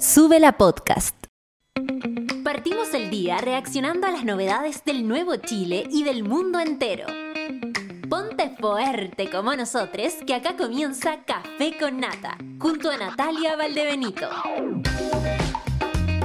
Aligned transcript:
Sube 0.00 0.38
la 0.38 0.56
podcast. 0.56 1.16
Partimos 2.44 2.94
el 2.94 3.10
día 3.10 3.38
reaccionando 3.38 4.06
a 4.06 4.12
las 4.12 4.24
novedades 4.24 4.84
del 4.84 5.08
nuevo 5.08 5.34
Chile 5.38 5.88
y 5.90 6.04
del 6.04 6.22
mundo 6.22 6.60
entero. 6.60 7.06
Ponte 8.08 8.54
fuerte 8.60 9.28
como 9.28 9.56
nosotros, 9.56 10.14
que 10.24 10.36
acá 10.36 10.56
comienza 10.56 11.24
Café 11.24 11.76
con 11.80 11.98
Nata, 11.98 12.38
junto 12.60 12.92
a 12.92 12.96
Natalia 12.96 13.56
Valdebenito. 13.56 14.28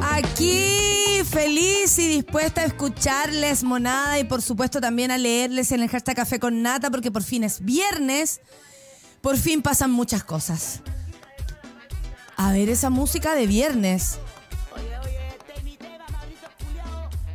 Aquí 0.03 1.23
feliz 1.25 1.97
y 1.97 2.09
dispuesta 2.09 2.61
a 2.61 2.65
escucharles, 2.65 3.63
monada, 3.63 4.19
y 4.19 4.23
por 4.23 4.43
supuesto 4.43 4.79
también 4.81 5.09
a 5.09 5.17
leerles 5.17 5.71
en 5.71 5.81
el 5.81 5.89
hashtag 5.89 6.17
Café 6.17 6.39
con 6.39 6.61
Nata, 6.61 6.91
porque 6.91 7.09
por 7.09 7.23
fin 7.23 7.43
es 7.43 7.59
viernes, 7.65 8.39
por 9.21 9.35
fin 9.35 9.63
pasan 9.63 9.89
muchas 9.89 10.23
cosas. 10.23 10.83
A 12.43 12.51
ver 12.51 12.69
esa 12.69 12.89
música 12.89 13.35
de 13.35 13.47
viernes. 13.47 14.19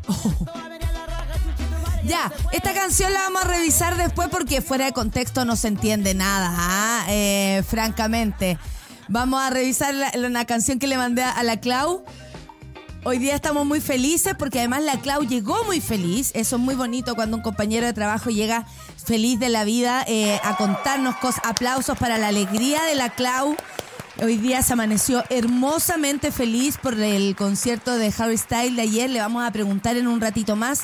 Oh. 0.07 0.35
Ya, 2.05 2.31
esta 2.53 2.75
canción 2.75 3.13
la 3.15 3.21
vamos 3.21 3.43
a 3.45 3.49
revisar 3.49 3.97
después 3.97 4.29
porque 4.29 4.61
fuera 4.61 4.85
de 4.85 4.93
contexto 4.93 5.47
no 5.47 5.57
se 5.57 5.69
entiende 5.69 6.13
nada, 6.13 6.55
¿ah? 6.55 7.07
eh, 7.09 7.63
francamente. 7.67 8.59
Vamos 9.09 9.41
a 9.41 9.49
revisar 9.49 9.95
la, 9.95 10.45
canción 10.45 10.79
que 10.79 10.87
le 10.87 10.99
mandé 10.99 11.23
a 11.23 11.43
la 11.43 11.59
Clau. 11.59 12.05
Hoy 13.05 13.19
día 13.19 13.35
estamos 13.35 13.65
muy 13.65 13.81
felices 13.81 14.35
porque 14.39 14.59
además 14.59 14.83
la 14.83 15.01
Clau 15.01 15.23
llegó 15.23 15.65
muy 15.65 15.81
feliz. 15.81 16.33
Eso 16.35 16.57
es 16.57 16.63
muy 16.63 16.75
bonito 16.75 17.15
cuando 17.15 17.39
un 17.39 17.43
compañero 17.43 17.87
de 17.87 17.95
trabajo 17.95 18.29
llega 18.29 18.67
feliz 19.03 19.41
de 19.41 19.49
la 19.49 19.65
vida 19.65 20.05
eh, 20.07 20.39
a 20.45 20.59
contarnos 20.59 21.17
cosas. 21.17 21.43
Aplausos 21.47 21.97
para 21.97 22.19
la 22.19 22.29
alegría 22.29 22.85
de 22.85 22.95
la 22.95 23.09
Clau. 23.09 23.57
Hoy 24.21 24.37
día 24.37 24.63
se 24.63 24.73
amaneció 24.73 25.23
hermosamente 25.31 26.33
feliz 26.33 26.77
por 26.77 26.95
el 26.95 27.37
concierto 27.37 27.97
de 27.97 28.13
Harry 28.19 28.37
Styles 28.37 28.75
de 28.75 28.83
ayer. 28.83 29.09
Le 29.11 29.21
vamos 29.21 29.47
a 29.47 29.53
preguntar 29.53 29.97
en 29.97 30.09
un 30.09 30.21
ratito 30.21 30.57
más 30.57 30.83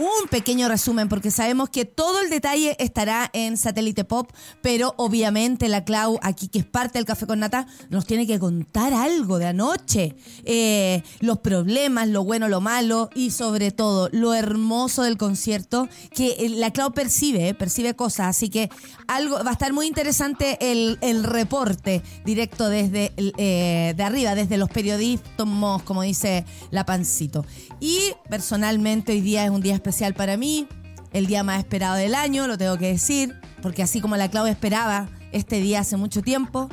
un 0.00 0.28
pequeño 0.30 0.66
resumen, 0.66 1.10
porque 1.10 1.30
sabemos 1.30 1.68
que 1.68 1.84
todo 1.84 2.22
el 2.22 2.30
detalle 2.30 2.74
estará 2.78 3.28
en 3.34 3.58
Satélite 3.58 4.04
Pop, 4.04 4.30
pero 4.62 4.94
obviamente 4.96 5.68
la 5.68 5.84
Clau, 5.84 6.18
aquí 6.22 6.48
que 6.48 6.60
es 6.60 6.64
parte 6.64 6.98
del 6.98 7.04
Café 7.04 7.26
con 7.26 7.40
Nata, 7.40 7.66
nos 7.90 8.06
tiene 8.06 8.26
que 8.26 8.38
contar 8.38 8.94
algo 8.94 9.38
de 9.38 9.48
anoche. 9.48 10.16
Eh, 10.44 11.02
los 11.20 11.40
problemas, 11.40 12.08
lo 12.08 12.24
bueno, 12.24 12.48
lo 12.48 12.62
malo 12.62 13.10
y 13.14 13.30
sobre 13.30 13.72
todo 13.72 14.08
lo 14.10 14.32
hermoso 14.32 15.02
del 15.02 15.18
concierto, 15.18 15.86
que 16.14 16.30
eh, 16.38 16.48
la 16.48 16.72
Clau 16.72 16.92
percibe, 16.92 17.50
eh, 17.50 17.54
percibe 17.54 17.94
cosas, 17.94 18.28
así 18.28 18.48
que 18.48 18.70
algo 19.06 19.44
va 19.44 19.50
a 19.50 19.52
estar 19.52 19.74
muy 19.74 19.86
interesante 19.86 20.56
el, 20.60 20.98
reporte 21.24 22.02
directo 22.24 22.70
desde 22.70 23.12
de 23.16 24.02
arriba, 24.02 24.34
desde 24.34 24.56
los 24.56 24.70
periodistas, 24.70 25.46
como 25.84 26.02
dice 26.02 26.46
la 26.70 26.86
Pancito. 26.86 27.44
Y 27.80 27.98
personalmente 28.30 29.12
hoy 29.12 29.20
día 29.20 29.44
es 29.44 29.50
un 29.50 29.60
día 29.60 29.74
especial 29.74 29.89
para 30.14 30.36
mí, 30.36 30.68
el 31.12 31.26
día 31.26 31.42
más 31.42 31.58
esperado 31.58 31.96
del 31.96 32.14
año, 32.14 32.46
lo 32.46 32.56
tengo 32.56 32.78
que 32.78 32.86
decir, 32.86 33.34
porque 33.60 33.82
así 33.82 34.00
como 34.00 34.16
la 34.16 34.30
Clau 34.30 34.46
esperaba 34.46 35.08
este 35.32 35.60
día 35.60 35.80
hace 35.80 35.96
mucho 35.96 36.22
tiempo, 36.22 36.68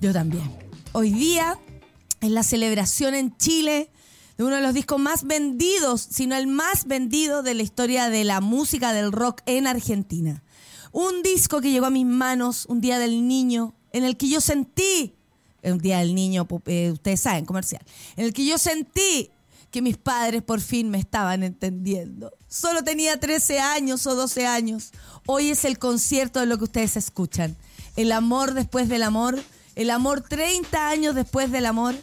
yo 0.00 0.12
también. 0.12 0.50
Hoy 0.92 1.10
día 1.10 1.58
es 2.20 2.30
la 2.30 2.42
celebración 2.42 3.14
en 3.14 3.36
Chile 3.36 3.90
de 4.36 4.44
uno 4.44 4.56
de 4.56 4.62
los 4.62 4.74
discos 4.74 4.98
más 4.98 5.24
vendidos, 5.24 6.00
sino 6.10 6.34
el 6.34 6.48
más 6.48 6.86
vendido 6.86 7.44
de 7.44 7.54
la 7.54 7.62
historia 7.62 8.10
de 8.10 8.24
la 8.24 8.40
música 8.40 8.92
del 8.92 9.12
rock 9.12 9.40
en 9.46 9.68
Argentina. 9.68 10.42
Un 10.90 11.22
disco 11.22 11.60
que 11.60 11.70
llegó 11.70 11.86
a 11.86 11.90
mis 11.90 12.06
manos 12.06 12.66
un 12.66 12.80
día 12.80 12.98
del 12.98 13.28
niño, 13.28 13.74
en 13.92 14.04
el 14.04 14.16
que 14.16 14.28
yo 14.28 14.40
sentí, 14.40 15.14
un 15.62 15.78
día 15.78 15.98
del 15.98 16.14
niño, 16.14 16.48
eh, 16.66 16.90
ustedes 16.90 17.20
saben, 17.20 17.44
comercial, 17.44 17.82
en 18.16 18.26
el 18.26 18.32
que 18.32 18.44
yo 18.44 18.58
sentí 18.58 19.30
que 19.72 19.82
mis 19.82 19.96
padres 19.96 20.42
por 20.42 20.60
fin 20.60 20.90
me 20.90 20.98
estaban 20.98 21.42
entendiendo. 21.42 22.32
Solo 22.46 22.84
tenía 22.84 23.18
13 23.18 23.58
años 23.58 24.06
o 24.06 24.14
12 24.14 24.46
años. 24.46 24.92
Hoy 25.26 25.50
es 25.50 25.64
el 25.64 25.78
concierto 25.78 26.40
de 26.40 26.46
lo 26.46 26.58
que 26.58 26.64
ustedes 26.64 26.96
escuchan. 26.96 27.56
El 27.96 28.12
amor 28.12 28.52
después 28.52 28.88
del 28.90 29.02
amor. 29.02 29.42
El 29.74 29.90
amor 29.90 30.20
30 30.20 30.88
años 30.88 31.14
después 31.14 31.50
del 31.50 31.64
amor. 31.64 31.94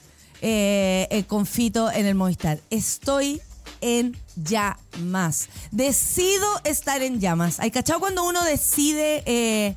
Eh, 0.41 1.07
eh, 1.11 1.23
confito 1.25 1.91
en 1.91 2.07
el 2.07 2.15
Movistar. 2.15 2.59
Estoy 2.71 3.39
en 3.81 4.17
llamas. 4.35 5.47
Decido 5.69 6.47
estar 6.63 7.03
en 7.03 7.19
llamas. 7.19 7.59
¿Hay 7.59 7.69
cachado 7.69 7.99
cuando 7.99 8.23
uno 8.25 8.43
decide 8.45 9.21
eh, 9.27 9.75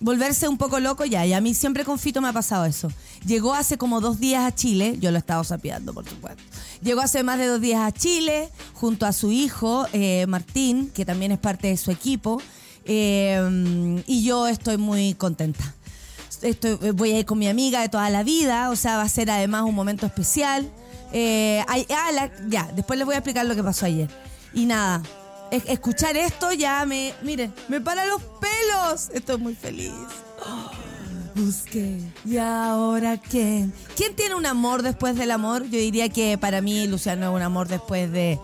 volverse 0.00 0.48
un 0.48 0.58
poco 0.58 0.80
loco? 0.80 1.04
Ya, 1.04 1.24
y 1.26 1.32
a 1.32 1.40
mí 1.40 1.54
siempre 1.54 1.84
con 1.84 1.98
Fito 1.98 2.20
me 2.20 2.28
ha 2.28 2.32
pasado 2.32 2.64
eso. 2.64 2.90
Llegó 3.26 3.54
hace 3.54 3.78
como 3.78 4.00
dos 4.00 4.20
días 4.20 4.44
a 4.44 4.54
Chile. 4.54 4.96
Yo 5.00 5.10
lo 5.10 5.16
he 5.16 5.20
estado 5.20 5.44
sapeando, 5.44 5.92
por 5.92 6.08
supuesto 6.08 6.42
Llegó 6.82 7.00
hace 7.00 7.22
más 7.22 7.38
de 7.38 7.46
dos 7.46 7.60
días 7.60 7.80
a 7.80 7.92
Chile 7.92 8.50
junto 8.74 9.06
a 9.06 9.12
su 9.12 9.32
hijo, 9.32 9.86
eh, 9.92 10.26
Martín, 10.28 10.90
que 10.94 11.04
también 11.04 11.32
es 11.32 11.38
parte 11.38 11.68
de 11.68 11.76
su 11.76 11.90
equipo. 11.90 12.42
Eh, 12.84 14.02
y 14.06 14.24
yo 14.24 14.46
estoy 14.46 14.76
muy 14.76 15.14
contenta. 15.14 15.64
Estoy, 16.42 16.74
voy 16.92 17.12
a 17.12 17.20
ir 17.20 17.24
con 17.24 17.38
mi 17.38 17.48
amiga 17.48 17.80
de 17.80 17.88
toda 17.88 18.10
la 18.10 18.22
vida, 18.22 18.68
o 18.68 18.76
sea, 18.76 18.98
va 18.98 19.02
a 19.04 19.08
ser 19.08 19.30
además 19.30 19.62
un 19.62 19.74
momento 19.74 20.04
especial. 20.04 20.70
Eh, 21.12 21.64
ah, 21.66 22.28
ya, 22.48 22.70
después 22.74 22.98
les 22.98 23.06
voy 23.06 23.14
a 23.14 23.18
explicar 23.18 23.46
lo 23.46 23.54
que 23.54 23.62
pasó 23.62 23.86
ayer. 23.86 24.10
Y 24.52 24.66
nada, 24.66 25.02
escuchar 25.56 26.16
esto 26.16 26.52
ya 26.52 26.84
me, 26.86 27.14
miren, 27.22 27.52
me 27.68 27.80
para 27.80 28.06
los 28.06 28.20
pelos. 28.22 29.10
Estoy 29.12 29.38
muy 29.38 29.54
feliz. 29.54 29.92
Busqué. 31.34 31.98
¿Y 32.24 32.36
ahora 32.36 33.16
quién? 33.18 33.72
¿Quién 33.96 34.14
tiene 34.14 34.36
un 34.36 34.46
amor 34.46 34.82
después 34.82 35.16
del 35.16 35.32
amor? 35.32 35.64
Yo 35.64 35.78
diría 35.78 36.08
que 36.08 36.38
para 36.38 36.60
mí 36.60 36.86
Luciano 36.86 37.30
es 37.30 37.34
un 37.34 37.42
amor 37.42 37.66
después 37.66 38.10
de, 38.12 38.38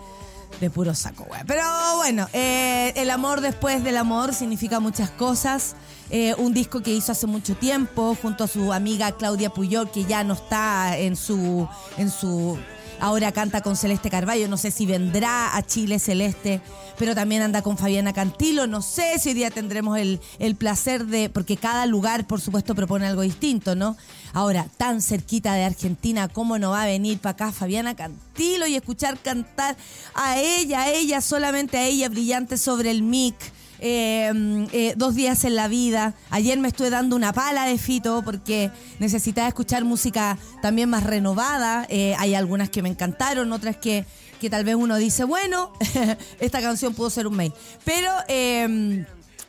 de 0.59 0.69
puro 0.69 0.93
saco, 0.93 1.23
güey. 1.23 1.41
Pero 1.47 1.63
bueno, 1.97 2.27
eh, 2.33 2.91
el 2.97 3.09
amor 3.09 3.39
después 3.39 3.83
del 3.83 3.97
amor 3.97 4.33
significa 4.33 4.79
muchas 4.79 5.09
cosas. 5.09 5.75
Eh, 6.09 6.35
un 6.37 6.53
disco 6.53 6.81
que 6.81 6.91
hizo 6.91 7.13
hace 7.13 7.27
mucho 7.27 7.55
tiempo 7.55 8.17
junto 8.21 8.43
a 8.43 8.47
su 8.47 8.73
amiga 8.73 9.13
Claudia 9.13 9.49
Puyol, 9.49 9.89
que 9.89 10.03
ya 10.03 10.25
no 10.25 10.33
está 10.33 10.97
en 10.97 11.15
su, 11.15 11.69
en 11.97 12.11
su 12.11 12.59
Ahora 13.01 13.31
canta 13.31 13.61
con 13.61 13.75
Celeste 13.75 14.11
Carballo. 14.11 14.47
No 14.47 14.57
sé 14.57 14.69
si 14.69 14.85
vendrá 14.85 15.57
a 15.57 15.63
Chile 15.63 15.97
Celeste, 15.97 16.61
pero 16.99 17.15
también 17.15 17.41
anda 17.41 17.63
con 17.63 17.75
Fabiana 17.75 18.13
Cantilo. 18.13 18.67
No 18.67 18.83
sé 18.83 19.17
si 19.17 19.29
hoy 19.29 19.35
día 19.35 19.49
tendremos 19.49 19.97
el, 19.97 20.21
el 20.37 20.55
placer 20.55 21.07
de. 21.07 21.27
Porque 21.27 21.57
cada 21.57 21.87
lugar, 21.87 22.27
por 22.27 22.39
supuesto, 22.39 22.75
propone 22.75 23.07
algo 23.07 23.23
distinto, 23.23 23.75
¿no? 23.75 23.97
Ahora, 24.33 24.67
tan 24.77 25.01
cerquita 25.01 25.55
de 25.55 25.63
Argentina, 25.63 26.27
¿cómo 26.27 26.59
no 26.59 26.69
va 26.69 26.83
a 26.83 26.85
venir 26.85 27.17
para 27.17 27.31
acá 27.31 27.51
Fabiana 27.51 27.95
Cantilo 27.95 28.67
y 28.67 28.75
escuchar 28.75 29.17
cantar 29.17 29.75
a 30.13 30.37
ella, 30.37 30.81
a 30.81 30.91
ella, 30.91 31.21
solamente 31.21 31.79
a 31.79 31.87
ella, 31.87 32.07
brillante 32.07 32.55
sobre 32.55 32.91
el 32.91 33.01
mic? 33.01 33.35
Em, 33.83 34.67
eh, 34.73 34.93
dos 34.95 35.15
días 35.15 35.43
en 35.43 35.55
la 35.55 35.67
vida. 35.67 36.13
Ayer 36.29 36.59
me 36.59 36.67
estuve 36.67 36.91
dando 36.91 37.15
una 37.15 37.33
pala 37.33 37.65
de 37.65 37.79
fito 37.79 38.21
porque 38.23 38.69
necesitaba 38.99 39.47
escuchar 39.47 39.83
música 39.85 40.37
también 40.61 40.87
más 40.87 41.03
renovada. 41.03 41.87
Eh, 41.89 42.15
hay 42.19 42.35
algunas 42.35 42.69
que 42.69 42.83
me 42.83 42.89
encantaron, 42.89 43.51
otras 43.51 43.77
que, 43.77 44.05
que 44.39 44.51
tal 44.51 44.65
vez 44.65 44.75
uno 44.75 44.97
dice, 44.97 45.23
bueno, 45.23 45.73
esta 46.39 46.61
canción 46.61 46.93
pudo 46.93 47.09
ser 47.09 47.25
un 47.25 47.35
mail. 47.35 47.53
Pero, 47.83 48.11
em, 48.27 49.03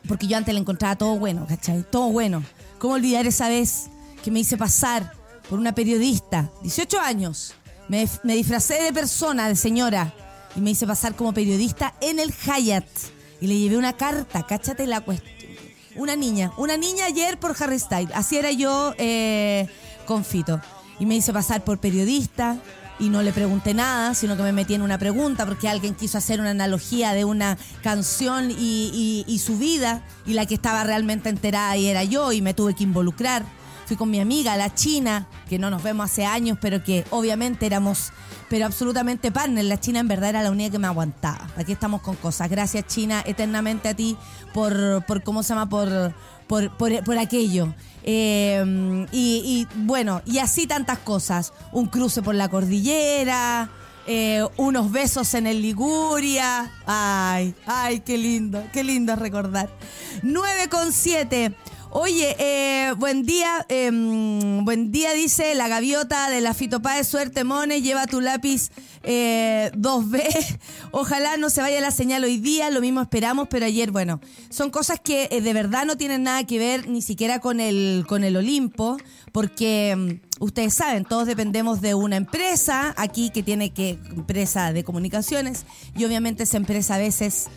porque 0.07 0.25
yo 0.25 0.35
antes 0.35 0.51
le 0.51 0.59
encontraba 0.59 0.95
todo 0.95 1.15
bueno, 1.19 1.45
¿cachai? 1.47 1.85
Todo 1.87 2.09
bueno. 2.09 2.43
¿Cómo 2.79 2.95
olvidar 2.95 3.27
esa 3.27 3.49
vez 3.49 3.83
que 4.23 4.31
me 4.31 4.39
hice 4.39 4.57
pasar 4.57 5.13
por 5.47 5.59
una 5.59 5.75
periodista, 5.75 6.49
18 6.63 6.99
años? 6.99 7.53
Me, 7.87 8.09
me 8.23 8.33
disfracé 8.33 8.81
de 8.81 8.91
persona, 8.91 9.47
de 9.47 9.55
señora, 9.55 10.11
y 10.55 10.59
me 10.59 10.71
hice 10.71 10.87
pasar 10.87 11.15
como 11.15 11.35
periodista 11.35 11.93
en 12.01 12.19
el 12.19 12.33
Hyatt 12.33 12.87
y 13.43 13.47
le 13.47 13.59
llevé 13.59 13.75
una 13.75 13.91
carta, 13.91 14.47
cáchate 14.47 14.87
la 14.87 15.01
cuestión. 15.01 15.33
Una 15.97 16.15
niña, 16.15 16.53
una 16.55 16.77
niña 16.77 17.07
ayer 17.07 17.37
por 17.37 17.53
Harry 17.59 17.77
Styles. 17.77 18.09
Así 18.15 18.37
era 18.37 18.53
yo 18.53 18.93
eh, 18.97 19.67
con 20.05 20.23
Fito. 20.23 20.61
Y 20.97 21.05
me 21.05 21.17
hice 21.17 21.33
pasar 21.33 21.61
por 21.65 21.77
periodista 21.77 22.55
y 22.99 23.09
no 23.09 23.21
le 23.21 23.33
pregunté 23.33 23.73
nada, 23.73 24.13
sino 24.15 24.37
que 24.37 24.43
me 24.43 24.53
metí 24.53 24.75
en 24.75 24.81
una 24.81 24.97
pregunta 24.97 25.45
porque 25.45 25.67
alguien 25.67 25.93
quiso 25.93 26.17
hacer 26.17 26.39
una 26.39 26.51
analogía 26.51 27.11
de 27.11 27.25
una 27.25 27.57
canción 27.81 28.49
y, 28.49 29.25
y 29.27 29.39
su 29.39 29.57
vida 29.57 30.03
y 30.25 30.35
la 30.35 30.45
que 30.45 30.55
estaba 30.55 30.85
realmente 30.85 31.27
enterada 31.27 31.75
y 31.75 31.87
era 31.87 32.05
yo 32.05 32.31
y 32.31 32.41
me 32.41 32.53
tuve 32.53 32.75
que 32.75 32.85
involucrar. 32.85 33.43
Fui 33.85 33.97
con 33.97 34.09
mi 34.09 34.21
amiga, 34.21 34.55
la 34.55 34.73
China, 34.73 35.27
que 35.49 35.59
no 35.59 35.69
nos 35.69 35.83
vemos 35.83 36.09
hace 36.09 36.25
años, 36.25 36.57
pero 36.61 36.81
que 36.81 37.03
obviamente 37.09 37.65
éramos 37.65 38.13
pero 38.49 38.65
absolutamente 38.65 39.31
partner. 39.31 39.65
La 39.65 39.79
China 39.79 39.99
en 39.99 40.07
verdad 40.07 40.29
era 40.29 40.43
la 40.43 40.51
única 40.51 40.71
que 40.71 40.79
me 40.79 40.87
aguantaba. 40.87 41.47
Aquí 41.57 41.71
estamos 41.71 42.01
con 42.01 42.15
cosas. 42.15 42.49
Gracias 42.49 42.87
China 42.87 43.23
eternamente 43.25 43.89
a 43.89 43.93
ti 43.93 44.17
por, 44.53 45.05
por 45.05 45.23
¿cómo 45.23 45.43
se 45.43 45.49
llama? 45.49 45.69
Por, 45.69 46.13
por, 46.47 47.17
aquello. 47.17 47.73
Eh, 48.03 49.05
y, 49.11 49.67
bueno, 49.75 50.21
y 50.25 50.39
así 50.39 50.67
tantas 50.67 50.99
cosas. 50.99 51.53
Un 51.71 51.87
cruce 51.87 52.21
por 52.21 52.35
la 52.35 52.49
cordillera. 52.49 53.69
Eh, 54.05 54.45
unos 54.57 54.91
besos 54.91 55.33
en 55.33 55.47
el 55.47 55.61
Liguria. 55.61 56.71
Ay, 56.85 57.55
ay, 57.65 58.01
qué 58.01 58.17
lindo, 58.17 58.61
qué 58.73 58.83
lindo 58.83 59.15
recordar. 59.15 59.69
9 60.21 60.69
con 60.69 60.91
7. 60.91 61.55
Oye, 61.95 62.35
eh, 62.39 62.91
buen 62.97 63.23
día, 63.23 63.67
em, 63.69 64.65
buen 64.65 64.91
día, 64.91 65.13
dice 65.13 65.53
la 65.53 65.67
gaviota 65.67 66.27
de 66.27 66.41
la 66.41 66.55
de 66.55 67.03
suerte, 67.03 67.43
Mone, 67.43 67.83
lleva 67.83 68.07
tu 68.07 68.19
lápiz 68.19 68.71
2B. 69.03 70.17
Eh, 70.17 70.59
Ojalá 70.91 71.37
no 71.37 71.51
se 71.51 71.61
vaya 71.61 71.79
la 71.81 71.91
señal 71.91 72.23
hoy 72.23 72.39
día, 72.39 72.71
lo 72.71 72.81
mismo 72.81 72.99
esperamos, 72.99 73.47
pero 73.47 73.67
ayer, 73.67 73.91
bueno, 73.91 74.21
son 74.49 74.71
cosas 74.71 74.99
que 74.99 75.27
eh, 75.29 75.41
de 75.41 75.53
verdad 75.53 75.85
no 75.85 75.95
tienen 75.95 76.23
nada 76.23 76.43
que 76.45 76.57
ver 76.57 76.89
ni 76.89 77.03
siquiera 77.03 77.37
con 77.37 77.59
el, 77.59 78.05
con 78.07 78.23
el 78.23 78.37
Olimpo, 78.37 78.97
porque 79.31 79.91
em, 79.91 80.19
ustedes 80.39 80.73
saben, 80.73 81.05
todos 81.05 81.27
dependemos 81.27 81.79
de 81.79 81.93
una 81.93 82.15
empresa 82.15 82.95
aquí 82.97 83.29
que 83.29 83.43
tiene 83.43 83.71
que, 83.71 83.99
empresa 84.09 84.73
de 84.73 84.83
comunicaciones, 84.83 85.67
y 85.95 86.05
obviamente 86.05 86.41
esa 86.41 86.57
empresa 86.57 86.95
a 86.95 86.97
veces 86.97 87.49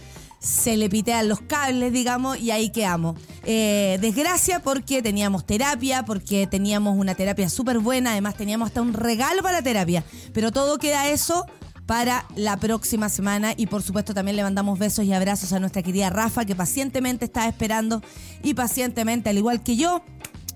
se 0.46 0.76
le 0.76 0.88
pitean 0.88 1.28
los 1.28 1.40
cables, 1.40 1.92
digamos, 1.92 2.38
y 2.38 2.52
ahí 2.52 2.70
quedamos. 2.70 3.18
Eh, 3.44 3.98
desgracia 4.00 4.60
porque 4.60 5.02
teníamos 5.02 5.44
terapia, 5.44 6.04
porque 6.04 6.46
teníamos 6.46 6.96
una 6.96 7.14
terapia 7.14 7.48
súper 7.48 7.80
buena, 7.80 8.12
además 8.12 8.36
teníamos 8.36 8.68
hasta 8.68 8.80
un 8.80 8.92
regalo 8.92 9.42
para 9.42 9.58
la 9.58 9.62
terapia, 9.62 10.04
pero 10.32 10.52
todo 10.52 10.78
queda 10.78 11.08
eso 11.08 11.46
para 11.86 12.26
la 12.36 12.56
próxima 12.58 13.08
semana 13.08 13.54
y 13.56 13.66
por 13.66 13.82
supuesto 13.82 14.14
también 14.14 14.36
le 14.36 14.42
mandamos 14.42 14.78
besos 14.78 15.04
y 15.04 15.12
abrazos 15.12 15.52
a 15.52 15.60
nuestra 15.60 15.82
querida 15.82 16.10
Rafa 16.10 16.44
que 16.44 16.54
pacientemente 16.54 17.24
está 17.24 17.48
esperando 17.48 18.02
y 18.42 18.54
pacientemente, 18.54 19.30
al 19.30 19.38
igual 19.38 19.62
que 19.62 19.76
yo, 19.76 20.02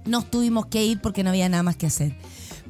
nos 0.04 0.30
tuvimos 0.30 0.66
que 0.66 0.84
ir 0.84 1.00
porque 1.00 1.24
no 1.24 1.30
había 1.30 1.48
nada 1.48 1.62
más 1.62 1.76
que 1.76 1.86
hacer. 1.86 2.16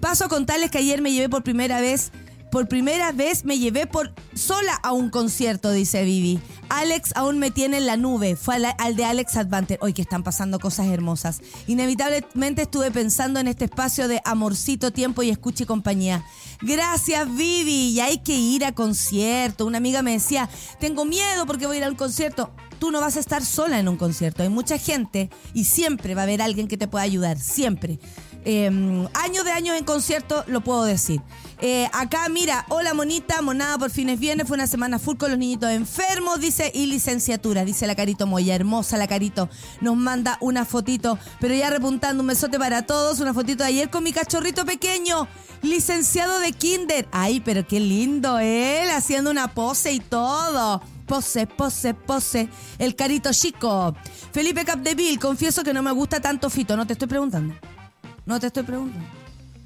Paso 0.01 0.25
a 0.25 0.29
contarles 0.29 0.71
que 0.71 0.79
ayer 0.79 1.03
me 1.03 1.13
llevé 1.13 1.29
por 1.29 1.43
primera 1.43 1.81
vez 1.81 2.13
por 2.51 2.69
primera 2.69 3.13
vez 3.13 3.45
me 3.45 3.59
llevé 3.59 3.87
por 3.87 4.13
sola 4.35 4.75
a 4.83 4.93
un 4.93 5.11
concierto, 5.11 5.71
dice 5.71 6.05
Vivi. 6.05 6.41
Alex 6.69 7.13
aún 7.17 7.39
me 7.39 7.51
tiene 7.51 7.79
en 7.79 7.87
la 7.87 7.97
nube. 7.97 8.37
Fue 8.37 8.57
al, 8.57 8.97
de 8.97 9.05
Alex 9.05 9.37
Advanter. 9.37 9.79
Hoy 9.81 9.93
que 9.93 10.03
están 10.03 10.23
pasando 10.23 10.59
cosas 10.59 10.87
hermosas. 10.89 11.41
Inevitablemente 11.67 12.63
estuve 12.63 12.91
pensando 12.91 13.41
en 13.41 13.49
este 13.49 13.65
espacio 13.65 14.09
de 14.09 14.21
amorcito, 14.25 14.93
tiempo 14.93 15.23
y 15.23 15.31
escucha 15.31 15.65
y 15.65 15.67
compañía. 15.67 16.25
Gracias, 16.61 17.29
Vivi. 17.35 17.91
Y 17.91 18.01
hay 18.01 18.19
que 18.19 18.37
ir 18.37 18.65
a 18.65 18.73
concierto. 18.73 19.67
Una 19.67 19.79
amiga 19.79 20.03
me 20.03 20.13
decía, 20.13 20.49
tengo 20.79 21.05
miedo 21.05 21.47
porque 21.47 21.67
voy 21.67 21.77
a 21.77 21.79
ir 21.79 21.85
a 21.85 21.91
un 21.91 21.97
concierto. 21.97 22.51
Tú 22.79 22.91
no 22.91 23.01
vas 23.01 23.17
a 23.17 23.21
estar 23.21 23.45
sola 23.45 23.79
en 23.79 23.89
un 23.89 23.97
concierto. 23.97 24.43
Hay 24.43 24.49
mucha 24.49 24.79
gente 24.79 25.29
y 25.55 25.65
siempre 25.65 26.15
va 26.15 26.23
a 26.23 26.25
haber 26.25 26.41
alguien 26.41 26.69
que 26.69 26.77
te 26.77 26.89
pueda 26.89 27.05
ayudar. 27.05 27.39
Siempre. 27.39 27.99
Em, 28.45 29.07
años 29.13 29.45
de 29.45 29.51
años 29.51 29.77
en 29.77 29.85
concierto, 29.85 30.45
lo 30.47 30.63
puedo 30.63 30.85
decir. 30.85 31.21
Eh, 31.63 31.91
acá, 31.93 32.27
mira, 32.31 32.65
hola 32.71 32.95
monita, 32.95 33.43
monada 33.43 33.77
por 33.77 33.91
fines 33.91 34.19
viernes, 34.19 34.49
fue 34.49 34.55
una 34.55 34.67
semana 34.67 34.99
full 34.99 35.19
con 35.19 35.29
los 35.29 35.39
niñitos 35.39 35.69
enfermos, 35.71 36.41
dice, 36.41 36.73
y 36.75 36.87
licenciatura, 36.87 37.67
dice 37.67 37.87
la 37.87 37.95
Carito 37.95 38.27
Moya, 38.27 38.55
hermosa 38.55 38.97
la 38.97 39.07
Carito, 39.07 39.51
nos 39.83 39.95
manda 39.95 40.39
una 40.41 40.65
fotito, 40.65 41.19
pero 41.39 41.55
ya 41.55 41.69
repuntando 41.69 42.23
un 42.23 42.29
besote 42.29 42.59
para 42.59 42.87
todos, 42.87 43.21
una 43.21 43.35
fotito 43.35 43.63
de 43.63 43.69
ayer 43.69 43.91
con 43.91 44.03
mi 44.03 44.11
cachorrito 44.11 44.65
pequeño, 44.65 45.29
licenciado 45.61 46.39
de 46.39 46.53
kinder, 46.53 47.07
ay, 47.13 47.41
pero 47.41 47.67
qué 47.67 47.79
lindo 47.79 48.39
él, 48.39 48.89
haciendo 48.89 49.31
una 49.31 49.49
pose 49.53 49.93
y 49.93 50.01
todo. 50.01 50.81
Pose, 51.07 51.49
pose, 51.49 51.93
pose. 51.93 52.49
El 52.79 52.95
carito 52.95 53.33
chico. 53.33 53.97
Felipe 54.33 54.65
Capdeville, 54.65 55.19
confieso 55.19 55.65
que 55.65 55.75
no 55.75 55.83
me 55.83 55.91
gusta 55.91 56.21
tanto 56.21 56.49
Fito. 56.49 56.77
No 56.77 56.87
te 56.87 56.93
estoy 56.93 57.09
preguntando. 57.09 57.53
No 58.27 58.39
te 58.39 58.47
estoy 58.47 58.63
preguntando. 58.63 59.09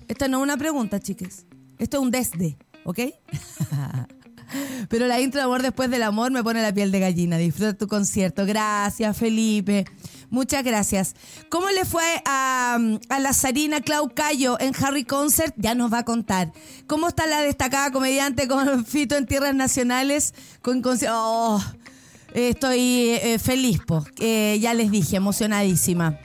Esta 0.09 0.27
no 0.27 0.39
es 0.39 0.43
una 0.43 0.57
pregunta, 0.57 0.99
chiques. 1.01 1.45
Esto 1.79 1.99
es 1.99 2.03
un 2.03 2.11
desde, 2.11 2.57
¿ok? 2.85 2.99
Pero 4.89 5.07
la 5.07 5.21
intro 5.21 5.41
de 5.41 5.45
amor 5.45 5.63
después 5.63 5.91
del 5.91 6.03
amor 6.03 6.31
me 6.31 6.43
pone 6.43 6.63
la 6.63 6.73
piel 6.73 6.93
de 6.93 7.01
gallina. 7.01 7.39
Disfruta 7.39 7.75
tu 7.75 7.89
concierto. 7.89 8.47
Gracias, 8.47 9.17
Felipe. 9.17 9.85
Muchas 10.31 10.65
gracias. 10.65 11.15
¿Cómo 11.49 11.69
le 11.71 11.85
fue 11.85 12.05
a, 12.25 12.79
a 13.09 13.21
la 13.21 13.33
Sarina 13.33 13.81
Clau 13.81 14.13
Cayo 14.15 14.59
en 14.61 14.73
Harry 14.83 15.05
Concert? 15.05 15.55
Ya 15.57 15.75
nos 15.75 15.93
va 15.93 15.99
a 15.99 16.05
contar. 16.05 16.53
¿Cómo 16.87 17.09
está 17.09 17.27
la 17.27 17.41
destacada 17.41 17.91
comediante 17.91 18.49
con 18.49 18.85
Fito 18.87 19.17
en 19.17 19.27
Tierras 19.27 19.55
Nacionales? 19.55 20.35
Con, 20.63 20.83
oh, 21.11 21.63
estoy 22.35 23.11
eh, 23.23 23.39
feliz, 23.39 23.81
pues. 23.87 24.05
ya 24.61 24.75
les 24.75 24.91
dije, 24.91 25.17
emocionadísima. 25.17 26.19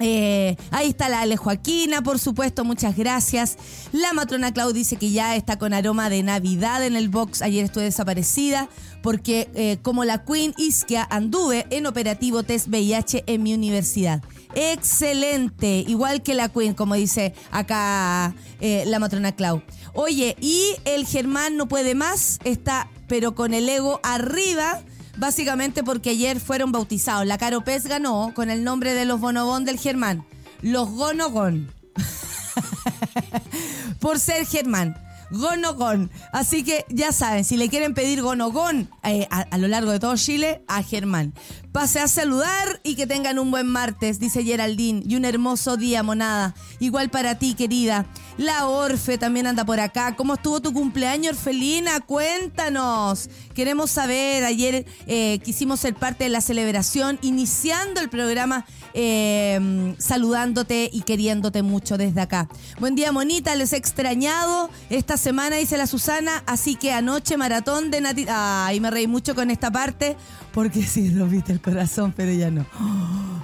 Eh, 0.00 0.56
ahí 0.70 0.88
está 0.88 1.10
la 1.10 1.20
Ale 1.20 1.36
Joaquina, 1.36 2.02
por 2.02 2.18
supuesto, 2.18 2.64
muchas 2.64 2.96
gracias. 2.96 3.56
La 3.92 4.14
matrona 4.14 4.52
Clau 4.52 4.72
dice 4.72 4.96
que 4.96 5.10
ya 5.10 5.36
está 5.36 5.58
con 5.58 5.74
aroma 5.74 6.08
de 6.08 6.22
Navidad 6.22 6.84
en 6.84 6.96
el 6.96 7.10
box. 7.10 7.42
Ayer 7.42 7.66
estuve 7.66 7.84
desaparecida 7.84 8.68
porque 9.02 9.50
eh, 9.54 9.78
como 9.82 10.04
la 10.04 10.24
Queen 10.24 10.54
Isquia 10.56 11.06
anduve 11.10 11.66
en 11.70 11.86
operativo 11.86 12.42
test 12.42 12.68
VIH 12.68 13.24
en 13.26 13.42
mi 13.42 13.52
universidad. 13.52 14.22
Excelente, 14.54 15.84
igual 15.86 16.22
que 16.22 16.34
la 16.34 16.48
Queen, 16.48 16.74
como 16.74 16.94
dice 16.94 17.34
acá 17.50 18.34
eh, 18.60 18.84
la 18.86 18.98
matrona 18.98 19.32
Clau. 19.32 19.62
Oye, 19.92 20.34
y 20.40 20.76
el 20.86 21.06
Germán 21.06 21.56
no 21.56 21.68
puede 21.68 21.94
más, 21.94 22.38
está 22.44 22.88
pero 23.06 23.34
con 23.34 23.54
el 23.54 23.68
ego 23.68 24.00
arriba 24.04 24.80
básicamente 25.20 25.84
porque 25.84 26.10
ayer 26.10 26.40
fueron 26.40 26.72
bautizados. 26.72 27.26
La 27.26 27.38
Caro 27.38 27.60
Pez 27.60 27.86
ganó 27.86 28.32
con 28.34 28.50
el 28.50 28.64
nombre 28.64 28.94
de 28.94 29.04
los 29.04 29.20
bonobón 29.20 29.64
del 29.64 29.78
Germán. 29.78 30.24
Los 30.62 30.90
Gonogon. 30.90 31.72
Por 34.00 34.18
ser 34.18 34.46
Germán. 34.46 34.96
Gonogón. 35.30 36.10
Así 36.32 36.64
que 36.64 36.84
ya 36.88 37.12
saben, 37.12 37.44
si 37.44 37.56
le 37.56 37.68
quieren 37.68 37.94
pedir 37.94 38.22
Gonogón 38.22 38.88
eh, 39.04 39.28
a, 39.30 39.58
lo 39.58 39.68
largo 39.68 39.92
de 39.92 40.00
todo 40.00 40.16
Chile, 40.16 40.62
a 40.66 40.82
Germán. 40.82 41.34
Pase 41.72 42.00
a 42.00 42.08
saludar 42.08 42.80
y 42.82 42.96
que 42.96 43.06
tengan 43.06 43.38
un 43.38 43.52
buen 43.52 43.68
martes, 43.68 44.18
dice 44.18 44.42
Geraldine, 44.42 45.02
y 45.06 45.14
un 45.14 45.24
hermoso 45.24 45.76
día, 45.76 46.02
monada. 46.02 46.52
Igual 46.80 47.10
para 47.10 47.38
ti, 47.38 47.54
querida. 47.54 48.06
La 48.38 48.66
Orfe 48.66 49.18
también 49.18 49.46
anda 49.46 49.64
por 49.64 49.78
acá. 49.78 50.16
¿Cómo 50.16 50.34
estuvo 50.34 50.60
tu 50.60 50.72
cumpleaños, 50.72 51.36
Orfelina? 51.36 52.00
Cuéntanos. 52.00 53.30
Queremos 53.54 53.92
saber. 53.92 54.42
Ayer 54.44 54.84
eh, 55.06 55.38
quisimos 55.44 55.78
ser 55.78 55.94
parte 55.94 56.24
de 56.24 56.30
la 56.30 56.40
celebración, 56.40 57.20
iniciando 57.22 58.00
el 58.00 58.08
programa 58.08 58.66
eh, 58.94 59.94
saludándote 59.98 60.90
y 60.92 61.02
queriéndote 61.02 61.62
mucho 61.62 61.96
desde 61.96 62.20
acá. 62.20 62.48
Buen 62.80 62.96
día, 62.96 63.12
monita. 63.12 63.54
Les 63.54 63.72
he 63.72 63.76
extrañado 63.76 64.70
esta 64.88 65.16
semana, 65.16 65.56
dice 65.56 65.76
la 65.76 65.86
Susana. 65.86 66.42
Así 66.46 66.74
que 66.74 66.92
anoche 66.92 67.36
maratón 67.36 67.92
de 67.92 68.00
Nati. 68.00 68.26
Ay, 68.28 68.80
me 68.80 68.90
reí 68.90 69.06
mucho 69.06 69.36
con 69.36 69.52
esta 69.52 69.70
parte 69.70 70.16
porque 70.52 70.82
sí, 70.86 71.10
viste 71.10 71.52
el 71.52 71.59
corazón, 71.60 72.12
pero 72.16 72.32
ya 72.32 72.50
no. 72.50 72.66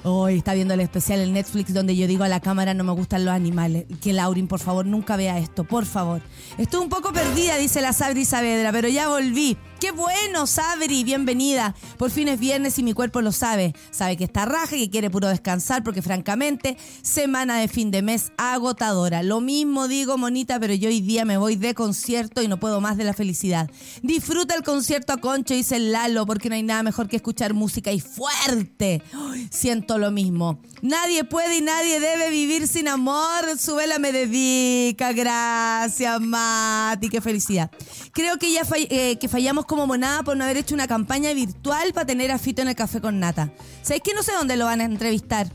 Hoy 0.04 0.36
está 0.38 0.54
viendo 0.54 0.74
el 0.74 0.80
especial 0.80 1.20
en 1.20 1.32
Netflix 1.32 1.74
donde 1.74 1.96
yo 1.96 2.06
digo 2.06 2.24
a 2.24 2.28
la 2.28 2.40
cámara 2.40 2.74
no 2.74 2.84
me 2.84 2.92
gustan 2.92 3.24
los 3.24 3.34
animales. 3.34 3.86
Que 4.00 4.12
Laurin, 4.12 4.48
por 4.48 4.60
favor, 4.60 4.86
nunca 4.86 5.16
vea 5.16 5.38
esto, 5.38 5.64
por 5.64 5.86
favor. 5.86 6.20
Estuve 6.58 6.82
un 6.82 6.88
poco 6.88 7.12
perdida, 7.12 7.56
dice 7.56 7.80
la 7.80 7.92
Sabri 7.92 8.24
Saavedra, 8.24 8.72
pero 8.72 8.88
ya 8.88 9.08
volví. 9.08 9.56
Qué 9.80 9.90
bueno, 9.90 10.46
Sabri, 10.46 11.04
bienvenida. 11.04 11.74
Por 11.98 12.10
fin 12.10 12.28
es 12.28 12.40
viernes 12.40 12.78
y 12.78 12.82
mi 12.82 12.94
cuerpo 12.94 13.20
lo 13.20 13.30
sabe. 13.30 13.74
Sabe 13.90 14.16
que 14.16 14.24
está 14.24 14.46
raja 14.46 14.74
y 14.74 14.86
que 14.86 14.90
quiere 14.90 15.10
puro 15.10 15.28
descansar 15.28 15.84
porque 15.84 16.00
francamente, 16.00 16.78
semana 17.02 17.58
de 17.58 17.68
fin 17.68 17.90
de 17.90 18.00
mes 18.00 18.32
agotadora. 18.38 19.22
Lo 19.22 19.42
mismo 19.42 19.86
digo, 19.86 20.16
monita, 20.16 20.58
pero 20.58 20.72
yo 20.72 20.88
hoy 20.88 21.02
día 21.02 21.26
me 21.26 21.36
voy 21.36 21.56
de 21.56 21.74
concierto 21.74 22.40
y 22.40 22.48
no 22.48 22.58
puedo 22.58 22.80
más 22.80 22.96
de 22.96 23.04
la 23.04 23.12
felicidad. 23.12 23.70
Disfruta 24.02 24.54
el 24.54 24.62
concierto 24.62 25.12
a 25.12 25.18
Concho, 25.18 25.52
dice 25.52 25.78
Lalo, 25.78 26.24
porque 26.24 26.48
no 26.48 26.54
hay 26.54 26.62
nada 26.62 26.82
mejor 26.82 27.06
que 27.06 27.16
escuchar 27.16 27.52
música 27.52 27.92
y 27.92 28.00
fuerte. 28.00 29.02
siento 29.50 29.98
lo 29.98 30.10
mismo. 30.10 30.58
Nadie 30.80 31.24
puede 31.24 31.58
y 31.58 31.60
nadie 31.60 32.00
debe 32.00 32.30
vivir 32.30 32.66
sin 32.66 32.88
amor. 32.88 33.58
Su 33.58 33.74
vela 33.74 33.98
me 33.98 34.12
dedica. 34.12 35.12
Gracias, 35.12 36.18
Mati. 36.18 37.10
Qué 37.10 37.20
felicidad. 37.20 37.70
Creo 38.12 38.38
que 38.38 38.50
ya 38.52 38.62
eh, 38.74 39.18
que 39.18 39.28
fallamos 39.28 39.65
como 39.66 39.86
monada 39.86 40.22
por 40.22 40.36
no 40.36 40.44
haber 40.44 40.58
hecho 40.58 40.74
una 40.74 40.86
campaña 40.86 41.32
virtual 41.32 41.92
para 41.92 42.06
tener 42.06 42.30
a 42.30 42.38
Fito 42.38 42.62
en 42.62 42.68
el 42.68 42.74
café 42.74 43.00
con 43.00 43.20
nata. 43.20 43.52
¿Sabéis 43.82 44.02
que 44.02 44.14
no 44.14 44.22
sé 44.22 44.32
dónde 44.32 44.56
lo 44.56 44.64
van 44.64 44.80
a 44.80 44.84
entrevistar? 44.84 45.50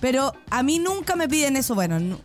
Pero 0.00 0.34
a 0.50 0.62
mí 0.62 0.78
nunca 0.78 1.16
me 1.16 1.28
piden 1.28 1.56
eso. 1.56 1.74
Bueno, 1.74 2.18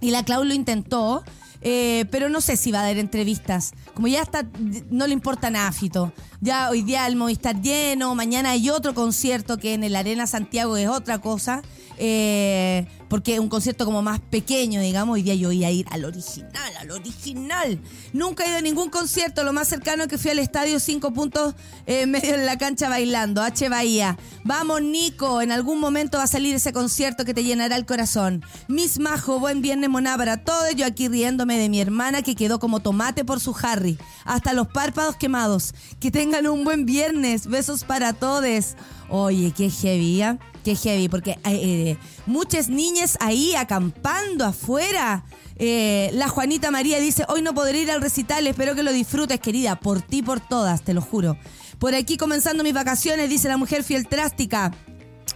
y 0.00 0.10
la 0.10 0.24
Clau 0.24 0.44
lo 0.44 0.54
intentó. 0.54 1.24
Eh, 1.64 2.06
pero 2.10 2.28
no 2.28 2.40
sé 2.40 2.56
si 2.56 2.72
va 2.72 2.80
a 2.80 2.82
dar 2.82 2.98
entrevistas. 2.98 3.72
Como 3.94 4.08
ya 4.08 4.20
está, 4.20 4.44
no 4.90 5.06
le 5.06 5.12
importa 5.12 5.48
nada 5.48 5.68
a. 5.68 6.12
Ya 6.40 6.70
hoy 6.70 6.82
día 6.82 7.06
el 7.06 7.14
Movistar 7.14 7.60
lleno, 7.60 8.14
mañana 8.16 8.50
hay 8.50 8.68
otro 8.68 8.94
concierto 8.94 9.58
que 9.58 9.74
en 9.74 9.84
el 9.84 9.94
Arena 9.94 10.26
Santiago 10.26 10.76
es 10.76 10.88
otra 10.88 11.20
cosa. 11.20 11.62
Eh, 11.98 12.86
porque 13.12 13.38
un 13.38 13.50
concierto 13.50 13.84
como 13.84 14.00
más 14.00 14.20
pequeño, 14.20 14.80
digamos, 14.80 15.12
hoy 15.12 15.22
día 15.22 15.34
yo 15.34 15.52
iba 15.52 15.66
a 15.66 15.70
ir 15.70 15.84
al 15.90 16.06
original, 16.06 16.76
al 16.80 16.90
original. 16.92 17.78
Nunca 18.14 18.42
he 18.42 18.48
ido 18.48 18.56
a 18.56 18.62
ningún 18.62 18.88
concierto, 18.88 19.44
lo 19.44 19.52
más 19.52 19.68
cercano 19.68 20.08
que 20.08 20.16
fui 20.16 20.30
al 20.30 20.38
estadio, 20.38 20.80
cinco 20.80 21.12
puntos 21.12 21.54
en 21.84 22.10
medio 22.10 22.38
de 22.38 22.46
la 22.46 22.56
cancha 22.56 22.88
bailando, 22.88 23.42
H 23.42 23.68
Bahía. 23.68 24.16
Vamos, 24.44 24.80
Nico, 24.80 25.42
en 25.42 25.52
algún 25.52 25.78
momento 25.78 26.16
va 26.16 26.24
a 26.24 26.26
salir 26.26 26.54
ese 26.54 26.72
concierto 26.72 27.26
que 27.26 27.34
te 27.34 27.44
llenará 27.44 27.76
el 27.76 27.84
corazón. 27.84 28.42
Miss 28.66 28.98
Majo, 28.98 29.38
buen 29.38 29.60
viernes 29.60 29.90
moná 29.90 30.16
para 30.16 30.38
todos, 30.38 30.74
yo 30.74 30.86
aquí 30.86 31.08
riéndome 31.08 31.58
de 31.58 31.68
mi 31.68 31.82
hermana 31.82 32.22
que 32.22 32.34
quedó 32.34 32.58
como 32.58 32.80
tomate 32.80 33.26
por 33.26 33.40
su 33.40 33.54
Harry, 33.62 33.98
hasta 34.24 34.54
los 34.54 34.68
párpados 34.68 35.16
quemados. 35.16 35.74
Que 36.00 36.10
tengan 36.10 36.46
un 36.46 36.64
buen 36.64 36.86
viernes, 36.86 37.46
besos 37.46 37.84
para 37.84 38.14
todos. 38.14 38.74
Oye, 39.10 39.52
qué 39.54 39.68
heavy, 39.68 40.22
¿eh? 40.22 40.38
Qué 40.64 40.76
heavy, 40.76 41.08
porque 41.08 41.38
eh, 41.44 41.96
muchas 42.26 42.68
niñas 42.68 43.18
ahí 43.20 43.54
acampando 43.54 44.44
afuera. 44.44 45.24
Eh, 45.56 46.10
la 46.14 46.28
Juanita 46.28 46.70
María 46.70 47.00
dice, 47.00 47.24
hoy 47.28 47.42
no 47.42 47.52
podré 47.52 47.82
ir 47.82 47.90
al 47.90 48.00
recital, 48.00 48.46
espero 48.46 48.74
que 48.74 48.82
lo 48.82 48.92
disfrutes, 48.92 49.40
querida, 49.40 49.76
por 49.76 50.02
ti, 50.02 50.22
por 50.22 50.40
todas, 50.40 50.82
te 50.82 50.94
lo 50.94 51.00
juro. 51.00 51.36
Por 51.78 51.94
aquí 51.94 52.16
comenzando 52.16 52.62
mis 52.62 52.74
vacaciones, 52.74 53.28
dice 53.28 53.48
la 53.48 53.56
mujer 53.56 53.82
fiel 53.82 54.06
trástica. 54.06 54.72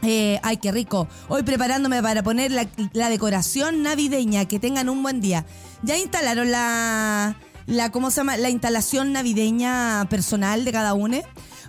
Eh, 0.02 0.38
ay, 0.42 0.58
qué 0.58 0.70
rico. 0.70 1.08
Hoy 1.28 1.42
preparándome 1.42 2.00
para 2.02 2.22
poner 2.22 2.52
la, 2.52 2.68
la, 2.92 3.08
decoración 3.08 3.82
navideña. 3.82 4.44
Que 4.44 4.60
tengan 4.60 4.88
un 4.88 5.02
buen 5.02 5.20
día. 5.20 5.44
¿Ya 5.82 5.96
instalaron 5.96 6.50
la, 6.50 7.36
la, 7.66 7.90
¿cómo 7.90 8.10
se 8.10 8.18
llama? 8.18 8.36
La 8.36 8.50
instalación 8.50 9.12
navideña 9.12 10.06
personal 10.08 10.64
de 10.64 10.72
cada 10.72 10.94
uno? 10.94 11.18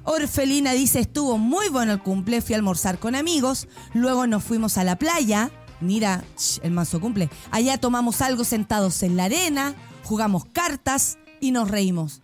Orfelina 0.10 0.72
dice, 0.72 1.02
estuvo 1.02 1.38
muy 1.38 1.68
bueno 1.68 1.92
el 1.92 2.02
cumple, 2.02 2.42
fui 2.42 2.54
a 2.54 2.58
almorzar 2.58 2.98
con 2.98 3.14
amigos, 3.14 3.68
luego 3.94 4.26
nos 4.26 4.42
fuimos 4.42 4.78
a 4.78 4.86
la 4.86 4.98
playa, 4.98 5.52
mira, 5.82 6.24
el 6.64 6.72
mazo 6.72 7.02
cumple, 7.02 7.30
allá 7.52 7.78
tomamos 7.78 8.22
algo 8.22 8.46
sentados 8.46 9.04
en 9.04 9.18
la 9.18 9.26
arena, 9.26 9.76
jugamos 10.06 10.46
cartas 10.46 11.18
y 11.42 11.52
nos 11.52 11.70
reímos. 11.70 12.22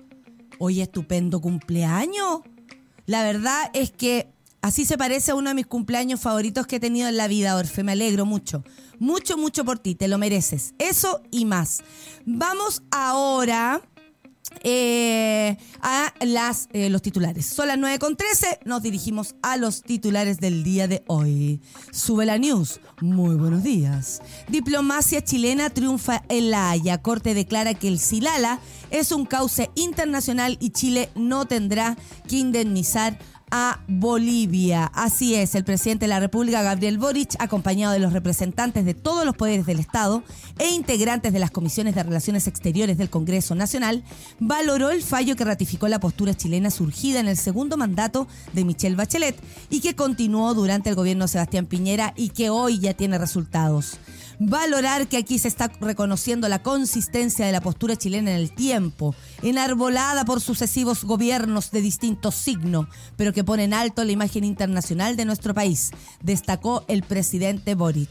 Hoy 0.60 0.80
estupendo 0.80 1.42
cumpleaños. 1.42 2.40
La 3.06 3.22
verdad 3.22 3.70
es 3.74 3.92
que 3.92 4.32
así 4.62 4.86
se 4.86 4.98
parece 4.98 5.32
a 5.32 5.36
uno 5.36 5.50
de 5.50 5.56
mis 5.56 5.68
cumpleaños 5.68 6.22
favoritos 6.22 6.66
que 6.66 6.78
he 6.78 6.80
tenido 6.80 7.10
en 7.10 7.18
la 7.18 7.28
vida, 7.28 7.58
Orfe. 7.58 7.84
Me 7.84 7.92
alegro 7.92 8.26
mucho. 8.26 8.64
Mucho, 8.98 9.38
mucho 9.38 9.66
por 9.66 9.80
ti. 9.80 9.94
Te 9.94 10.08
lo 10.08 10.18
mereces. 10.18 10.74
Eso 10.80 11.22
y 11.32 11.44
más. 11.44 11.84
Vamos 12.26 12.82
ahora 12.92 13.82
eh, 14.64 15.58
a 15.82 16.14
las, 16.22 16.70
eh, 16.74 16.90
los 16.90 17.02
titulares. 17.02 17.46
Son 17.46 17.68
las 17.68 17.78
9 17.78 18.00
con 18.00 18.16
13, 18.16 18.60
nos 18.66 18.82
dirigimos 18.82 19.36
a 19.42 19.58
los 19.58 19.82
titulares 19.82 20.40
del 20.40 20.64
día 20.64 20.88
de 20.88 21.04
hoy. 21.08 21.62
Sube 21.92 22.26
la 22.26 22.38
news. 22.38 22.80
Muy 23.02 23.36
buenos 23.36 23.64
días. 23.64 24.22
Diplomacia 24.48 25.24
chilena 25.24 25.70
triunfa 25.70 26.24
en 26.30 26.52
La 26.52 26.70
Haya. 26.70 27.02
Corte 27.02 27.34
declara 27.34 27.74
que 27.74 27.88
el 27.88 28.00
Silala 28.00 28.60
es 28.90 29.12
un 29.12 29.26
cauce 29.26 29.72
internacional 29.76 30.58
y 30.60 30.70
Chile 30.70 31.10
no 31.16 31.46
tendrá 31.46 31.98
que 32.28 32.38
indemnizar 32.38 33.18
a 33.56 33.82
Bolivia. 33.88 34.86
Así 34.96 35.36
es, 35.36 35.54
el 35.54 35.64
presidente 35.64 36.06
de 36.06 36.10
la 36.10 36.20
República, 36.20 36.64
Gabriel 36.64 36.98
Boric, 36.98 37.36
acompañado 37.38 37.94
de 37.94 38.00
los 38.00 38.12
representantes 38.12 38.84
de 38.84 38.96
todos 38.96 39.28
los 39.28 39.38
poderes 39.38 39.68
del 39.68 39.80
Estado 39.80 40.24
e 40.58 40.70
integrantes 40.70 41.34
de 41.34 41.38
las 41.38 41.52
comisiones 41.52 41.94
de 41.94 42.02
Relaciones 42.02 42.48
Exteriores 42.48 42.98
del 42.98 43.12
Congreso 43.12 43.54
Nacional, 43.54 44.04
valoró 44.40 44.90
el 44.90 45.04
fallo 45.04 45.36
que 45.36 45.46
ratificó 45.46 45.88
la 45.88 46.00
postura 46.00 46.34
chilena 46.34 46.72
surgida 46.72 47.20
en 47.20 47.28
el 47.28 47.38
segundo 47.38 47.78
mandato 47.78 48.28
de 48.54 48.66
Michelle 48.66 48.96
Bachelet 48.96 49.40
y 49.70 49.82
que 49.82 49.96
continuó 49.96 50.56
durante 50.56 50.90
el 50.90 50.96
gobierno 50.96 51.26
de 51.26 51.30
Sebastián 51.30 51.68
Piñera 51.68 52.16
y 52.18 52.30
que 52.30 52.50
hoy 52.50 52.80
ya 52.80 52.96
tiene 52.96 53.20
resultados. 53.20 54.00
Valorar 54.46 55.08
que 55.08 55.16
aquí 55.16 55.40
se 55.40 55.48
está 55.48 55.72
reconociendo 55.80 56.50
la 56.50 56.62
consistencia 56.62 57.46
de 57.46 57.54
la 57.54 57.62
postura 57.62 57.96
chilena 57.96 58.32
en 58.32 58.36
el 58.36 58.54
tiempo, 58.54 59.16
enarbolada 59.42 60.26
por 60.26 60.42
sucesivos 60.42 61.06
gobiernos 61.06 61.72
de 61.72 61.80
distintos 61.80 62.36
signos, 62.36 62.88
pero 63.16 63.32
que 63.32 63.46
ponen 63.46 63.74
alto 63.74 64.04
la 64.04 64.12
imagen 64.12 64.44
internacional 64.44 65.16
de 65.16 65.24
nuestro 65.24 65.54
país, 65.54 65.92
destacó 66.22 66.84
el 66.90 67.04
presidente 67.04 67.74
Boric. 67.74 68.10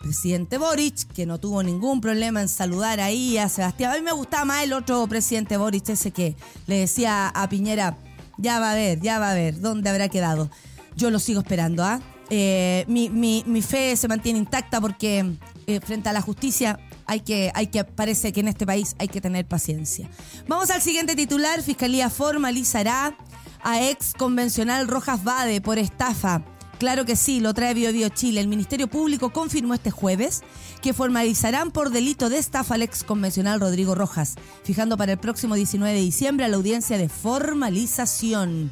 Presidente 0.00 0.58
Boric, 0.58 1.06
que 1.12 1.26
no 1.26 1.38
tuvo 1.38 1.62
ningún 1.62 2.00
problema 2.00 2.42
en 2.42 2.48
saludar 2.48 2.98
ahí 2.98 3.38
a 3.38 3.48
Sebastián. 3.48 3.92
A 3.92 3.94
mí 3.94 4.02
me 4.02 4.10
gustaba 4.10 4.46
más 4.46 4.64
el 4.64 4.72
otro 4.72 5.06
presidente 5.06 5.58
Boric, 5.58 5.88
ese 5.90 6.10
que 6.10 6.34
le 6.66 6.80
decía 6.80 7.28
a 7.28 7.48
Piñera, 7.48 7.96
ya 8.36 8.58
va 8.58 8.72
a 8.72 8.74
ver, 8.74 9.00
ya 9.00 9.20
va 9.20 9.30
a 9.30 9.34
ver, 9.34 9.60
¿dónde 9.60 9.90
habrá 9.90 10.08
quedado? 10.08 10.50
Yo 10.96 11.10
lo 11.10 11.20
sigo 11.20 11.38
esperando, 11.38 11.84
¿ah? 11.84 12.00
Mi, 12.30 13.08
mi, 13.10 13.62
fe 13.62 13.96
se 13.96 14.08
mantiene 14.08 14.38
intacta 14.38 14.80
porque 14.80 15.24
eh, 15.66 15.80
frente 15.80 16.08
a 16.08 16.12
la 16.12 16.20
justicia 16.20 16.78
hay 17.06 17.20
que, 17.20 17.50
hay 17.54 17.68
que, 17.68 17.84
parece 17.84 18.32
que 18.32 18.40
en 18.40 18.48
este 18.48 18.66
país 18.66 18.94
hay 18.98 19.08
que 19.08 19.20
tener 19.20 19.46
paciencia. 19.46 20.08
Vamos 20.46 20.70
al 20.70 20.82
siguiente 20.82 21.16
titular. 21.16 21.62
Fiscalía 21.62 22.10
formalizará 22.10 23.16
a 23.62 23.82
ex 23.88 24.12
convencional 24.14 24.88
Rojas 24.88 25.24
Bade 25.24 25.60
por 25.60 25.78
estafa. 25.78 26.42
Claro 26.78 27.04
que 27.04 27.16
sí, 27.16 27.40
lo 27.40 27.54
trae 27.54 27.74
Bio 27.74 28.08
Chile. 28.08 28.40
El 28.40 28.46
Ministerio 28.46 28.86
Público 28.88 29.30
confirmó 29.30 29.74
este 29.74 29.90
jueves 29.90 30.42
que 30.80 30.94
formalizarán 30.94 31.72
por 31.72 31.90
delito 31.90 32.28
de 32.28 32.38
estafa 32.38 32.74
al 32.74 32.82
ex 32.82 33.02
convencional 33.02 33.58
Rodrigo 33.58 33.96
Rojas, 33.96 34.36
fijando 34.62 34.96
para 34.96 35.12
el 35.12 35.18
próximo 35.18 35.56
19 35.56 35.92
de 35.92 36.00
diciembre 36.00 36.46
a 36.46 36.48
la 36.48 36.56
audiencia 36.56 36.96
de 36.96 37.08
formalización. 37.08 38.70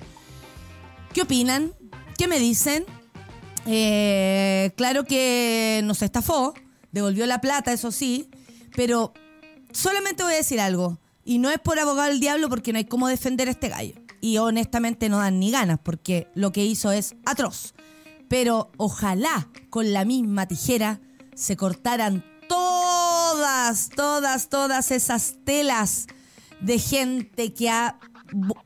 ¿Qué 1.13 1.23
opinan? 1.23 1.73
¿Qué 2.17 2.29
me 2.29 2.39
dicen? 2.39 2.85
Eh, 3.67 4.73
claro 4.77 5.05
que 5.05 5.81
nos 5.85 6.03
estafó, 6.03 6.55
devolvió 6.93 7.27
la 7.27 7.41
plata, 7.41 7.73
eso 7.73 7.91
sí, 7.91 8.31
pero 8.75 9.13
solamente 9.73 10.23
voy 10.23 10.35
a 10.35 10.37
decir 10.37 10.61
algo, 10.61 10.99
y 11.27 11.39
no 11.39 11.51
es 11.51 11.59
por 11.59 11.79
abogado 11.79 12.09
del 12.09 12.21
diablo 12.21 12.49
porque 12.49 12.73
no 12.73 12.79
hay 12.79 12.85
cómo 12.85 13.09
defender 13.09 13.49
a 13.49 13.51
este 13.51 13.69
gallo. 13.69 13.95
Y 14.21 14.39
honestamente 14.39 15.09
no 15.09 15.19
dan 15.19 15.41
ni 15.41 15.51
ganas 15.51 15.79
porque 15.83 16.29
lo 16.35 16.53
que 16.53 16.65
hizo 16.65 16.93
es 16.93 17.17
atroz. 17.27 17.75
Pero 18.29 18.71
ojalá 18.77 19.49
con 19.69 19.93
la 19.93 20.05
misma 20.05 20.47
tijera 20.47 21.01
se 21.35 21.57
cortaran 21.57 22.25
todas, 22.49 23.91
todas, 23.91 24.49
todas 24.49 24.91
esas 24.93 25.35
telas 25.45 26.07
de 26.61 26.79
gente 26.79 27.53
que 27.53 27.71
ha, 27.71 27.99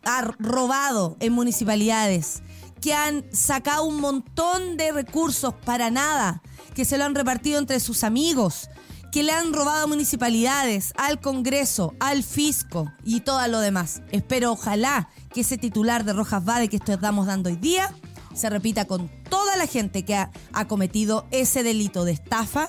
ha 0.04 0.23
robado 0.38 1.16
en 1.21 1.33
municipalidades, 1.33 2.42
que 2.80 2.94
han 2.94 3.25
sacado 3.32 3.84
un 3.84 4.00
montón 4.00 4.76
de 4.76 4.92
recursos 4.92 5.54
para 5.64 5.90
nada, 5.90 6.42
que 6.75 6.84
se 6.84 6.99
lo 6.99 7.04
han 7.04 7.14
repartido 7.14 7.58
entre 7.58 7.80
sus 7.80 8.04
amigos, 8.04 8.68
que 9.12 9.22
le 9.22 9.32
han 9.32 9.52
robado 9.52 9.84
a 9.84 9.87
municipalidades, 9.87 10.92
al 10.96 11.20
Congreso, 11.20 11.94
al 12.00 12.22
fisco 12.22 12.90
y 13.04 13.20
todo 13.20 13.46
lo 13.49 13.60
demás. 13.60 14.02
Espero, 14.12 14.52
ojalá, 14.52 15.08
que 15.32 15.40
ese 15.40 15.58
titular 15.58 16.04
de 16.04 16.12
Rojas 16.12 16.44
Vade 16.44 16.68
que 16.68 16.76
estamos 16.76 17.26
dando 17.26 17.50
hoy 17.50 17.56
día 17.56 17.94
se 18.34 18.49
repita 18.49 18.84
con 18.84 19.10
toda 19.28 19.56
la 19.56 19.66
gente 19.66 20.04
que 20.04 20.14
ha, 20.14 20.30
ha 20.52 20.68
cometido 20.68 21.26
ese 21.32 21.62
delito 21.62 22.04
de 22.04 22.12
estafa, 22.12 22.68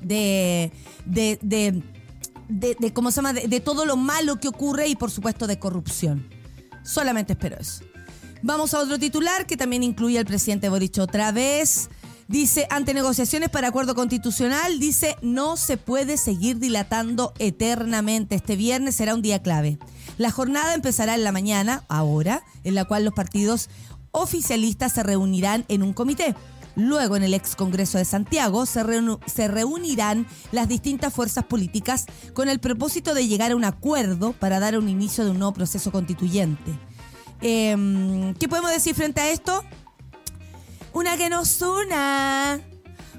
de, 0.00 0.72
de, 1.04 1.38
de, 1.42 1.82
de, 2.48 2.92
¿cómo 2.92 3.10
se 3.10 3.16
llama? 3.16 3.34
de 3.34 3.60
todo 3.60 3.84
lo 3.84 3.96
malo 3.96 4.40
que 4.40 4.48
ocurre 4.48 4.88
y 4.88 4.96
por 4.96 5.10
supuesto 5.10 5.46
de 5.46 5.58
corrupción. 5.58 6.28
Solamente 6.82 7.34
espero 7.34 7.56
eso. 7.60 7.84
Vamos 8.44 8.74
a 8.74 8.80
otro 8.80 8.98
titular 8.98 9.46
que 9.46 9.56
también 9.56 9.84
incluye 9.84 10.18
al 10.18 10.26
presidente 10.26 10.68
Boric 10.68 10.98
otra 10.98 11.30
vez. 11.30 11.88
Dice, 12.26 12.66
ante 12.70 12.92
negociaciones 12.92 13.50
para 13.50 13.68
acuerdo 13.68 13.94
constitucional, 13.94 14.80
dice, 14.80 15.16
no 15.22 15.56
se 15.56 15.76
puede 15.76 16.16
seguir 16.16 16.58
dilatando 16.58 17.34
eternamente. 17.38 18.34
Este 18.34 18.56
viernes 18.56 18.96
será 18.96 19.14
un 19.14 19.22
día 19.22 19.42
clave. 19.42 19.78
La 20.18 20.32
jornada 20.32 20.74
empezará 20.74 21.14
en 21.14 21.22
la 21.22 21.30
mañana, 21.30 21.84
ahora, 21.88 22.42
en 22.64 22.74
la 22.74 22.84
cual 22.84 23.04
los 23.04 23.14
partidos 23.14 23.70
oficialistas 24.10 24.92
se 24.92 25.04
reunirán 25.04 25.64
en 25.68 25.84
un 25.84 25.92
comité. 25.92 26.34
Luego, 26.74 27.14
en 27.16 27.22
el 27.22 27.34
ex 27.34 27.54
Congreso 27.54 27.98
de 27.98 28.04
Santiago, 28.04 28.66
se, 28.66 28.82
se, 29.26 29.46
reunirán 29.46 30.26
las 30.50 30.66
distintas 30.68 31.12
fuerzas 31.12 31.44
políticas 31.44 32.06
con 32.34 32.48
el 32.48 32.58
propósito 32.58 33.14
de 33.14 33.28
llegar 33.28 33.52
a 33.52 33.56
un 33.56 33.64
acuerdo 33.64 34.32
para 34.32 34.58
dar 34.58 34.76
un 34.78 34.88
inicio 34.88 35.24
de 35.24 35.30
un 35.30 35.38
nuevo 35.38 35.52
proceso 35.52 35.92
constituyente. 35.92 36.72
Eh, 37.42 38.34
¿Qué 38.38 38.48
podemos 38.48 38.70
decir 38.70 38.94
frente 38.94 39.20
a 39.20 39.30
esto? 39.30 39.64
Una 40.92 41.16
que 41.16 41.28
nos 41.28 41.60
una. 41.60 42.60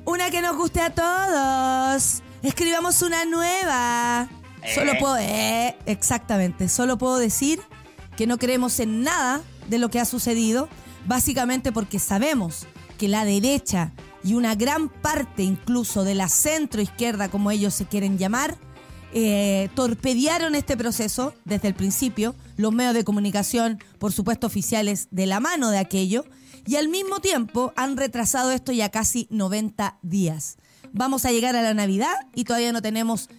Una 0.06 0.30
que 0.30 0.42
nos 0.42 0.56
guste 0.56 0.82
a 0.82 0.94
todos. 0.94 2.22
Escribamos 2.42 3.02
una 3.02 3.26
nueva. 3.26 4.30
Solo 4.74 4.94
puedo. 5.00 5.18
Eh, 5.18 5.76
exactamente. 5.86 6.70
Solo 6.70 6.98
puedo 6.98 7.18
decir 7.18 7.62
que 8.16 8.28
no 8.28 8.38
creemos 8.38 8.80
en 8.80 9.04
nada 9.04 9.42
de 9.70 9.78
lo 9.78 9.90
que 9.90 10.00
ha 10.00 10.06
sucedido. 10.06 10.70
Básicamente 11.06 11.72
porque 11.72 12.00
sabemos 12.00 12.66
que 12.98 13.08
la 13.10 13.26
derecha 13.26 13.92
y 14.24 14.36
una 14.36 14.56
gran 14.56 14.88
parte 14.88 15.44
incluso 15.44 16.06
de 16.06 16.16
la 16.16 16.30
centro 16.30 16.82
izquierda, 16.82 17.30
como 17.30 17.52
ellos 17.52 17.74
se 17.74 17.86
quieren 17.86 18.18
llamar, 18.18 18.56
eh, 19.14 19.70
torpedearon 19.76 20.56
este 20.56 20.76
proceso 20.76 21.34
desde 21.46 21.68
el 21.68 21.76
principio, 21.76 22.36
los 22.58 22.74
medios 22.74 22.94
de 22.94 23.04
comunicación, 23.04 23.80
por 24.00 24.12
supuesto, 24.12 24.48
oficiales 24.48 25.08
de 25.12 25.28
la 25.28 25.40
mano 25.40 25.70
de 25.70 25.78
aquello, 25.78 26.26
y 26.66 26.78
al 26.78 26.88
mismo 26.88 27.20
tiempo 27.20 27.74
han 27.76 27.98
retrasado 27.98 28.52
esto 28.52 28.72
ya 28.72 28.90
casi 28.90 29.28
90 29.30 30.00
días. 30.02 30.58
Vamos 30.94 31.26
a 31.26 31.32
llegar 31.32 31.56
a 31.56 31.62
la 31.62 31.74
Navidad 31.74 32.14
y 32.34 32.44
todavía 32.46 32.72
no 32.72 32.82
tenemos 32.82 33.30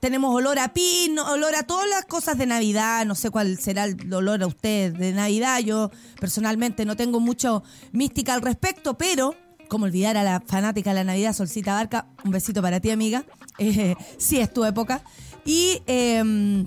tenemos 0.00 0.34
olor 0.34 0.58
a 0.58 0.72
pino, 0.72 1.30
olor 1.30 1.54
a 1.54 1.62
todas 1.62 1.88
las 1.88 2.04
cosas 2.04 2.36
de 2.36 2.46
Navidad, 2.46 3.06
no 3.06 3.14
sé 3.14 3.30
cuál 3.30 3.58
será 3.58 3.84
el 3.84 4.12
olor 4.12 4.42
a 4.42 4.46
usted 4.46 4.92
de 4.92 5.12
Navidad, 5.12 5.60
yo 5.60 5.90
personalmente 6.20 6.84
no 6.84 6.96
tengo 6.96 7.20
mucho 7.20 7.62
mística 7.92 8.34
al 8.34 8.42
respecto, 8.42 8.98
pero 8.98 9.34
como 9.70 9.86
olvidar 9.86 10.18
a 10.18 10.22
la 10.22 10.42
fanática 10.46 10.90
de 10.90 10.96
la 10.96 11.04
Navidad, 11.04 11.32
Solcita 11.32 11.72
Barca, 11.72 12.08
un 12.24 12.32
besito 12.32 12.60
para 12.60 12.80
ti, 12.80 12.90
amiga. 12.90 13.24
Eh, 13.62 13.94
sí, 14.16 14.38
es 14.38 14.50
tu 14.50 14.64
época. 14.64 15.02
Y, 15.44 15.82
em, 15.86 16.66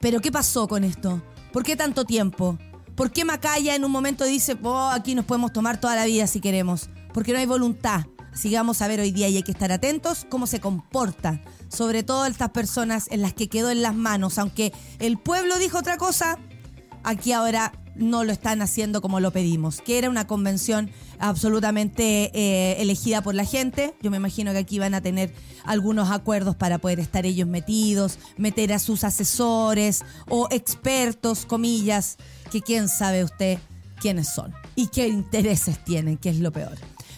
pero 0.00 0.20
¿qué 0.22 0.32
pasó 0.32 0.66
con 0.66 0.82
esto? 0.82 1.22
¿Por 1.52 1.64
qué 1.64 1.76
tanto 1.76 2.06
tiempo? 2.06 2.58
¿Por 2.94 3.10
qué 3.10 3.26
Macaya 3.26 3.74
en 3.74 3.84
un 3.84 3.90
momento 3.90 4.24
dice, 4.24 4.56
oh, 4.62 4.88
aquí 4.88 5.14
nos 5.14 5.26
podemos 5.26 5.52
tomar 5.52 5.78
toda 5.78 5.96
la 5.96 6.06
vida 6.06 6.26
si 6.26 6.40
queremos? 6.40 6.88
porque 7.14 7.32
no 7.32 7.38
hay 7.38 7.46
voluntad. 7.46 8.04
Así 8.34 8.52
vamos 8.52 8.82
a 8.82 8.88
ver 8.88 8.98
hoy 8.98 9.12
día 9.12 9.28
y 9.28 9.36
hay 9.36 9.42
que 9.44 9.52
estar 9.52 9.70
atentos 9.70 10.26
cómo 10.28 10.48
se 10.48 10.60
comportan, 10.60 11.42
sobre 11.68 12.02
todo 12.02 12.26
estas 12.26 12.50
personas 12.50 13.06
en 13.12 13.22
las 13.22 13.32
que 13.32 13.48
quedó 13.48 13.70
en 13.70 13.80
las 13.80 13.94
manos. 13.94 14.38
Aunque 14.38 14.72
el 14.98 15.18
pueblo 15.18 15.56
dijo 15.58 15.78
otra 15.78 15.96
cosa, 15.96 16.36
aquí 17.04 17.32
ahora 17.32 17.72
no 17.94 18.24
lo 18.24 18.32
están 18.32 18.60
haciendo 18.60 19.00
como 19.00 19.20
lo 19.20 19.30
pedimos, 19.30 19.80
que 19.80 19.98
era 19.98 20.10
una 20.10 20.26
convención 20.26 20.90
absolutamente 21.18 22.30
eh, 22.34 22.82
elegida 22.82 23.22
por 23.22 23.34
la 23.34 23.44
gente. 23.44 23.94
Yo 24.02 24.10
me 24.10 24.16
imagino 24.16 24.52
que 24.52 24.58
aquí 24.58 24.78
van 24.78 24.94
a 24.94 25.00
tener 25.00 25.32
algunos 25.64 26.10
acuerdos 26.10 26.56
para 26.56 26.78
poder 26.78 26.98
estar 27.00 27.24
ellos 27.24 27.46
metidos, 27.46 28.18
meter 28.36 28.72
a 28.72 28.78
sus 28.78 29.04
asesores 29.04 30.02
o 30.28 30.48
expertos, 30.50 31.46
comillas, 31.46 32.16
que 32.50 32.60
quién 32.60 32.88
sabe 32.88 33.24
usted 33.24 33.58
quiénes 34.00 34.28
son 34.28 34.52
y 34.74 34.88
qué 34.88 35.08
intereses 35.08 35.82
tienen, 35.84 36.18
que 36.18 36.30
es 36.30 36.38
lo 36.38 36.52
peor. 36.52 36.76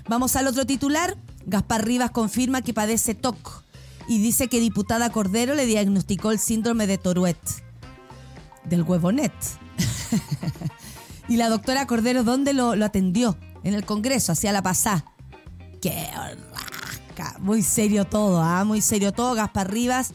Vamos 0.09 0.37
al 0.37 0.47
otro 0.47 0.67
titular. 0.67 1.17
Gaspar 1.47 1.85
Rivas 1.85 2.11
confirma 2.11 2.63
que 2.63 2.75
padece 2.75 3.15
TOC 3.15 3.65
y 4.09 4.19
dice 4.19 4.49
que 4.49 4.61
diputada 4.61 5.11
Cordero 5.11 5.55
le 5.55 5.67
diagnosticó 5.67 6.31
el 6.31 6.39
síndrome 6.39 6.87
de 6.87 6.99
Tourette. 6.99 7.65
Del 8.65 8.83
huevonet. 8.83 9.33
y 11.29 11.37
la 11.37 11.49
doctora 11.49 11.87
Cordero, 11.87 12.25
¿dónde 12.25 12.53
lo, 12.53 12.73
atendió? 12.85 13.37
En 13.65 13.75
el 13.75 13.85
Congreso, 13.85 14.33
hacia 14.33 14.53
la 14.53 14.63
pasada. 14.63 15.05
¡Qué 15.83 16.09
rasca! 16.53 17.37
Muy 17.41 17.63
serio 17.63 18.05
todo, 18.05 18.41
¿ah? 18.41 18.65
Muy 18.65 18.81
serio 18.81 19.13
todo. 19.13 19.35
Gaspar 19.35 19.73
Rivas 19.73 20.13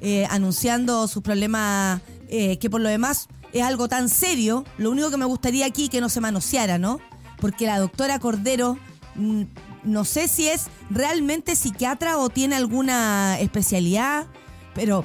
eh, 0.00 0.26
anunciando 0.30 1.06
sus 1.08 1.22
problemas, 1.22 2.00
eh, 2.28 2.58
que 2.58 2.70
por 2.70 2.80
lo 2.80 2.88
demás 2.88 3.28
es 3.52 3.62
algo 3.62 3.88
tan 3.88 4.08
serio. 4.08 4.64
Lo 4.78 4.90
único 4.90 5.10
que 5.10 5.16
me 5.16 5.24
gustaría 5.24 5.66
aquí 5.66 5.88
que 5.88 6.00
no 6.00 6.08
se 6.08 6.20
manoseara, 6.20 6.78
¿no? 6.78 7.00
Porque 7.40 7.66
la 7.66 7.78
doctora 7.78 8.18
Cordero 8.18 8.78
mm, 9.16 9.42
no 9.84 10.04
sé 10.04 10.28
si 10.28 10.48
es 10.48 10.66
realmente 10.90 11.56
psiquiatra 11.56 12.18
o 12.18 12.28
tiene 12.30 12.56
alguna 12.56 13.38
especialidad, 13.40 14.26
pero 14.74 15.04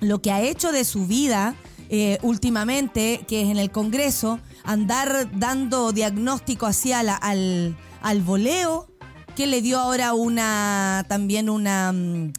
lo 0.00 0.20
que 0.22 0.30
ha 0.30 0.40
hecho 0.42 0.70
de 0.72 0.84
su 0.84 1.06
vida 1.06 1.54
eh, 1.88 2.18
últimamente, 2.22 3.24
que 3.26 3.42
es 3.42 3.48
en 3.48 3.58
el 3.58 3.70
Congreso, 3.70 4.40
andar 4.64 5.30
dando 5.38 5.92
diagnóstico 5.92 6.66
hacia 6.66 7.00
al, 7.00 7.76
al 8.02 8.22
voleo, 8.22 8.88
que 9.36 9.46
le 9.46 9.62
dio 9.62 9.78
ahora 9.78 10.14
una, 10.14 11.04
también 11.08 11.48
una 11.48 11.92
mm, 11.92 12.32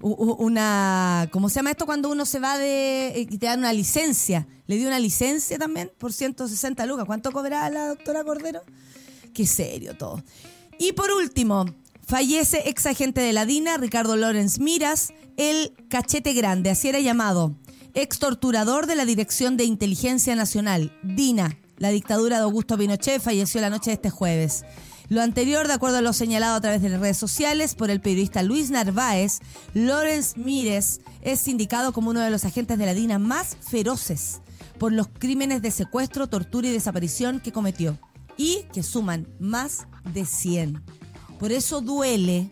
una, 0.00 1.28
¿cómo 1.32 1.48
se 1.48 1.56
llama 1.56 1.70
esto 1.70 1.86
cuando 1.86 2.10
uno 2.10 2.26
se 2.26 2.38
va 2.38 2.58
de, 2.58 3.12
y 3.16 3.38
te 3.38 3.46
dan 3.46 3.60
una 3.60 3.72
licencia? 3.72 4.46
Le 4.66 4.76
dio 4.76 4.88
una 4.88 4.98
licencia 4.98 5.58
también 5.58 5.90
por 5.98 6.12
160 6.12 6.84
lucas. 6.86 7.06
¿Cuánto 7.06 7.32
cobraba 7.32 7.70
la 7.70 7.88
doctora 7.88 8.22
Cordero? 8.24 8.62
Qué 9.32 9.46
serio 9.46 9.96
todo. 9.96 10.22
Y 10.78 10.92
por 10.92 11.10
último, 11.10 11.66
fallece 12.06 12.68
ex 12.68 12.86
agente 12.86 13.20
de 13.20 13.32
la 13.32 13.46
DINA, 13.46 13.78
Ricardo 13.78 14.16
Lorenz 14.16 14.58
Miras, 14.58 15.12
el 15.36 15.72
cachete 15.88 16.34
grande, 16.34 16.70
así 16.70 16.88
era 16.88 17.00
llamado, 17.00 17.54
ex 17.96 18.18
torturador 18.18 18.86
de 18.86 18.94
la 18.94 19.06
Dirección 19.06 19.56
de 19.56 19.64
Inteligencia 19.64 20.36
Nacional, 20.36 20.92
DINA. 21.02 21.56
La 21.78 21.88
dictadura 21.88 22.36
de 22.36 22.42
Augusto 22.42 22.76
Pinochet 22.76 23.22
falleció 23.22 23.58
la 23.62 23.70
noche 23.70 23.88
de 23.88 23.94
este 23.94 24.10
jueves. 24.10 24.66
Lo 25.08 25.22
anterior, 25.22 25.66
de 25.66 25.72
acuerdo 25.72 25.96
a 25.96 26.02
lo 26.02 26.12
señalado 26.12 26.56
a 26.56 26.60
través 26.60 26.82
de 26.82 26.90
las 26.90 27.00
redes 27.00 27.16
sociales 27.16 27.74
por 27.74 27.90
el 27.90 28.02
periodista 28.02 28.42
Luis 28.42 28.70
Narváez, 28.70 29.38
Lorenz 29.72 30.36
Mires 30.36 31.00
es 31.22 31.48
indicado 31.48 31.94
como 31.94 32.10
uno 32.10 32.20
de 32.20 32.30
los 32.30 32.44
agentes 32.44 32.76
de 32.76 32.84
la 32.84 32.92
DINA 32.92 33.18
más 33.18 33.56
feroces 33.62 34.42
por 34.78 34.92
los 34.92 35.08
crímenes 35.08 35.62
de 35.62 35.70
secuestro, 35.70 36.26
tortura 36.26 36.68
y 36.68 36.72
desaparición 36.72 37.40
que 37.40 37.52
cometió 37.52 37.98
y 38.36 38.64
que 38.74 38.82
suman 38.82 39.26
más 39.40 39.86
de 40.12 40.26
100. 40.26 40.82
Por 41.38 41.50
eso 41.50 41.80
duele 41.80 42.50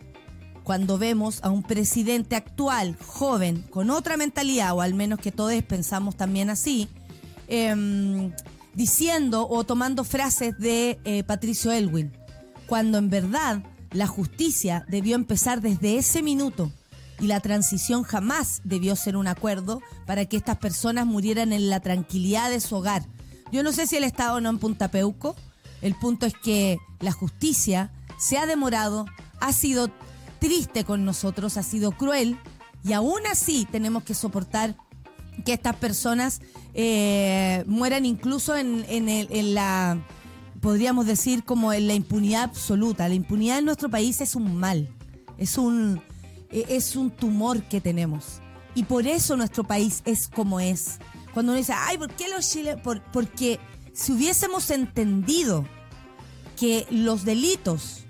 cuando 0.65 0.97
vemos 0.97 1.41
a 1.43 1.51
un 1.51 1.61
presidente 1.61 2.35
actual, 2.35 2.97
joven, 3.05 3.61
con 3.69 3.91
otra 3.91 4.17
mentalidad, 4.17 4.73
o 4.73 4.81
al 4.81 4.95
menos 4.95 5.19
que 5.19 5.31
todos 5.31 5.53
pensamos 5.63 6.17
también 6.17 6.49
así, 6.49 6.89
em, 7.47 8.33
diciendo 8.73 9.47
o 9.47 9.63
tomando 9.63 10.03
frases 10.03 10.57
de 10.57 10.99
eh, 11.05 11.23
Patricio 11.23 11.71
Elwin, 11.71 12.11
cuando 12.65 12.97
en 12.97 13.11
verdad 13.11 13.63
la 13.91 14.07
justicia 14.07 14.83
debió 14.89 15.15
empezar 15.15 15.61
desde 15.61 15.97
ese 15.97 16.23
minuto 16.23 16.71
y 17.19 17.27
la 17.27 17.41
transición 17.41 18.01
jamás 18.01 18.61
debió 18.63 18.95
ser 18.95 19.17
un 19.17 19.27
acuerdo 19.27 19.83
para 20.07 20.25
que 20.25 20.35
estas 20.35 20.57
personas 20.57 21.05
murieran 21.05 21.53
en 21.53 21.69
la 21.69 21.79
tranquilidad 21.79 22.49
de 22.49 22.59
su 22.59 22.75
hogar. 22.75 23.05
Yo 23.51 23.61
no 23.61 23.71
sé 23.71 23.85
si 23.85 23.97
el 23.97 24.03
Estado 24.03 24.41
no 24.41 24.49
en 24.49 24.57
Punta 24.57 24.89
Peuco, 24.89 25.35
el 25.83 25.93
punto 25.93 26.25
es 26.25 26.33
que 26.33 26.79
la 26.99 27.11
justicia 27.11 27.91
se 28.17 28.39
ha 28.39 28.47
demorado, 28.47 29.05
ha 29.39 29.53
sido 29.53 29.91
triste 30.45 30.83
con 30.83 31.05
nosotros, 31.05 31.57
ha 31.57 31.63
sido 31.63 31.91
cruel 31.91 32.37
y 32.83 32.93
aún 32.93 33.21
así 33.31 33.67
tenemos 33.71 34.03
que 34.03 34.13
soportar 34.13 34.75
que 35.43 35.53
estas 35.53 35.75
personas 35.75 36.39
eh, 36.75 37.63
mueran 37.65 38.05
incluso 38.05 38.55
en, 38.55 38.85
en, 38.87 39.53
la, 39.55 39.97
podríamos 40.61 41.07
decir, 41.07 41.43
como 41.43 41.73
en 41.73 41.87
la 41.87 41.95
impunidad 41.95 42.43
absoluta. 42.43 43.09
La 43.09 43.15
impunidad 43.15 43.57
en 43.57 43.65
nuestro 43.65 43.89
país 43.89 44.21
es 44.21 44.35
un 44.35 44.55
mal, 44.55 44.87
es 45.39 45.57
un, 45.57 45.99
e, 46.51 46.63
es 46.69 46.95
un 46.95 47.09
tumor 47.09 47.63
que 47.63 47.81
tenemos. 47.81 48.39
Y 48.75 48.83
por 48.83 49.07
eso 49.07 49.35
nuestro 49.35 49.63
país 49.63 50.03
es 50.05 50.27
como 50.27 50.59
es. 50.59 50.99
Cuando 51.33 51.53
uno 51.53 51.57
dice, 51.57 51.73
ay, 51.75 51.97
¿por 51.97 52.13
qué 52.13 52.29
los 52.29 52.47
chilenos? 52.47 52.81
porque 53.11 53.59
si 53.93 54.11
hubiésemos 54.11 54.69
entendido 54.69 55.65
que 56.55 56.85
los 56.91 57.25
delitos 57.25 58.04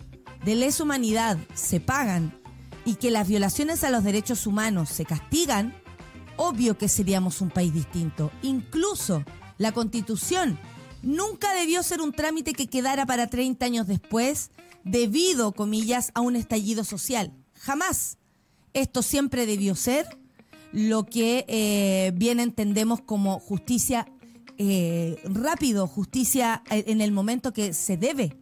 de 0.45 0.55
lesa 0.55 0.83
humanidad 0.83 1.37
se 1.55 1.79
pagan 1.79 2.39
y 2.85 2.95
que 2.95 3.09
las 3.09 3.27
violaciones 3.27 3.83
a 3.83 3.89
los 3.89 4.03
derechos 4.03 4.45
humanos 4.45 4.89
se 4.89 5.03
castigan, 5.03 5.73
obvio 6.37 6.77
que 6.77 6.87
seríamos 6.87 7.41
un 7.41 7.49
país 7.49 7.73
distinto. 7.73 8.31
Incluso 8.43 9.25
la 9.57 9.71
constitución 9.71 10.59
nunca 11.01 11.53
debió 11.55 11.81
ser 11.81 11.99
un 11.99 12.11
trámite 12.11 12.53
que 12.53 12.67
quedara 12.67 13.07
para 13.07 13.27
30 13.27 13.65
años 13.65 13.87
después 13.87 14.51
debido, 14.83 15.51
comillas, 15.51 16.11
a 16.13 16.21
un 16.21 16.35
estallido 16.35 16.83
social. 16.83 17.33
Jamás. 17.55 18.17
Esto 18.73 19.01
siempre 19.01 19.45
debió 19.45 19.73
ser 19.73 20.05
lo 20.73 21.05
que 21.05 21.45
eh, 21.47 22.11
bien 22.15 22.39
entendemos 22.39 23.01
como 23.01 23.39
justicia 23.39 24.05
eh, 24.57 25.17
rápido, 25.23 25.87
justicia 25.87 26.61
eh, 26.69 26.83
en 26.87 27.01
el 27.01 27.13
momento 27.13 27.53
que 27.53 27.73
se 27.73 27.95
debe, 27.97 28.37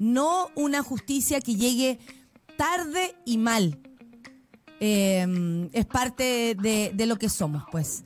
no 0.00 0.48
una 0.56 0.82
justicia 0.82 1.40
que 1.40 1.54
llegue 1.54 2.00
tarde 2.56 3.14
y 3.24 3.38
mal. 3.38 3.78
Em, 4.80 5.68
es 5.72 5.84
parte 5.84 6.56
de, 6.58 7.06
lo 7.06 7.16
que 7.16 7.28
somos, 7.28 7.62
pues. 7.70 8.02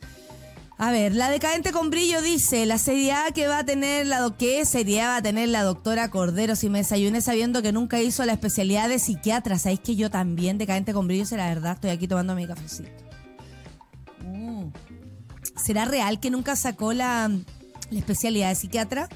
A 0.77 0.91
ver, 0.91 1.15
la 1.15 1.31
decadente 1.31 1.71
con 1.71 1.91
brillo 1.91 2.21
dice, 2.21 2.67
la 2.67 2.79
seriedad 2.79 3.33
que 3.33 3.47
va 3.47 3.59
a 3.59 3.65
tener 3.65 4.07
la 4.07 4.35
¿qué 4.37 4.65
seriedad 4.65 5.11
va 5.11 5.17
a 5.19 5.23
tener 5.23 5.49
la 5.49 5.63
doctora 5.63 6.11
Cordero 6.11 6.57
si 6.57 6.69
me 6.69 6.79
desayuné 6.79 7.21
sabiendo 7.21 7.63
que 7.63 7.71
nunca 7.71 8.03
hizo 8.03 8.25
la 8.25 8.33
especialidad 8.33 8.89
de 8.89 8.99
psiquiatra? 8.99 9.57
¿Sabéis 9.57 9.81
que 9.81 9.95
yo 9.95 10.11
también, 10.11 10.59
decadente 10.59 10.93
con 10.93 11.07
brillo, 11.07 11.27
será 11.27 11.49
verdad? 11.49 11.75
Estoy 11.75 11.91
aquí 11.91 12.09
tomando 12.09 12.35
mi 12.35 12.45
cafecito. 12.45 12.91
Mm. 14.25 14.65
¿Será 15.55 15.85
real 15.85 16.19
que 16.19 16.31
nunca 16.31 16.57
sacó 16.57 16.93
la, 16.93 17.31
especialidad 17.93 18.49
de 18.49 18.57
psiquiatra? 18.57 19.09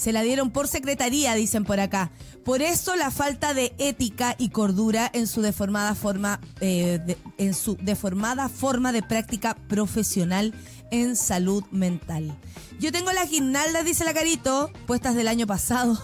Se 0.00 0.12
la 0.12 0.22
dieron 0.22 0.50
por 0.50 0.66
secretaría, 0.66 1.34
dicen 1.34 1.64
por 1.64 1.78
acá. 1.78 2.10
Por 2.42 2.62
eso 2.62 2.96
la 2.96 3.10
falta 3.10 3.52
de 3.52 3.74
ética 3.76 4.34
y 4.38 4.48
cordura 4.48 5.10
en 5.12 5.26
su 5.26 5.42
deformada 5.42 5.94
forma, 5.94 6.40
eh, 6.62 7.18
en 7.36 7.52
su 7.52 7.76
deformada 7.76 8.48
forma 8.48 8.92
de 8.92 9.02
práctica 9.02 9.54
profesional 9.68 10.54
en 10.90 11.16
salud 11.16 11.64
mental. 11.70 12.34
Yo 12.78 12.92
tengo 12.92 13.12
las 13.12 13.28
guirnaldas, 13.28 13.84
dice 13.84 14.06
la 14.06 14.14
Carito, 14.14 14.70
puestas 14.86 15.14
del 15.16 15.28
año 15.28 15.46
pasado. 15.46 16.02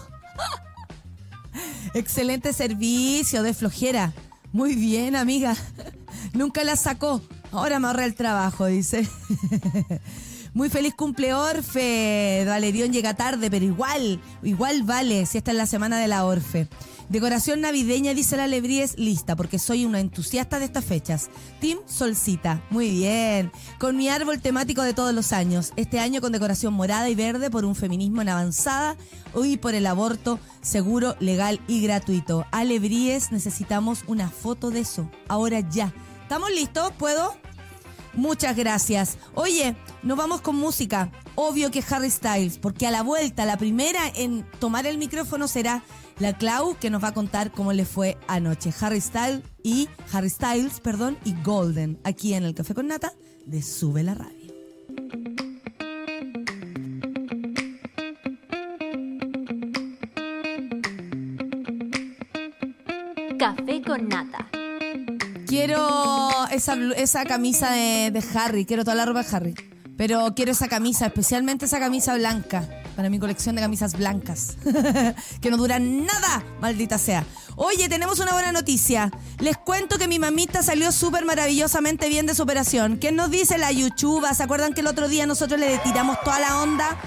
Excelente 1.95 2.53
servicio 2.53 3.41
de 3.41 3.55
flojera. 3.55 4.13
Muy 4.51 4.75
bien, 4.75 5.15
amiga. 5.15 5.55
Nunca 6.33 6.63
las 6.63 6.81
sacó. 6.81 7.23
Ahora 7.51 7.79
me 7.79 7.87
ahorra 7.87 8.05
el 8.05 8.13
trabajo, 8.13 8.67
dice. 8.67 9.09
Muy 10.57 10.71
feliz 10.71 10.95
cumple 10.95 11.35
Orfe. 11.35 12.43
Valerión 12.47 12.91
llega 12.91 13.13
tarde, 13.13 13.51
pero 13.51 13.63
igual, 13.63 14.19
igual 14.41 14.81
vale 14.81 15.27
si 15.27 15.37
esta 15.37 15.51
es 15.51 15.57
la 15.57 15.67
semana 15.67 15.99
de 15.99 16.07
la 16.07 16.25
Orfe. 16.25 16.67
Decoración 17.09 17.61
navideña, 17.61 18.15
dice 18.15 18.37
la 18.37 18.47
Lebríes, 18.47 18.97
lista, 18.97 19.35
porque 19.35 19.59
soy 19.59 19.85
una 19.85 19.99
entusiasta 19.99 20.57
de 20.57 20.65
estas 20.65 20.83
fechas. 20.83 21.29
Team 21.61 21.77
Solcita, 21.85 22.63
muy 22.71 22.89
bien. 22.89 23.51
Con 23.77 23.97
mi 23.97 24.09
árbol 24.09 24.41
temático 24.41 24.81
de 24.81 24.95
todos 24.95 25.13
los 25.13 25.31
años. 25.31 25.73
Este 25.75 25.99
año 25.99 26.21
con 26.21 26.31
decoración 26.31 26.73
morada 26.73 27.07
y 27.07 27.13
verde 27.13 27.51
por 27.51 27.63
un 27.63 27.75
feminismo 27.75 28.23
en 28.23 28.29
avanzada 28.29 28.97
y 29.35 29.57
por 29.57 29.75
el 29.75 29.85
aborto 29.85 30.39
seguro, 30.61 31.15
legal 31.19 31.61
y 31.67 31.83
gratuito. 31.83 32.47
Alebríes, 32.49 33.31
necesitamos 33.31 34.05
una 34.07 34.27
foto 34.27 34.71
de 34.71 34.79
eso. 34.79 35.07
Ahora 35.27 35.59
ya. 35.59 35.93
¿Estamos 36.23 36.49
listos? 36.49 36.93
¿Puedo? 36.97 37.35
Muchas 38.17 38.55
gracias. 38.57 39.19
Oye, 39.35 39.75
nos 40.01 40.17
vamos 40.17 40.41
con 40.41 40.55
música. 40.55 41.11
obvio 41.35 41.69
que 41.69 41.83
Harry 41.87 42.09
Styles, 42.09 42.57
porque 42.57 42.87
a 42.87 42.91
la 42.91 43.03
vuelta, 43.03 43.45
la 43.45 43.57
primera 43.57 44.01
en 44.15 44.43
tomar 44.59 44.87
el 44.87 44.97
micrófono 44.97 45.47
será 45.47 45.83
la 46.17 46.35
Clau, 46.35 46.75
que 46.79 46.89
nos 46.89 47.03
va 47.03 47.09
a 47.09 47.13
contar 47.13 47.51
cómo 47.51 47.73
le 47.73 47.85
fue 47.85 48.17
anoche. 48.27 48.73
Harry 48.81 48.99
Styles 48.99 49.43
y 49.61 49.87
Harry 50.11 50.31
Styles, 50.31 50.79
perdón, 50.79 51.15
y 51.25 51.35
Golden, 51.43 51.99
aquí 52.03 52.33
en 52.33 52.43
el 52.43 52.55
Café 52.55 52.73
con 52.73 52.87
Nata 52.87 53.13
de 53.45 53.61
Sube 53.61 54.01
la 54.01 54.15
Radio. 54.15 54.47
Café 63.37 63.81
con 63.83 64.09
nata. 64.09 64.56
Quiero 65.47 66.29
esa, 66.51 66.75
esa 66.97 67.23
camisa 67.23 67.71
de, 67.71 68.23
Harry, 68.35 68.65
quiero 68.65 68.83
toda 68.83 68.95
la 68.95 69.05
ropa 69.05 69.23
de 69.23 69.35
Harry. 69.35 69.55
Pero 69.95 70.33
quiero 70.35 70.51
esa 70.51 70.67
camisa, 70.67 71.05
especialmente 71.05 71.65
esa 71.65 71.79
camisa 71.79 72.15
blanca, 72.15 72.67
para 72.97 73.09
mi 73.09 73.17
colección 73.17 73.55
de 73.55 73.61
camisas 73.61 73.97
blancas, 73.97 74.57
que 75.41 75.49
no 75.49 75.57
duran 75.57 76.05
nada, 76.05 76.43
maldita 76.59 76.97
sea. 76.97 77.25
Oye, 77.55 77.87
tenemos 77.87 78.19
una 78.19 78.33
buena 78.33 78.51
noticia. 78.51 79.09
Les 79.39 79.57
cuento 79.57 79.97
que 79.97 80.09
mi 80.09 80.19
mamita 80.19 80.61
salió 80.61 80.91
súper 80.91 81.23
maravillosamente 81.23 82.09
bien 82.09 82.25
de 82.25 82.35
su 82.35 82.43
operación. 82.43 82.97
¿Qué 82.97 83.13
nos 83.13 83.31
dice 83.31 83.57
la 83.57 83.71
Yuchuba? 83.71 84.33
¿Se 84.33 84.43
acuerdan 84.43 84.73
que 84.73 84.81
el 84.81 84.87
otro 84.87 85.07
día 85.07 85.25
nosotros 85.25 85.59
le 85.59 85.77
tiramos 85.79 86.21
toda 86.23 86.39
la 86.39 86.61
onda? 86.61 86.97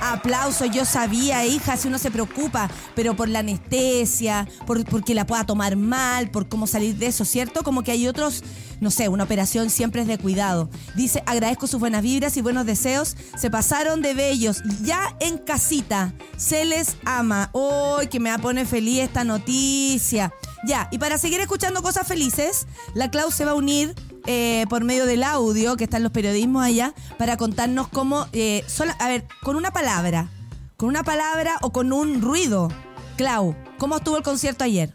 Aplauso, 0.00 0.66
yo 0.66 0.84
sabía, 0.84 1.44
hija, 1.46 1.76
si 1.76 1.88
uno 1.88 1.98
se 1.98 2.10
preocupa, 2.10 2.70
pero 2.94 3.16
por 3.16 3.28
la 3.28 3.40
anestesia, 3.40 4.46
por 4.66 4.84
porque 4.84 5.14
la 5.14 5.26
pueda 5.26 5.44
tomar 5.44 5.76
mal, 5.76 6.30
por 6.30 6.48
cómo 6.48 6.66
salir 6.66 6.96
de 6.96 7.06
eso, 7.06 7.24
¿cierto? 7.24 7.62
Como 7.62 7.82
que 7.82 7.92
hay 7.92 8.06
otros, 8.06 8.44
no 8.80 8.90
sé, 8.90 9.08
una 9.08 9.24
operación 9.24 9.70
siempre 9.70 10.02
es 10.02 10.08
de 10.08 10.18
cuidado. 10.18 10.68
Dice, 10.94 11.22
agradezco 11.26 11.66
sus 11.66 11.80
buenas 11.80 12.02
vibras 12.02 12.36
y 12.36 12.42
buenos 12.42 12.66
deseos, 12.66 13.16
se 13.36 13.50
pasaron 13.50 14.02
de 14.02 14.14
bellos, 14.14 14.62
ya 14.82 15.16
en 15.20 15.38
casita, 15.38 16.14
se 16.36 16.64
les 16.64 16.96
ama. 17.04 17.50
¡Uy, 17.52 18.06
que 18.08 18.20
me 18.20 18.36
poner 18.38 18.66
feliz 18.66 19.00
esta 19.00 19.24
noticia! 19.24 20.32
Ya, 20.66 20.88
y 20.90 20.98
para 20.98 21.18
seguir 21.18 21.40
escuchando 21.40 21.82
cosas 21.82 22.06
felices, 22.06 22.66
la 22.94 23.10
Clau 23.10 23.30
se 23.30 23.44
va 23.44 23.52
a 23.52 23.54
unir 23.54 23.94
eh, 24.26 24.64
por 24.68 24.84
medio 24.84 25.06
del 25.06 25.22
audio 25.22 25.76
que 25.76 25.84
están 25.84 26.02
los 26.02 26.12
periodismos 26.12 26.64
allá 26.64 26.92
para 27.18 27.36
contarnos 27.36 27.88
cómo, 27.88 28.26
eh, 28.32 28.64
sola- 28.66 28.96
a 29.00 29.08
ver, 29.08 29.24
con 29.42 29.56
una 29.56 29.70
palabra, 29.72 30.28
con 30.76 30.88
una 30.88 31.02
palabra 31.04 31.56
o 31.62 31.72
con 31.72 31.92
un 31.92 32.20
ruido. 32.22 32.68
Clau, 33.16 33.54
¿cómo 33.78 33.96
estuvo 33.96 34.16
el 34.16 34.22
concierto 34.22 34.64
ayer? 34.64 34.92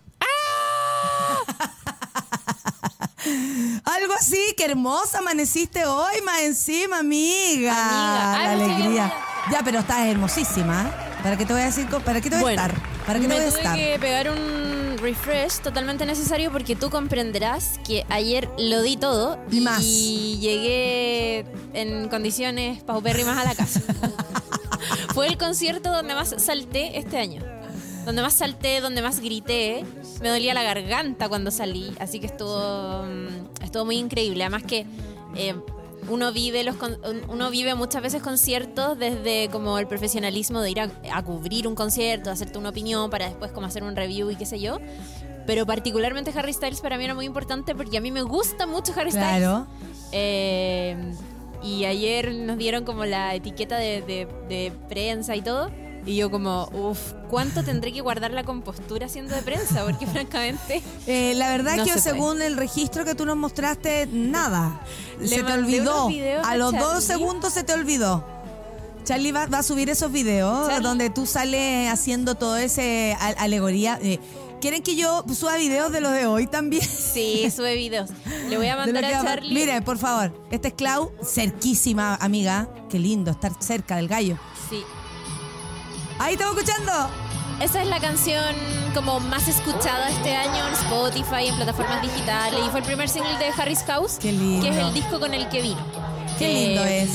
Algo 3.84 4.14
así, 4.14 4.40
qué 4.58 4.66
hermosa 4.66 5.20
amaneciste 5.20 5.86
hoy, 5.86 6.22
más 6.26 6.42
encima, 6.42 7.00
amiga. 7.00 7.72
Amiga, 7.72 8.34
ay, 8.34 8.46
La 8.46 8.52
alegría. 8.66 9.14
Ya, 9.52 9.62
pero 9.64 9.80
estás 9.80 10.06
hermosísima. 10.08 10.84
¿eh? 10.84 11.22
¿Para 11.24 11.38
qué 11.38 11.46
te 11.46 11.54
voy 11.54 11.62
a 11.62 11.66
decir? 11.66 11.88
¿Para 11.88 12.20
qué 12.22 12.30
te 12.30 12.36
voy 12.38 12.44
Bueno, 12.44 12.62
a 12.62 12.66
estar? 12.68 12.82
¿Para 13.06 13.20
qué 13.20 13.28
te 13.28 13.28
me 13.28 13.36
voy 13.36 13.44
a 13.46 13.50
tuve 13.50 13.60
estar? 13.60 13.76
que 13.76 13.98
pegar 14.00 14.30
un 14.30 14.81
refresh 15.02 15.60
totalmente 15.62 16.06
necesario 16.06 16.52
porque 16.52 16.76
tú 16.76 16.90
comprenderás 16.90 17.80
que 17.86 18.06
ayer 18.10 18.50
lo 18.58 18.82
di 18.82 18.98
todo 18.98 19.38
Y 19.52 19.62
más. 19.62 19.84
llegué 19.84 21.46
en 21.74 22.08
condiciones 22.10 22.84
paupérrimas 22.84 23.38
a 23.38 23.44
la 23.44 23.56
casa. 23.56 23.82
Fue 25.14 25.28
el 25.28 25.38
concierto 25.38 25.92
donde 25.92 26.16
más 26.16 26.36
salté 26.38 26.98
este 26.98 27.18
año. 27.18 27.42
Donde 28.06 28.22
más 28.22 28.34
salté, 28.34 28.82
donde 28.82 29.02
más 29.02 29.20
grité. 29.20 29.84
Me 30.22 30.30
dolía 30.30 30.54
la 30.54 30.64
garganta 30.64 31.30
cuando 31.30 31.52
salí, 31.52 31.94
así 32.00 32.20
que 32.20 32.26
estuvo, 32.28 33.04
mm, 33.04 33.64
estuvo 33.64 33.86
muy 33.86 33.98
increíble. 33.98 34.44
Además 34.44 34.64
que 34.64 34.86
eh, 35.36 35.56
uno 36.10 36.32
vive 36.32 36.64
los 36.64 36.76
uno 37.30 37.50
vive 37.52 37.76
muchas 37.76 38.02
veces 38.02 38.22
conciertos 38.22 38.98
desde 38.98 39.50
como 39.52 39.78
el 39.78 39.88
profesionalismo 39.88 40.60
de 40.62 40.72
ir 40.72 40.80
a, 40.82 40.90
a 41.14 41.24
cubrir 41.24 41.68
un 41.68 41.76
concierto, 41.76 42.30
hacerte 42.32 42.58
una 42.58 42.70
opinión 42.70 43.10
para 43.10 43.28
después 43.28 43.52
como 43.52 43.68
hacer 43.68 43.84
un 43.84 43.96
review 43.96 44.30
y 44.32 44.36
qué 44.36 44.46
sé 44.46 44.60
yo. 44.60 44.80
Pero 45.48 45.66
particularmente 45.66 46.32
Harry 46.38 46.54
Styles 46.54 46.82
para 46.82 46.98
mí 46.98 47.04
era 47.06 47.16
muy 47.16 47.26
importante 47.26 47.74
porque 47.76 47.98
a 47.98 48.02
mí 48.02 48.12
me 48.12 48.22
gusta 48.22 48.68
mucho 48.68 48.94
Harry 48.96 49.12
Styles. 49.12 49.28
Claro. 49.40 49.68
Eh, 50.12 51.14
y 51.64 51.86
ayer 51.86 52.34
nos 52.34 52.58
dieron 52.58 52.84
como 52.86 53.06
la 53.06 53.34
etiqueta 53.36 53.78
de, 53.78 54.02
de- 54.02 54.28
de 54.50 54.72
prensa 54.90 55.36
y 55.36 55.42
todo. 55.42 55.70
Y 56.06 56.16
yo 56.16 56.32
como, 56.32 56.68
uff, 56.74 57.14
¿cuánto 57.30 57.64
tendré 57.64 57.94
que 57.94 58.02
guardar 58.02 58.32
la 58.32 58.44
compostura 58.44 59.08
siendo 59.08 59.36
de 59.36 59.42
prensa? 59.44 59.84
Porque 59.86 60.08
francamente... 60.08 60.82
Eh, 61.08 61.34
la 61.36 61.50
verdad 61.50 61.76
No 61.78 61.84
es 61.84 61.92
que 61.94 62.00
se 62.00 62.10
puede. 62.10 62.22
según 62.22 62.42
el 62.42 62.58
registro 62.58 63.06
que 63.06 63.14
tú 63.16 63.26
nos 63.26 63.38
mostraste, 63.38 64.08
nada. 64.12 64.82
Le 65.20 65.28
se 65.28 65.44
te 65.44 65.54
olvidó. 65.54 66.10
A 66.44 66.52
a 66.52 66.58
los 66.58 66.74
dos 66.74 67.04
segundos 67.04 67.54
se 67.54 67.64
te 67.64 67.74
olvidó. 67.74 68.26
Charlie 69.04 69.32
va, 69.32 69.48
va 69.48 69.60
a 69.60 69.64
subir 69.64 69.90
esos 69.90 70.12
videos 70.12 70.68
Charlie. 70.68 70.84
donde 70.84 71.10
tú 71.10 71.26
sales 71.26 71.90
haciendo 71.92 72.36
todo 72.36 72.58
ese 72.58 73.16
alegoría. 73.38 73.98
Eh, 74.02 74.20
¿Quieren 74.62 74.84
que 74.84 74.96
yo 74.96 75.26
suba 75.34 75.56
videos 75.58 75.92
de 75.92 76.02
los 76.02 76.12
de 76.14 76.28
hoy 76.28 76.46
también? 76.46 76.84
Sí, 76.84 77.50
sube 77.56 77.76
videos. 77.76 78.12
Le 78.48 78.58
voy 78.58 78.68
a 78.68 78.76
mandar 78.78 79.04
a 79.06 79.24
Charlie. 79.24 79.54
Mire, 79.56 79.82
por 79.82 79.98
favor. 79.98 80.32
Este 80.52 80.68
es 80.68 80.74
Clau, 80.76 81.12
cerquísima, 81.24 82.14
amiga. 82.16 82.70
Qué 82.90 83.00
lindo 83.00 83.32
estar 83.32 83.52
cerca 83.60 83.96
del 83.96 84.08
gallo. 84.08 84.38
Sí. 84.70 84.84
Ahí 86.22 86.34
estamos 86.34 86.56
escuchando. 86.56 86.92
Esa 87.60 87.82
es 87.82 87.88
la 87.88 88.00
canción 88.00 88.56
como 88.94 89.20
más 89.20 89.48
escuchada 89.48 90.10
este 90.10 90.36
año 90.36 90.68
en 90.68 90.74
Spotify, 90.74 91.48
en 91.48 91.56
plataformas 91.56 92.02
digitales. 92.02 92.60
Y 92.66 92.70
fue 92.70 92.80
el 92.82 92.86
primer 92.86 93.10
single 93.10 93.38
de 93.40 93.48
Harry's 93.58 93.84
House, 93.88 94.18
Qué 94.20 94.32
lindo. 94.32 94.64
que 94.64 94.70
es 94.70 94.78
el 94.78 94.94
disco 94.94 95.20
con 95.20 95.34
el 95.34 95.48
que 95.50 95.62
vino. 95.64 95.82
Qué 96.38 96.48
lindo 96.48 96.84
Eh, 96.86 97.02
es. 97.04 97.10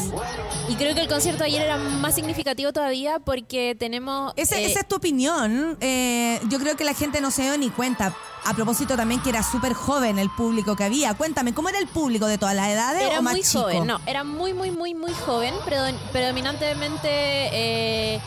Y 0.68 0.74
creo 0.74 0.94
que 0.94 1.00
el 1.02 1.08
concierto 1.08 1.44
de 1.44 1.50
ayer 1.50 1.62
era 1.62 1.76
más 1.76 2.14
significativo 2.16 2.72
todavía 2.72 3.18
porque 3.20 3.76
tenemos... 3.78 4.32
Ese- 4.36 4.60
eh, 4.62 4.66
esa 4.70 4.80
es 4.80 4.88
tu 4.88 4.96
opinión. 4.96 5.76
Eh, 5.80 6.40
yo 6.48 6.58
creo 6.58 6.76
que 6.76 6.82
la 6.84 6.94
gente 6.94 7.20
no 7.20 7.30
se 7.30 7.42
dio 7.42 7.56
ni 7.58 7.70
cuenta. 7.70 8.12
A 8.44 8.54
propósito 8.54 8.96
también 8.96 9.20
que 9.22 9.30
era 9.30 9.42
súper 9.44 9.72
joven 9.72 10.18
el 10.18 10.30
público 10.30 10.74
que 10.76 10.84
había. 10.84 11.14
Cuéntame, 11.14 11.54
¿cómo 11.54 11.68
era 11.68 11.78
el 11.78 11.86
público 11.88 12.26
de 12.26 12.38
todas 12.38 12.54
las 12.56 12.68
edades 12.68 13.02
Era 13.02 13.18
o 13.18 13.22
más 13.22 13.34
muy 13.34 13.42
chico? 13.42 13.62
joven, 13.62 13.86
no, 13.86 14.00
era 14.06 14.22
muy, 14.24 14.52
muy, 14.52 14.70
muy, 14.72 14.94
muy 14.94 15.12
joven, 15.12 15.54
predom- 15.66 15.98
predominantemente 16.12 18.20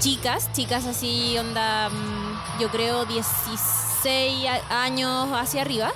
chicas, 0.00 0.52
chicas 0.52 0.86
así, 0.86 1.36
onda, 1.38 1.88
mm, 1.88 2.60
yo 2.60 2.68
creo 2.70 3.04
16 3.04 4.46
a- 4.48 4.82
años 4.84 5.28
hacia 5.32 5.62
arriba. 5.62 5.92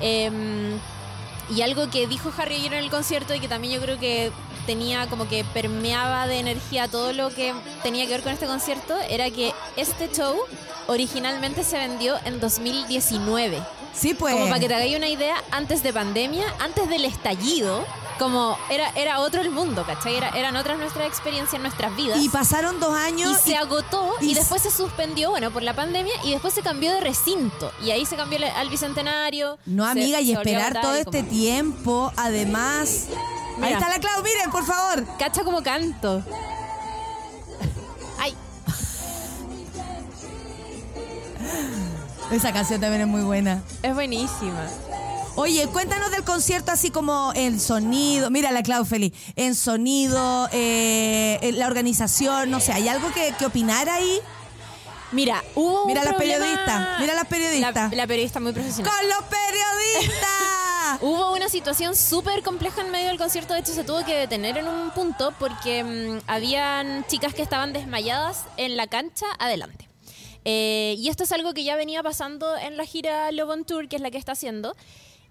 Em, 0.00 0.78
y 1.54 1.62
algo 1.62 1.90
que 1.90 2.06
dijo 2.06 2.32
Harry 2.38 2.54
ayer 2.56 2.72
en 2.74 2.84
el 2.84 2.90
concierto 2.90 3.34
y 3.34 3.40
que 3.40 3.48
también 3.48 3.74
yo 3.74 3.80
creo 3.80 3.98
que 3.98 4.30
tenía 4.66 5.08
como 5.08 5.28
que 5.28 5.44
permeaba 5.44 6.26
de 6.26 6.38
energía 6.38 6.86
todo 6.86 7.12
lo 7.12 7.30
que 7.30 7.52
tenía 7.82 8.04
que 8.06 8.12
ver 8.12 8.22
con 8.22 8.32
este 8.32 8.46
concierto 8.46 8.94
era 9.08 9.28
que 9.30 9.52
este 9.76 10.08
show 10.12 10.36
originalmente 10.86 11.64
se 11.64 11.76
vendió 11.78 12.16
en 12.24 12.40
2019. 12.40 13.60
Sí, 13.92 14.14
pues. 14.14 14.34
Como 14.34 14.46
para 14.46 14.60
que 14.60 14.68
te 14.68 14.74
hagáis 14.74 14.96
una 14.96 15.08
idea, 15.08 15.42
antes 15.50 15.82
de 15.82 15.92
pandemia, 15.92 16.44
antes 16.60 16.88
del 16.88 17.04
estallido, 17.04 17.84
como 18.20 18.56
era, 18.68 18.90
era 18.90 19.18
otro 19.20 19.40
el 19.40 19.50
mundo, 19.50 19.82
¿cachai? 19.86 20.14
Era- 20.14 20.28
eran 20.28 20.54
otras 20.54 20.78
nuestras 20.78 21.08
experiencias, 21.08 21.60
nuestras 21.60 21.96
vidas. 21.96 22.18
Y 22.20 22.28
pasaron 22.28 22.78
dos 22.78 22.94
Y 22.94 23.02
años. 23.06 23.38
se 23.42 23.56
agotó 23.56 24.12
y, 24.20 24.32
y 24.32 24.34
después 24.34 24.60
se 24.62 24.70
suspendió, 24.70 25.30
bueno, 25.30 25.50
por 25.50 25.62
la 25.62 25.74
pandemia 25.74 26.12
y 26.22 26.30
después 26.32 26.52
se 26.52 26.60
cambió 26.62 26.92
de 26.92 27.00
recinto. 27.00 27.72
Y 27.82 27.90
ahí 27.90 28.04
se 28.04 28.16
cambió 28.16 28.38
al- 28.38 28.44
al 28.54 28.68
bicentenario. 28.68 29.58
No, 29.64 29.84
se- 29.86 29.90
amiga, 29.90 30.20
y 30.20 30.32
esperar 30.32 30.80
todo 30.82 30.96
y 30.96 31.00
este 31.00 31.22
tiempo, 31.22 32.12
además. 32.16 33.06
Ahí 33.62 33.72
está 33.72 33.88
la 33.88 33.98
Clau, 33.98 34.22
miren, 34.22 34.50
por 34.50 34.64
favor. 34.66 35.04
Cacha 35.18 35.42
como 35.42 35.62
canto. 35.62 36.22
Ay, 38.18 38.34
Esa 42.30 42.52
canción 42.52 42.80
también 42.80 43.02
es 43.02 43.08
muy 43.08 43.22
buena. 43.22 43.62
es 43.82 43.94
buenísima. 43.94 44.66
Oye, 45.36 45.66
cuéntanos 45.68 46.10
del 46.10 46.24
concierto 46.24 46.72
así 46.72 46.90
como 46.90 47.32
el 47.34 47.60
sonido. 47.60 48.30
Mira 48.30 48.50
la 48.52 48.62
Clau. 48.62 48.86
En 49.36 49.54
sonido, 49.54 50.48
eh, 50.52 51.38
en 51.42 51.58
la 51.58 51.66
organización, 51.66 52.50
no 52.50 52.60
sé, 52.60 52.72
¿hay 52.72 52.88
algo 52.88 53.12
que, 53.12 53.32
que 53.38 53.46
opinar 53.46 53.88
ahí? 53.88 54.18
Mira, 55.12 55.42
hubo 55.54 55.86
Mira 55.86 56.00
un 56.00 56.06
las 56.06 56.14
problema- 56.14 56.38
periodistas, 56.44 57.00
mira 57.00 57.14
las 57.14 57.26
periodistas. 57.26 57.90
La, 57.90 57.96
la 57.96 58.06
periodista 58.06 58.38
muy 58.40 58.52
profesional. 58.52 58.92
¡Con 58.92 59.08
los 59.08 59.22
periodistas! 59.24 60.28
Hubo 61.02 61.32
una 61.34 61.48
situación 61.48 61.94
súper 61.94 62.42
compleja 62.42 62.80
en 62.80 62.90
medio 62.90 63.08
del 63.08 63.18
concierto, 63.18 63.54
de 63.54 63.60
hecho 63.60 63.72
se 63.72 63.84
tuvo 63.84 64.04
que 64.04 64.14
detener 64.16 64.56
en 64.58 64.66
un 64.66 64.90
punto 64.90 65.32
porque 65.38 65.84
mm, 65.84 66.24
habían 66.28 67.06
chicas 67.06 67.32
que 67.34 67.42
estaban 67.42 67.72
desmayadas 67.72 68.44
en 68.56 68.76
la 68.76 68.86
cancha 68.88 69.26
adelante. 69.38 69.88
Eh, 70.44 70.94
y 70.98 71.08
esto 71.08 71.22
es 71.24 71.32
algo 71.32 71.54
que 71.54 71.62
ya 71.64 71.76
venía 71.76 72.02
pasando 72.02 72.56
en 72.56 72.76
la 72.76 72.84
gira 72.86 73.30
Love 73.30 73.50
on 73.50 73.64
Tour, 73.64 73.88
que 73.88 73.96
es 73.96 74.02
la 74.02 74.10
que 74.10 74.18
está 74.18 74.32
haciendo. 74.32 74.74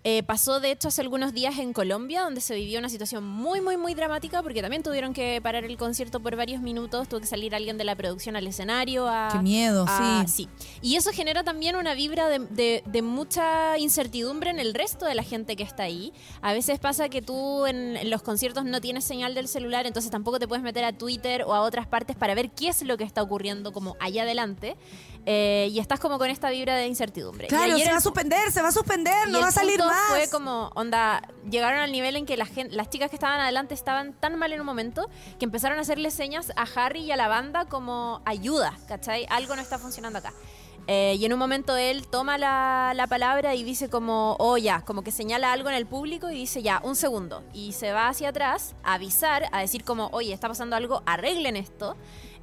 Eh, 0.05 0.23
pasó, 0.23 0.61
de 0.61 0.71
hecho, 0.71 0.87
hace 0.87 1.01
algunos 1.01 1.33
días 1.33 1.57
en 1.59 1.73
Colombia, 1.73 2.21
donde 2.21 2.39
se 2.39 2.55
vivió 2.55 2.79
una 2.79 2.87
situación 2.87 3.25
muy, 3.27 3.59
muy, 3.59 3.75
muy 3.75 3.93
dramática, 3.95 4.41
porque 4.41 4.61
también 4.61 4.81
tuvieron 4.81 5.13
que 5.13 5.41
parar 5.43 5.65
el 5.65 5.75
concierto 5.75 6.21
por 6.21 6.37
varios 6.37 6.61
minutos. 6.61 7.09
Tuvo 7.09 7.19
que 7.19 7.27
salir 7.27 7.53
alguien 7.53 7.77
de 7.77 7.83
la 7.83 7.95
producción 7.95 8.37
al 8.37 8.47
escenario. 8.47 9.09
A, 9.09 9.27
Qué 9.33 9.39
miedo, 9.39 9.85
a- 9.89 10.25
sí. 10.25 10.47
Y 10.81 10.95
eso 10.95 11.11
genera 11.11 11.43
también 11.43 11.75
una 11.75 11.95
vibra 11.95 12.29
de, 12.29 12.39
de- 12.39 12.81
de 12.85 13.01
mucha 13.01 13.77
incertidumbre 13.77 14.51
en 14.51 14.59
el 14.59 14.73
resto 14.73 15.05
de 15.05 15.15
la 15.15 15.23
gente 15.23 15.57
que 15.57 15.63
está 15.63 15.83
ahí. 15.83 16.13
A 16.41 16.53
veces 16.53 16.79
pasa 16.79 17.09
que 17.09 17.21
tú 17.21 17.65
en, 17.65 17.97
en 17.97 18.09
los 18.09 18.21
conciertos 18.21 18.63
no 18.63 18.79
tienes 18.79 19.03
señal 19.03 19.35
del 19.35 19.49
celular, 19.49 19.85
entonces 19.85 20.09
tampoco 20.11 20.39
te 20.39 20.47
puedes 20.47 20.63
meter 20.63 20.85
a 20.85 20.93
Twitter 20.93 21.43
o 21.43 21.53
a 21.53 21.59
otras 21.61 21.87
partes 21.87 22.15
para 22.15 22.35
ver 22.35 22.51
qué 22.51 22.69
es 22.69 22.83
lo 22.83 22.95
que 22.97 23.03
está 23.03 23.21
ocurriendo 23.21 23.73
como 23.73 23.97
allá 23.99 24.23
adelante. 24.23 24.77
Eh, 25.25 25.67
y 25.71 25.79
estás 25.79 25.99
como 25.99 26.17
con 26.17 26.29
esta 26.29 26.49
vibra 26.49 26.75
de 26.75 26.87
incertidumbre. 26.87 27.47
Claro, 27.47 27.77
se 27.77 27.91
va 27.91 27.97
a 27.97 28.01
suspender, 28.01 28.51
se 28.51 28.61
va 28.61 28.69
a 28.69 28.71
suspender, 28.71 29.27
no 29.29 29.41
va 29.41 29.49
a 29.49 29.51
salir 29.51 29.77
más. 29.79 30.07
Fue 30.09 30.29
como, 30.31 30.71
onda, 30.75 31.21
llegaron 31.49 31.79
al 31.79 31.91
nivel 31.91 32.15
en 32.15 32.25
que 32.25 32.35
la 32.37 32.45
gen- 32.45 32.75
las 32.75 32.89
chicas 32.89 33.09
que 33.09 33.15
estaban 33.15 33.39
adelante 33.39 33.73
estaban 33.75 34.13
tan 34.13 34.37
mal 34.39 34.51
en 34.53 34.59
un 34.59 34.65
momento 34.65 35.07
que 35.37 35.45
empezaron 35.45 35.77
a 35.77 35.81
hacerle 35.81 36.09
señas 36.09 36.51
a 36.55 36.63
Harry 36.75 37.01
y 37.01 37.11
a 37.11 37.17
la 37.17 37.27
banda 37.27 37.65
como 37.65 38.21
ayuda, 38.25 38.77
¿cachai? 38.87 39.27
Algo 39.29 39.55
no 39.55 39.61
está 39.61 39.77
funcionando 39.77 40.19
acá. 40.19 40.33
Eh, 40.87 41.17
y 41.19 41.25
en 41.25 41.33
un 41.33 41.37
momento 41.37 41.77
él 41.77 42.07
toma 42.07 42.39
la, 42.39 42.93
la 42.95 43.05
palabra 43.05 43.53
y 43.53 43.63
dice 43.63 43.89
como, 43.91 44.35
oh 44.39 44.57
ya, 44.57 44.81
como 44.81 45.03
que 45.03 45.11
señala 45.11 45.51
algo 45.51 45.69
en 45.69 45.75
el 45.75 45.85
público 45.85 46.31
y 46.31 46.35
dice 46.35 46.63
ya, 46.63 46.81
un 46.83 46.95
segundo. 46.95 47.43
Y 47.53 47.73
se 47.73 47.91
va 47.91 48.07
hacia 48.07 48.29
atrás 48.29 48.73
a 48.83 48.93
avisar, 48.95 49.47
a 49.51 49.59
decir 49.59 49.83
como, 49.83 50.07
oye, 50.13 50.33
está 50.33 50.47
pasando 50.47 50.75
algo, 50.75 51.03
arreglen 51.05 51.57
esto. 51.57 51.95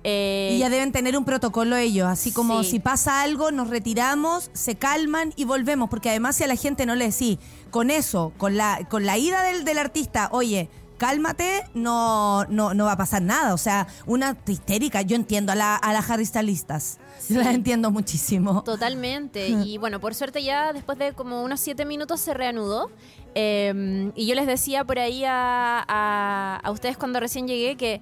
Eh, 0.04 0.50
Y 0.54 0.58
ya 0.58 0.70
deben 0.70 0.92
tener 0.92 1.16
un 1.18 1.24
protocolo 1.24 1.76
ellos, 1.76 2.06
así 2.06 2.30
como 2.32 2.62
Sí. 2.62 2.70
si 2.72 2.78
pasa 2.80 3.22
algo, 3.22 3.50
nos 3.50 3.68
retiramos, 3.70 4.50
se 4.52 4.76
calman 4.76 5.32
y 5.36 5.44
volvemos, 5.44 5.88
porque 5.90 6.10
además 6.10 6.36
si 6.36 6.44
a 6.44 6.46
la 6.46 6.56
gente 6.56 6.86
no 6.86 6.94
le 6.94 7.06
decís, 7.10 7.38
con 7.70 7.90
eso, 7.90 8.32
con 8.38 8.56
la, 8.56 8.86
con 8.88 9.04
la 9.04 9.18
ida 9.18 9.42
del, 9.42 9.64
del 9.64 9.78
artista, 9.78 10.28
oye, 10.32 10.68
cálmate, 10.98 11.64
no, 11.74 12.44
no, 12.46 12.72
no 12.72 12.84
va 12.86 12.92
a 12.92 12.96
pasar 12.96 13.20
nada, 13.20 13.52
o 13.52 13.58
sea, 13.58 13.86
una 14.06 14.36
histérica, 14.46 15.02
yo 15.02 15.16
entiendo 15.16 15.52
a 15.52 15.54
la, 15.54 15.74
a 15.76 15.92
las 15.92 16.08
Harry 16.08 16.24
Stylistas, 16.24 16.98
yo 17.28 17.38
las 17.42 17.54
entiendo 17.54 17.90
muchísimo. 17.90 18.62
Totalmente. 18.62 19.48
Y 19.66 19.76
bueno, 19.78 20.00
por 20.00 20.14
suerte 20.14 20.42
ya 20.44 20.72
después 20.72 20.98
de 20.98 21.12
como 21.14 21.42
unos 21.42 21.58
siete 21.60 21.84
minutos 21.84 22.20
se 22.20 22.32
reanudó. 22.32 22.90
Eh, 23.34 24.10
y 24.14 24.26
yo 24.26 24.34
les 24.34 24.46
decía 24.46 24.84
por 24.84 24.98
ahí 24.98 25.24
a, 25.26 25.84
a- 25.86 26.60
a 26.62 26.70
ustedes 26.70 26.96
cuando 26.96 27.20
recién 27.20 27.46
llegué 27.46 27.76
que 27.76 28.00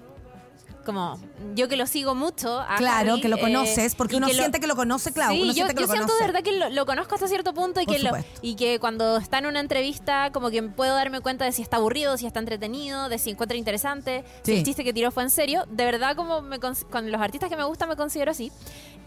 como 0.85 1.19
yo 1.55 1.67
que 1.67 1.75
lo 1.75 1.85
sigo 1.87 2.15
mucho 2.15 2.59
a 2.61 2.77
Claro, 2.77 3.13
Harry, 3.13 3.21
que 3.21 3.27
lo 3.29 3.35
eh, 3.37 3.41
conoces, 3.41 3.95
porque 3.95 4.15
uno 4.15 4.27
que 4.27 4.33
lo- 4.33 4.39
siente 4.39 4.59
que 4.61 4.67
lo 4.67 4.75
conoce, 4.75 5.11
claro, 5.11 5.33
Sí, 5.33 5.41
uno 5.41 5.51
yo, 5.53 5.67
que 5.67 5.73
yo 5.73 5.81
lo 5.81 5.87
siento 5.87 6.07
conoce. 6.07 6.13
de 6.23 6.27
verdad 6.31 6.43
que 6.43 6.51
lo, 6.57 6.69
lo 6.69 6.85
conozco 6.85 7.15
hasta 7.15 7.27
cierto 7.27 7.53
punto 7.53 7.81
y 7.81 7.85
Por 7.85 7.95
que, 7.97 8.03
lo- 8.03 8.11
y 8.41 8.55
que 8.55 8.79
cuando 8.79 9.17
está 9.17 9.39
en 9.39 9.47
una 9.47 9.59
entrevista 9.59 10.31
como 10.31 10.49
que 10.49 10.63
puedo 10.63 10.95
darme 10.95 11.19
cuenta 11.21 11.43
de 11.45 11.51
si 11.51 11.61
está 11.61 11.77
aburrido, 11.77 12.17
si 12.17 12.25
está 12.27 12.39
entretenido, 12.39 13.09
de 13.09 13.17
si 13.17 13.31
encuentra 13.31 13.57
interesante, 13.57 14.23
si 14.43 14.51
Sí. 14.53 14.57
el 14.59 14.63
chiste 14.63 14.83
que 14.83 14.93
tiró 14.93 15.11
fue 15.11 15.23
en 15.23 15.29
serio. 15.31 15.65
De 15.69 15.83
verdad 15.85 16.15
como 16.15 16.41
me 16.41 16.59
con 16.59 17.11
los 17.11 17.19
artistas 17.21 17.49
que 17.49 17.57
me 17.57 17.63
gustan 17.65 17.89
me 17.89 17.95
considero 17.95 18.31
así. 18.31 18.51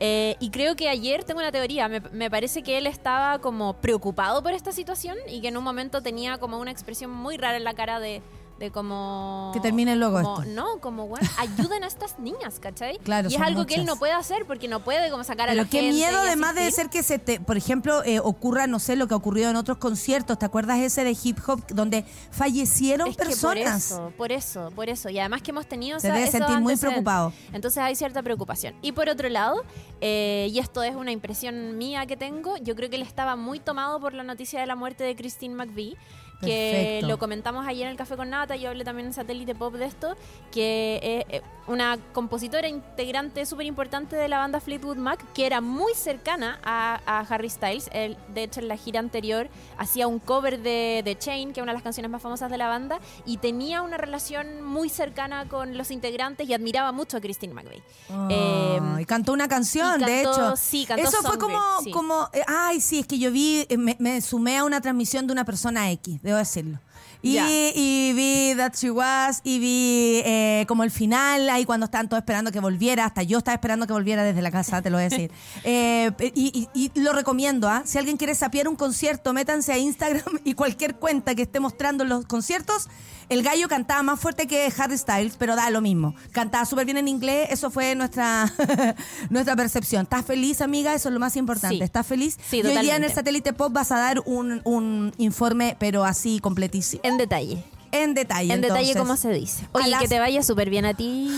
Eh, 0.00 0.36
y 0.40 0.50
creo 0.50 0.76
que 0.76 0.88
ayer 0.88 1.24
tengo 1.24 1.40
una 1.40 1.50
teoría, 1.50 1.88
me, 1.88 2.00
me 2.00 2.30
parece 2.30 2.62
que 2.62 2.78
él 2.78 2.86
estaba 2.86 3.40
como 3.40 3.74
preocupado 3.74 4.42
por 4.42 4.52
esta 4.52 4.70
situación 4.72 5.16
y 5.28 5.40
que 5.40 5.48
en 5.48 5.56
un 5.56 5.64
momento 5.64 6.02
tenía 6.02 6.38
como 6.38 6.58
una 6.58 6.70
expresión 6.70 7.10
muy 7.10 7.36
rara 7.36 7.56
en 7.56 7.64
la 7.64 7.74
cara 7.74 7.98
de... 7.98 8.22
De 8.58 8.72
como... 8.72 9.50
Que 9.54 9.60
termine 9.60 9.94
luego 9.94 10.20
como- 10.20 10.40
esto. 10.42 10.52
No, 10.52 10.80
como, 10.80 11.06
bueno, 11.06 11.28
ayuden 11.38 11.84
a 11.84 11.86
estas 11.86 12.18
niñas, 12.18 12.58
¿cachai? 12.58 12.98
Claro, 12.98 13.28
y 13.30 13.34
es 13.36 13.40
algo 13.40 13.66
que 13.66 13.76
él 13.76 13.84
no 13.86 13.96
puede 13.96 14.12
hacer 14.12 14.46
porque 14.46 14.66
no 14.66 14.80
puede 14.80 15.10
como 15.10 15.22
sacar 15.22 15.48
a 15.48 15.52
Pero 15.52 15.62
la 15.62 15.68
qué 15.70 15.78
gente 15.80 15.94
miedo, 15.94 16.18
además 16.18 16.56
de 16.56 16.68
ser 16.72 16.90
que 16.90 17.04
se 17.04 17.20
te, 17.20 17.38
por 17.38 17.56
ejemplo, 17.56 18.02
eh, 18.04 18.18
ocurra, 18.18 18.66
no 18.66 18.80
sé, 18.80 18.96
lo 18.96 19.06
que 19.06 19.14
ha 19.14 19.16
ocurrido 19.16 19.48
en 19.50 19.54
otros 19.56 19.78
conciertos. 19.78 20.38
¿Te 20.40 20.44
acuerdas 20.46 20.78
ese 20.80 21.04
de 21.04 21.16
hip 21.22 21.38
hop 21.46 21.62
donde 21.68 22.04
fallecieron 22.32 23.08
Es 23.08 23.16
personas? 23.16 23.92
por 23.92 23.98
eso, 24.00 24.12
por 24.16 24.32
eso, 24.32 24.70
por 24.74 24.88
eso. 24.88 25.08
Y 25.08 25.18
además 25.20 25.42
que 25.42 25.52
hemos 25.52 25.66
tenido 25.68 26.00
Se 26.00 26.08
esa- 26.08 26.16
debe 26.16 26.28
esos 26.28 26.38
sentir 26.38 26.60
muy 26.60 26.76
preocupado. 26.76 27.32
Entonces 27.52 27.78
hay 27.82 27.94
cierta 27.94 28.22
preocupación. 28.22 28.74
Y 28.82 28.92
por 28.92 29.08
otro 29.08 29.28
lado, 29.28 29.62
eh, 30.00 30.48
y 30.50 30.58
esto 30.58 30.82
es 30.82 30.96
una 30.96 31.12
impresión 31.12 31.78
mía 31.78 32.06
que 32.06 32.16
tengo, 32.16 32.56
yo 32.56 32.74
creo 32.74 32.90
que 32.90 32.96
él 32.96 33.02
estaba 33.02 33.36
muy 33.36 33.60
tomado 33.60 34.00
por 34.00 34.14
la 34.14 34.22
noticia 34.24 34.60
de 34.60 34.66
la 34.66 34.76
muerte 34.76 35.04
de 35.04 35.14
Christine 35.14 35.54
McVie. 35.54 35.96
Que 36.40 37.00
Perfecto. 37.00 37.06
lo 37.08 37.18
comentamos 37.18 37.66
ayer 37.66 37.86
en 37.86 37.90
el 37.90 37.96
Café 37.96 38.16
con 38.16 38.30
Nata, 38.30 38.54
yo 38.54 38.68
hablé 38.68 38.84
también 38.84 39.08
en 39.08 39.12
Satélite 39.12 39.54
Pop 39.56 39.74
de 39.74 39.86
esto, 39.86 40.16
que 40.52 41.24
es 41.28 41.40
eh, 41.40 41.42
una 41.66 41.98
compositora 42.12 42.68
integrante 42.68 43.44
súper 43.44 43.66
importante 43.66 44.14
de 44.14 44.28
la 44.28 44.38
banda 44.38 44.60
Fleetwood 44.60 44.96
Mac, 44.96 45.24
que 45.34 45.46
era 45.46 45.60
muy 45.60 45.94
cercana 45.94 46.60
a, 46.62 47.00
a 47.06 47.20
Harry 47.20 47.50
Styles. 47.50 47.90
Él, 47.92 48.16
de 48.32 48.44
hecho, 48.44 48.60
en 48.60 48.68
la 48.68 48.76
gira 48.76 49.00
anterior 49.00 49.48
hacía 49.76 50.06
un 50.06 50.20
cover 50.20 50.60
de, 50.60 51.02
de 51.04 51.18
Chain, 51.18 51.52
que 51.52 51.60
es 51.60 51.62
una 51.62 51.72
de 51.72 51.76
las 51.76 51.82
canciones 51.82 52.10
más 52.10 52.22
famosas 52.22 52.50
de 52.50 52.56
la 52.56 52.68
banda, 52.68 53.00
y 53.26 53.38
tenía 53.38 53.82
una 53.82 53.96
relación 53.96 54.62
muy 54.62 54.88
cercana 54.88 55.48
con 55.48 55.76
los 55.76 55.90
integrantes 55.90 56.48
y 56.48 56.54
admiraba 56.54 56.92
mucho 56.92 57.16
a 57.16 57.20
Christine 57.20 57.52
McVie. 57.52 57.82
Eh, 58.30 58.80
y 59.00 59.04
cantó 59.04 59.32
una 59.32 59.48
canción, 59.48 60.00
de 60.00 60.20
hecho. 60.20 60.56
sí, 60.56 60.86
cantó 60.86 61.08
Eso 61.08 61.22
fue 61.22 61.38
como, 61.38 61.60
sí. 61.82 61.90
como, 61.90 62.28
eh, 62.32 62.42
ay, 62.46 62.80
sí, 62.80 63.00
es 63.00 63.06
que 63.06 63.18
yo 63.18 63.30
vi, 63.30 63.66
eh, 63.68 63.76
me, 63.76 63.96
me 63.98 64.20
sumé 64.20 64.58
a 64.58 64.64
una 64.64 64.80
transmisión 64.80 65.26
de 65.26 65.32
una 65.32 65.44
persona 65.44 65.90
X, 65.90 66.20
debo 66.30 66.38
decirlo. 66.38 66.78
Y, 67.20 68.12
vi 68.14 68.54
That 68.56 68.74
She 68.76 68.90
Was, 68.92 69.40
y 69.42 69.58
vi 69.58 70.22
eh, 70.24 70.64
como 70.68 70.84
el 70.84 70.92
final, 70.92 71.50
ahí 71.50 71.64
cuando 71.64 71.86
estaban 71.86 72.08
todos 72.08 72.20
esperando 72.20 72.52
que 72.52 72.60
volviera, 72.60 73.04
hasta 73.06 73.24
yo 73.24 73.38
estaba 73.38 73.54
esperando 73.56 73.88
que 73.88 73.92
volviera 73.92 74.22
desde 74.22 74.40
la 74.40 74.52
casa, 74.52 74.82
te 74.82 74.90
lo 74.90 74.98
voy 74.98 75.06
a 75.06 75.08
decir. 75.08 75.30
Eh, 75.64 76.12
y, 76.34 76.68
y- 76.74 76.90
y 76.94 77.00
lo 77.00 77.12
recomiendo, 77.12 77.68
¿ah? 77.68 77.82
Si 77.84 77.98
alguien 77.98 78.16
quiere 78.16 78.34
sapear 78.36 78.68
un 78.68 78.76
concierto, 78.76 79.32
métanse 79.32 79.72
a 79.72 79.78
Instagram 79.78 80.38
y 80.44 80.54
cualquier 80.54 80.94
cuenta 80.94 81.34
que 81.34 81.42
esté 81.42 81.58
mostrando 81.60 82.04
los 82.04 82.24
conciertos. 82.26 82.88
El 83.28 83.42
gallo 83.42 83.68
cantaba 83.68 84.02
más 84.02 84.18
fuerte 84.18 84.46
que 84.46 84.72
Harry 84.78 84.96
Styles, 84.96 85.36
pero 85.38 85.54
da 85.54 85.68
lo 85.70 85.80
mismo. 85.82 86.14
Cantaba 86.32 86.64
súper 86.64 86.86
bien 86.86 86.96
en 86.96 87.08
inglés, 87.08 87.48
eso 87.50 87.70
fue 87.70 87.94
nuestra, 87.94 88.50
nuestra 89.30 89.54
percepción. 89.54 90.02
¿Estás 90.04 90.24
feliz, 90.24 90.60
amiga? 90.62 90.94
Eso 90.94 91.08
es 91.08 91.12
lo 91.12 91.20
más 91.20 91.36
importante. 91.36 91.76
Sí. 91.76 91.82
¿Estás 91.82 92.06
feliz? 92.06 92.38
Sí, 92.48 92.58
y 92.58 92.66
hoy 92.66 92.78
día 92.78 92.96
en 92.96 93.04
el 93.04 93.12
satélite 93.12 93.52
pop 93.52 93.72
vas 93.72 93.92
a 93.92 93.98
dar 93.98 94.22
un, 94.24 94.62
un 94.64 95.12
informe, 95.18 95.76
pero 95.78 96.04
así 96.04 96.40
completísimo. 96.40 97.02
en 97.04 97.18
detalle. 97.18 97.62
En 97.92 98.14
detalle. 98.14 98.52
En 98.52 98.60
detalle, 98.60 98.94
como 98.94 99.16
se 99.16 99.30
dice. 99.32 99.66
Oye, 99.72 99.88
las- 99.88 100.00
que 100.02 100.08
te 100.08 100.18
vaya 100.18 100.42
súper 100.42 100.68
bien 100.70 100.84
a 100.84 100.94
ti 100.94 101.30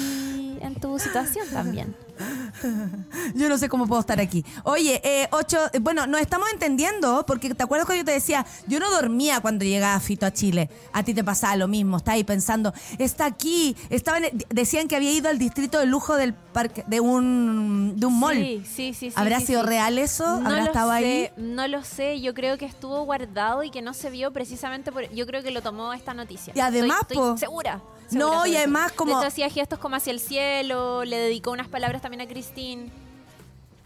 en 0.61 0.75
tu 0.77 0.99
situación 0.99 1.47
también. 1.53 1.95
Yo 3.35 3.49
no 3.49 3.59
sé 3.59 3.69
cómo 3.69 3.87
puedo 3.87 4.01
estar 4.01 4.21
aquí. 4.21 4.45
Oye, 4.65 5.01
eh, 5.05 5.29
ocho, 5.33 5.59
bueno, 5.81 6.07
nos 6.07 6.21
estamos 6.21 6.49
entendiendo, 6.53 7.25
porque 7.27 7.55
te 7.55 7.63
acuerdas 7.63 7.87
cuando 7.87 8.03
yo 8.03 8.05
te 8.07 8.13
decía, 8.13 8.47
yo 8.67 8.79
no 8.81 8.91
dormía 8.91 9.41
cuando 9.41 9.65
llegaba 9.65 9.99
Fito 10.01 10.27
a 10.27 10.33
Chile. 10.33 10.69
A 10.93 11.03
ti 11.03 11.15
te 11.15 11.25
pasaba 11.25 11.57
lo 11.57 11.69
mismo, 11.69 11.97
estaba 11.97 12.15
ahí 12.15 12.25
pensando, 12.25 12.73
está 12.99 13.25
aquí, 13.27 13.77
estaban, 13.91 14.25
decían 14.49 14.89
que 14.89 14.97
había 14.97 15.13
ido 15.13 15.29
al 15.29 15.39
distrito 15.39 15.79
de 15.79 15.87
lujo 15.87 16.17
del 16.17 16.35
parque, 16.35 16.85
de 16.87 17.01
un, 17.01 17.95
de 17.97 18.07
un 18.07 18.19
mall. 18.19 18.37
Sí, 18.37 18.63
sí, 18.67 18.95
sí. 18.95 19.11
sí, 19.11 19.13
¿Habrá 19.17 19.41
sí, 19.41 19.47
sido 19.47 19.63
sí. 19.63 19.69
real 19.69 19.99
eso? 19.99 20.25
No 20.41 20.49
¿Habrá 20.49 20.61
lo 20.63 20.67
estado 20.67 20.91
sé, 20.91 20.97
ahí? 20.97 21.31
No 21.37 21.69
lo 21.69 21.85
sé, 21.85 22.21
yo 22.21 22.35
creo 22.35 22.59
que 22.59 22.67
estuvo 22.67 23.03
guardado 23.05 23.63
y 23.63 23.71
que 23.71 23.83
no 23.83 23.95
se 23.95 24.11
vio 24.11 24.33
precisamente 24.33 24.93
por... 24.93 25.09
Yo 25.13 25.27
creo 25.27 25.43
que 25.43 25.51
lo 25.51 25.63
tomó 25.63 25.93
esta 25.93 26.15
noticia. 26.15 26.53
Y 26.57 26.61
además, 26.61 27.01
Estoy- 27.03 27.17
po- 27.17 27.25
estoy 27.35 27.39
segura. 27.39 27.81
No, 28.13 28.47
y 28.47 28.57
además 28.57 28.93
como- 28.93 29.13
De 29.15 29.19
hecho, 29.19 29.29
hacía 29.29 29.49
gestos 29.51 29.79
como 29.79 29.97
hacia 29.97 30.11
el 30.13 30.21
cielo, 30.21 31.05
le 31.05 31.17
dedicó 31.19 31.51
unas 31.53 31.69
palabras 31.69 32.03
también 32.03 32.21
a 32.21 32.27
Christine. 32.27 32.91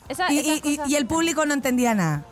Esa- 0.09 0.33
Y, 0.33 0.39
esas 0.39 0.57
y- 0.65 0.69
y- 0.73 0.77
cosas- 0.77 0.91
y 0.91 0.97
el 0.97 1.07
público 1.07 1.47
no 1.47 1.55
entendía 1.55 1.95
nada. 1.95 2.25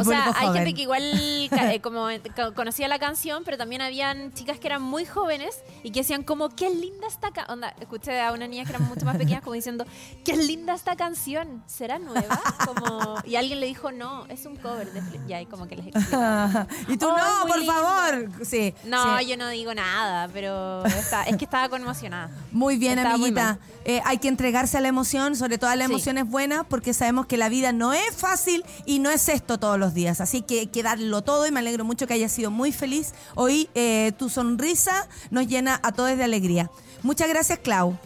O 0.00 0.04
sea, 0.04 0.24
hay 0.36 0.46
joven. 0.48 0.54
gente 0.54 0.74
que 0.74 0.82
igual 0.82 1.02
eh, 1.74 1.80
como 1.82 2.08
eh, 2.10 2.20
co- 2.34 2.54
conocía 2.54 2.88
la 2.88 2.98
canción, 2.98 3.42
pero 3.44 3.56
también 3.56 3.82
habían 3.82 4.32
chicas 4.32 4.58
que 4.58 4.66
eran 4.68 4.82
muy 4.82 5.04
jóvenes 5.04 5.58
y 5.82 5.90
que 5.90 6.00
decían 6.00 6.22
como, 6.22 6.48
qué 6.50 6.70
linda 6.70 7.06
esta 7.06 7.30
canción. 7.30 7.50
Onda, 7.54 7.74
escuché 7.80 8.20
a 8.20 8.32
una 8.32 8.46
niña 8.46 8.64
que 8.64 8.70
era 8.70 8.78
mucho 8.78 9.04
más 9.06 9.16
pequeña 9.16 9.40
como 9.40 9.54
diciendo, 9.54 9.84
qué 10.24 10.36
linda 10.36 10.74
esta 10.74 10.94
canción, 10.96 11.62
¿será 11.66 11.98
nueva? 11.98 12.40
Como, 12.66 13.16
y 13.24 13.36
alguien 13.36 13.60
le 13.60 13.66
dijo, 13.66 13.90
no, 13.92 14.26
es 14.26 14.46
un 14.46 14.56
cover 14.56 14.92
de 14.92 15.00
Fle-". 15.02 15.26
Ya, 15.26 15.40
y 15.40 15.46
como 15.46 15.66
que 15.68 15.76
les 15.76 15.86
explicaba. 15.88 16.66
y 16.88 16.96
tú, 16.96 17.06
Oh, 17.08 17.16
es 17.16 17.22
no, 17.24 17.46
por 17.46 17.58
lindo. 17.58 17.72
favor. 17.72 18.30
Sí. 18.44 18.74
No, 18.84 19.18
sí. 19.18 19.26
yo 19.26 19.36
no 19.36 19.48
digo 19.48 19.74
nada, 19.74 20.28
pero 20.32 20.84
está- 20.86 21.24
es 21.24 21.36
que 21.36 21.44
estaba 21.44 21.68
conmocionada. 21.68 22.30
Muy 22.52 22.76
bien, 22.76 22.98
Estaba 22.98 23.14
amiguita. 23.14 23.58
Eh, 23.84 24.00
hay 24.04 24.18
que 24.18 24.28
entregarse 24.28 24.76
a 24.76 24.80
la 24.80 24.88
emoción, 24.88 25.34
sobre 25.36 25.58
todo 25.58 25.70
a 25.70 25.76
las 25.76 25.86
Sí. 25.88 25.92
emociones 25.94 26.28
buenas, 26.28 26.64
porque 26.68 26.92
sabemos 26.94 27.26
que 27.26 27.36
la 27.36 27.48
vida 27.48 27.72
no 27.72 27.92
es 27.92 28.14
fácil 28.14 28.64
y 28.86 28.98
no 28.98 29.10
es 29.10 29.28
esto 29.28 29.58
todos 29.58 29.78
los 29.78 29.89
días. 29.94 30.20
Así 30.20 30.42
que 30.42 30.60
hay 30.60 30.66
darlo 30.82 31.22
todo 31.22 31.46
y 31.46 31.52
me 31.52 31.60
alegro 31.60 31.84
mucho 31.84 32.06
que 32.06 32.14
hayas 32.14 32.32
sido 32.32 32.50
muy 32.50 32.72
feliz. 32.72 33.12
Hoy 33.34 33.68
eh, 33.74 34.12
tu 34.18 34.28
sonrisa 34.28 35.08
nos 35.30 35.46
llena 35.46 35.80
a 35.82 35.92
todos 35.92 36.16
de 36.16 36.24
alegría. 36.24 36.70
Muchas 37.02 37.28
gracias, 37.28 37.58
Clau. 37.58 37.98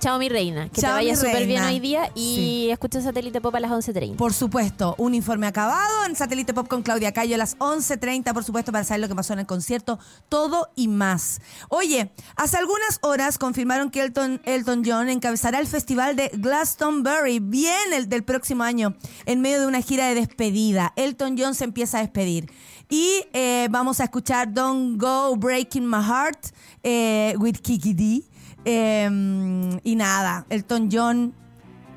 Chao, 0.00 0.18
mi 0.18 0.30
reina. 0.30 0.70
Que 0.70 0.80
Chao, 0.80 0.92
te 0.92 0.94
vaya 0.94 1.14
súper 1.14 1.46
bien 1.46 1.62
hoy 1.62 1.78
día 1.78 2.10
y 2.14 2.34
Sí. 2.34 2.70
escucha 2.70 3.02
Satélite 3.02 3.42
Pop 3.42 3.54
a 3.54 3.60
las 3.60 3.70
11.30. 3.70 4.16
Por 4.16 4.32
supuesto, 4.32 4.94
un 4.96 5.14
informe 5.14 5.46
acabado 5.46 6.06
en 6.06 6.16
Satélite 6.16 6.54
Pop 6.54 6.68
con 6.68 6.82
Claudia 6.82 7.12
Cayo 7.12 7.34
a 7.34 7.38
las 7.38 7.58
11.30, 7.58 8.32
por 8.32 8.42
supuesto, 8.42 8.72
para 8.72 8.82
saber 8.84 9.02
lo 9.02 9.08
que 9.08 9.14
pasó 9.14 9.34
en 9.34 9.40
el 9.40 9.46
concierto, 9.46 9.98
todo 10.30 10.70
y 10.74 10.88
más. 10.88 11.42
Oye, 11.68 12.10
hace 12.36 12.56
algunas 12.56 12.98
horas 13.02 13.36
confirmaron 13.36 13.90
que 13.90 14.00
Elton, 14.00 14.40
Elton 14.46 14.82
John 14.86 15.10
encabezará 15.10 15.58
el 15.58 15.66
festival 15.66 16.16
de 16.16 16.30
Glastonbury, 16.32 17.38
bien 17.40 17.92
el 17.92 18.08
del 18.08 18.24
próximo 18.24 18.62
año, 18.64 18.96
en 19.26 19.42
medio 19.42 19.60
de 19.60 19.66
una 19.66 19.82
gira 19.82 20.08
de 20.08 20.14
despedida. 20.14 20.94
Elton 20.96 21.36
John 21.38 21.54
se 21.54 21.64
empieza 21.64 21.98
a 21.98 22.00
despedir. 22.00 22.50
Y 22.88 23.22
eh, 23.34 23.68
vamos 23.70 24.00
a 24.00 24.04
escuchar 24.04 24.52
Don't 24.52 24.98
Go 24.98 25.36
Breaking 25.36 25.86
My 25.86 26.02
Heart 26.02 26.46
eh, 26.82 27.34
with 27.38 27.56
Kiki 27.62 27.92
D. 27.92 28.22
Em, 28.64 29.80
y 29.82 29.96
nada, 29.96 30.46
Elton 30.50 30.88
John. 30.90 31.34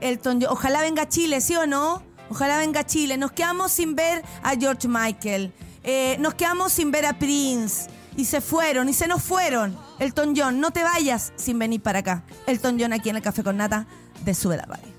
Elton 0.02 0.42
John. 0.42 0.52
Ojalá 0.52 0.82
venga 0.82 1.08
Chile, 1.08 1.42
¿sí 1.42 1.56
o 1.56 1.66
no? 1.66 2.04
Ojalá 2.30 2.58
venga 2.58 2.86
Chile. 2.86 3.18
Nos 3.18 3.32
quedamos 3.32 3.72
sin 3.72 3.96
ver 3.96 4.24
a 4.42 4.56
George 4.56 4.88
Michael. 4.88 5.54
Eh, 5.84 6.18
nos 6.20 6.34
quedamos 6.36 6.72
sin 6.72 6.92
ver 6.92 7.06
a 7.06 7.14
Prince. 7.14 7.90
Y 8.16 8.26
se 8.26 8.42
fueron, 8.42 8.90
y 8.90 8.94
se 8.94 9.08
nos 9.08 9.24
fueron. 9.24 9.76
Elton 10.00 10.36
John, 10.36 10.60
no 10.60 10.72
te 10.72 10.84
vayas 10.84 11.34
sin 11.36 11.58
venir 11.58 11.82
para 11.82 12.00
acá. 12.00 12.24
Elton 12.46 12.78
John 12.80 12.94
aquí 12.94 13.10
en 13.10 13.16
el 13.16 13.22
Café 13.24 13.44
con 13.44 13.58
Nata 13.58 13.88
de 14.24 14.36
Sube 14.36 14.58
la 14.58 14.66
Radio. 14.66 14.94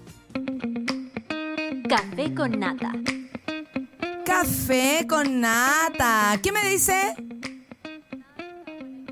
Café 1.89 2.35
con 2.35 2.59
nata. 2.59 2.93
Café 4.25 5.07
con 5.09 5.41
nata. 5.41 6.41
¿Qué 6.43 6.51
me 6.51 6.69
dice? 6.69 7.15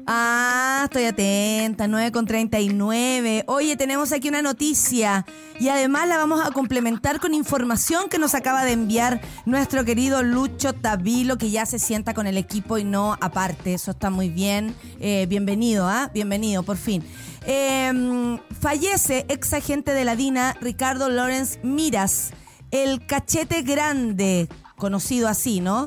Ah, 0.07 0.83
estoy 0.85 1.05
atenta, 1.05 1.87
9 1.87 2.11
con 2.11 2.27
39. 2.27 3.45
Oye, 3.47 3.77
tenemos 3.77 4.11
aquí 4.11 4.29
una 4.29 4.43
noticia 4.43 5.25
y 5.61 5.69
además 5.69 6.09
la 6.09 6.17
vamos 6.17 6.45
a 6.45 6.51
complementar 6.51 7.21
con 7.21 7.35
información 7.35 8.09
que 8.09 8.19
nos 8.19 8.35
acaba 8.35 8.65
de 8.65 8.73
enviar 8.73 9.21
nuestro 9.47 9.85
querido 9.85 10.25
Lucho 10.25 10.73
Tabilo, 10.73 11.39
que 11.39 11.51
ya 11.51 11.67
se 11.67 11.79
sienta 11.79 12.15
con 12.15 12.27
el 12.27 12.37
equipo 12.37 12.79
y 12.79 12.85
no 12.85 13.17
aparte. 13.21 13.75
Eso 13.75 13.93
está 13.93 14.11
muy 14.11 14.29
bien. 14.29 14.75
Eh, 14.99 15.27
bienvenido, 15.29 15.87
¿ah? 15.87 16.11
Bienvenido, 16.13 16.65
por 16.65 16.79
fin. 16.79 17.05
Em, 17.47 18.39
fallece 18.61 19.25
ex 19.29 19.53
agente 19.53 19.93
de 19.93 20.05
la 20.05 20.17
DINA, 20.17 20.57
Ricardo 20.61 21.11
Lorenz 21.11 21.61
Miras, 21.63 22.33
el 22.73 23.07
cachete 23.07 23.63
grande, 23.63 24.49
conocido 24.77 25.29
así, 25.29 25.61
¿no? 25.61 25.87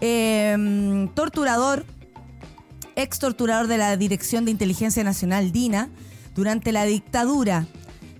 Em, 0.00 1.08
torturador 1.08 1.84
ex 2.98 3.20
torturador 3.20 3.68
de 3.68 3.78
la 3.78 3.96
Dirección 3.96 4.44
de 4.44 4.50
Inteligencia 4.50 5.04
Nacional, 5.04 5.52
DINA, 5.52 5.88
durante 6.34 6.72
la 6.72 6.84
dictadura. 6.84 7.66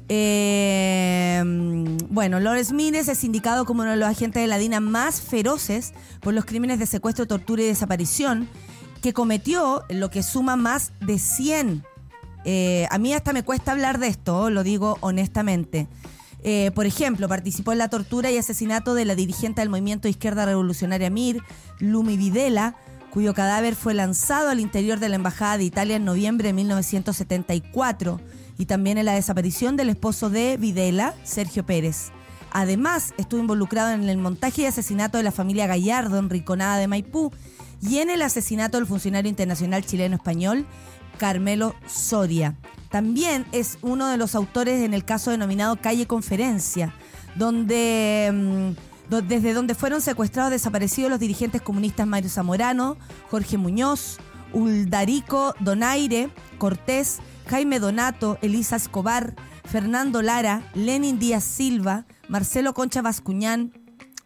Eh, 0.09 1.43
bueno, 2.09 2.41
Lores 2.41 2.73
Mines 2.73 3.09
es 3.09 3.25
indicado 3.25 3.65
como 3.65 3.83
uno 3.83 3.91
de 3.91 3.97
los 3.97 4.09
agentes 4.09 4.41
de 4.41 4.47
la 4.47 4.57
DINA 4.57 4.81
más 4.81 5.21
feroces 5.21 5.93
por 6.21 6.33
los 6.33 6.45
crímenes 6.45 6.79
de 6.79 6.87
secuestro, 6.87 7.27
tortura 7.27 7.63
y 7.63 7.67
desaparición 7.67 8.49
que 9.03 9.13
cometió, 9.13 9.85
lo 9.89 10.11
que 10.11 10.23
suma 10.23 10.57
más 10.57 10.93
de 11.01 11.19
100. 11.19 11.85
Eh, 12.45 12.87
a 12.91 12.99
mí 12.99 13.13
hasta 13.13 13.33
me 13.33 13.43
cuesta 13.43 13.73
hablar 13.73 13.99
de 13.99 14.07
esto, 14.07 14.49
lo 14.49 14.63
digo 14.63 14.97
honestamente. 15.01 15.89
Eh, 16.45 16.71
por 16.75 16.87
ejemplo, 16.87 17.29
participó 17.29 17.73
en 17.73 17.79
la 17.79 17.91
tortura 17.91 18.31
y 18.31 18.39
asesinato 18.39 18.95
de 18.95 19.05
la 19.05 19.17
dirigente 19.17 19.61
del 19.61 19.71
movimiento 19.71 20.07
Izquierda 20.07 20.47
Revolucionaria 20.47 21.11
MIR, 21.11 21.43
Lumi 21.81 22.17
Videla, 22.17 22.77
cuyo 23.11 23.35
cadáver 23.35 23.75
fue 23.75 23.95
lanzado 23.95 24.51
al 24.51 24.61
interior 24.61 25.01
de 25.01 25.09
la 25.09 25.17
Embajada 25.17 25.59
de 25.59 25.65
Italia 25.65 25.97
en 25.97 26.05
noviembre 26.05 26.49
de 26.49 26.53
1974, 26.55 28.21
y 28.59 28.67
también 28.67 28.99
en 28.99 29.07
la 29.07 29.15
desaparición 29.15 29.77
del 29.77 29.89
esposo 29.89 30.31
de 30.31 30.57
Videla, 30.57 31.15
Sergio 31.25 31.65
Pérez. 31.65 32.11
Además, 32.51 33.15
estuvo 33.19 33.41
involucrado 33.41 33.93
en 33.93 34.09
el 34.09 34.19
montaje 34.19 34.63
y 34.63 34.67
asesinato 34.67 35.19
de 35.19 35.25
la 35.25 35.33
familia 35.33 35.67
Gallardo 35.67 36.19
en 36.19 36.31
Riconada 36.31 36.79
de 36.79 36.89
Maipú 36.89 37.31
y 37.81 37.99
en 37.99 38.11
el 38.11 38.23
asesinato 38.23 38.79
del 38.79 38.87
funcionario 38.87 39.29
internacional 39.29 39.85
chileno-español 39.85 40.67
Carmelo 41.19 41.75
Soria. 41.87 42.57
También 42.91 43.45
es 43.53 43.79
uno 43.83 44.09
de 44.09 44.17
los 44.17 44.35
autores 44.35 44.83
en 44.83 44.95
el 44.95 45.05
caso 45.05 45.31
denominado 45.31 45.77
Calle 45.77 46.07
Conferencia, 46.07 46.95
donde 47.37 48.31
mm, 48.33 48.88
desde 49.09 49.55
donde 49.55 49.75
fueron 49.75 50.01
secuestrados 50.01 50.51
desaparecidos 50.51 51.11
los 51.11 51.21
dirigentes 51.21 51.63
comunistas 51.63 52.07
Mario 52.07 52.31
Zamorano, 52.31 52.97
Jorge 53.31 53.57
Muñoz, 53.57 54.19
Uldarico 54.53 55.55
Donaire, 55.61 56.31
Cortés, 56.59 57.19
Jaime 57.47 57.81
Donato, 57.81 58.39
Elisa 58.43 58.77
Escobar, 58.77 59.35
Fernando 59.65 60.23
Lara, 60.23 60.63
Lenin 60.75 61.19
Díaz 61.19 61.45
Silva, 61.45 62.07
Marcelo 62.29 62.75
Concha 62.75 63.03
Bascuñán, 63.03 63.73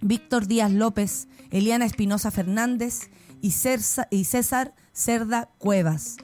Víctor 0.01 0.47
Díaz 0.47 0.73
López, 0.73 1.29
Eliana 1.51 1.85
Espinosa 1.85 2.31
Fernández 2.31 3.11
y, 3.41 3.53
César 3.53 4.75
Cerda 4.93 5.51
Cuevas. 5.59 6.17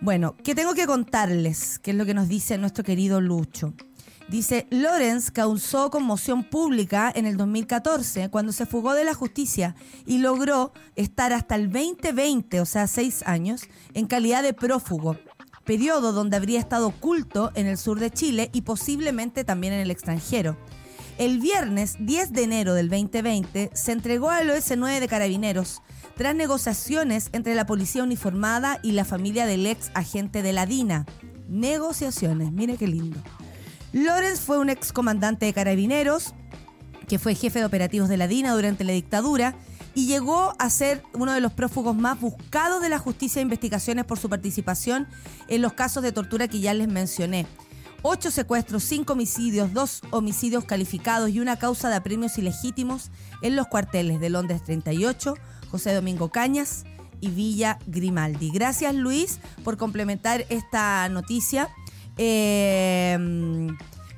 Bueno, 0.00 0.36
¿qué 0.44 0.54
tengo 0.54 0.74
que 0.74 0.86
contarles? 0.86 1.78
¿Qué 1.78 1.92
es 1.92 1.96
lo 1.96 2.06
que 2.06 2.14
nos 2.14 2.28
dice 2.28 2.58
nuestro 2.58 2.84
querido 2.84 3.20
Lucho? 3.20 3.74
Dice, 4.28 4.66
Lorenz 4.70 5.30
causó 5.30 5.88
conmoción 5.90 6.42
pública 6.42 7.12
en 7.14 7.26
el 7.26 7.36
2014 7.36 8.28
cuando 8.28 8.52
se 8.52 8.66
fugó 8.66 8.94
de 8.94 9.04
la 9.04 9.14
justicia 9.14 9.76
y 10.04 10.18
logró 10.18 10.72
estar 10.96 11.32
hasta 11.32 11.54
el 11.54 11.70
2020, 11.70 12.60
o 12.60 12.66
sea, 12.66 12.88
seis 12.88 13.22
años, 13.24 13.62
en 13.94 14.06
calidad 14.06 14.42
de 14.42 14.52
prófugo, 14.52 15.16
periodo 15.64 16.12
donde 16.12 16.36
habría 16.36 16.58
estado 16.58 16.88
oculto 16.88 17.52
en 17.54 17.66
el 17.66 17.78
sur 17.78 18.00
de 18.00 18.10
Chile 18.10 18.50
y 18.52 18.62
posiblemente 18.62 19.44
también 19.44 19.74
en 19.74 19.80
el 19.80 19.92
extranjero. 19.92 20.56
El 21.18 21.38
viernes 21.38 21.96
10 22.00 22.32
de 22.32 22.42
enero 22.42 22.74
del 22.74 22.90
2020 22.90 23.70
se 23.74 23.92
entregó 23.92 24.30
al 24.30 24.50
OS9 24.50 24.98
de 24.98 25.08
Carabineros 25.08 25.82
tras 26.16 26.34
negociaciones 26.34 27.28
entre 27.32 27.54
la 27.54 27.64
policía 27.64 28.02
uniformada 28.02 28.80
y 28.82 28.92
la 28.92 29.04
familia 29.04 29.46
del 29.46 29.66
ex 29.66 29.90
agente 29.94 30.42
de 30.42 30.52
la 30.52 30.66
DINA. 30.66 31.06
Negociaciones, 31.48 32.50
mire 32.50 32.76
qué 32.76 32.88
lindo. 32.88 33.20
Lorenz 33.96 34.40
fue 34.40 34.58
un 34.58 34.68
excomandante 34.68 35.46
de 35.46 35.54
carabineros 35.54 36.34
que 37.08 37.18
fue 37.18 37.34
jefe 37.34 37.60
de 37.60 37.64
operativos 37.64 38.10
de 38.10 38.18
la 38.18 38.28
DINA 38.28 38.52
durante 38.52 38.84
la 38.84 38.92
dictadura 38.92 39.54
y 39.94 40.06
llegó 40.06 40.52
a 40.58 40.68
ser 40.68 41.02
uno 41.14 41.32
de 41.32 41.40
los 41.40 41.54
prófugos 41.54 41.96
más 41.96 42.20
buscados 42.20 42.82
de 42.82 42.90
la 42.90 42.98
justicia 42.98 43.40
de 43.40 43.44
investigaciones 43.44 44.04
por 44.04 44.18
su 44.18 44.28
participación 44.28 45.08
en 45.48 45.62
los 45.62 45.72
casos 45.72 46.02
de 46.02 46.12
tortura 46.12 46.46
que 46.46 46.60
ya 46.60 46.74
les 46.74 46.88
mencioné. 46.88 47.46
Ocho 48.02 48.30
secuestros, 48.30 48.82
cinco 48.82 49.14
homicidios, 49.14 49.72
dos 49.72 50.02
homicidios 50.10 50.66
calificados 50.66 51.30
y 51.30 51.40
una 51.40 51.58
causa 51.58 51.88
de 51.88 51.96
apremios 51.96 52.36
ilegítimos 52.36 53.10
en 53.40 53.56
los 53.56 53.66
cuarteles 53.66 54.20
de 54.20 54.28
Londres 54.28 54.62
38, 54.62 55.38
José 55.70 55.94
Domingo 55.94 56.28
Cañas 56.28 56.84
y 57.22 57.28
Villa 57.28 57.78
Grimaldi. 57.86 58.50
Gracias 58.50 58.94
Luis 58.94 59.40
por 59.64 59.78
complementar 59.78 60.44
esta 60.50 61.08
noticia. 61.08 61.70
Eh, 62.16 63.68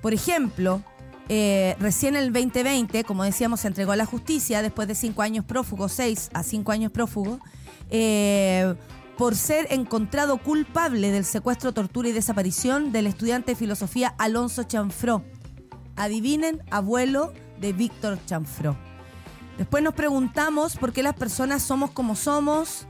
por 0.00 0.14
ejemplo, 0.14 0.82
eh, 1.28 1.76
recién 1.78 2.16
el 2.16 2.32
2020, 2.32 3.04
como 3.04 3.24
decíamos, 3.24 3.60
se 3.60 3.68
entregó 3.68 3.92
a 3.92 3.96
la 3.96 4.06
justicia 4.06 4.62
después 4.62 4.88
de 4.88 4.94
cinco 4.94 5.22
años 5.22 5.44
prófugo, 5.44 5.88
seis 5.88 6.30
a 6.32 6.42
cinco 6.42 6.72
años 6.72 6.90
prófugo, 6.90 7.38
eh, 7.90 8.74
por 9.18 9.34
ser 9.36 9.66
encontrado 9.70 10.38
culpable 10.38 11.10
del 11.10 11.24
secuestro, 11.24 11.72
tortura 11.72 12.08
y 12.08 12.12
desaparición 12.12 12.92
del 12.92 13.06
estudiante 13.06 13.52
de 13.52 13.56
filosofía 13.56 14.14
Alonso 14.18 14.62
Chanfró. 14.62 15.22
Adivinen, 15.96 16.62
abuelo 16.70 17.32
de 17.60 17.72
Víctor 17.72 18.18
Chanfró. 18.24 18.76
Después 19.58 19.82
nos 19.82 19.94
preguntamos 19.94 20.76
por 20.76 20.92
qué 20.92 21.02
las 21.02 21.14
personas 21.14 21.62
somos 21.62 21.90
como 21.90 22.14
somos, 22.14 22.86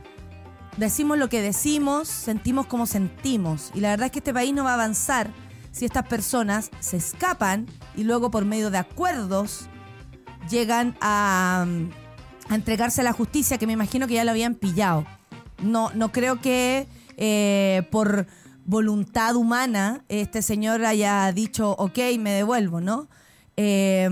decimos 0.78 1.18
lo 1.18 1.28
que 1.28 1.42
decimos, 1.42 2.08
sentimos 2.08 2.66
como 2.66 2.86
sentimos. 2.86 3.70
Y 3.74 3.80
la 3.80 3.90
verdad 3.90 4.06
es 4.06 4.12
que 4.12 4.20
este 4.20 4.32
país 4.32 4.54
no 4.54 4.64
va 4.64 4.70
a 4.70 4.74
avanzar 4.74 5.30
si 5.72 5.84
estas 5.84 6.06
personas 6.06 6.70
se 6.80 6.96
escapan 6.96 7.66
y 7.96 8.04
luego 8.04 8.30
por 8.30 8.44
medio 8.44 8.70
de 8.70 8.78
acuerdos 8.78 9.66
llegan 10.48 10.96
a, 11.00 11.66
entregarse 12.50 13.02
a 13.02 13.04
la 13.04 13.12
justicia, 13.12 13.58
que 13.58 13.66
me 13.66 13.74
imagino 13.74 14.06
que 14.06 14.14
ya 14.14 14.24
lo 14.24 14.30
habían 14.30 14.54
pillado. 14.54 15.04
No, 15.62 15.90
no 15.94 16.12
creo 16.12 16.40
que 16.40 16.86
eh, 17.16 17.82
por 17.90 18.26
voluntad 18.64 19.34
humana 19.34 20.04
este 20.08 20.40
señor 20.40 20.84
haya 20.84 21.30
dicho, 21.32 21.72
ok, 21.72 21.98
me 22.18 22.32
devuelvo, 22.32 22.80
¿no? 22.80 23.08
Eh, 23.56 24.08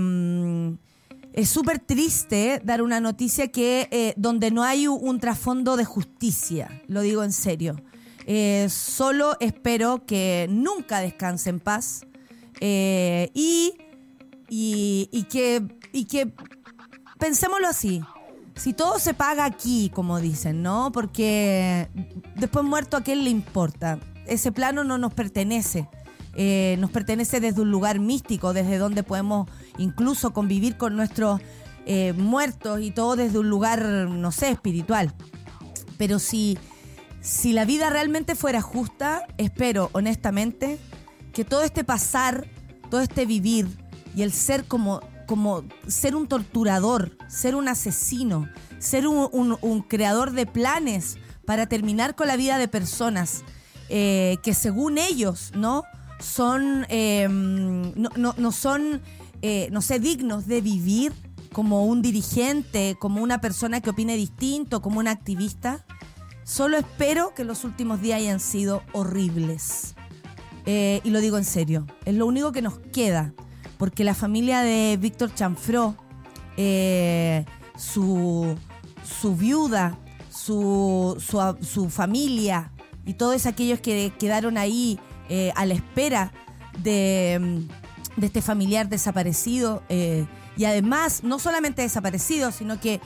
es 1.37 1.49
súper 1.49 1.77
triste 1.77 2.59
dar 2.63 2.81
una 2.81 2.99
noticia 2.99 3.49
que 3.49 3.87
eh, 3.91 4.15
donde 4.17 4.49
no 4.49 4.63
hay 4.63 4.87
un, 4.87 5.19
trasfondo 5.19 5.77
de 5.77 5.85
justicia, 5.85 6.81
lo 6.87 7.01
digo 7.01 7.23
en 7.23 7.31
serio. 7.31 7.79
Eh, 8.25 8.65
solo 8.71 9.37
espero 9.39 10.03
que 10.07 10.47
nunca 10.49 10.99
descanse 10.99 11.51
en 11.51 11.59
paz 11.59 12.07
eh, 12.59 13.29
y, 13.35 13.75
y, 14.49 15.23
que, 15.29 15.63
y 15.93 16.05
que 16.05 16.33
pensémoslo 17.19 17.67
así. 17.67 18.01
Si 18.55 18.73
todo 18.73 18.97
se 18.97 19.13
paga 19.13 19.45
aquí, 19.45 19.91
como 19.93 20.19
dicen, 20.19 20.63
¿no? 20.63 20.91
Porque 20.91 21.87
después 22.35 22.65
muerto 22.65 22.97
a 22.97 23.01
quién 23.01 23.23
le 23.23 23.29
importa. 23.29 23.99
Ese 24.25 24.51
plano 24.51 24.83
no 24.83 24.97
nos 24.97 25.13
pertenece. 25.13 25.87
nos 26.79 26.89
pertenece 26.89 27.39
desde 27.39 27.61
un 27.61 27.69
lugar 27.69 27.99
místico, 27.99 28.53
desde 28.53 28.79
donde 28.79 29.03
podemos 29.03 29.47
incluso 29.77 30.33
convivir 30.33 30.77
con 30.77 30.95
nuestros 30.95 31.41
eh, 31.85 32.13
muertos 32.13 32.81
y 32.81 32.91
todo 32.91 33.15
desde 33.15 33.39
un 33.39 33.49
lugar, 33.49 33.83
no 33.85 34.31
sé, 34.31 34.49
espiritual. 34.49 35.13
Pero 35.97 36.19
si, 36.19 36.57
si 37.21 37.53
la 37.53 37.65
vida 37.65 37.89
realmente 37.89 38.35
fuera 38.35 38.61
justa, 38.61 39.25
espero 39.37 39.89
honestamente 39.93 40.79
que 41.33 41.45
todo 41.45 41.63
este 41.63 41.83
pasar, 41.83 42.47
todo 42.89 43.01
este 43.01 43.25
vivir 43.25 43.67
y 44.15 44.23
el 44.23 44.31
ser 44.31 44.65
como 44.65 45.01
como 45.27 45.63
ser 45.87 46.15
un 46.15 46.27
torturador, 46.27 47.15
ser 47.27 47.53
un 47.53 47.67
asesino, 47.67 48.49
ser 48.79 49.05
un, 49.07 49.85
creador 49.87 50.31
de 50.31 50.47
planes 50.47 51.17
para 51.45 51.67
terminar 51.67 52.15
con 52.15 52.27
la 52.27 52.37
vida 52.37 52.57
de 52.57 52.67
personas 52.67 53.43
eh, 53.89 54.37
que 54.41 54.53
según 54.53 54.97
ellos, 54.97 55.51
¿no? 55.53 55.83
Son, 56.19 56.87
em, 56.89 57.93
no, 57.95 58.33
no, 58.37 58.51
son, 58.51 59.01
eh, 59.41 59.69
no 59.71 59.81
sé, 59.81 59.99
dignos 59.99 60.47
de 60.47 60.61
vivir 60.61 61.13
como 61.53 61.85
un 61.85 62.01
dirigente, 62.01 62.95
como 62.99 63.21
una 63.21 63.39
persona 63.41 63.81
que 63.81 63.89
opine 63.89 64.15
distinto, 64.15 64.81
como 64.81 64.99
un 64.99 65.07
activista. 65.07 65.85
Solo 66.43 66.77
espero 66.77 67.33
que 67.33 67.43
los 67.43 67.63
últimos 67.63 68.01
días 68.01 68.19
hayan 68.19 68.39
sido 68.39 68.83
horribles. 68.93 69.95
Eh, 70.65 71.01
y 71.03 71.11
lo 71.11 71.21
digo 71.21 71.37
en 71.37 71.45
serio, 71.45 71.87
es 72.05 72.15
lo 72.15 72.25
único 72.25 72.51
que 72.51 72.61
nos 72.61 72.79
queda, 72.79 73.33
porque 73.77 74.03
la 74.03 74.13
familia 74.13 74.61
de 74.61 74.97
Víctor 74.97 75.33
Chanfró, 75.33 75.95
eh, 76.57 77.45
su, 77.77 78.55
su, 79.03 79.35
viuda, 79.35 79.97
su, 80.29 81.15
su, 81.61 81.89
familia 81.89 82.71
y 83.05 83.13
todos 83.13 83.45
aquellos 83.45 83.79
que 83.79 84.11
quedaron 84.19 84.57
ahí 84.57 84.99
a 85.55 85.65
la 85.65 85.73
espera 85.73 86.33
de, 86.83 87.67
de, 88.17 88.27
este 88.27 88.41
familiar 88.41 88.89
desaparecido, 88.89 89.83
y 89.89 90.65
además 90.65 91.23
no 91.23 91.39
solamente 91.39 91.81
desaparecido, 91.83 92.51
sino 92.51 92.79
que 92.79 92.99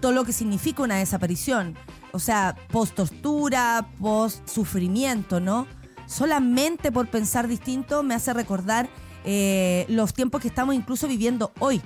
todo 0.00 0.12
lo 0.12 0.24
que 0.24 0.32
significa 0.32 0.82
una 0.82 0.96
desaparición, 0.96 1.76
o 2.12 2.18
sea, 2.18 2.56
post 2.70 2.94
tortura, 2.94 3.88
post 3.98 4.46
sufrimiento, 4.48 5.40
¿no? 5.40 5.66
solamente 6.08 6.90
por 6.90 7.08
pensar 7.08 7.46
distinto 7.46 8.02
me 8.02 8.14
hace 8.14 8.32
recordar 8.32 8.88
eh, 9.24 9.84
los 9.88 10.14
tiempos 10.14 10.40
que 10.40 10.48
estamos 10.48 10.74
incluso 10.74 11.06
viviendo 11.06 11.52
hoy, 11.60 11.80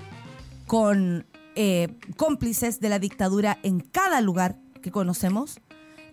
con 0.66 1.26
eh, 1.56 1.88
cómplices 2.16 2.80
de 2.80 2.88
la 2.88 2.98
dictadura 2.98 3.58
en 3.62 3.80
cada 3.80 4.20
lugar 4.20 4.56
que 4.80 4.90
conocemos, 4.90 5.60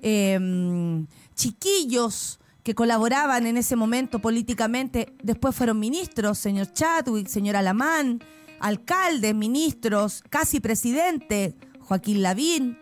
em, 0.01 1.07
chiquillos 1.35 2.38
que 2.63 2.75
colaboraban 2.75 3.47
en 3.47 3.57
ese 3.57 3.75
momento 3.75 4.19
políticamente, 4.19 5.13
después 5.23 5.55
fueron 5.55 5.79
ministros, 5.79 6.37
señor 6.37 6.71
Chadwick, 6.73 7.27
señor 7.27 7.55
Alamán, 7.55 8.21
alcaldes, 8.59 9.33
ministros, 9.33 10.23
casi 10.29 10.59
presidente, 10.59 11.55
Joaquín 11.79 12.21
Lavín, 12.21 12.77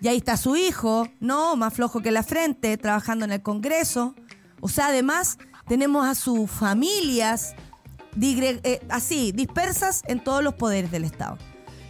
y 0.00 0.08
ahí 0.08 0.18
está 0.18 0.36
su 0.36 0.56
hijo, 0.56 1.08
no, 1.20 1.56
más 1.56 1.74
flojo 1.74 2.00
que 2.00 2.10
la 2.10 2.22
frente, 2.22 2.76
trabajando 2.76 3.24
en 3.24 3.32
el 3.32 3.42
Congreso. 3.42 4.14
O 4.60 4.68
sea, 4.68 4.88
además 4.88 5.38
tenemos 5.66 6.06
a 6.06 6.14
sus 6.14 6.50
familias 6.50 7.54
eh, 8.20 8.80
así, 8.88 9.32
dispersas 9.32 10.02
en 10.06 10.22
todos 10.22 10.42
los 10.42 10.54
poderes 10.54 10.90
del 10.90 11.04
Estado. 11.04 11.38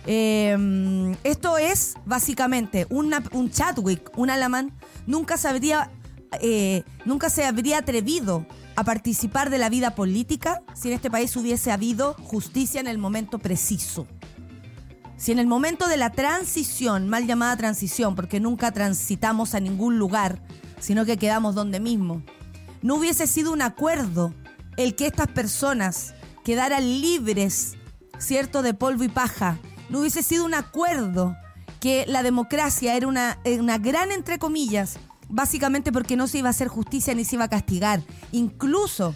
Em, 0.06 1.14
esto 1.22 1.58
es 1.58 1.94
básicamente 2.06 2.86
un 2.88 3.50
Chadwick, 3.50 4.10
un 4.16 4.30
Alamán, 4.30 4.72
nunca 5.06 5.36
se 5.36 5.48
habría, 5.48 5.90
eh, 6.40 6.84
nunca 7.04 7.30
se 7.30 7.44
habría 7.44 7.78
atrevido 7.78 8.46
a 8.76 8.84
participar 8.84 9.50
de 9.50 9.58
la 9.58 9.68
vida 9.68 9.94
política 9.94 10.62
si 10.74 10.88
en 10.88 10.94
este 10.94 11.10
país 11.10 11.34
hubiese 11.36 11.72
habido 11.72 12.14
justicia 12.14 12.80
en 12.80 12.86
el 12.86 12.98
momento 12.98 13.38
preciso. 13.38 14.06
Si 15.16 15.32
en 15.32 15.40
el 15.40 15.48
momento 15.48 15.88
de 15.88 15.96
la 15.96 16.10
transición, 16.10 17.08
mal 17.08 17.26
llamada 17.26 17.56
transición, 17.56 18.14
porque 18.14 18.38
nunca 18.38 18.70
transitamos 18.70 19.54
a 19.54 19.60
ningún 19.60 19.98
lugar, 19.98 20.40
sino 20.78 21.04
que 21.04 21.16
quedamos 21.16 21.56
donde 21.56 21.80
mismo, 21.80 22.22
no 22.82 22.94
hubiese 22.94 23.26
sido 23.26 23.52
un 23.52 23.62
acuerdo 23.62 24.32
el 24.76 24.94
que 24.94 25.06
estas 25.08 25.26
personas 25.26 26.14
quedaran 26.44 26.84
libres, 27.00 27.76
¿cierto?, 28.18 28.62
de 28.62 28.74
polvo 28.74 29.02
y 29.02 29.08
paja. 29.08 29.58
No 29.90 30.00
hubiese 30.00 30.22
sido 30.22 30.44
un 30.44 30.54
acuerdo 30.54 31.36
que 31.80 32.04
la 32.06 32.22
democracia 32.22 32.94
era 32.94 33.08
una, 33.08 33.38
una 33.44 33.78
gran, 33.78 34.12
entre 34.12 34.38
comillas, 34.38 34.98
básicamente 35.28 35.92
porque 35.92 36.16
no 36.16 36.26
se 36.26 36.38
iba 36.38 36.48
a 36.48 36.50
hacer 36.50 36.68
justicia 36.68 37.14
ni 37.14 37.24
se 37.24 37.36
iba 37.36 37.44
a 37.44 37.48
castigar. 37.48 38.02
Incluso 38.32 39.14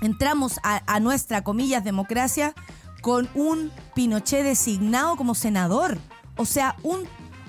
entramos 0.00 0.60
a, 0.62 1.00
nuestra, 1.00 1.42
comillas, 1.42 1.84
democracia 1.84 2.54
con 3.02 3.28
un 3.34 3.70
Pinochet 3.94 4.44
designado 4.44 5.16
como 5.16 5.34
senador. 5.34 5.98
O 6.36 6.44
sea, 6.44 6.76
un, 6.82 7.06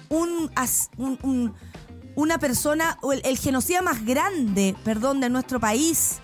un, 0.10 0.52
un 0.98 1.54
una 2.16 2.38
persona, 2.38 2.98
el, 3.14 3.22
el 3.24 3.38
genocida 3.38 3.82
más 3.82 4.06
grande, 4.06 4.76
perdón, 4.84 5.22
de 5.22 5.30
nuestro 5.30 5.60
país, 5.60 6.20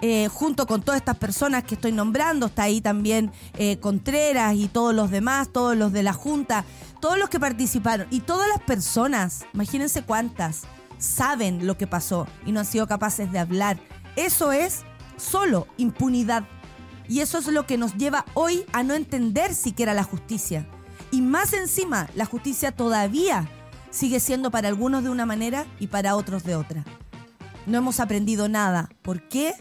eh, 0.00 0.28
junto 0.28 0.66
con 0.66 0.82
todas 0.82 1.00
estas 1.00 1.16
personas 1.16 1.64
que 1.64 1.74
estoy 1.74 1.90
nombrando, 1.92 2.46
está 2.46 2.64
ahí 2.64 2.80
también 2.80 3.32
eh, 3.54 3.78
Contreras 3.78 4.54
y 4.54 4.68
todos 4.68 4.94
los 4.94 5.10
demás, 5.10 5.48
todos 5.52 5.76
los 5.76 5.92
de 5.92 6.02
la 6.02 6.12
Junta, 6.12 6.64
todos 7.00 7.18
los 7.18 7.30
que 7.30 7.40
participaron 7.40 8.06
y 8.10 8.20
todas 8.20 8.48
las 8.48 8.60
personas, 8.60 9.46
imagínense 9.54 10.02
cuántas, 10.02 10.62
saben 10.98 11.66
lo 11.66 11.76
que 11.76 11.86
pasó 11.86 12.26
y 12.44 12.52
no 12.52 12.60
han 12.60 12.66
sido 12.66 12.86
capaces 12.86 13.30
de 13.32 13.38
hablar. 13.38 13.78
Eso 14.16 14.52
es 14.52 14.84
solo 15.16 15.66
impunidad. 15.76 16.44
Y 17.08 17.20
eso 17.20 17.38
es 17.38 17.46
lo 17.46 17.66
que 17.66 17.78
nos 17.78 17.94
lleva 17.96 18.24
hoy 18.34 18.64
a 18.72 18.82
no 18.82 18.94
entender 18.94 19.54
siquiera 19.54 19.94
la 19.94 20.02
justicia. 20.04 20.66
Y 21.10 21.22
más 21.22 21.52
encima, 21.52 22.08
la 22.14 22.24
justicia 22.24 22.72
todavía 22.72 23.48
sigue 23.90 24.20
siendo 24.20 24.50
para 24.50 24.68
algunos 24.68 25.04
de 25.04 25.10
una 25.10 25.26
manera 25.26 25.66
y 25.78 25.86
para 25.86 26.16
otros 26.16 26.42
de 26.44 26.56
otra. 26.56 26.84
No 27.66 27.78
hemos 27.78 28.00
aprendido 28.00 28.48
nada. 28.48 28.88
¿Por 29.02 29.28
qué? 29.28 29.54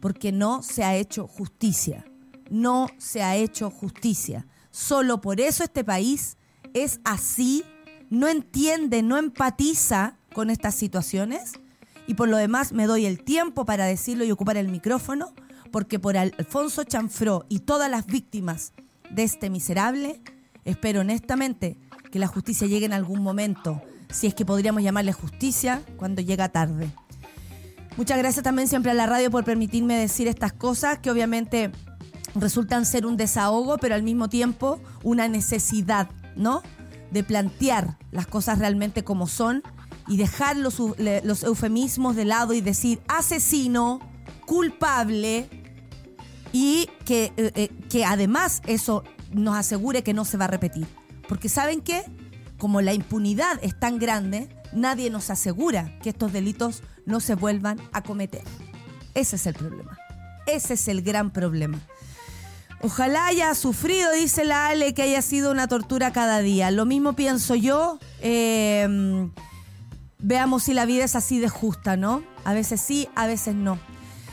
Porque 0.00 0.32
no 0.32 0.62
se 0.62 0.84
ha 0.84 0.94
hecho 0.94 1.26
justicia. 1.26 2.04
No 2.50 2.88
se 2.98 3.22
ha 3.22 3.36
hecho 3.36 3.70
justicia. 3.70 4.46
Solo 4.70 5.20
por 5.20 5.40
eso 5.40 5.64
este 5.64 5.84
país 5.84 6.36
es 6.74 7.00
así, 7.04 7.64
no 8.10 8.28
entiende, 8.28 9.02
no 9.02 9.16
empatiza 9.18 10.18
con 10.34 10.50
estas 10.50 10.74
situaciones. 10.74 11.52
Y 12.06 12.14
por 12.14 12.28
lo 12.28 12.36
demás 12.36 12.72
me 12.72 12.86
doy 12.86 13.06
el 13.06 13.24
tiempo 13.24 13.64
para 13.64 13.86
decirlo 13.86 14.24
y 14.24 14.30
ocupar 14.30 14.58
el 14.58 14.68
micrófono, 14.68 15.32
porque 15.72 15.98
por 15.98 16.18
Alfonso 16.18 16.84
Chanfró 16.84 17.46
y 17.48 17.60
todas 17.60 17.90
las 17.90 18.04
víctimas 18.04 18.74
de 19.10 19.22
este 19.22 19.48
miserable, 19.48 20.20
espero 20.66 21.00
honestamente 21.00 21.78
que 22.10 22.18
la 22.18 22.26
justicia 22.26 22.66
llegue 22.66 22.84
en 22.84 22.92
algún 22.92 23.22
momento, 23.22 23.80
si 24.10 24.26
es 24.26 24.34
que 24.34 24.44
podríamos 24.44 24.82
llamarle 24.82 25.12
justicia 25.12 25.82
cuando 25.96 26.20
llega 26.20 26.50
tarde. 26.50 26.90
Muchas 27.96 28.18
gracias 28.18 28.42
también 28.42 28.68
siempre 28.68 28.90
a 28.90 28.94
la 28.94 29.06
radio 29.06 29.30
por 29.30 29.44
permitirme 29.44 29.96
decir 29.96 30.28
estas 30.28 30.52
cosas 30.52 30.98
que 30.98 31.10
obviamente 31.10 31.70
resultan 32.34 32.86
ser 32.86 33.06
un 33.06 33.16
desahogo, 33.16 33.78
pero 33.78 33.94
al 33.94 34.02
mismo 34.02 34.28
tiempo 34.28 34.80
una 35.02 35.28
necesidad, 35.28 36.08
¿no? 36.36 36.62
De 37.12 37.22
plantear 37.22 37.96
las 38.10 38.26
cosas 38.26 38.58
realmente 38.58 39.04
como 39.04 39.28
son 39.28 39.62
y 40.06 40.16
dejar 40.16 40.56
los, 40.56 40.78
eufemismos 41.42 42.16
de 42.16 42.24
lado 42.24 42.52
y 42.52 42.60
decir 42.60 43.00
asesino, 43.08 44.00
culpable 44.46 45.48
y 46.52 46.88
que, 47.04 47.32
eh, 47.36 47.52
eh, 47.54 47.68
que 47.88 48.04
además 48.04 48.62
eso 48.66 49.02
nos 49.32 49.56
asegure 49.56 50.02
que 50.02 50.14
no 50.14 50.24
se 50.24 50.36
va 50.36 50.44
a 50.44 50.48
repetir. 50.48 50.86
Porque 51.28 51.48
¿saben 51.48 51.80
qué? 51.80 52.04
Como 52.58 52.80
la 52.80 52.92
impunidad 52.92 53.58
es 53.62 53.78
tan 53.78 53.98
grande, 53.98 54.48
nadie 54.72 55.10
nos 55.10 55.30
asegura 55.30 55.98
que 56.02 56.10
estos 56.10 56.32
delitos 56.32 56.82
no 57.06 57.20
se 57.20 57.34
vuelvan 57.34 57.80
a 57.92 58.02
cometer. 58.02 58.42
Ese 59.14 59.36
es 59.36 59.46
el 59.46 59.54
problema. 59.54 59.98
Ese 60.46 60.74
es 60.74 60.88
el 60.88 61.02
gran 61.02 61.32
problema. 61.32 61.80
Ojalá 62.82 63.26
haya 63.26 63.54
sufrido, 63.54 64.12
dice 64.12 64.44
la 64.44 64.68
Ale, 64.68 64.92
que 64.92 65.02
haya 65.02 65.22
sido 65.22 65.50
una 65.50 65.68
tortura 65.68 66.12
cada 66.12 66.40
día. 66.40 66.70
Lo 66.70 66.84
mismo 66.84 67.14
pienso 67.14 67.54
yo. 67.54 67.98
Eh, 68.20 69.30
veamos 70.24 70.64
si 70.64 70.74
la 70.74 70.86
vida 70.86 71.04
es 71.04 71.14
así 71.14 71.38
de 71.38 71.48
justa, 71.48 71.96
¿no? 71.96 72.22
A 72.44 72.54
veces 72.54 72.80
sí, 72.80 73.08
a 73.14 73.26
veces 73.26 73.54
no. 73.54 73.78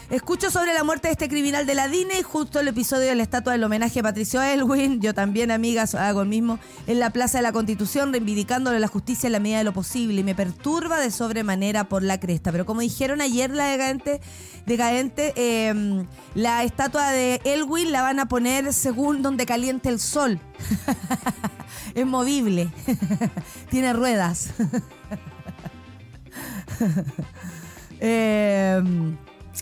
Escucho 0.10 0.52
sobre 0.52 0.74
la 0.74 0.84
muerte 0.84 1.08
de 1.08 1.14
este 1.14 1.30
criminal 1.30 1.66
de 1.66 1.74
la 1.74 1.88
DINE 1.88 2.20
y 2.20 2.22
justo 2.22 2.60
el 2.60 2.68
episodio 2.68 3.08
de 3.08 3.16
la 3.16 3.24
estatua 3.24 3.54
del 3.54 3.64
homenaje 3.64 4.02
a 4.02 4.04
Patricio 4.04 4.42
Elwin, 4.42 5.00
yo 5.00 5.14
también, 5.14 5.52
amigas, 5.52 5.96
hago 5.96 6.24
el 6.24 6.28
mismo, 6.28 6.60
en 6.88 7.00
la 7.00 7.12
Plaza 7.12 7.38
de 7.38 7.44
la 7.44 7.54
Constitución, 7.54 8.12
reivindicándole 8.12 8.80
la 8.80 8.90
justicia 8.90 9.28
en 9.28 9.34
la 9.34 9.40
medida 9.40 9.60
de 9.60 9.64
lo 9.64 9.72
posible 9.72 10.20
y 10.20 10.24
me 10.26 10.36
perturba 10.36 11.00
de 11.00 11.12
sobremanera 11.12 11.86
por 11.88 12.04
la 12.04 12.20
cresta. 12.20 12.52
Pero 12.52 12.66
como 12.66 12.82
dijeron 12.82 13.22
ayer 13.22 13.52
la 13.52 13.68
decadente, 13.68 14.20
decadente 14.66 15.34
em, 15.36 16.06
la 16.36 16.64
estatua 16.64 17.12
de 17.12 17.40
Elwin 17.46 17.94
la 17.94 18.02
van 18.02 18.20
a 18.20 18.28
poner 18.28 18.74
según 18.74 19.22
donde 19.22 19.46
caliente 19.46 19.88
el 19.88 20.00
sol. 20.02 20.42
es 21.96 22.06
movible, 22.06 22.70
tiene 23.70 23.94
ruedas. 23.94 24.50
eh, 28.00 28.82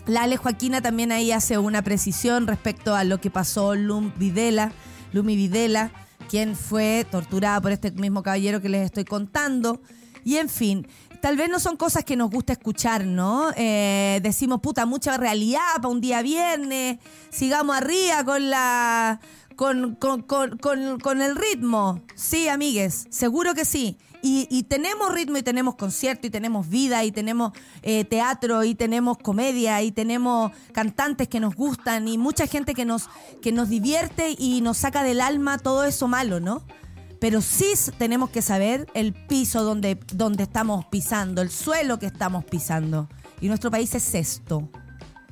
la 0.06 0.22
Ale 0.22 0.36
Joaquina 0.36 0.80
también 0.80 1.12
ahí 1.12 1.32
hace 1.32 1.58
una 1.58 1.82
precisión 1.82 2.46
respecto 2.46 2.94
a 2.94 3.04
lo 3.04 3.20
que 3.20 3.30
pasó 3.30 3.74
Lum 3.74 4.12
Videla, 4.16 4.72
Lumi 5.12 5.36
Videla, 5.36 5.92
quien 6.28 6.56
fue 6.56 7.06
torturada 7.10 7.60
por 7.60 7.72
este 7.72 7.90
mismo 7.92 8.22
caballero 8.22 8.60
que 8.60 8.68
les 8.68 8.84
estoy 8.84 9.04
contando. 9.04 9.80
Y 10.24 10.36
en 10.36 10.48
fin, 10.48 10.86
tal 11.20 11.36
vez 11.36 11.48
no 11.48 11.58
son 11.58 11.76
cosas 11.76 12.04
que 12.04 12.16
nos 12.16 12.30
gusta 12.30 12.52
escuchar, 12.52 13.04
¿no? 13.04 13.50
Eh, 13.56 14.20
decimos, 14.22 14.60
puta, 14.60 14.86
mucha 14.86 15.16
realidad 15.16 15.60
para 15.76 15.88
un 15.88 16.00
día 16.00 16.22
viernes, 16.22 16.98
sigamos 17.30 17.76
arriba 17.76 18.24
con 18.24 18.50
la 18.50 19.20
con, 19.56 19.94
con, 19.96 20.22
con, 20.22 20.56
con, 20.58 21.20
el 21.20 21.36
ritmo. 21.36 22.00
Sí, 22.14 22.48
amigues, 22.48 23.06
seguro 23.10 23.54
que 23.54 23.66
sí. 23.66 23.98
Y, 24.22 24.62
tenemos 24.64 25.12
ritmo 25.12 25.38
y 25.38 25.42
tenemos 25.42 25.76
concierto 25.76 26.26
y 26.26 26.30
tenemos 26.30 26.68
vida 26.68 27.04
y 27.04 27.12
tenemos 27.12 27.52
eh, 27.82 28.04
teatro 28.04 28.64
y 28.64 28.74
tenemos 28.74 29.18
comedia 29.18 29.82
y 29.82 29.92
tenemos 29.92 30.52
cantantes 30.72 31.28
que 31.28 31.40
nos 31.40 31.54
gustan 31.54 32.06
y 32.06 32.18
mucha 32.18 32.46
gente 32.46 32.74
que 32.74 32.84
nos, 32.84 33.08
que 33.40 33.52
nos 33.52 33.68
divierte 33.68 34.34
y 34.38 34.60
nos 34.60 34.78
saca 34.78 35.02
del 35.02 35.20
alma 35.20 35.58
todo 35.58 35.84
eso 35.84 36.06
malo, 36.06 36.38
¿no? 36.38 36.62
Pero 37.18 37.40
sí 37.40 37.72
tenemos 37.98 38.30
que 38.30 38.42
saber 38.42 38.86
el 38.94 39.12
piso 39.12 39.62
donde, 39.62 39.98
donde 40.12 40.44
estamos 40.44 40.86
pisando, 40.86 41.42
el 41.42 41.50
suelo 41.50 41.98
que 41.98 42.06
estamos 42.06 42.44
pisando. 42.44 43.08
Y 43.40 43.48
nuestro 43.48 43.70
país 43.70 43.94
es 43.94 44.14
esto, 44.14 44.68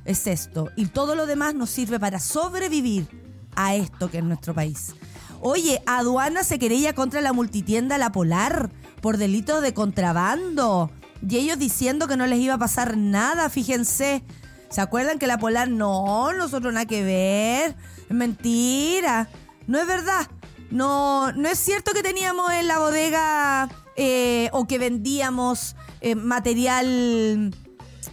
es 0.05 0.27
esto. 0.27 0.69
Y 0.75 0.87
todo 0.87 1.15
lo 1.15 1.25
demás 1.25 1.55
nos 1.55 1.69
sirve 1.69 1.99
para 1.99 2.19
sobrevivir 2.19 3.07
a 3.55 3.75
esto 3.75 4.09
que 4.09 4.19
es 4.19 4.23
nuestro 4.23 4.53
país. 4.53 4.93
Oye, 5.41 5.81
aduana 5.85 6.43
se 6.43 6.59
querella 6.59 6.93
contra 6.93 7.21
la 7.21 7.33
multitienda 7.33 7.97
La 7.97 8.11
Polar 8.11 8.69
por 9.01 9.17
delitos 9.17 9.61
de 9.61 9.73
contrabando. 9.73 10.91
Y 11.27 11.37
ellos 11.37 11.57
diciendo 11.57 12.07
que 12.07 12.17
no 12.17 12.27
les 12.27 12.39
iba 12.39 12.55
a 12.55 12.59
pasar 12.59 12.97
nada, 12.97 13.49
fíjense. 13.49 14.23
¿Se 14.69 14.81
acuerdan 14.81 15.17
que 15.17 15.27
la 15.27 15.37
Polar 15.37 15.69
no, 15.69 16.33
nosotros 16.33 16.73
nada 16.73 16.85
que 16.85 17.03
ver? 17.03 17.75
Es 18.09 18.15
mentira. 18.15 19.29
No 19.67 19.79
es 19.79 19.87
verdad. 19.87 20.27
No, 20.71 21.31
no 21.31 21.49
es 21.49 21.57
cierto 21.57 21.91
que 21.93 22.03
teníamos 22.03 22.51
en 22.51 22.67
la 22.67 22.79
bodega 22.79 23.69
eh, 23.95 24.49
o 24.51 24.67
que 24.67 24.77
vendíamos 24.77 25.75
eh, 26.01 26.15
material 26.15 27.53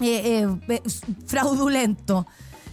eh, 0.00 0.48
fraudulento. 1.26 2.26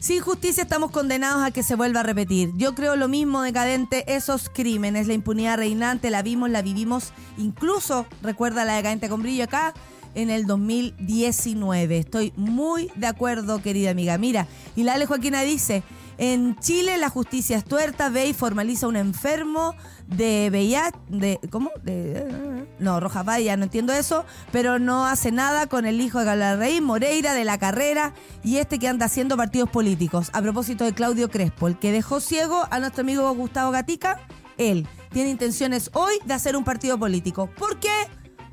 Sin 0.04 0.20
justicia 0.20 0.64
estamos 0.64 0.91
condenados 0.91 1.41
a 1.41 1.51
que 1.51 1.64
se 1.64 1.76
vuelva 1.76 2.01
a 2.01 2.04
repetir. 2.04 2.51
Yo 2.58 2.76
creo 2.76 2.97
lo 2.97 3.08
mismo, 3.08 3.41
decadente, 3.41 4.04
esos 4.14 4.49
crímenes, 4.49 5.08
la 5.08 5.14
impunidad 5.14 5.56
reinante, 5.56 6.10
la 6.10 6.22
vimos, 6.22 6.49
la 6.49 6.62
vivimos, 6.62 7.14
incluso, 7.38 8.06
recuerda 8.22 8.66
la 8.66 8.76
decadente 8.76 9.08
con 9.08 9.22
brillo 9.22 9.45
acá, 9.45 9.74
en 10.14 10.30
el 10.30 10.45
2019. 10.45 11.99
Estoy 11.99 12.34
muy 12.36 12.91
de 12.95 13.08
acuerdo, 13.08 13.62
querida 13.62 13.91
amiga. 13.91 14.18
Mira, 14.18 14.45
y 14.76 14.84
la 14.84 14.95
Ale 14.95 15.06
Joaquina 15.06 15.41
dice, 15.43 15.84
en 16.18 16.58
Chile 16.60 16.97
la 16.97 17.08
justicia 17.08 17.56
es 17.56 17.64
tuerta, 17.64 18.10
ve 18.10 18.28
y 18.28 18.34
formaliza 18.34 18.89
un 18.89 18.97
enfermo 18.97 19.74
de 20.08 20.49
VIH, 20.51 20.97
de, 21.10 21.39
¿cómo? 21.49 21.72
De, 21.84 22.68
no, 22.80 22.99
Roja 22.99 23.24
Vaya, 23.24 23.58
no 23.58 23.64
entiendo 23.64 23.93
eso, 23.93 24.26
pero 24.51 24.80
no 24.80 25.06
hace 25.06 25.32
nada 25.32 25.68
con 25.68 25.86
el 25.86 26.01
hijo 26.01 26.20
de 26.20 26.26
Galarrey, 26.26 26.82
Moreira, 26.82 27.34
de 27.34 27.43
la 27.43 27.58
carrera, 27.58 28.14
y 28.43 28.58
este 28.58 28.80
que 28.80 28.88
anda 28.88 29.06
haciendo 29.06 29.38
partidos 29.38 29.70
políticos. 29.70 30.30
A 30.34 30.41
propósito 30.41 30.84
de 30.84 30.93
Claudio 30.93 31.30
Crespo, 31.30 31.68
el 31.68 31.78
que 31.78 31.91
dejó 31.91 32.20
ciego 32.20 32.68
a 32.70 32.80
nuestro 32.80 33.01
amigo 33.01 33.34
Gustavo 33.34 33.72
Gatica, 33.72 34.20
él 34.58 34.88
tiene 35.12 35.30
intenciones 35.30 35.89
hoy 35.93 36.16
de 36.26 36.34
hacer 36.34 36.56
un 36.56 36.64
partido 36.64 36.97
político. 36.97 37.49
¿Por 37.58 37.80
qué? 37.80 38.08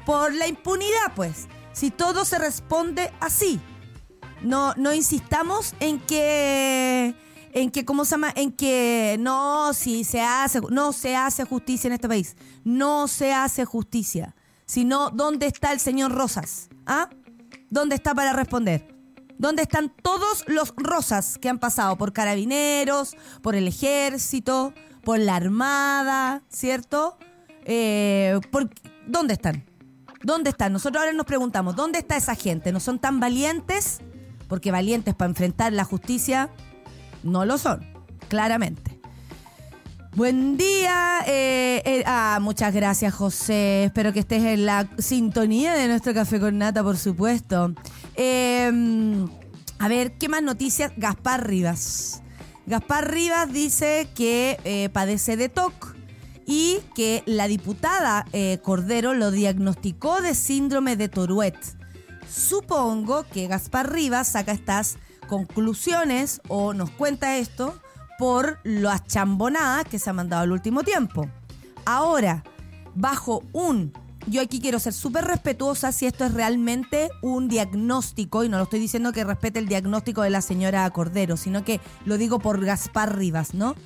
Por 0.06 0.34
la 0.34 0.46
impunidad, 0.46 1.14
pues. 1.14 1.48
Si 1.72 1.90
todo 1.90 2.24
se 2.24 2.38
responde 2.38 3.12
así. 3.20 3.60
No, 4.42 4.74
no 4.76 4.92
insistamos 4.92 5.74
en 5.80 5.98
que 6.00 7.14
en 7.52 7.70
que, 7.70 7.84
¿cómo 7.84 8.04
se 8.04 8.12
llama? 8.12 8.32
En 8.34 8.52
que 8.52 9.16
no, 9.18 9.72
si 9.72 10.04
se 10.04 10.20
hace, 10.20 10.60
no 10.70 10.92
se 10.92 11.16
hace 11.16 11.44
justicia 11.44 11.88
en 11.88 11.94
este 11.94 12.08
país. 12.08 12.36
No 12.64 13.08
se 13.08 13.32
hace 13.32 13.64
justicia. 13.64 14.34
Sino, 14.66 15.10
¿dónde 15.10 15.46
está 15.46 15.72
el 15.72 15.80
señor 15.80 16.12
Rosas? 16.12 16.68
¿Ah? 16.86 17.10
¿Dónde 17.70 17.96
está 17.96 18.14
para 18.14 18.32
responder? 18.32 18.94
¿Dónde 19.38 19.62
están 19.62 19.92
todos 20.02 20.44
los 20.46 20.74
Rosas 20.76 21.38
que 21.38 21.48
han 21.48 21.58
pasado 21.58 21.96
por 21.96 22.12
carabineros, 22.12 23.16
por 23.42 23.54
el 23.54 23.66
ejército, 23.66 24.74
por 25.02 25.18
la 25.18 25.36
armada, 25.36 26.42
¿cierto? 26.48 27.16
Eh, 27.64 28.38
¿Dónde 29.06 29.34
están? 29.34 29.64
¿Dónde 30.22 30.50
están? 30.50 30.72
Nosotros 30.72 31.00
ahora 31.00 31.14
nos 31.14 31.26
preguntamos, 31.26 31.74
¿dónde 31.74 31.98
está 31.98 32.16
esa 32.16 32.34
gente? 32.34 32.70
¿No 32.70 32.80
son 32.80 32.98
tan 32.98 33.18
valientes? 33.18 34.00
Porque 34.46 34.70
valientes 34.70 35.14
para 35.14 35.30
enfrentar 35.30 35.72
la 35.72 35.84
justicia 35.84 36.50
no 37.22 37.44
lo 37.44 37.58
son, 37.58 37.86
claramente. 38.28 39.00
Buen 40.16 40.56
día. 40.56 41.20
Eh, 41.26 41.82
eh, 41.84 42.02
ah, 42.04 42.40
muchas 42.42 42.74
gracias, 42.74 43.14
José. 43.14 43.84
Espero 43.84 44.12
que 44.12 44.20
estés 44.20 44.42
en 44.42 44.66
la 44.66 44.88
sintonía 44.98 45.74
de 45.74 45.86
nuestro 45.86 46.12
café 46.12 46.40
con 46.40 46.58
nata, 46.58 46.82
por 46.82 46.96
supuesto. 46.98 47.72
Em, 48.16 49.28
a 49.78 49.86
ver, 49.86 50.12
¿qué 50.18 50.28
más 50.28 50.42
noticias? 50.42 50.92
Gaspar 50.96 51.46
Rivas. 51.46 52.22
Gaspar 52.66 53.08
Rivas 53.12 53.52
dice 53.52 54.08
que 54.16 54.58
eh, 54.64 54.88
padece 54.92 55.36
de 55.36 55.48
TOC 55.48 55.94
y 56.44 56.80
que 56.96 57.22
la 57.26 57.46
diputada 57.46 58.26
Cordero 58.62 59.14
lo 59.14 59.30
diagnosticó 59.30 60.20
de 60.20 60.34
síndrome 60.34 60.96
de 60.96 61.08
Tourette. 61.08 61.76
Supongo 62.28 63.24
que 63.32 63.46
Gaspar 63.46 63.92
Rivas 63.92 64.26
saca 64.26 64.50
estas 64.50 64.98
conclusiones 65.30 66.42
o 66.48 66.74
nos 66.74 66.90
cuenta 66.90 67.38
esto 67.38 67.80
por 68.18 68.58
las 68.64 69.06
chambonadas 69.06 69.84
que 69.84 70.00
se 70.00 70.10
han 70.10 70.16
mandado 70.16 70.42
el 70.42 70.50
último 70.50 70.82
tiempo. 70.82 71.28
Ahora, 71.86 72.42
bajo 72.96 73.44
un, 73.52 73.92
yo 74.26 74.42
aquí 74.42 74.60
quiero 74.60 74.80
ser 74.80 74.92
súper 74.92 75.24
respetuosa 75.24 75.92
si 75.92 76.06
esto 76.06 76.24
es 76.24 76.34
realmente 76.34 77.10
un 77.22 77.48
diagnóstico, 77.48 78.42
y 78.42 78.48
no 78.48 78.58
lo 78.58 78.64
estoy 78.64 78.80
diciendo 78.80 79.12
que 79.12 79.22
respete 79.22 79.60
el 79.60 79.68
diagnóstico 79.68 80.22
de 80.22 80.30
la 80.30 80.42
señora 80.42 80.90
Cordero, 80.90 81.36
sino 81.36 81.64
que 81.64 81.80
lo 82.04 82.18
digo 82.18 82.40
por 82.40 82.62
Gaspar 82.62 83.16
Rivas, 83.16 83.54
¿no? 83.54 83.76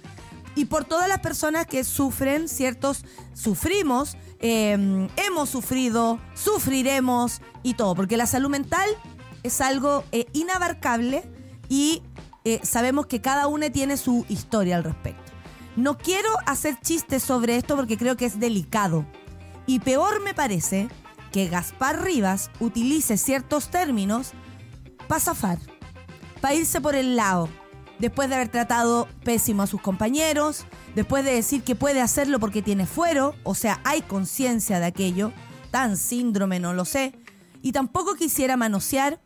Y 0.57 0.65
por 0.65 0.87
todas 0.87 1.09
las 1.09 1.19
personas 1.19 1.67
que 1.67 1.85
sufren, 1.85 2.49
ciertos, 2.49 3.05
sufrimos, 3.35 4.17
em, 4.39 5.09
hemos 5.17 5.51
sufrido, 5.51 6.19
sufriremos 6.35 7.43
y 7.63 7.75
todo, 7.75 7.95
porque 7.95 8.17
la 8.17 8.27
salud 8.27 8.49
mental 8.49 8.89
es 9.43 9.61
algo 9.61 10.05
eh, 10.11 10.27
inabarcable 10.33 11.23
y 11.75 12.03
eh, 12.45 12.61
sabemos 12.63 13.07
que 13.07 13.21
cada 13.21 13.49
uno 13.49 13.69
tiene 13.73 13.97
su 13.97 14.25
historia 14.29 14.77
al 14.77 14.85
respecto. 14.85 15.33
No 15.75 15.99
quiero 15.99 16.29
hacer 16.47 16.79
chistes 16.81 17.25
sobre 17.25 17.57
esto 17.57 17.75
porque 17.75 17.99
creo 17.99 18.17
que 18.17 18.27
es 18.27 18.39
delicado. 18.39 19.05
Y 19.67 19.81
peor 19.81 20.23
me 20.23 20.35
parece 20.35 20.87
que 21.33 21.49
Gaspar 21.49 22.05
Rivas 22.05 22.53
utilice 22.61 23.17
ciertos 23.17 23.73
términos 23.73 24.35
para 25.09 25.21
zafar, 25.21 25.59
para 26.41 26.55
irse 26.55 26.81
por 26.81 26.95
el 26.95 27.17
lado, 27.17 27.49
después 27.99 28.29
de 28.29 28.37
haber 28.37 28.51
tratado 28.51 29.09
pésimo 29.25 29.65
a 29.65 29.67
sus 29.67 29.81
compañeros, 29.81 30.67
después 30.95 31.25
de 31.25 31.35
decir 31.35 31.65
que 31.65 31.75
puede 31.75 32.01
hacerlo 32.01 32.39
porque 32.39 32.63
tiene 32.63 32.87
fuero, 32.87 33.35
o 33.43 33.57
sea, 33.57 33.81
hay 33.83 34.03
conciencia 34.03 34.79
de 34.79 34.87
aquello, 34.87 35.33
tan 35.73 35.97
síndrome 35.97 36.61
no 36.61 36.73
lo 36.73 36.85
sé, 36.85 37.19
y 37.63 37.73
tampoco 37.73 38.15
quisiera 38.15 38.57
manosear 38.57 39.19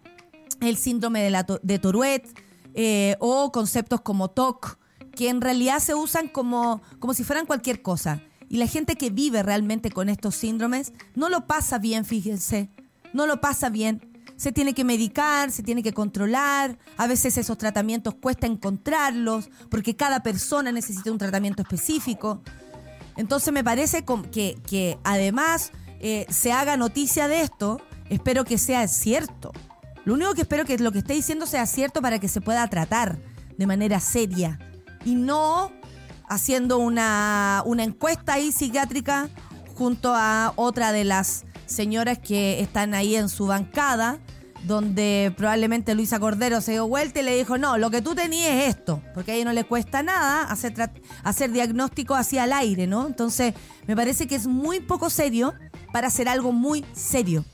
el 0.60 0.76
síndrome 0.76 1.22
de, 1.22 1.30
la 1.30 1.46
de 1.62 1.78
Tourette 1.78 2.28
eh, 2.74 3.16
o 3.20 3.50
conceptos 3.52 4.00
como 4.00 4.28
TOC, 4.28 4.78
que 5.14 5.28
en 5.28 5.40
realidad 5.40 5.80
se 5.80 5.94
usan 5.94 6.28
como, 6.28 6.80
como 6.98 7.14
si 7.14 7.24
fueran 7.24 7.46
cualquier 7.46 7.82
cosa. 7.82 8.22
Y 8.48 8.58
la 8.58 8.66
gente 8.66 8.96
que 8.96 9.10
vive 9.10 9.42
realmente 9.42 9.90
con 9.90 10.08
estos 10.08 10.36
síndromes 10.36 10.92
no 11.14 11.28
lo 11.28 11.46
pasa 11.46 11.78
bien, 11.78 12.04
fíjense, 12.04 12.70
no 13.12 13.26
lo 13.26 13.40
pasa 13.40 13.68
bien. 13.68 14.00
Se 14.36 14.52
tiene 14.52 14.72
que 14.72 14.84
medicar, 14.84 15.50
se 15.50 15.64
tiene 15.64 15.82
que 15.82 15.92
controlar, 15.92 16.78
a 16.96 17.06
veces 17.08 17.36
esos 17.36 17.58
tratamientos 17.58 18.14
cuesta 18.14 18.46
encontrarlos, 18.46 19.50
porque 19.68 19.96
cada 19.96 20.22
persona 20.22 20.70
necesita 20.70 21.10
un 21.10 21.18
tratamiento 21.18 21.62
específico. 21.62 22.42
Entonces 23.16 23.52
me 23.52 23.64
parece 23.64 24.04
que, 24.30 24.56
que 24.64 24.98
además 25.02 25.72
eh, 25.98 26.26
se 26.30 26.52
haga 26.52 26.76
noticia 26.76 27.26
de 27.26 27.40
esto, 27.40 27.80
espero 28.08 28.44
que 28.44 28.58
sea 28.58 28.86
cierto. 28.86 29.50
Lo 30.08 30.14
único 30.14 30.32
que 30.32 30.40
espero 30.40 30.64
que 30.64 30.78
lo 30.78 30.90
que 30.90 31.00
esté 31.00 31.12
diciendo 31.12 31.44
sea 31.44 31.66
cierto 31.66 32.00
para 32.00 32.18
que 32.18 32.28
se 32.28 32.40
pueda 32.40 32.66
tratar 32.68 33.18
de 33.58 33.66
manera 33.66 34.00
seria 34.00 34.58
y 35.04 35.14
no 35.14 35.70
haciendo 36.30 36.78
una, 36.78 37.62
encuesta 37.78 38.32
ahí 38.32 38.50
psiquiátrica 38.50 39.28
junto 39.76 40.14
a 40.14 40.54
otra 40.56 40.92
de 40.92 41.04
las 41.04 41.44
señoras 41.66 42.16
que 42.16 42.62
están 42.62 42.94
ahí 42.94 43.16
en 43.16 43.28
su 43.28 43.48
bancada, 43.48 44.18
donde 44.64 45.30
probablemente 45.36 45.94
Luisa 45.94 46.18
Cordero 46.18 46.62
se 46.62 46.72
dio 46.72 46.88
vuelta 46.88 47.20
y 47.20 47.24
le 47.24 47.36
dijo, 47.36 47.58
no, 47.58 47.76
lo 47.76 47.90
que 47.90 48.00
tú 48.00 48.14
tenías 48.14 48.52
es 48.52 48.76
esto, 48.76 49.02
porque 49.12 49.32
a 49.32 49.34
ella 49.34 49.44
no 49.44 49.52
le 49.52 49.64
cuesta 49.64 50.02
nada 50.02 50.44
hacer, 50.44 50.72
hacer 51.22 51.52
diagnóstico 51.52 52.14
hacia 52.14 52.44
el 52.44 52.54
aire, 52.54 52.86
¿no? 52.86 53.06
Entonces, 53.06 53.52
me 53.86 53.94
parece 53.94 54.26
que 54.26 54.36
es 54.36 54.46
muy 54.46 54.80
poco 54.80 55.10
serio 55.10 55.52
para 55.92 56.06
hacer 56.06 56.30
algo 56.30 56.52
muy 56.52 56.82
serio. 56.94 57.44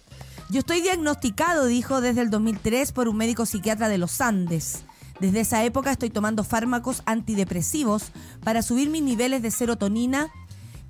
Yo 0.54 0.60
estoy 0.60 0.82
diagnosticado, 0.82 1.66
dijo 1.66 2.00
desde 2.00 2.20
el 2.20 2.30
2003 2.30 2.92
por 2.92 3.08
un 3.08 3.16
médico 3.16 3.44
psiquiatra 3.44 3.88
de 3.88 3.98
los 3.98 4.20
Andes. 4.20 4.84
Desde 5.18 5.40
esa 5.40 5.64
época 5.64 5.90
estoy 5.90 6.10
tomando 6.10 6.44
fármacos 6.44 7.02
antidepresivos 7.06 8.12
para 8.44 8.62
subir 8.62 8.88
mis 8.88 9.02
niveles 9.02 9.42
de 9.42 9.50
serotonina 9.50 10.28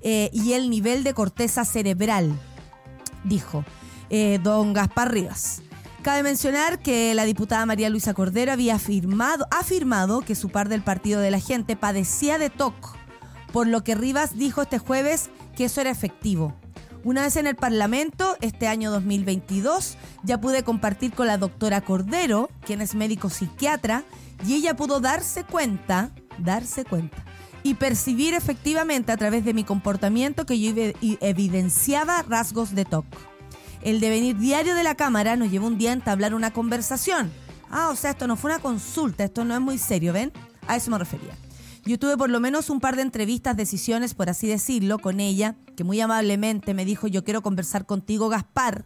eh, 0.01 0.29
y 0.31 0.53
el 0.53 0.69
nivel 0.69 1.03
de 1.03 1.15
corteza 1.15 1.65
cerebral, 1.65 2.39
dijo 3.23 3.65
eh, 4.11 4.39
don 4.43 4.73
Gaspar 4.73 5.11
Rivas. 5.11 5.63
Cabe 6.03 6.21
mencionar 6.21 6.77
que 6.77 7.15
la 7.15 7.25
diputada 7.25 7.65
María 7.65 7.89
Luisa 7.89 8.13
Cordero 8.13 8.51
había 8.51 8.75
afirmado, 8.75 9.47
afirmado 9.49 10.21
que 10.21 10.35
su 10.35 10.49
par 10.49 10.69
del 10.69 10.83
Partido 10.83 11.21
de 11.21 11.31
la 11.31 11.39
Gente 11.39 11.75
padecía 11.75 12.37
de 12.37 12.51
TOC, 12.51 12.95
por 13.51 13.65
lo 13.65 13.83
que 13.83 13.95
Rivas 13.95 14.37
dijo 14.37 14.61
este 14.61 14.77
jueves 14.77 15.31
que 15.55 15.65
eso 15.65 15.81
era 15.81 15.89
efectivo. 15.89 16.53
Una 17.05 17.21
vez 17.21 17.35
en 17.35 17.45
el 17.45 17.55
Parlamento, 17.55 18.35
este 18.41 18.67
año 18.67 18.89
2022, 18.89 19.95
ya 20.23 20.41
pude 20.41 20.63
compartir 20.63 21.13
con 21.13 21.27
la 21.27 21.37
doctora 21.37 21.81
Cordero, 21.81 22.49
quien 22.65 22.81
es 22.81 22.95
médico 22.95 23.29
psiquiatra, 23.29 24.03
y 24.43 24.55
ella 24.55 24.75
pudo 24.75 24.99
darse 25.01 25.43
cuenta, 25.43 26.09
darse 26.39 26.83
cuenta, 26.83 27.23
y 27.61 27.75
percibir 27.75 28.33
efectivamente 28.33 29.11
a 29.11 29.17
través 29.17 29.45
de 29.45 29.53
mi 29.53 29.63
comportamiento 29.63 30.47
que 30.47 30.59
yo 30.59 30.73
evidenciaba 31.21 32.23
rasgos 32.23 32.73
de 32.73 32.85
TOC. 32.85 33.05
El 33.83 33.99
devenir 33.99 34.39
diario 34.39 34.73
de 34.73 34.81
la 34.81 34.95
Cámara 34.95 35.35
nos 35.35 35.51
llevó 35.51 35.67
un 35.67 35.77
día 35.77 35.91
a 35.91 35.93
entablar 35.93 36.33
una 36.33 36.53
conversación. 36.53 37.31
Ah, 37.69 37.89
o 37.91 37.95
sea, 37.95 38.09
esto 38.09 38.25
no 38.25 38.35
fue 38.35 38.49
una 38.49 38.59
consulta, 38.63 39.25
esto 39.25 39.45
no 39.45 39.53
es 39.53 39.61
muy 39.61 39.77
serio, 39.77 40.11
¿ven? 40.11 40.31
A 40.67 40.75
eso 40.75 40.89
me 40.89 40.97
refería. 40.97 41.37
Yo 41.85 41.99
tuve 41.99 42.17
por 42.17 42.31
lo 42.31 42.39
menos 42.39 42.71
un 42.71 42.79
par 42.79 42.95
de 42.95 43.03
entrevistas, 43.03 43.55
decisiones, 43.55 44.15
por 44.15 44.27
así 44.27 44.47
decirlo, 44.47 44.97
con 44.97 45.19
ella, 45.19 45.55
que 45.77 45.83
muy 45.83 46.01
amablemente 46.01 46.73
me 46.73 46.83
dijo, 46.83 47.05
yo 47.05 47.23
quiero 47.23 47.43
conversar 47.43 47.85
contigo, 47.85 48.27
Gaspar, 48.27 48.85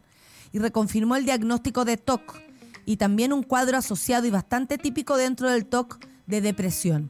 y 0.51 0.59
reconfirmó 0.59 1.15
el 1.15 1.23
diagnóstico 1.23 1.85
de 1.85 1.95
TOC 1.95 2.41
y 2.85 2.97
también 2.97 3.31
un 3.31 3.43
cuadro 3.43 3.77
asociado 3.77 4.27
y 4.27 4.31
bastante 4.31 4.77
típico 4.77 5.15
dentro 5.15 5.49
del 5.49 5.65
TOC 5.65 5.97
de 6.27 6.41
depresión. 6.41 7.09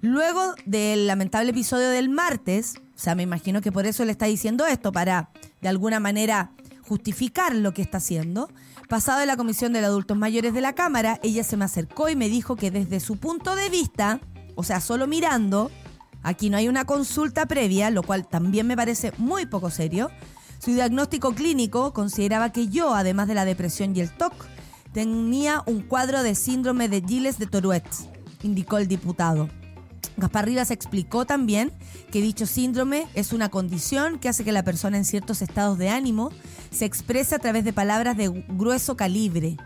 Luego 0.00 0.54
del 0.64 1.06
lamentable 1.06 1.50
episodio 1.50 1.90
del 1.90 2.08
martes, 2.08 2.76
o 2.78 2.98
sea, 2.98 3.14
me 3.14 3.22
imagino 3.22 3.60
que 3.60 3.72
por 3.72 3.84
eso 3.84 4.06
le 4.06 4.12
está 4.12 4.24
diciendo 4.24 4.64
esto, 4.66 4.90
para 4.90 5.28
de 5.60 5.68
alguna 5.68 6.00
manera 6.00 6.52
justificar 6.80 7.54
lo 7.54 7.74
que 7.74 7.82
está 7.82 7.98
haciendo, 7.98 8.48
pasado 8.88 9.20
de 9.20 9.26
la 9.26 9.36
Comisión 9.36 9.74
de 9.74 9.80
Adultos 9.80 10.16
Mayores 10.16 10.54
de 10.54 10.62
la 10.62 10.74
Cámara, 10.74 11.20
ella 11.22 11.44
se 11.44 11.58
me 11.58 11.66
acercó 11.66 12.08
y 12.08 12.16
me 12.16 12.30
dijo 12.30 12.56
que 12.56 12.70
desde 12.70 13.00
su 13.00 13.18
punto 13.18 13.54
de 13.54 13.68
vista, 13.68 14.20
o 14.56 14.64
sea, 14.64 14.80
solo 14.80 15.06
mirando, 15.06 15.70
aquí 16.22 16.50
no 16.50 16.56
hay 16.56 16.66
una 16.66 16.84
consulta 16.84 17.46
previa, 17.46 17.90
lo 17.90 18.02
cual 18.02 18.26
también 18.26 18.66
me 18.66 18.76
parece 18.76 19.12
muy 19.18 19.46
poco 19.46 19.70
serio. 19.70 20.10
Su 20.58 20.72
diagnóstico 20.72 21.34
clínico 21.34 21.92
consideraba 21.92 22.50
que 22.50 22.66
yo, 22.68 22.94
además 22.94 23.28
de 23.28 23.34
la 23.34 23.44
depresión 23.44 23.94
y 23.94 24.00
el 24.00 24.10
TOC, 24.10 24.32
tenía 24.92 25.62
un 25.66 25.82
cuadro 25.82 26.22
de 26.22 26.34
síndrome 26.34 26.88
de 26.88 27.02
Gilles 27.06 27.38
de 27.38 27.46
Tourette, 27.46 27.94
indicó 28.42 28.78
el 28.78 28.88
diputado. 28.88 29.48
Gaspar 30.16 30.46
Rivas 30.46 30.70
explicó 30.70 31.26
también 31.26 31.72
que 32.10 32.22
dicho 32.22 32.46
síndrome 32.46 33.06
es 33.14 33.34
una 33.34 33.50
condición 33.50 34.18
que 34.18 34.30
hace 34.30 34.44
que 34.44 34.52
la 34.52 34.64
persona 34.64 34.96
en 34.96 35.04
ciertos 35.04 35.42
estados 35.42 35.76
de 35.76 35.90
ánimo 35.90 36.30
se 36.70 36.86
exprese 36.86 37.34
a 37.34 37.38
través 37.38 37.64
de 37.64 37.74
palabras 37.74 38.16
de 38.16 38.28
grueso 38.48 38.96
calibre, 38.96 39.58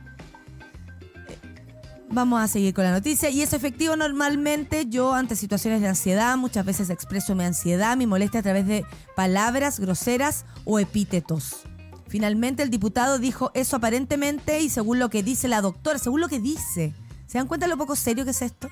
Vamos 2.12 2.42
a 2.42 2.48
seguir 2.48 2.74
con 2.74 2.82
la 2.82 2.90
noticia. 2.90 3.30
Y 3.30 3.40
es 3.40 3.52
efectivo 3.52 3.94
normalmente. 3.94 4.86
Yo, 4.88 5.14
ante 5.14 5.36
situaciones 5.36 5.80
de 5.80 5.86
ansiedad, 5.86 6.36
muchas 6.36 6.64
veces 6.64 6.90
expreso 6.90 7.36
mi 7.36 7.44
ansiedad, 7.44 7.96
mi 7.96 8.06
molestia 8.06 8.40
a 8.40 8.42
través 8.42 8.66
de 8.66 8.84
palabras 9.14 9.78
groseras 9.78 10.44
o 10.64 10.80
epítetos. 10.80 11.62
Finalmente, 12.08 12.64
el 12.64 12.70
diputado 12.70 13.20
dijo 13.20 13.52
eso 13.54 13.76
aparentemente 13.76 14.60
y 14.60 14.70
según 14.70 14.98
lo 14.98 15.08
que 15.08 15.22
dice 15.22 15.46
la 15.46 15.60
doctora, 15.60 16.00
según 16.00 16.20
lo 16.20 16.28
que 16.28 16.40
dice. 16.40 16.92
¿Se 17.28 17.38
dan 17.38 17.46
cuenta 17.46 17.68
lo 17.68 17.76
poco 17.76 17.94
serio 17.94 18.24
que 18.24 18.32
es 18.32 18.42
esto? 18.42 18.68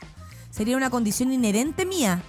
Sería 0.51 0.77
una 0.77 0.91
condición 0.91 1.33
inherente 1.33 1.87
mía 1.87 2.21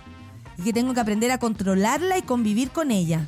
y 0.59 0.61
que 0.61 0.73
tengo 0.73 0.93
que 0.93 0.99
aprender 0.99 1.31
a 1.31 1.39
controlarla 1.39 2.19
y 2.19 2.21
convivir 2.21 2.69
con 2.69 2.91
ella. 2.91 3.27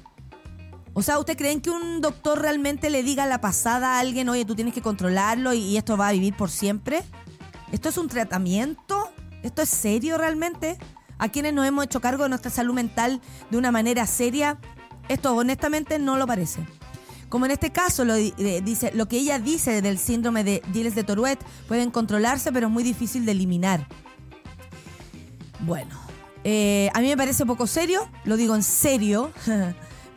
O 0.94 1.02
sea, 1.02 1.18
¿usted 1.18 1.36
creen 1.36 1.62
que 1.62 1.72
un 1.72 2.02
doctor 2.02 2.40
realmente 2.40 2.92
le 2.92 3.02
diga 3.02 3.26
la 3.26 3.42
pasada 3.42 3.96
a 3.96 4.00
alguien, 4.00 4.30
oye, 4.30 4.46
tú 4.46 4.54
tienes 4.54 4.76
que 4.76 4.84
controlarlo 4.84 5.54
y 5.54 5.78
esto 5.78 5.98
va 5.98 6.10
a 6.10 6.12
vivir 6.12 6.36
por 6.36 6.52
siempre? 6.52 7.02
¿Esto 7.72 7.90
es 7.90 7.98
un 7.98 8.08
tratamiento? 8.10 9.12
¿Esto 9.44 9.62
es 9.62 9.70
serio 9.70 10.18
realmente? 10.18 10.78
¿A 11.18 11.30
quienes 11.30 11.54
nos 11.54 11.66
hemos 11.66 11.86
hecho 11.86 12.02
cargo 12.02 12.24
de 12.24 12.30
nuestra 12.30 12.52
salud 12.52 12.74
mental 12.74 13.22
de 13.50 13.58
una 13.58 13.72
manera 13.72 14.06
seria? 14.08 14.60
Esto 15.08 15.36
honestamente 15.36 15.98
no 15.98 16.18
lo 16.18 16.28
parece. 16.28 16.66
Como 17.30 17.46
en 17.46 17.52
este 17.52 17.72
caso 17.72 18.04
lo, 18.04 18.16
eh, 18.16 18.62
dice, 18.64 18.92
lo 18.94 19.08
que 19.08 19.18
ella 19.18 19.40
dice 19.40 19.82
del 19.82 19.98
síndrome 19.98 20.44
de 20.44 20.62
Gilles 20.74 20.96
de 20.96 21.06
Tourette 21.06 21.44
pueden 21.68 21.92
controlarse, 21.92 22.52
pero 22.52 22.68
es 22.68 22.74
muy 22.74 22.84
difícil 22.84 23.26
de 23.26 23.32
eliminar. 23.32 23.88
Bueno, 25.62 25.96
eh, 26.44 26.90
a 26.94 27.00
mí 27.00 27.08
me 27.08 27.16
parece 27.16 27.46
poco 27.46 27.68
serio, 27.68 28.10
lo 28.26 28.36
digo 28.36 28.56
en 28.56 28.64
serio. 28.64 29.32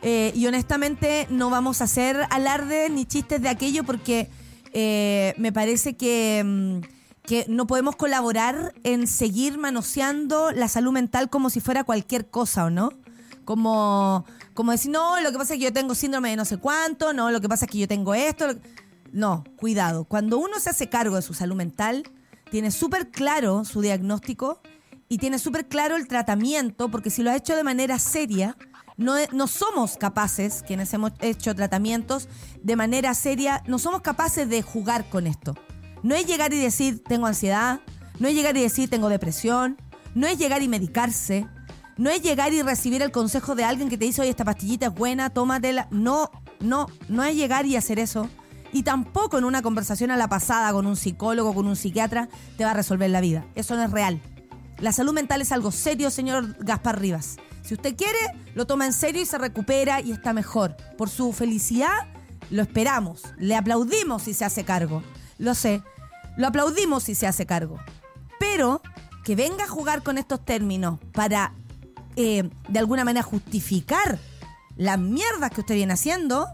Eh, 0.07 0.31
y 0.35 0.45
honestamente 0.45 1.25
no 1.31 1.49
vamos 1.49 1.81
a 1.81 1.85
hacer 1.85 2.27
alarde 2.29 2.91
ni 2.91 3.07
chistes 3.07 3.41
de 3.41 3.49
aquello 3.49 3.83
porque 3.83 4.29
me 5.37 5.51
parece 5.51 5.97
que 5.97 6.43
mm, 6.45 6.94
que 7.25 7.45
no 7.47 7.67
podemos 7.67 7.95
colaborar 7.95 8.73
en 8.83 9.07
seguir 9.07 9.57
manoseando 9.57 10.51
la 10.51 10.67
salud 10.67 10.91
mental 10.91 11.29
como 11.29 11.49
si 11.49 11.59
fuera 11.59 11.83
cualquier 11.83 12.29
cosa, 12.29 12.65
¿o 12.65 12.69
no? 12.69 12.91
Como, 13.43 14.25
como 14.53 14.71
decir, 14.71 14.91
no, 14.91 15.19
lo 15.21 15.31
que 15.31 15.37
pasa 15.37 15.53
es 15.53 15.59
que 15.59 15.65
yo 15.65 15.73
tengo 15.73 15.95
síndrome 15.95 16.29
de 16.29 16.35
no 16.35 16.45
sé 16.45 16.57
cuánto, 16.57 17.13
no, 17.13 17.31
lo 17.31 17.41
que 17.41 17.49
pasa 17.49 17.65
es 17.65 17.71
que 17.71 17.77
yo 17.79 17.87
tengo 17.87 18.13
esto. 18.13 18.47
No, 19.11 19.43
cuidado. 19.57 20.05
Cuando 20.05 20.37
uno 20.37 20.59
se 20.59 20.69
hace 20.69 20.89
cargo 20.89 21.15
de 21.15 21.21
su 21.21 21.33
salud 21.33 21.55
mental, 21.55 22.03
tiene 22.49 22.71
súper 22.71 23.11
claro 23.11 23.65
su 23.65 23.81
diagnóstico 23.81 24.61
y 25.07 25.17
tiene 25.19 25.39
súper 25.39 25.67
claro 25.67 25.95
el 25.95 26.07
tratamiento, 26.07 26.89
porque 26.89 27.09
si 27.09 27.23
lo 27.23 27.31
ha 27.31 27.35
hecho 27.35 27.55
de 27.55 27.63
manera 27.63 27.99
seria, 27.99 28.57
no, 28.97 29.15
no, 29.31 29.47
somos 29.47 29.97
capaces, 29.97 30.63
quienes 30.65 30.93
hemos 30.93 31.11
hecho 31.19 31.53
tratamientos 31.53 32.27
de 32.63 32.75
manera 32.75 33.13
seria, 33.13 33.61
no 33.67 33.77
somos 33.77 34.01
capaces 34.01 34.49
de 34.49 34.61
jugar 34.61 35.09
con 35.09 35.27
esto. 35.27 35.55
No 36.05 36.13
es 36.13 36.27
llegar 36.27 36.53
y 36.53 36.59
decir 36.59 37.03
tengo 37.03 37.25
ansiedad, 37.25 37.79
no 38.19 38.27
es 38.27 38.35
llegar 38.35 38.55
y 38.55 38.61
decir 38.61 38.91
tengo 38.91 39.09
depresión, 39.09 39.75
no 40.13 40.27
es 40.27 40.37
llegar 40.37 40.61
y 40.61 40.67
medicarse, 40.67 41.47
no 41.97 42.11
es 42.11 42.21
llegar 42.21 42.53
y 42.53 42.61
recibir 42.61 43.01
el 43.01 43.09
consejo 43.09 43.55
de 43.55 43.63
alguien 43.63 43.89
que 43.89 43.97
te 43.97 44.05
dice, 44.05 44.21
oye, 44.21 44.29
esta 44.29 44.45
pastillita 44.45 44.85
es 44.85 44.93
buena, 44.93 45.31
tómatela. 45.31 45.87
No, 45.89 46.29
no, 46.59 46.85
no 47.09 47.23
es 47.23 47.35
llegar 47.35 47.65
y 47.65 47.75
hacer 47.75 47.97
eso. 47.97 48.29
Y 48.71 48.83
tampoco 48.83 49.39
en 49.39 49.45
una 49.45 49.63
conversación 49.63 50.11
a 50.11 50.15
la 50.15 50.27
pasada 50.27 50.71
con 50.73 50.85
un 50.85 50.95
psicólogo, 50.95 51.55
con 51.55 51.65
un 51.65 51.75
psiquiatra, 51.75 52.29
te 52.55 52.65
va 52.65 52.69
a 52.69 52.75
resolver 52.75 53.09
la 53.09 53.19
vida. 53.19 53.43
Eso 53.55 53.75
no 53.75 53.81
es 53.81 53.89
real. 53.89 54.21
La 54.77 54.91
salud 54.91 55.13
mental 55.13 55.41
es 55.41 55.51
algo 55.51 55.71
serio, 55.71 56.11
señor 56.11 56.55
Gaspar 56.59 57.01
Rivas. 57.01 57.37
Si 57.63 57.73
usted 57.73 57.95
quiere, 57.95 58.19
lo 58.53 58.67
toma 58.67 58.85
en 58.85 58.93
serio 58.93 59.23
y 59.23 59.25
se 59.25 59.39
recupera 59.39 60.01
y 60.01 60.11
está 60.11 60.33
mejor. 60.33 60.77
Por 60.99 61.09
su 61.09 61.33
felicidad, 61.33 62.13
lo 62.51 62.61
esperamos. 62.61 63.23
Le 63.39 63.55
aplaudimos 63.55 64.21
si 64.21 64.35
se 64.35 64.45
hace 64.45 64.63
cargo. 64.63 65.01
Lo 65.37 65.53
sé, 65.53 65.81
lo 66.37 66.47
aplaudimos 66.47 67.03
si 67.03 67.15
se 67.15 67.27
hace 67.27 67.45
cargo. 67.45 67.79
Pero 68.39 68.81
que 69.23 69.35
venga 69.35 69.65
a 69.65 69.67
jugar 69.67 70.03
con 70.03 70.17
estos 70.17 70.43
términos 70.43 70.99
para, 71.13 71.53
eh, 72.15 72.49
de 72.67 72.79
alguna 72.79 73.03
manera, 73.03 73.23
justificar 73.23 74.19
las 74.75 74.99
mierdas 74.99 75.51
que 75.51 75.61
usted 75.61 75.75
viene 75.75 75.93
haciendo, 75.93 76.47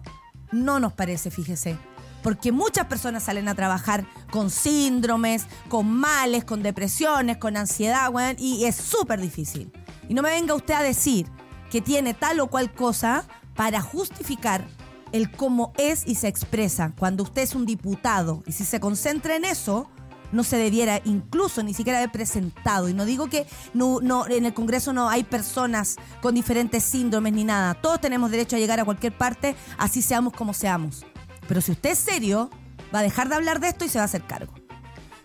no 0.52 0.80
nos 0.80 0.94
parece, 0.94 1.32
fíjese. 1.32 1.78
Porque 2.24 2.52
muchas 2.52 2.86
personas 2.86 3.24
salen 3.24 3.48
a 3.48 3.56
trabajar 3.56 4.06
con 4.32 4.52
síndromes, 4.52 5.48
con 5.70 5.92
males, 5.92 6.44
con 6.44 6.62
depresiones, 6.62 7.38
con 7.38 7.58
ansiedad, 7.58 8.12
y 8.38 8.66
es 8.66 8.76
súper 8.76 9.20
difícil. 9.20 9.72
Y 10.08 10.14
no 10.14 10.22
me 10.22 10.30
venga 10.30 10.54
usted 10.54 10.76
a 10.76 10.84
decir 10.84 11.28
que 11.72 11.82
tiene 11.82 12.14
tal 12.14 12.40
o 12.40 12.48
cual 12.48 12.72
cosa 12.74 13.26
para 13.56 13.82
justificar 13.82 14.64
el 15.12 15.32
cómo 15.32 15.74
es 15.78 16.04
y 16.06 16.16
se 16.16 16.28
expresa 16.28 16.94
cuando 16.98 17.24
usted 17.24 17.42
es 17.42 17.56
un 17.56 17.66
diputado. 17.66 18.44
Y 18.46 18.52
si 18.52 18.66
se 18.66 18.80
concentra 18.80 19.36
en 19.36 19.46
eso, 19.46 19.90
no 20.32 20.44
se 20.44 20.58
debiera 20.58 21.02
incluso 21.06 21.64
ni 21.64 21.74
siquiera 21.74 22.00
haber 22.00 22.12
presentado. 22.12 22.90
Y 22.90 22.94
no 22.94 23.06
digo 23.06 23.28
que 23.28 23.46
no, 23.74 24.00
no, 24.02 24.28
en 24.28 24.46
el 24.46 24.54
Congreso 24.54 24.94
no 24.94 25.10
hay 25.10 25.24
personas 25.24 25.98
con 26.22 26.36
diferentes 26.36 26.84
síndromes 26.84 27.34
ni 27.34 27.44
nada. 27.44 27.74
Todos 27.74 28.02
tenemos 28.02 28.32
derecho 28.32 28.56
a 28.56 28.60
llegar 28.60 28.80
a 28.80 28.86
cualquier 28.86 29.18
parte, 29.18 29.56
así 29.78 30.02
seamos 30.02 30.34
como 30.34 30.54
seamos. 30.54 31.06
Pero 31.48 31.62
si 31.62 31.72
usted 31.72 31.92
es 31.92 32.00
serio, 32.00 32.50
va 32.94 33.00
a 33.00 33.04
dejar 33.04 33.30
de 33.30 33.36
hablar 33.36 33.60
de 33.60 33.70
esto 33.70 33.86
y 33.86 33.90
se 33.90 33.98
va 33.98 34.04
a 34.04 34.06
hacer 34.06 34.24
cargo. 34.24 34.61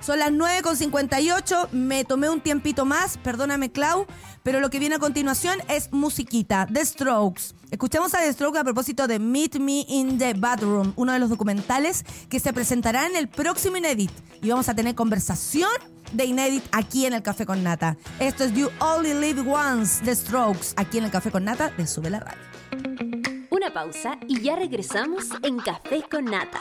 Son 0.07 0.21
las 0.21 0.31
9.58, 0.31 1.71
me 1.73 2.05
tomé 2.05 2.31
un 2.31 2.41
tiempito 2.41 2.85
más, 2.85 3.19
perdóname 3.19 3.73
Clau, 3.73 4.07
pero 4.45 4.61
lo 4.61 4.71
que 4.71 4.79
viene 4.79 4.95
a 4.95 4.99
continuación 5.01 5.59
es 5.67 5.93
musiquita, 5.93 6.69
The 6.73 6.85
Strokes. 6.85 7.57
Escuchemos 7.73 8.15
a 8.15 8.19
The 8.19 8.33
Strokes 8.33 8.61
a 8.61 8.63
propósito 8.63 9.09
de 9.09 9.19
Meet 9.19 9.57
Me 9.57 9.85
in 9.89 10.17
the 10.17 10.35
Bathroom, 10.35 10.93
uno 10.95 11.13
de 11.13 11.19
los 11.19 11.29
documentales 11.29 12.05
que 12.29 12.39
se 12.39 12.53
presentará 12.53 13.09
en 13.09 13.17
el 13.17 13.27
próximo 13.27 13.79
Inédit. 13.79 14.13
Y 14.43 14.49
vamos 14.49 14.69
a 14.69 14.77
tener 14.77 14.95
conversación 14.95 15.71
de 16.13 16.25
Inédit 16.25 16.63
aquí 16.71 17.05
en 17.07 17.13
el 17.13 17.25
Café 17.25 17.45
con 17.45 17.65
Nata. 17.65 17.97
Esto 18.21 18.45
es 18.45 18.53
You 18.53 18.71
Only 18.79 19.13
Live 19.13 19.41
Once, 19.41 20.05
The 20.05 20.15
Strokes, 20.15 20.75
aquí 20.77 20.99
en 20.99 21.05
el 21.07 21.11
Café 21.11 21.33
con 21.33 21.43
Nata 21.43 21.71
de 21.71 21.85
Sube 21.85 22.11
la 22.11 22.21
Radio. 22.21 22.39
Una 23.51 23.73
pausa 23.73 24.21
y 24.29 24.41
ya 24.41 24.55
regresamos 24.55 25.25
en 25.43 25.59
Café 25.59 26.05
con 26.09 26.27
Nata. 26.27 26.61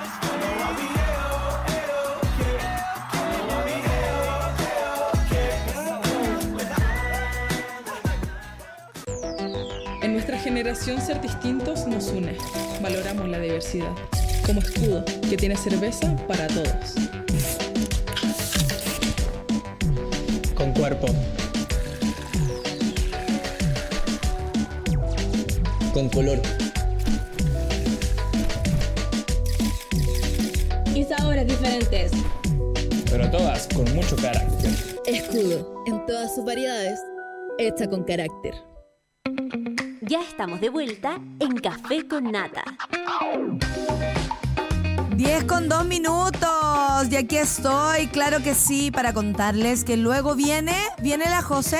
Generación 10.53 10.99
ser 10.99 11.21
distintos 11.21 11.87
nos 11.87 12.09
une. 12.09 12.35
Valoramos 12.81 13.29
la 13.29 13.39
diversidad. 13.39 13.93
Como 14.45 14.59
escudo 14.59 15.05
que 15.29 15.37
tiene 15.37 15.55
cerveza 15.55 16.13
para 16.27 16.45
todos. 16.47 16.95
Con 20.53 20.73
cuerpo. 20.73 21.07
Con 25.93 26.09
color. 26.09 26.41
y 30.93 31.05
sabores 31.05 31.47
diferentes. 31.47 32.11
Pero 33.09 33.31
todas 33.31 33.69
con 33.73 33.85
mucho 33.95 34.17
carácter. 34.17 34.71
Escudo, 35.05 35.81
en 35.87 36.05
todas 36.05 36.35
sus 36.35 36.43
variedades, 36.43 36.99
hecha 37.57 37.87
con 37.87 38.03
carácter. 38.03 38.70
Ya 40.11 40.19
estamos 40.23 40.59
de 40.59 40.67
vuelta 40.67 41.21
en 41.39 41.55
Café 41.55 42.05
con 42.05 42.33
Nata. 42.33 42.65
10 45.15 45.43
con 45.45 45.69
2 45.69 45.85
minutos. 45.85 47.07
Y 47.09 47.15
aquí 47.15 47.37
estoy, 47.37 48.07
claro 48.07 48.43
que 48.43 48.53
sí, 48.53 48.91
para 48.91 49.13
contarles 49.13 49.85
que 49.85 49.95
luego 49.95 50.35
viene, 50.35 50.75
viene 51.01 51.29
la 51.29 51.41
José. 51.41 51.79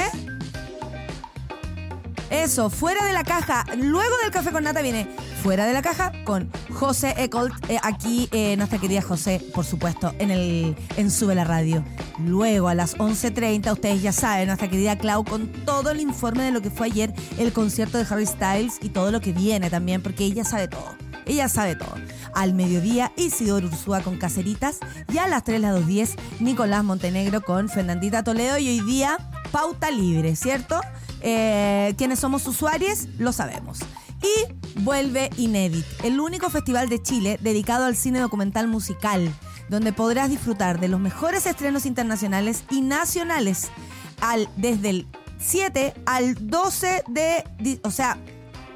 Eso, 2.30 2.70
fuera 2.70 3.04
de 3.04 3.12
la 3.12 3.26
caja. 3.26 3.66
Luego 3.76 4.16
del 4.24 4.32
café 4.32 4.54
con 4.54 4.64
nata 4.64 4.82
viene 4.82 5.14
fuera 5.42 5.66
de 5.66 5.74
la 5.74 5.82
caja 5.82 6.12
con 6.24 6.52
José 6.72 7.16
Ecolt. 7.18 7.54
eh, 7.68 7.80
aquí 7.82 8.30
eh, 8.32 8.56
nuestra 8.58 8.80
querida 8.80 9.02
José, 9.02 9.42
por 9.56 9.66
supuesto, 9.66 10.14
en 10.20 10.30
el 10.30 10.76
en 10.98 11.10
Sube 11.10 11.34
la 11.34 11.44
Radio. 11.44 11.84
Luego 12.20 12.68
a 12.68 12.76
las 12.76 12.96
11.30, 12.98 13.74
ustedes 13.74 14.04
ya 14.04 14.12
saben, 14.12 14.48
nuestra 14.48 14.70
querida 14.70 14.98
Clau 14.98 15.24
con 15.24 15.48
todo 15.66 15.90
el 15.90 16.00
informe 16.00 16.44
de 16.44 16.52
lo 16.52 16.62
que 16.62 16.70
fue 16.70 16.88
ayer 16.88 17.14
el 17.40 17.54
concierto 17.54 17.98
de 17.98 18.06
Harry 18.08 18.28
Styles 18.28 18.78
y 18.82 18.90
todo 18.90 19.12
lo 19.12 19.20
que 19.20 19.32
viene 19.34 19.72
también, 19.72 20.04
porque 20.04 20.26
ella 20.26 20.44
sabe 20.44 20.68
todo. 20.68 20.96
Ella 21.26 21.50
sabe 21.50 21.76
todo. 21.76 21.96
Al 22.36 22.54
mediodía, 22.54 23.12
Isidoro 23.16 23.68
Ursúa 23.68 24.02
con 24.02 24.18
Caceritas. 24.18 24.80
Y 25.12 25.18
a 25.18 25.28
las 25.28 25.44
3, 25.44 25.62
las 25.62 25.76
2.10, 25.76 26.16
Nicolás 26.40 26.84
Montenegro 26.84 27.42
con 27.42 27.70
Fernandita 27.70 28.24
Toledo. 28.24 28.58
Y 28.58 28.70
hoy 28.70 28.82
día, 28.82 29.18
Pauta 29.52 29.92
Libre, 29.92 30.36
¿cierto? 30.36 30.82
Eh, 31.22 31.94
quienes 31.98 32.20
somos 32.20 32.48
usuarios, 32.48 33.08
lo 33.18 33.32
sabemos. 33.32 33.80
Y 34.22 34.80
vuelve 34.82 35.30
Inédit, 35.38 35.86
el 36.04 36.20
único 36.20 36.50
festival 36.50 36.90
de 36.90 37.02
Chile 37.02 37.40
dedicado 37.42 37.86
al 37.86 37.96
cine 37.96 38.20
documental 38.20 38.68
musical, 38.68 39.34
donde 39.70 39.94
podrás 39.94 40.30
disfrutar 40.30 40.80
de 40.80 40.88
los 40.88 41.00
mejores 41.00 41.46
estrenos 41.46 41.86
internacionales 41.86 42.64
y 42.70 42.82
nacionales 42.82 43.70
al, 44.22 44.48
desde 44.58 44.90
el 44.90 45.08
7 45.40 45.94
al 46.06 46.36
12 46.50 47.04
de... 47.08 47.80
O 47.84 47.92
sea, 47.92 48.18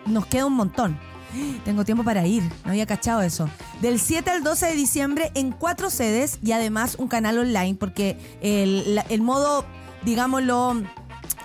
nos 0.06 0.26
queda 0.26 0.46
un 0.46 0.54
montón. 0.54 0.98
Tengo 1.66 1.84
tiempo 1.84 2.04
para 2.04 2.26
ir, 2.26 2.44
no 2.64 2.72
había 2.72 2.86
cachado 2.86 3.22
eso. 3.22 3.50
Del 3.82 4.00
7 4.00 4.30
al 4.30 4.44
12 4.44 4.68
de 4.68 4.74
diciembre 4.74 5.32
en 5.36 5.52
cuatro 5.52 5.90
sedes 5.90 6.40
y 6.42 6.54
además 6.54 6.96
un 6.98 7.08
canal 7.10 7.38
online 7.38 7.76
porque 7.76 8.18
el, 8.42 9.02
el 9.10 9.22
modo, 9.22 9.66
digámoslo, 10.04 10.82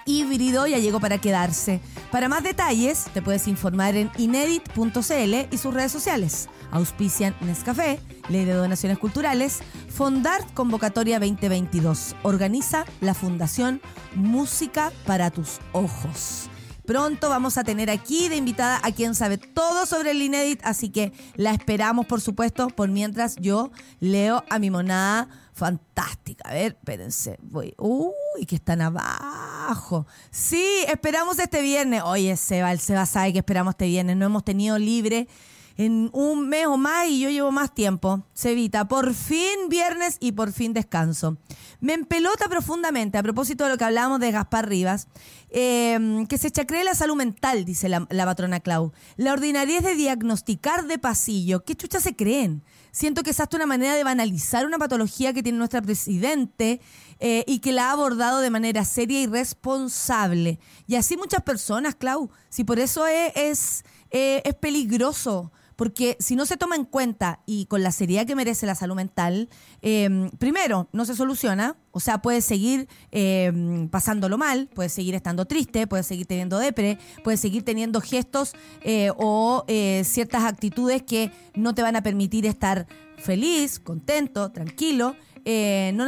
híbrido 0.06 0.66
ya 0.66 0.78
llegó 0.78 1.00
para 1.00 1.18
quedarse. 1.18 1.80
Para 2.10 2.28
más 2.28 2.42
detalles, 2.42 3.04
te 3.14 3.22
puedes 3.22 3.46
informar 3.46 3.94
en 3.94 4.10
inedit.cl 4.18 5.54
y 5.54 5.58
sus 5.58 5.72
redes 5.72 5.92
sociales. 5.92 6.48
Auspician 6.72 7.36
Nescafé, 7.40 8.00
Ley 8.28 8.44
de 8.44 8.52
Donaciones 8.52 8.98
Culturales, 8.98 9.60
Fondart 9.88 10.52
Convocatoria 10.52 11.20
2022. 11.20 12.16
Organiza 12.24 12.84
la 13.00 13.14
Fundación 13.14 13.80
Música 14.16 14.92
para 15.06 15.30
tus 15.30 15.58
Ojos. 15.72 16.50
Pronto 16.84 17.28
vamos 17.28 17.56
a 17.56 17.62
tener 17.62 17.88
aquí 17.88 18.28
de 18.28 18.34
invitada 18.34 18.80
a 18.82 18.90
quien 18.90 19.14
sabe 19.14 19.38
todo 19.38 19.86
sobre 19.86 20.10
el 20.10 20.20
Inédit, 20.20 20.60
así 20.64 20.88
que 20.88 21.12
la 21.36 21.52
esperamos, 21.52 22.06
por 22.06 22.20
supuesto, 22.20 22.66
por 22.70 22.88
mientras 22.88 23.36
yo 23.36 23.70
leo 24.00 24.42
a 24.50 24.58
mi 24.58 24.70
monada 24.70 25.28
fantástica. 25.60 26.48
A 26.48 26.54
ver, 26.54 26.72
espérense, 26.72 27.38
voy. 27.42 27.74
Uy, 27.76 28.46
que 28.48 28.56
están 28.56 28.80
abajo. 28.80 30.06
Sí, 30.30 30.64
esperamos 30.88 31.38
este 31.38 31.60
viernes. 31.60 32.02
Oye, 32.02 32.34
Seba, 32.38 32.72
el 32.72 32.80
Seba 32.80 33.04
sabe 33.04 33.34
que 33.34 33.40
esperamos 33.40 33.72
este 33.72 33.84
viernes. 33.84 34.16
No 34.16 34.24
hemos 34.24 34.42
tenido 34.42 34.78
libre 34.78 35.28
en 35.76 36.08
un 36.14 36.48
mes 36.48 36.66
o 36.66 36.78
más 36.78 37.08
y 37.08 37.20
yo 37.20 37.28
llevo 37.28 37.52
más 37.52 37.74
tiempo. 37.74 38.22
Sevita, 38.32 38.88
por 38.88 39.12
fin 39.12 39.68
viernes 39.68 40.16
y 40.18 40.32
por 40.32 40.50
fin 40.52 40.72
descanso. 40.72 41.36
Me 41.78 41.92
empelota 41.92 42.48
profundamente 42.48 43.18
a 43.18 43.22
propósito 43.22 43.64
de 43.64 43.70
lo 43.70 43.76
que 43.76 43.84
hablábamos 43.84 44.18
de 44.20 44.32
Gaspar 44.32 44.66
Rivas, 44.66 45.08
eh, 45.50 46.24
que 46.26 46.38
se 46.38 46.50
chacree 46.50 46.84
la 46.84 46.94
salud 46.94 47.16
mental, 47.16 47.66
dice 47.66 47.90
la, 47.90 48.06
la 48.08 48.24
patrona 48.24 48.60
Clau. 48.60 48.92
La 49.16 49.34
ordinariedad 49.34 49.82
de 49.82 49.94
diagnosticar 49.94 50.86
de 50.86 50.98
pasillo. 50.98 51.64
¿Qué 51.64 51.74
chucha 51.74 52.00
se 52.00 52.16
creen? 52.16 52.62
Siento 52.92 53.22
que 53.22 53.30
es 53.30 53.40
hasta 53.40 53.56
una 53.56 53.66
manera 53.66 53.94
de 53.94 54.04
banalizar 54.04 54.66
una 54.66 54.78
patología 54.78 55.32
que 55.32 55.42
tiene 55.42 55.58
nuestra 55.58 55.82
presidente 55.82 56.80
eh, 57.18 57.44
y 57.46 57.60
que 57.60 57.72
la 57.72 57.88
ha 57.88 57.92
abordado 57.92 58.40
de 58.40 58.50
manera 58.50 58.84
seria 58.84 59.20
y 59.20 59.26
responsable. 59.26 60.58
Y 60.86 60.96
así 60.96 61.16
muchas 61.16 61.42
personas, 61.42 61.94
Clau. 61.94 62.30
Si 62.48 62.64
por 62.64 62.78
eso 62.78 63.06
es, 63.06 63.32
es, 63.36 63.84
eh, 64.10 64.42
es 64.44 64.54
peligroso. 64.54 65.52
Porque 65.80 66.18
si 66.20 66.36
no 66.36 66.44
se 66.44 66.58
toma 66.58 66.76
en 66.76 66.84
cuenta 66.84 67.40
y 67.46 67.64
con 67.64 67.82
la 67.82 67.90
seriedad 67.90 68.26
que 68.26 68.36
merece 68.36 68.66
la 68.66 68.74
salud 68.74 68.94
mental, 68.94 69.48
eh, 69.80 70.28
primero, 70.38 70.90
no 70.92 71.06
se 71.06 71.16
soluciona. 71.16 71.74
O 71.90 72.00
sea, 72.00 72.20
puedes 72.20 72.44
seguir 72.44 72.86
eh, 73.12 73.88
pasándolo 73.90 74.36
mal, 74.36 74.68
puedes 74.74 74.92
seguir 74.92 75.14
estando 75.14 75.46
triste, 75.46 75.86
puedes 75.86 76.06
seguir 76.06 76.26
teniendo 76.26 76.58
depre, 76.58 76.98
puedes 77.24 77.40
seguir 77.40 77.64
teniendo 77.64 78.02
gestos 78.02 78.52
eh, 78.82 79.10
o 79.16 79.64
eh, 79.68 80.02
ciertas 80.04 80.44
actitudes 80.44 81.02
que 81.02 81.32
no 81.54 81.74
te 81.74 81.80
van 81.80 81.96
a 81.96 82.02
permitir 82.02 82.44
estar 82.44 82.86
feliz, 83.16 83.80
contento, 83.80 84.52
tranquilo. 84.52 85.16
Eh, 85.46 85.92
no, 85.94 86.04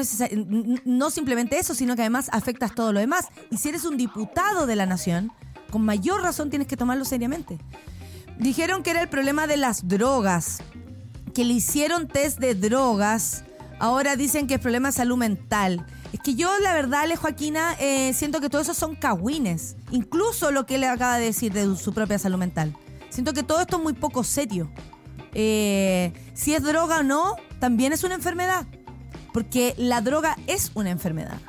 no 0.85 1.11
simplemente 1.11 1.59
eso, 1.59 1.75
sino 1.75 1.97
que 1.97 2.03
además 2.03 2.29
afectas 2.33 2.75
todo 2.75 2.93
lo 2.93 3.01
demás. 3.01 3.29
Y 3.51 3.57
si 3.57 3.71
eres 3.71 3.87
un 3.87 3.97
diputado 3.97 4.67
de 4.67 4.77
la 4.77 4.85
nación, 4.85 5.33
con 5.71 5.83
mayor 5.83 6.21
razón 6.21 6.51
tienes 6.51 6.69
que 6.69 6.77
tomarlo 6.77 7.07
seriamente. 7.07 7.59
Dijeron 8.43 8.83
que 8.83 8.91
era 8.91 9.03
el 9.03 9.09
problema 9.09 9.47
de 9.47 9.57
las 9.57 9.87
drogas, 9.87 10.59
que 11.33 11.45
le 11.45 11.55
hicieron 11.55 12.09
test 12.09 12.39
de 12.39 12.55
drogas, 12.55 13.45
ahora 13.79 14.17
dicen 14.17 14.47
que 14.47 14.55
es 14.55 14.61
problema 14.61 14.89
de 14.89 14.93
salud 14.93 15.17
mental. 15.17 15.87
Es 16.13 16.21
que 16.21 16.35
yo, 16.35 16.51
la 16.59 16.75
verdad, 16.75 17.03
Ale 17.03 17.17
Joaquina, 17.17 17.75
eh, 17.79 18.13
siento 18.13 18.41
que 18.41 18.51
todo 18.51 18.61
eso 18.61 18.75
son 18.75 18.97
cagüines. 18.97 19.77
Incluso 19.93 20.51
lo 20.51 20.67
que 20.67 20.75
él 20.75 20.85
acaba 20.85 21.19
de 21.19 21.27
decir 21.27 21.53
de 21.53 21.77
su 21.77 21.95
propia 21.95 22.19
salud 22.19 22.39
mental. 22.39 22.77
Siento 23.09 23.33
que 23.33 23.43
todo 23.43 23.61
esto 23.61 23.77
es 23.77 23.83
muy 23.83 23.93
poco 23.93 24.25
serio. 24.25 24.71
Eh, 25.35 26.13
si 26.35 26.53
es 26.55 26.63
droga 26.63 26.99
o 26.99 27.03
no, 27.03 27.37
también 27.61 27.93
es 27.93 28.05
una 28.05 28.15
enfermedad. 28.15 28.67
Porque 29.33 29.75
la 29.79 30.01
droga 30.01 30.37
es 30.49 30.73
una 30.75 30.91
enfermedad. 30.91 31.41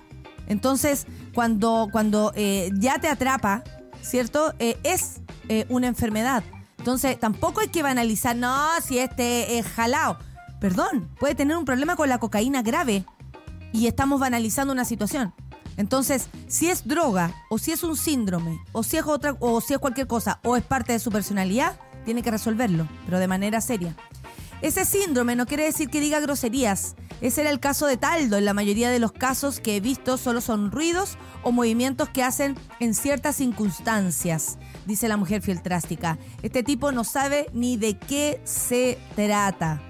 Entonces, 0.47 1.07
cuando, 1.33 1.89
cuando 1.91 2.31
eh, 2.35 2.69
ya 2.75 2.99
te 2.99 3.07
atrapa, 3.07 3.63
¿cierto? 4.01 4.53
Eh, 4.59 4.77
es 4.83 5.21
eh, 5.49 5.65
una 5.69 5.87
enfermedad. 5.87 6.43
Entonces, 6.83 7.17
tampoco 7.17 7.61
hay 7.61 7.69
que 7.69 7.81
banalizar, 7.81 8.35
no, 8.35 8.67
si 8.85 8.99
este 8.99 9.57
es 9.57 9.65
jalao. 9.65 10.17
Perdón, 10.59 11.09
puede 11.17 11.33
tener 11.33 11.55
un 11.55 11.63
problema 11.63 11.95
con 11.95 12.09
la 12.09 12.17
cocaína 12.17 12.61
grave 12.61 13.05
y 13.71 13.87
estamos 13.87 14.19
banalizando 14.19 14.73
una 14.73 14.83
situación. 14.83 15.33
Entonces, 15.77 16.27
si 16.49 16.69
es 16.69 16.85
droga, 16.85 17.33
o 17.49 17.57
si 17.57 17.71
es 17.71 17.83
un 17.83 17.95
síndrome, 17.95 18.59
o 18.73 18.83
si 18.83 18.97
es 18.97 19.05
otra, 19.05 19.37
o 19.39 19.61
si 19.61 19.73
es 19.73 19.79
cualquier 19.79 20.07
cosa, 20.07 20.41
o 20.43 20.57
es 20.57 20.63
parte 20.65 20.91
de 20.91 20.99
su 20.99 21.09
personalidad, 21.09 21.79
tiene 22.03 22.21
que 22.21 22.31
resolverlo, 22.31 22.85
pero 23.05 23.17
de 23.17 23.29
manera 23.29 23.61
seria. 23.61 23.95
Ese 24.61 24.83
síndrome 24.83 25.37
no 25.37 25.45
quiere 25.45 25.63
decir 25.63 25.89
que 25.89 26.01
diga 26.01 26.19
groserías. 26.19 26.95
Ese 27.21 27.41
era 27.41 27.49
el 27.49 27.61
caso 27.61 27.85
de 27.85 27.95
Taldo. 27.95 28.35
En 28.37 28.43
la 28.43 28.53
mayoría 28.53 28.89
de 28.89 28.99
los 28.99 29.13
casos 29.13 29.61
que 29.61 29.77
he 29.77 29.79
visto 29.79 30.17
solo 30.17 30.41
son 30.41 30.69
ruidos 30.69 31.17
o 31.43 31.53
movimientos 31.53 32.09
que 32.09 32.23
hacen 32.23 32.57
en 32.81 32.93
ciertas 32.93 33.37
circunstancias, 33.37 34.57
dice 34.85 35.07
la 35.07 35.17
mujer 35.17 35.41
filtrástica. 35.41 36.17
Este 36.41 36.63
tipo 36.63 36.91
no 36.91 37.03
sabe 37.03 37.47
ni 37.53 37.77
de 37.77 37.97
qué 37.97 38.41
se 38.43 38.97
trata. 39.15 39.81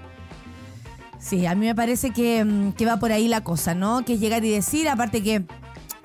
Sí, 1.18 1.46
a 1.46 1.54
mí 1.54 1.66
me 1.66 1.74
parece 1.74 2.10
que, 2.10 2.44
mm, 2.44 2.72
que 2.72 2.86
va 2.86 2.98
por 2.98 3.10
ahí 3.12 3.28
la 3.28 3.42
cosa, 3.42 3.74
¿no? 3.74 4.04
Que 4.04 4.14
es 4.14 4.20
llegar 4.20 4.44
y 4.44 4.50
decir, 4.50 4.88
aparte 4.88 5.22
que, 5.22 5.44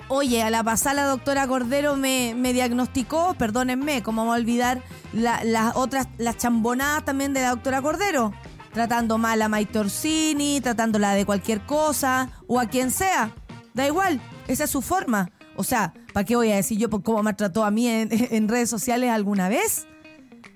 oye, 0.08 0.42
a 0.42 0.50
la 0.50 0.64
pasada 0.64 0.94
la 0.94 1.04
doctora 1.04 1.46
Cordero 1.46 1.96
me, 1.96 2.34
me 2.36 2.52
diagnosticó, 2.52 3.34
perdónenme, 3.34 4.02
¿cómo 4.02 4.22
vamos 4.22 4.36
a 4.36 4.38
olvidar 4.40 4.82
la- 5.12 5.44
las 5.44 5.76
otras, 5.76 6.08
las 6.16 6.38
chambonadas 6.38 7.04
también 7.04 7.34
de 7.34 7.42
la 7.42 7.50
doctora 7.50 7.82
Cordero? 7.82 8.32
Tratando 8.72 9.18
mal 9.18 9.42
a 9.42 9.48
Maite 9.48 9.78
Orsini, 9.80 10.60
tratándola 10.60 11.12
de 11.14 11.26
cualquier 11.26 11.66
cosa, 11.66 12.30
o 12.46 12.58
a 12.58 12.66
quien 12.66 12.90
sea. 12.90 13.30
Da 13.74 13.86
igual, 13.86 14.20
esa 14.48 14.64
es 14.64 14.70
su 14.70 14.80
forma. 14.80 15.30
O 15.60 15.62
sea, 15.62 15.92
¿para 16.14 16.24
qué 16.24 16.36
voy 16.36 16.50
a 16.52 16.56
decir 16.56 16.78
yo 16.78 16.88
por 16.88 17.02
cómo 17.02 17.22
me 17.22 17.34
trató 17.34 17.64
a 17.64 17.70
mí 17.70 17.86
en, 17.90 18.48
redes 18.48 18.70
sociales 18.70 19.10
alguna 19.10 19.50
vez? 19.50 19.86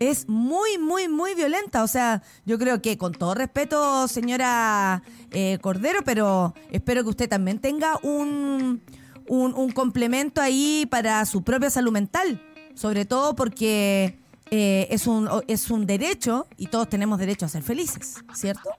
Es 0.01 0.31
muy, 0.31 0.79
muy, 0.79 1.09
muy 1.09 1.35
violenta. 1.35 1.85
O 1.85 1.87
sea, 1.87 2.23
yo 2.47 2.59
creo 2.59 2.81
que 2.81 2.97
con 2.97 3.13
todo 3.13 3.35
respeto, 3.35 4.09
señora 4.09 5.03
eh, 5.31 5.59
Cordero, 5.61 6.01
pero 6.07 6.55
espero 6.73 7.03
que 7.03 7.11
usted 7.11 7.29
también 7.29 7.59
tenga 7.59 7.99
un, 8.03 8.81
un, 9.29 9.71
complemento 9.73 10.41
ahí 10.41 10.87
para 10.91 11.23
su 11.27 11.43
propia 11.43 11.69
salud 11.69 11.93
mental. 11.93 12.41
Sobre 12.75 13.05
todo 13.05 13.37
porque 13.37 14.19
eh, 14.51 14.89
es, 14.91 15.07
un, 15.07 15.29
es 15.49 15.71
un 15.71 15.87
derecho 15.87 16.47
y 16.57 16.69
todos 16.69 16.89
tenemos 16.89 17.19
derecho 17.19 17.45
a 17.45 17.51
ser 17.51 17.63
felices, 17.63 18.25
¿cierto? 18.33 18.71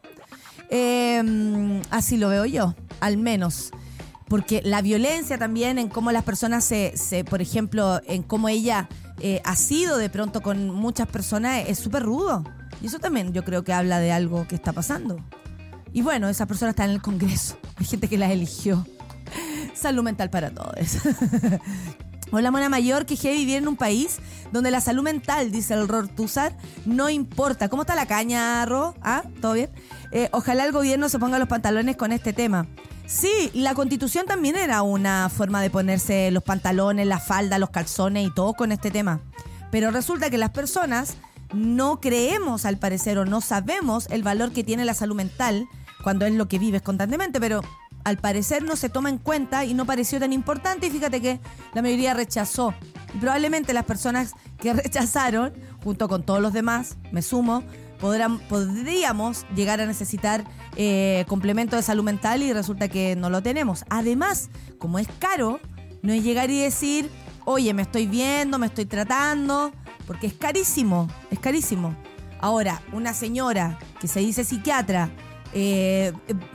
Eh, 0.72 1.82
así 1.92 2.18
lo 2.18 2.30
veo 2.30 2.46
yo, 2.46 2.74
al 3.00 3.18
menos. 3.18 3.72
Porque 4.28 4.62
la 4.64 4.82
violencia 4.82 5.38
también 5.38 5.78
en 5.78 5.88
cómo 5.88 6.12
las 6.12 6.24
personas 6.24 6.64
se, 6.64 6.98
se 6.98 7.24
por 7.24 7.42
ejemplo, 7.42 8.02
en 8.06 8.24
cómo 8.24 8.50
ella 8.50 8.90
eh, 9.20 9.42
ha 9.46 9.56
sido 9.56 9.98
de 9.98 10.10
pronto 10.10 10.42
con 10.42 10.70
muchas 10.70 11.08
personas 11.08 11.64
es 11.68 11.80
súper 11.80 12.04
rudo. 12.04 12.44
Y 12.82 12.88
eso 12.88 13.00
también 13.00 13.34
yo 13.34 13.44
creo 13.44 13.64
que 13.64 13.74
habla 13.74 14.00
de 14.00 14.12
algo 14.12 14.48
que 14.48 14.56
está 14.56 14.74
pasando. 14.74 15.18
Y 15.94 16.02
bueno, 16.02 16.28
esas 16.28 16.48
personas 16.48 16.74
están 16.74 16.90
en 16.90 16.96
el 16.96 17.02
Congreso. 17.02 17.58
Hay 17.78 17.86
gente 17.86 18.08
que 18.10 18.18
las 18.18 18.32
eligió. 18.32 18.86
Salud 19.74 20.04
mental 20.04 20.30
para 20.30 20.52
todos. 20.52 20.74
Hola, 22.32 22.52
Mona 22.52 22.70
Mayor, 22.70 23.06
que 23.06 23.16
heavy 23.16 23.38
vivir 23.38 23.58
en 23.58 23.68
un 23.68 23.78
país 23.78 24.18
donde 24.52 24.72
la 24.72 24.82
salud 24.82 25.04
mental, 25.04 25.52
dice 25.52 25.74
el 25.74 25.88
Ror 25.88 26.08
Tuzar, 26.08 26.58
no 26.86 27.10
importa. 27.10 27.70
¿Cómo 27.70 27.84
está 27.84 27.96
la 27.96 28.08
caña, 28.08 28.66
Ro? 28.66 28.96
¿Ah? 29.02 29.24
¿Todo 29.42 29.54
bien? 29.54 29.70
Eh, 30.12 30.30
ojalá 30.32 30.66
el 30.66 30.72
gobierno 30.72 31.08
se 31.08 31.20
ponga 31.20 31.40
los 31.40 31.48
pantalones 31.48 31.96
con 31.96 32.12
este 32.12 32.34
tema. 32.34 32.68
Sí, 33.08 33.52
la 33.54 33.76
constitución 33.76 34.26
también 34.26 34.56
era 34.56 34.82
una 34.82 35.30
forma 35.30 35.62
de 35.62 35.70
ponerse 35.70 36.32
los 36.32 36.44
pantalones, 36.44 37.06
la 37.06 37.20
falda, 37.20 37.60
los 37.60 37.70
calzones 37.70 38.28
y 38.28 38.34
todo 38.34 38.54
con 38.54 38.72
este 38.72 38.90
tema. 38.90 39.22
Pero 39.72 39.92
resulta 39.92 40.30
que 40.30 40.38
las 40.38 40.50
personas 40.50 41.16
no 41.54 42.02
creemos, 42.02 42.66
al 42.66 42.78
parecer, 42.80 43.20
o 43.20 43.26
no 43.26 43.42
sabemos 43.42 44.08
el 44.10 44.24
valor 44.24 44.52
que 44.52 44.64
tiene 44.64 44.86
la 44.86 44.96
salud 44.96 45.16
mental 45.16 45.68
cuando 46.04 46.26
es 46.26 46.34
lo 46.34 46.48
que 46.48 46.60
vives 46.60 46.82
constantemente, 46.82 47.40
pero 47.40 47.62
al 48.04 48.18
parecer 48.18 48.64
no 48.64 48.76
se 48.76 48.90
toma 48.90 49.10
en 49.10 49.18
cuenta 49.18 49.66
y 49.66 49.74
no 49.74 49.86
pareció 49.86 50.20
tan 50.20 50.34
importante 50.34 50.88
y 50.88 50.92
fíjate 50.92 51.22
que 51.22 51.40
la 51.74 51.82
mayoría 51.82 52.14
rechazó. 52.14 52.74
Y 53.14 53.20
probablemente 53.20 53.74
las 53.74 53.86
personas 53.86 54.34
que 54.58 54.74
rechazaron, 54.84 55.54
junto 55.84 56.08
con 56.08 56.24
todos 56.24 56.42
los 56.42 56.54
demás, 56.54 56.98
me 57.12 57.22
sumo, 57.22 57.64
podrán, 58.00 58.40
podríamos 58.48 59.46
llegar 59.56 59.82
a 59.82 59.86
necesitar 59.86 60.44
eh, 60.76 61.26
complemento 61.28 61.76
de 61.76 61.82
salud 61.82 62.04
mental 62.04 62.44
y 62.44 62.54
resulta 62.54 62.88
que 62.88 63.16
no 63.16 63.30
lo 63.30 63.42
tenemos. 63.42 63.86
Además, 63.90 64.50
como 64.78 65.00
es 65.00 65.08
caro, 65.20 65.60
no 66.02 66.14
es 66.14 66.24
llegar 66.24 66.50
y 66.50 66.62
decir, 66.62 67.10
oye, 67.46 67.74
me 67.74 67.82
estoy 67.82 68.08
viendo, 68.08 68.60
me 68.60 68.68
estoy 68.68 68.86
tratando, 68.86 69.72
porque 70.08 70.28
es 70.28 70.34
carísimo, 70.34 71.08
es 71.32 71.40
carísimo. 71.40 71.96
Ahora, 72.40 72.82
una 72.92 73.14
señora 73.14 73.80
que 74.00 74.08
se 74.08 74.20
dice 74.20 74.44
psiquiatra, 74.44 75.10
eh, 75.54 76.12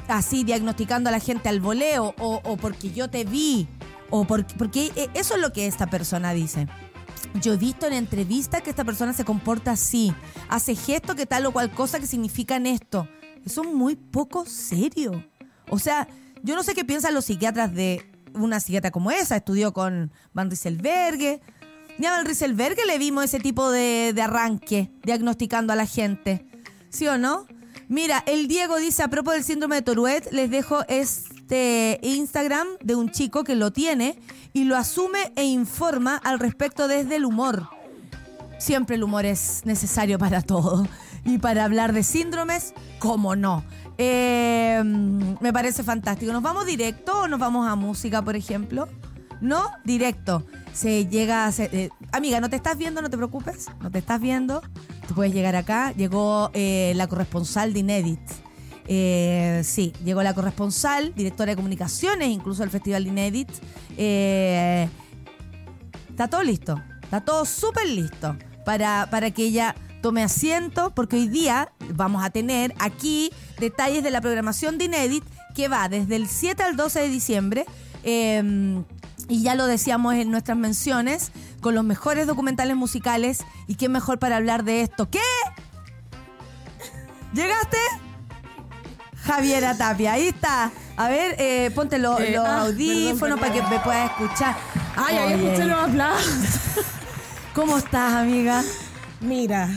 así 0.09 0.45
diagnosticando 0.45 1.09
a 1.09 1.13
la 1.13 1.21
gente 1.21 1.49
al 1.49 1.61
voleo, 1.61 2.15
o, 2.19 2.41
o 2.45 2.57
porque 2.57 2.91
yo 2.91 3.09
te 3.09 3.25
vi, 3.25 3.67
o 4.11 4.25
porque, 4.25 4.55
porque 4.57 5.11
eso 5.15 5.35
es 5.35 5.41
lo 5.41 5.53
que 5.53 5.67
esta 5.67 5.87
persona 5.87 6.33
dice. 6.33 6.67
Yo 7.41 7.55
he 7.55 7.57
visto 7.57 7.87
en 7.87 7.93
entrevistas 7.93 8.63
que 8.63 8.71
esta 8.71 8.85
persona 8.85 9.13
se 9.13 9.25
comporta 9.25 9.73
así, 9.73 10.15
hace 10.49 10.75
gestos 10.75 11.17
que 11.17 11.27
tal 11.27 11.47
o 11.47 11.53
cual 11.53 11.73
cosa 11.73 12.01
que 12.01 12.07
significan 12.07 12.67
esto. 12.67 13.09
Eso 13.45 13.63
es 13.63 13.69
muy 13.69 13.97
poco 13.97 14.45
serio. 14.47 15.25
O 15.69 15.79
sea, 15.79 16.09
yo 16.43 16.55
no 16.55 16.63
sé 16.63 16.75
qué 16.75 16.85
piensan 16.85 17.15
los 17.15 17.25
psiquiatras 17.27 17.73
de 17.73 18.05
una 18.35 18.61
psiquiatra 18.61 18.91
como 18.91 19.11
esa. 19.11 19.37
Estudió 19.37 19.73
con 19.73 20.13
Van 20.33 20.51
Rieselberghe. 20.51 21.41
Ni 21.99 22.07
a 22.07 22.13
Van 22.13 22.27
Rieselberghe 22.27 22.87
le 22.87 22.99
vimos 22.99 23.25
ese 23.25 23.41
tipo 23.41 23.71
de, 23.71 24.13
de 24.15 24.23
arranque, 24.23 24.91
diagnosticando 25.03 25.73
a 25.73 25.77
la 25.77 25.87
gente. 25.87 26.47
¿Sí 26.89 27.07
o 27.09 27.19
no? 27.19 27.47
Mira, 27.89 28.23
el 28.27 28.47
Diego 28.47 28.77
dice, 28.77 29.03
a 29.03 29.09
propósito 29.09 29.35
del 29.35 29.45
síndrome 29.45 29.77
de 29.77 29.83
Tourette, 29.83 30.33
les 30.33 30.51
dejo 30.51 30.85
este 30.89 31.99
Instagram 32.03 32.67
de 32.83 32.95
un 32.95 33.11
chico 33.11 33.43
que 33.43 33.57
lo 33.57 33.73
tiene 33.73 34.19
y 34.53 34.65
lo 34.65 34.77
asume 34.77 35.33
e 35.37 35.45
informa 35.45 36.17
al 36.17 36.39
respecto 36.39 36.89
desde 36.89 37.17
el 37.17 37.25
humor. 37.25 37.69
Siempre 38.59 38.97
el 38.97 39.05
humor 39.05 39.25
es 39.25 39.63
necesario 39.65 40.19
para 40.19 40.43
todo. 40.43 40.87
Y 41.25 41.39
para 41.39 41.65
hablar 41.65 41.93
de 41.93 42.03
síndromes, 42.03 42.75
¿cómo 42.99 43.37
no? 43.37 43.65
Eh, 43.99 44.83
me 44.85 45.53
parece 45.53 45.83
fantástico. 45.83 46.33
¿Nos 46.33 46.43
vamos 46.43 46.67
directo 46.67 47.23
o 47.23 47.29
nos 47.29 47.39
vamos 47.39 47.69
a 47.69 47.75
música, 47.75 48.23
por 48.23 48.37
ejemplo? 48.37 48.89
No, 49.41 49.71
directo. 49.85 50.45
Se 50.73 51.07
llega 51.07 51.51
eh, 51.59 51.91
amiga, 52.13 52.41
no 52.41 52.49
te 52.49 52.57
estás 52.57 52.77
viendo, 52.77 53.03
no 53.03 53.11
te 53.11 53.17
preocupes. 53.17 53.67
No 53.81 53.91
te 53.91 53.99
estás 53.99 54.21
viendo. 54.21 54.63
Tú 55.09 55.15
puedes 55.15 55.33
llegar 55.33 55.57
acá. 55.57 55.93
Llegó 55.93 56.51
eh, 56.55 56.93
la 56.97 57.07
corresponsal 57.07 57.73
de 57.73 57.81
Inédit. 57.81 58.21
Eh, 58.93 59.63
sí, 59.63 59.93
llegó 60.05 60.21
la 60.25 60.35
corresponsal, 60.35 61.15
directora 61.15 61.53
de 61.53 61.57
comunicaciones, 61.57 62.29
incluso 62.29 62.63
del 62.63 62.71
Festival 62.71 63.05
de 63.05 63.11
Inédit. 63.11 63.49
Eh, 63.97 64.89
está 66.09 66.27
todo 66.27 66.43
listo. 66.43 66.83
Está 67.01 67.21
todo 67.21 67.45
súper 67.45 67.89
listo 67.89 68.37
para, 68.65 69.07
para 69.09 69.31
que 69.31 69.45
ella 69.45 69.77
tome 70.03 70.25
asiento, 70.25 70.91
porque 70.91 71.15
hoy 71.17 71.29
día 71.29 71.71
vamos 71.95 72.25
a 72.25 72.31
tener 72.31 72.75
aquí 72.81 73.31
detalles 73.61 74.03
de 74.03 74.11
la 74.11 74.21
programación 74.21 74.77
de 74.77 74.87
Inédit 74.87 75.23
que 75.55 75.69
va 75.69 75.89
desde 75.89 76.17
el 76.17 76.27
7 76.27 76.61
al 76.65 76.77
12 76.77 77.01
de 77.01 77.09
diciembre. 77.09 77.67
eh, 78.03 78.83
y 79.29 79.45
ya 79.45 79.55
lo 79.55 79.67
decíamos 79.67 80.15
en 80.15 80.33
nuestras 80.33 80.59
menciones, 80.59 81.31
con 81.61 81.77
los 81.77 81.85
mejores 81.85 82.27
documentales 82.27 82.75
musicales. 82.75 83.45
¿Y 83.69 83.77
qué 83.77 83.89
mejor 83.89 84.19
para 84.19 84.37
hablar 84.37 84.65
de 84.65 84.81
esto? 84.81 85.09
¿Qué? 85.09 85.21
¿Llegaste? 87.33 87.79
Javiera 89.25 89.77
Tapia, 89.77 90.13
ahí 90.15 90.29
está. 90.29 90.71
A 90.97 91.09
ver, 91.09 91.37
eh, 91.39 91.71
ponte 91.75 91.99
lo- 91.99 92.19
Eh, 92.19 92.33
los 92.35 92.47
ah, 92.47 92.63
audífonos 92.63 93.19
perdón, 93.21 93.39
para 93.41 93.53
que 93.53 93.63
me 93.63 93.81
puedas 93.81 94.11
escuchar. 94.11 94.57
Ay, 94.97 95.17
ahí 95.17 95.33
escuché 95.45 95.65
los 95.67 95.79
aplausos. 95.89 96.35
¿Cómo 97.55 97.79
estás, 97.79 98.15
amiga? 98.15 98.63
Mira, 99.21 99.69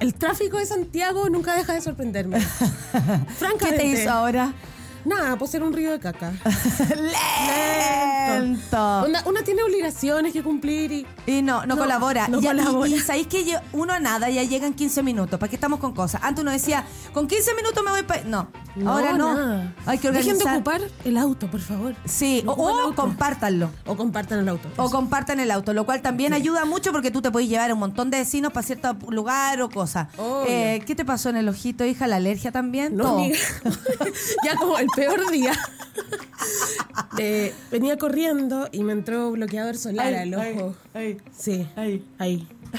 el 0.00 0.14
tráfico 0.14 0.58
de 0.58 0.66
Santiago 0.66 1.28
nunca 1.28 1.54
deja 1.54 1.72
de 1.74 1.80
sorprenderme. 1.80 2.38
¿Qué 3.58 3.72
te 3.72 3.84
hizo 3.84 4.10
ahora? 4.10 4.52
Nada, 5.04 5.36
pues 5.36 5.50
ser 5.50 5.62
un 5.62 5.72
río 5.72 5.90
de 5.92 5.98
caca. 6.00 6.32
Lento. 8.28 9.04
Una, 9.06 9.22
una 9.26 9.42
tiene 9.42 9.62
obligaciones 9.62 10.32
que 10.32 10.42
cumplir 10.42 10.92
y. 10.92 11.06
Y 11.26 11.42
no, 11.42 11.60
no, 11.66 11.74
No, 11.74 11.78
colabora. 11.78 12.28
no 12.28 12.38
y, 12.38 12.42
ya- 12.42 12.52
y- 12.54 12.56
colabora. 12.58 12.88
y 12.88 12.98
sabéis 13.00 13.26
que 13.26 13.56
uno 13.72 13.98
nada, 14.00 14.30
ya 14.30 14.42
llegan 14.42 14.74
15 14.74 15.02
minutos. 15.02 15.38
¿Para 15.38 15.50
qué 15.50 15.56
estamos 15.56 15.80
con 15.80 15.92
cosas? 15.94 16.22
Antes 16.24 16.42
uno 16.42 16.50
decía, 16.50 16.84
con 17.12 17.26
15 17.26 17.54
minutos 17.54 17.82
me 17.84 17.90
voy 17.90 18.02
para. 18.02 18.22
No, 18.24 18.48
ahora 18.86 19.12
no. 19.12 19.34
nada. 19.34 19.74
Hay 19.86 19.98
que 19.98 20.10
Dejen 20.10 20.38
de 20.38 20.44
organizar. 20.44 20.56
ocupar 20.56 20.80
el 21.04 21.16
auto, 21.16 21.50
por 21.50 21.60
favor. 21.60 21.94
Sí, 22.04 22.42
o, 22.46 22.52
o 22.52 22.94
compártanlo. 22.94 23.70
O 23.86 23.96
compartan 23.96 24.38
el 24.40 24.48
auto. 24.48 24.68
O 24.76 24.90
compartan 24.90 25.40
el 25.40 25.50
auto, 25.50 25.72
lo 25.74 25.84
cual 25.84 26.00
también 26.02 26.32
ayuda 26.32 26.64
mucho 26.64 26.92
porque 26.92 27.10
tú 27.10 27.20
te 27.22 27.30
puedes 27.30 27.48
llevar 27.48 27.70
a 27.70 27.74
un 27.74 27.80
montón 27.80 28.10
de 28.10 28.18
vecinos 28.18 28.52
para 28.52 28.66
cierto 28.66 28.96
lugar 29.08 29.60
o 29.62 29.68
cosas. 29.70 30.08
Obvio. 30.16 30.46
Eh, 30.48 30.82
¿Qué 30.86 30.94
te 30.94 31.04
pasó 31.04 31.28
en 31.28 31.36
el 31.36 31.48
ojito, 31.48 31.84
hija? 31.84 32.06
¿La 32.06 32.16
alergia 32.16 32.52
también? 32.52 32.96
No, 32.96 33.04
Todo. 33.04 33.22
ya 34.44 34.56
como 34.56 34.78
el 34.78 34.86
peor 34.94 35.30
día. 35.30 35.52
Eh, 37.18 37.54
venía 37.70 37.98
corriendo 37.98 38.68
y 38.72 38.82
me 38.82 38.92
entró 38.92 39.30
bloqueador 39.32 39.76
solar 39.76 40.06
Ay, 40.06 40.14
al 40.14 40.34
ojo. 40.34 40.74
ay. 40.94 41.18
Sí, 41.36 41.68
Ay. 41.76 42.04
ahí. 42.18 42.48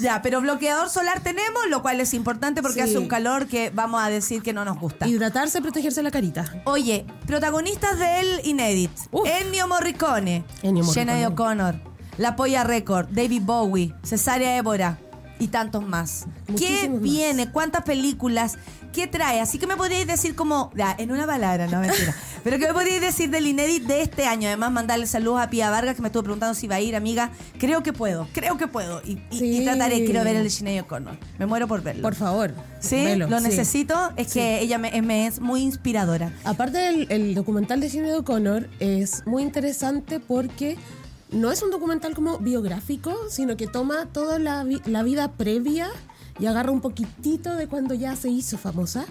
Ya, 0.00 0.22
pero 0.22 0.40
bloqueador 0.40 0.88
solar 0.88 1.20
tenemos, 1.22 1.62
lo 1.68 1.82
cual 1.82 2.00
es 2.00 2.14
importante 2.14 2.62
porque 2.62 2.82
Sí. 2.84 2.90
hace 2.90 2.98
un 2.98 3.08
calor 3.08 3.46
que 3.46 3.70
vamos 3.70 4.02
a 4.02 4.08
decir 4.08 4.42
que 4.42 4.52
no 4.52 4.64
nos 4.64 4.78
gusta. 4.78 5.06
Hidratarse, 5.06 5.60
protegerse 5.60 6.02
la 6.02 6.10
carita. 6.10 6.44
Oye, 6.64 7.04
protagonistas 7.26 7.98
del 7.98 8.40
Inédit. 8.44 8.90
Uf. 9.10 9.28
Ennio 9.28 9.68
Morricone, 9.68 10.44
Ennio 10.62 10.84
Morricone. 10.84 11.26
O'Connor, 11.26 11.74
La 12.16 12.36
Polla 12.36 12.64
Record, 12.64 13.08
David 13.10 13.42
Bowie, 13.44 13.94
Cesárea 14.04 14.56
Évora 14.56 14.98
y 15.38 15.48
tantos 15.48 15.86
más. 15.86 16.26
¿Qué 16.46 16.52
Muchísimos 16.52 17.00
viene? 17.02 17.50
¿Cuántas 17.50 17.82
películas? 17.84 18.56
¿Qué 18.92 19.06
trae? 19.06 19.40
Así 19.40 19.58
que 19.58 19.66
me 19.66 19.76
podríais 19.76 20.06
decir 20.06 20.34
como, 20.34 20.72
ya, 20.74 20.94
en 20.98 21.12
una 21.12 21.26
palabra, 21.26 21.66
no 21.68 21.80
mentira. 21.80 22.14
Pero 22.44 22.58
¿qué 22.58 22.66
me 22.66 22.72
podríais 22.72 23.00
decir 23.00 23.30
del 23.30 23.46
Inédit 23.46 23.84
de 23.84 24.02
este 24.02 24.26
año? 24.26 24.48
Además, 24.48 24.72
mandarle 24.72 25.06
saludos 25.06 25.40
a 25.42 25.50
Pia 25.50 25.70
Vargas, 25.70 25.94
que 25.94 26.02
me 26.02 26.08
estuvo 26.08 26.22
preguntando 26.24 26.54
si 26.54 26.66
va 26.66 26.76
a 26.76 26.80
ir, 26.80 26.96
amiga. 26.96 27.30
Creo 27.58 27.82
que 27.82 27.92
puedo, 27.92 28.26
creo 28.32 28.56
que 28.58 28.66
puedo. 28.66 29.00
Y, 29.04 29.12
y- 29.30 29.44
y 29.44 29.58
Sí. 29.58 29.64
trataré, 29.64 30.04
quiero 30.04 30.24
ver 30.24 30.36
el 30.36 30.50
Sinead 30.50 30.84
O'Connor. 30.84 31.16
Me 31.38 31.46
muero 31.46 31.68
por 31.68 31.82
verlo. 31.82 32.02
Por 32.02 32.14
favor. 32.14 32.52
Sí, 32.80 32.96
velo, 33.04 33.28
lo 33.28 33.38
sí. 33.38 33.44
necesito. 33.44 34.12
Es 34.16 34.32
que 34.32 34.60
ella 34.60 34.78
me, 34.78 35.00
me 35.02 35.26
es 35.26 35.38
muy 35.40 35.60
inspiradora. 35.62 36.32
Aparte 36.44 36.78
del 36.78 37.06
el 37.10 37.34
documental 37.34 37.80
de 37.80 37.90
Sinead 37.90 38.16
O'Connor 38.18 38.68
es 38.80 39.24
muy 39.26 39.42
interesante 39.42 40.18
porque 40.18 40.76
no 41.30 41.52
es 41.52 41.62
un 41.62 41.70
documental 41.70 42.14
como 42.14 42.38
biográfico, 42.38 43.14
sino 43.28 43.56
que 43.56 43.66
toma 43.68 44.06
toda 44.06 44.38
la, 44.40 44.64
vi- 44.64 44.82
la 44.86 45.02
vida 45.04 45.30
previa 45.32 45.88
y 46.40 46.46
agarra 46.46 46.70
un 46.70 46.80
poquitito 46.80 47.54
de 47.54 47.68
cuando 47.68 47.94
ya 47.94 48.16
se 48.16 48.28
hizo 48.30 48.58
famosa. 48.58 49.04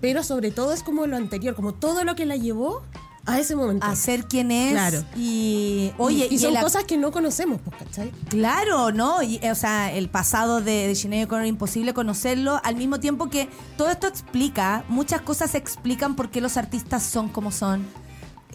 pero 0.00 0.22
sobre 0.22 0.50
todo 0.50 0.72
es 0.72 0.82
como 0.82 1.06
lo 1.06 1.16
anterior, 1.16 1.54
como 1.54 1.72
todo 1.74 2.04
lo 2.04 2.14
que 2.14 2.26
la 2.26 2.36
llevó 2.36 2.82
a 3.24 3.40
ese 3.40 3.56
momento. 3.56 3.84
A 3.84 3.96
ser 3.96 4.24
quien 4.26 4.52
es. 4.52 4.72
Claro. 4.72 5.02
Y, 5.16 5.90
oye, 5.98 6.28
y, 6.30 6.38
son 6.38 6.54
el 6.54 6.62
cosas 6.62 6.84
que 6.84 6.96
no 6.96 7.10
conocemos, 7.10 7.60
pues, 7.64 7.76
¿cachai? 7.76 8.12
Claro, 8.28 8.92
¿no? 8.92 9.20
Y, 9.22 9.40
o 9.50 9.54
sea, 9.56 9.92
el 9.92 10.08
pasado 10.08 10.60
de, 10.60 10.86
de 10.86 10.94
Sinead 10.94 11.24
O'Connor, 11.24 11.46
imposible 11.46 11.92
conocerlo, 11.92 12.60
al 12.62 12.76
mismo 12.76 13.00
tiempo 13.00 13.28
que 13.30 13.48
todo 13.76 13.90
esto 13.90 14.06
explica, 14.06 14.84
muchas 14.88 15.22
cosas 15.22 15.56
explican 15.56 16.14
por 16.14 16.30
qué 16.30 16.40
los 16.40 16.56
artistas 16.56 17.02
son 17.02 17.28
como 17.28 17.50
son. 17.50 17.84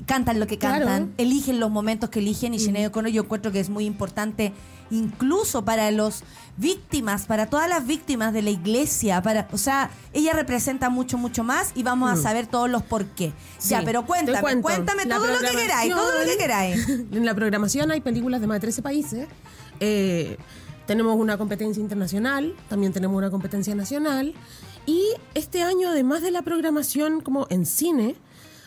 Cantan 0.06 0.40
lo 0.40 0.48
que 0.48 0.58
Claro. 0.58 0.86
cantan, 0.86 1.14
eligen 1.18 1.60
los 1.60 1.70
momentos 1.70 2.10
que 2.10 2.20
eligen 2.20 2.54
y 2.54 2.60
Sinead 2.60 2.88
O'Connor 2.88 3.12
yo 3.12 3.24
encuentro 3.24 3.52
que 3.52 3.60
es 3.60 3.70
muy 3.70 3.86
importante 3.86 4.54
incluso 4.92 5.66
para 5.66 5.90
los 5.92 6.24
víctimas, 6.58 7.26
para 7.26 7.48
todas 7.48 7.68
las 7.68 7.88
víctimas 7.88 8.34
de 8.34 8.42
la 8.42 8.52
iglesia, 8.52 9.22
para, 9.22 9.48
o 9.52 9.58
sea, 9.58 9.90
ella 10.14 10.34
representa 10.34 10.90
mucho, 10.90 11.18
mucho 11.18 11.44
más 11.44 11.72
y 11.74 11.84
vamos 11.84 12.12
a 12.12 12.22
saber 12.22 12.46
todos 12.46 12.70
los 12.70 12.84
por 12.84 13.06
qué. 13.06 13.34
Ya, 13.68 13.80
Sí, 13.80 13.86
pero 13.86 14.02
te 14.02 14.08
cuéntame, 14.08 14.62
cuéntame 14.62 15.06
La 15.06 15.16
todo 15.16 15.28
lo 15.28 15.40
que 15.40 15.56
queráis, 15.56 15.94
todo 15.94 16.20
lo 16.20 16.26
que 16.26 16.38
queráis. 16.38 16.90
En 17.12 17.26
la 17.26 17.34
programación 17.34 17.92
hay 17.92 18.02
películas 18.02 18.42
de 18.42 18.48
más 18.48 18.56
de 18.56 18.62
13 18.62 18.82
países. 18.82 19.28
Eh, 19.80 20.38
tenemos 20.86 21.16
una 21.16 21.38
competencia 21.38 21.82
internacional, 21.82 22.54
también 22.70 22.94
tenemos 22.94 23.18
una 23.18 23.32
competencia 23.32 23.74
nacional. 23.76 24.34
Y 24.86 25.02
este 25.36 25.64
año, 25.64 25.90
además 25.90 26.22
de 26.22 26.32
la 26.32 26.42
programación 26.42 27.22
como 27.22 27.48
en 27.50 27.66
cine, 27.66 28.16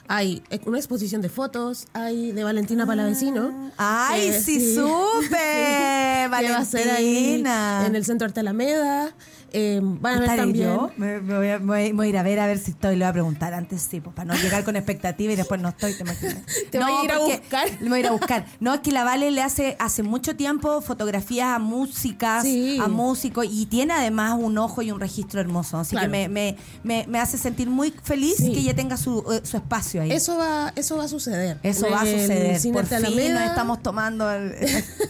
hay 0.09 0.43
una 0.67 0.79
exposición 0.79 1.23
de 1.23 1.29
fotos, 1.29 1.87
hay 1.93 2.33
de 2.33 2.45
Valentina 2.45 2.87
Palavecino. 2.87 3.73
Ay, 3.77 4.31
que 4.31 4.41
sí, 4.41 4.75
supe, 4.75 5.29
que 5.31 6.29
va 6.31 6.59
a 6.59 6.65
ser 6.65 6.91
ahí 6.91 7.43
Valentina. 7.43 7.87
en 7.87 7.97
el 7.97 8.05
Centro 8.05 8.27
Arte 8.27 8.41
Alameda. 8.41 9.15
Eh, 9.57 9.81
van 9.83 10.15
a 10.17 10.21
ver 10.21 10.23
¿Estaré 10.31 10.43
también... 10.43 10.67
yo? 10.67 10.91
Me, 10.97 11.21
me 11.21 11.37
voy 11.37 11.49
a, 11.49 11.59
me 11.61 11.93
voy- 11.93 12.07
a 12.07 12.09
ir 12.09 12.19
a 12.19 12.23
ver 12.25 12.41
a 12.41 12.47
ver 12.49 12.59
si 12.59 12.73
estoy. 12.73 12.97
Le 12.97 13.05
voy 13.05 13.11
a 13.11 13.13
preguntar 13.13 13.55
antes, 13.55 13.83
sí, 13.83 14.01
pues, 14.01 14.15
para 14.15 14.35
no 14.35 14.41
llegar 14.43 14.65
con 14.65 14.75
expectativa 14.75 15.33
y 15.33 15.37
después 15.37 15.61
no 15.61 15.69
estoy, 15.69 15.95
te 15.95 16.03
imaginas. 16.03 16.39
Te 16.71 16.79
no, 16.81 16.87
voy 16.89 17.03
a 17.03 17.05
ir 17.05 17.13
a 17.13 17.19
buscar. 17.19 17.69
Me 17.81 17.89
voy 17.89 17.97
a 17.99 18.01
ir 18.01 18.07
a 18.09 18.11
buscar. 18.11 18.47
No, 18.59 18.75
es 18.75 18.81
que 18.81 18.91
la 18.91 19.05
Vale 19.05 19.31
le 19.31 19.43
hace 19.43 19.77
hace 19.79 20.03
mucho 20.03 20.35
tiempo 20.35 20.81
fotografías 20.83 21.49
a 21.49 21.59
músicas, 21.61 22.43
Sí. 22.43 22.79
a 22.83 22.89
músicos 22.89 23.47
y 23.49 23.67
tiene 23.67 23.93
además 23.95 24.37
un 24.41 24.59
ojo 24.59 24.83
y 24.83 24.91
un 24.91 24.99
registro 24.99 25.41
hermoso. 25.41 25.79
Así 25.79 25.91
Claro. 25.95 26.11
que 26.11 26.11
me, 26.11 26.29
me, 26.29 26.57
me, 26.83 27.07
me 27.07 27.21
hace 27.21 27.39
sentir 27.39 27.69
muy 27.71 27.93
feliz 28.03 28.35
Sí. 28.39 28.53
que 28.53 28.59
ella 28.59 28.75
tenga 28.75 28.97
su, 28.97 29.25
eh, 29.33 29.41
su 29.45 29.57
espacio 29.57 30.03
ahí. 30.03 30.11
Eso 30.11 30.37
va, 30.37 30.73
eso 30.75 30.97
va 30.97 31.05
a 31.05 31.09
suceder. 31.09 31.59
Eso 31.63 31.87
En 31.87 31.93
va 31.93 31.97
a 32.01 32.07
suceder. 32.07 32.61
Por 32.73 32.87
fin 32.87 32.97
Alameda. 32.97 33.41
nos 33.41 33.49
estamos 33.51 33.83
tomando 33.83 34.31
el, 34.33 34.53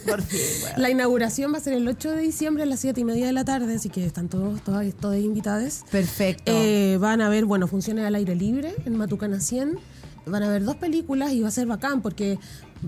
por 0.06 0.20
fin. 0.22 0.40
bueno. 0.60 0.76
La 0.78 0.90
inauguración 0.90 1.52
va 1.52 1.58
a 1.58 1.60
ser 1.60 1.72
el 1.74 1.88
8 1.88 2.10
de 2.10 2.20
diciembre 2.20 2.62
a 2.64 2.66
las 2.66 2.80
7 2.80 3.00
y 3.00 3.04
media 3.04 3.26
de 3.26 3.32
la 3.32 3.44
tarde, 3.44 3.74
así 3.76 3.88
que 3.88 4.04
están 4.04 4.28
todos, 4.34 4.60
todas, 4.62 4.94
todas 4.94 5.18
invitadas. 5.20 5.84
Perfecto. 5.90 6.52
Eh, 6.54 6.98
van 7.00 7.20
a 7.20 7.28
ver, 7.28 7.44
bueno, 7.44 7.66
funciones 7.66 8.04
al 8.04 8.14
aire 8.14 8.34
libre 8.34 8.74
en 8.84 8.96
Matucana 8.96 9.40
100. 9.40 9.78
Van 10.26 10.42
a 10.42 10.48
ver 10.48 10.64
dos 10.64 10.76
películas 10.76 11.32
y 11.32 11.42
va 11.42 11.48
a 11.48 11.50
ser 11.50 11.66
bacán 11.66 12.00
porque 12.00 12.38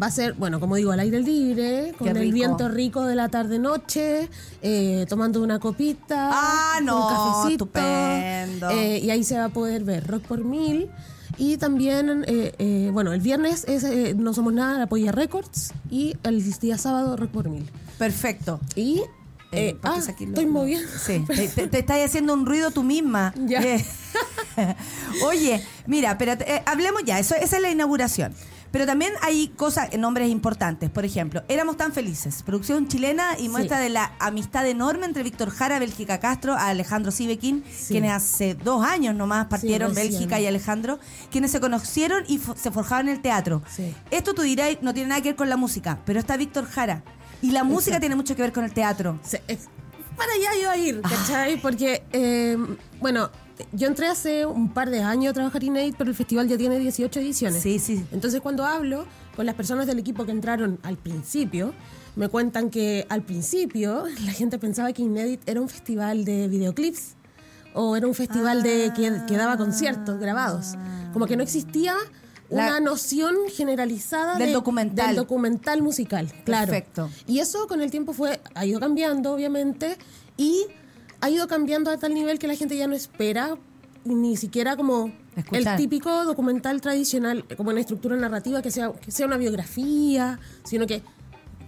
va 0.00 0.06
a 0.06 0.10
ser, 0.10 0.32
bueno, 0.34 0.58
como 0.58 0.76
digo, 0.76 0.92
al 0.92 1.00
aire 1.00 1.20
libre, 1.20 1.92
con 1.98 2.08
el 2.16 2.32
viento 2.32 2.68
rico 2.68 3.04
de 3.04 3.14
la 3.14 3.28
tarde-noche, 3.28 4.30
eh, 4.62 5.04
tomando 5.08 5.42
una 5.42 5.58
copita, 5.58 6.30
Ah, 6.32 6.80
no, 6.82 7.06
un 7.08 7.12
cafecito. 7.14 7.64
estupendo. 7.66 8.70
eh, 8.70 9.00
y 9.02 9.10
ahí 9.10 9.22
se 9.22 9.36
va 9.36 9.44
a 9.44 9.48
poder 9.50 9.84
ver 9.84 10.06
Rock 10.06 10.22
por 10.22 10.44
Mil. 10.44 10.88
Y 11.38 11.58
también, 11.58 12.24
eh, 12.26 12.88
bueno, 12.94 13.12
el 13.12 13.20
viernes 13.20 13.64
es 13.68 13.84
No 14.16 14.32
Somos 14.32 14.54
Nada, 14.54 14.84
Apoya 14.84 15.12
Records. 15.12 15.74
Y 15.90 16.16
el 16.22 16.42
día 16.60 16.78
sábado, 16.78 17.16
Rock 17.18 17.30
por 17.30 17.50
Mil. 17.50 17.70
Perfecto. 17.98 18.60
Y. 18.74 19.02
Eh, 19.56 19.68
eh, 19.70 19.74
¿para 19.80 19.94
qué 19.94 20.00
ah, 20.00 20.14
lo- 20.20 20.24
estoy 20.28 20.46
no? 20.46 20.52
moviendo. 20.52 20.88
Sí, 21.04 21.24
te, 21.26 21.48
te- 21.48 21.68
te 21.68 21.78
estás 21.78 21.98
haciendo 22.04 22.34
un 22.34 22.46
ruido 22.46 22.70
tú 22.70 22.82
misma. 22.82 23.32
Ya. 23.36 23.60
Eh, 23.62 23.84
Oye, 25.24 25.62
mira, 25.86 26.16
pero 26.18 26.32
eh, 26.32 26.62
hablemos 26.66 27.02
ya, 27.04 27.18
eso, 27.18 27.34
esa 27.34 27.56
es 27.56 27.62
la 27.62 27.70
inauguración. 27.70 28.34
Pero 28.72 28.84
también 28.84 29.12
hay 29.22 29.48
cosas, 29.48 29.96
nombres 29.96 30.28
importantes. 30.28 30.90
Por 30.90 31.04
ejemplo, 31.06 31.42
Éramos 31.48 31.76
tan 31.78 31.92
felices, 31.92 32.42
producción 32.42 32.88
chilena 32.88 33.38
y 33.38 33.48
muestra 33.48 33.78
de 33.78 33.88
la 33.88 34.12
amistad 34.18 34.66
enorme 34.66 35.06
entre 35.06 35.22
Víctor 35.22 35.50
Jara, 35.50 35.78
Bélgica 35.78 36.18
Castro, 36.20 36.52
a 36.54 36.68
Alejandro 36.68 37.10
Sibekin, 37.10 37.64
Sí. 37.74 37.94
quienes 37.94 38.12
hace 38.12 38.54
dos 38.54 38.84
años 38.84 39.14
nomás 39.14 39.46
partieron. 39.46 39.94
Bélgica 39.94 40.40
y 40.40 40.46
Alejandro, 40.46 40.98
quienes 41.30 41.52
se 41.52 41.60
conocieron 41.60 42.24
y 42.26 42.38
fo- 42.38 42.56
se 42.56 42.70
forjaron 42.70 43.08
en 43.08 43.14
el 43.16 43.22
teatro. 43.22 43.62
Esto 44.10 44.34
tú 44.34 44.42
dirás, 44.42 44.76
no 44.82 44.92
tiene 44.92 45.10
nada 45.10 45.22
que 45.22 45.30
ver 45.30 45.36
con 45.36 45.48
la 45.48 45.56
música, 45.56 46.00
pero 46.04 46.18
está 46.18 46.36
Víctor 46.36 46.66
Jara. 46.66 47.02
Y 47.42 47.50
la 47.50 47.64
música 47.64 48.00
tiene 48.00 48.16
mucho 48.16 48.34
que 48.36 48.42
ver 48.42 48.52
con 48.52 48.64
el 48.64 48.72
teatro. 48.72 49.18
Para 50.16 50.32
allá 50.32 50.54
iba 50.60 50.70
a 50.72 50.76
ir, 50.78 51.00
Ah. 51.04 51.08
¿cachai? 51.10 51.60
Porque, 51.60 52.02
eh, 52.12 52.56
bueno, 53.00 53.28
yo 53.72 53.86
entré 53.86 54.06
hace 54.08 54.46
un 54.46 54.72
par 54.72 54.88
de 54.90 55.02
años 55.02 55.30
a 55.30 55.34
trabajar 55.34 55.62
en 55.62 55.76
Aid, 55.76 55.94
pero 55.98 56.08
el 56.10 56.16
festival 56.16 56.48
ya 56.48 56.56
tiene 56.56 56.78
18 56.78 57.20
ediciones. 57.20 57.62
Sí, 57.62 57.78
sí. 57.78 58.04
Entonces, 58.12 58.40
cuando 58.40 58.64
hablo 58.64 59.06
con 59.34 59.44
las 59.44 59.54
personas 59.54 59.86
del 59.86 59.98
equipo 59.98 60.24
que 60.24 60.32
entraron 60.32 60.78
al 60.82 60.96
principio, 60.96 61.74
me 62.16 62.28
cuentan 62.28 62.70
que 62.70 63.06
al 63.10 63.22
principio 63.22 64.04
la 64.24 64.32
gente 64.32 64.58
pensaba 64.58 64.90
que 64.94 65.02
Inédit 65.02 65.46
era 65.46 65.60
un 65.60 65.68
festival 65.68 66.24
de 66.24 66.48
videoclips 66.48 67.14
o 67.74 67.94
era 67.94 68.06
un 68.06 68.14
festival 68.14 68.62
de 68.62 68.92
que, 68.96 69.20
que 69.28 69.36
daba 69.36 69.58
conciertos 69.58 70.18
grabados. 70.18 70.76
Como 71.12 71.26
que 71.26 71.36
no 71.36 71.42
existía 71.42 71.94
una 72.50 72.80
noción 72.80 73.34
generalizada 73.52 74.36
Del 74.38 74.48
de- 74.48 74.52
documental. 74.54 75.06
del 75.08 75.16
documental 75.16 75.82
musical. 75.82 76.32
Claro. 76.44 76.66
Perfecto. 76.72 77.10
Y 77.26 77.40
eso 77.40 77.66
con 77.66 77.80
el 77.80 77.90
tiempo 77.90 78.12
fue 78.12 78.40
ha 78.54 78.64
ido 78.66 78.78
cambiando, 78.80 79.32
obviamente, 79.32 79.96
y 80.36 80.64
ha 81.20 81.30
ido 81.30 81.48
cambiando 81.48 81.90
a 81.90 81.96
tal 81.96 82.14
nivel 82.14 82.38
que 82.38 82.46
la 82.46 82.54
gente 82.54 82.76
ya 82.76 82.86
no 82.86 82.94
espera 82.94 83.56
ni 84.04 84.36
siquiera 84.36 84.76
como 84.76 85.12
Escuchar. 85.34 85.74
el 85.74 85.76
típico 85.76 86.24
documental 86.24 86.80
tradicional, 86.80 87.44
como 87.56 87.72
en 87.72 87.78
estructura 87.78 88.14
narrativa, 88.16 88.62
que 88.62 88.70
sea, 88.70 88.92
que 88.92 89.10
sea 89.10 89.26
una 89.26 89.36
biografía, 89.36 90.38
sino 90.64 90.86
que 90.86 91.02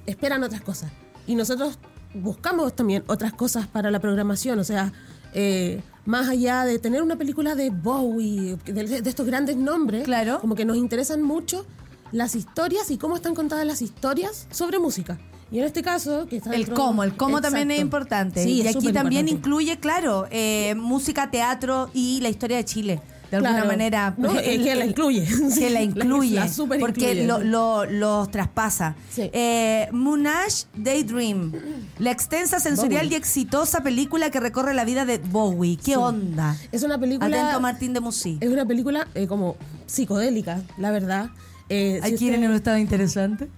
esperan 0.06 0.44
otras 0.44 0.60
cosas. 0.60 0.92
Y 1.26 1.34
nosotros 1.34 1.78
buscamos 2.14 2.74
también 2.76 3.02
otras 3.08 3.32
cosas 3.32 3.66
para 3.66 3.90
la 3.90 3.98
programación, 4.00 4.58
o 4.60 4.64
sea, 4.64 4.92
eh, 5.34 5.82
más 6.08 6.26
allá 6.28 6.64
de 6.64 6.78
tener 6.78 7.02
una 7.02 7.16
película 7.16 7.54
de 7.54 7.68
Bowie, 7.68 8.56
de, 8.64 9.00
de 9.02 9.10
estos 9.10 9.26
grandes 9.26 9.56
nombres, 9.56 10.04
Claro. 10.04 10.40
como 10.40 10.54
que 10.54 10.64
nos 10.64 10.78
interesan 10.78 11.20
mucho 11.22 11.66
las 12.12 12.34
historias 12.34 12.90
y 12.90 12.96
cómo 12.96 13.14
están 13.14 13.34
contadas 13.34 13.66
las 13.66 13.82
historias 13.82 14.46
sobre 14.50 14.78
música. 14.78 15.18
Y 15.50 15.58
en 15.58 15.64
este 15.64 15.82
caso, 15.82 16.26
que 16.26 16.36
está 16.38 16.54
El 16.54 16.70
cómo, 16.70 17.04
el 17.04 17.14
cómo 17.14 17.40
también 17.42 17.70
es 17.70 17.80
importante. 17.80 18.42
Sí, 18.42 18.52
y 18.52 18.60
es 18.62 18.74
aquí 18.76 18.90
también 18.92 19.28
importante. 19.28 19.48
incluye, 19.48 19.78
claro, 19.80 20.26
eh, 20.30 20.74
música, 20.76 21.30
teatro 21.30 21.90
y 21.92 22.20
la 22.22 22.30
historia 22.30 22.56
de 22.56 22.64
Chile. 22.64 23.00
De 23.30 23.36
alguna 23.36 23.52
Claro. 23.54 23.66
manera. 23.68 24.14
No, 24.18 24.30
es 24.38 24.58
que 24.62 24.74
la 24.74 24.84
incluye. 24.86 25.26
Que 25.58 25.70
la 25.70 25.82
incluye. 25.82 26.36
la 26.36 26.48
porque 26.80 27.12
incluye. 27.12 27.26
lo- 27.26 27.40
lo- 27.44 27.84
los 27.84 28.30
traspasa. 28.30 28.94
Sí. 29.10 29.30
Eh, 29.32 29.88
Moonage 29.92 30.64
Daydream. 30.74 31.52
La 31.98 32.10
extensa, 32.10 32.58
sensorial 32.60 33.02
Bowie. 33.06 33.14
y 33.14 33.18
exitosa 33.18 33.82
película 33.82 34.30
que 34.30 34.40
recorre 34.40 34.72
la 34.74 34.84
vida 34.84 35.04
de 35.04 35.18
Bowie. 35.18 35.76
¿Qué 35.76 35.92
Sí. 35.92 35.94
onda? 35.94 36.56
Es 36.72 36.82
una 36.82 36.98
película. 36.98 37.26
Atento 37.42 37.60
Martín 37.60 37.92
de 37.92 38.00
Musí. 38.00 38.38
Es 38.40 38.50
una 38.50 38.64
película 38.64 39.08
eh, 39.14 39.26
como 39.26 39.56
psicodélica, 39.86 40.62
la 40.78 40.90
verdad. 40.90 41.30
Eh, 41.68 42.00
¿Hay 42.02 42.16
si 42.16 42.30
en 42.30 42.46
un 42.48 42.54
estado 42.54 42.78
interesante? 42.78 43.48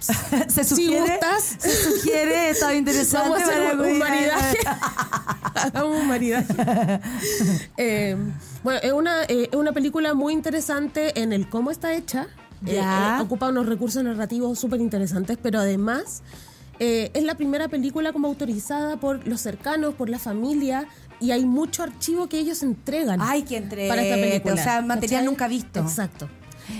Se 0.00 0.64
Si 0.64 0.74
sugiere, 0.74 1.00
gustas. 1.00 1.42
se 1.58 1.70
sugiere 1.90 2.50
estado 2.50 2.74
interesante 2.74 3.28
Vamos 3.28 3.40
a 3.40 3.44
hacer 3.50 3.74
un, 3.76 3.80
un 3.86 3.98
maridaje. 3.98 4.58
Hagamos 5.54 6.00
un 6.00 6.08
maridaje. 6.08 6.54
Eh, 7.76 8.16
bueno, 8.62 8.80
es 8.82 8.92
una, 8.92 9.22
eh, 9.24 9.50
una 9.56 9.72
película 9.72 10.14
muy 10.14 10.32
interesante 10.32 11.20
en 11.20 11.32
el 11.32 11.48
cómo 11.48 11.70
está 11.70 11.92
hecha. 11.94 12.26
Eh, 12.66 12.74
Ya. 12.74 13.18
eh, 13.18 13.22
ocupa 13.22 13.48
unos 13.48 13.66
recursos 13.66 14.02
narrativos 14.02 14.58
súper 14.58 14.80
interesantes, 14.80 15.38
pero 15.40 15.60
además 15.60 16.22
eh, 16.80 17.10
es 17.14 17.22
la 17.24 17.36
primera 17.36 17.68
película 17.68 18.12
como 18.12 18.26
autorizada 18.28 18.96
por 18.98 19.26
los 19.28 19.40
cercanos, 19.40 19.94
por 19.94 20.08
la 20.08 20.18
familia, 20.18 20.86
y 21.20 21.30
hay 21.32 21.44
mucho 21.44 21.82
archivo 21.82 22.28
que 22.28 22.38
ellos 22.38 22.62
entregan. 22.62 23.20
Ay, 23.20 23.42
que 23.42 23.56
entre. 23.56 23.88
para 23.88 24.02
esta 24.02 24.14
película. 24.16 24.54
O 24.54 24.56
sea, 24.56 24.82
material 24.82 25.20
¿cachai? 25.20 25.24
nunca 25.24 25.48
visto. 25.48 25.80
Exacto. 25.80 26.28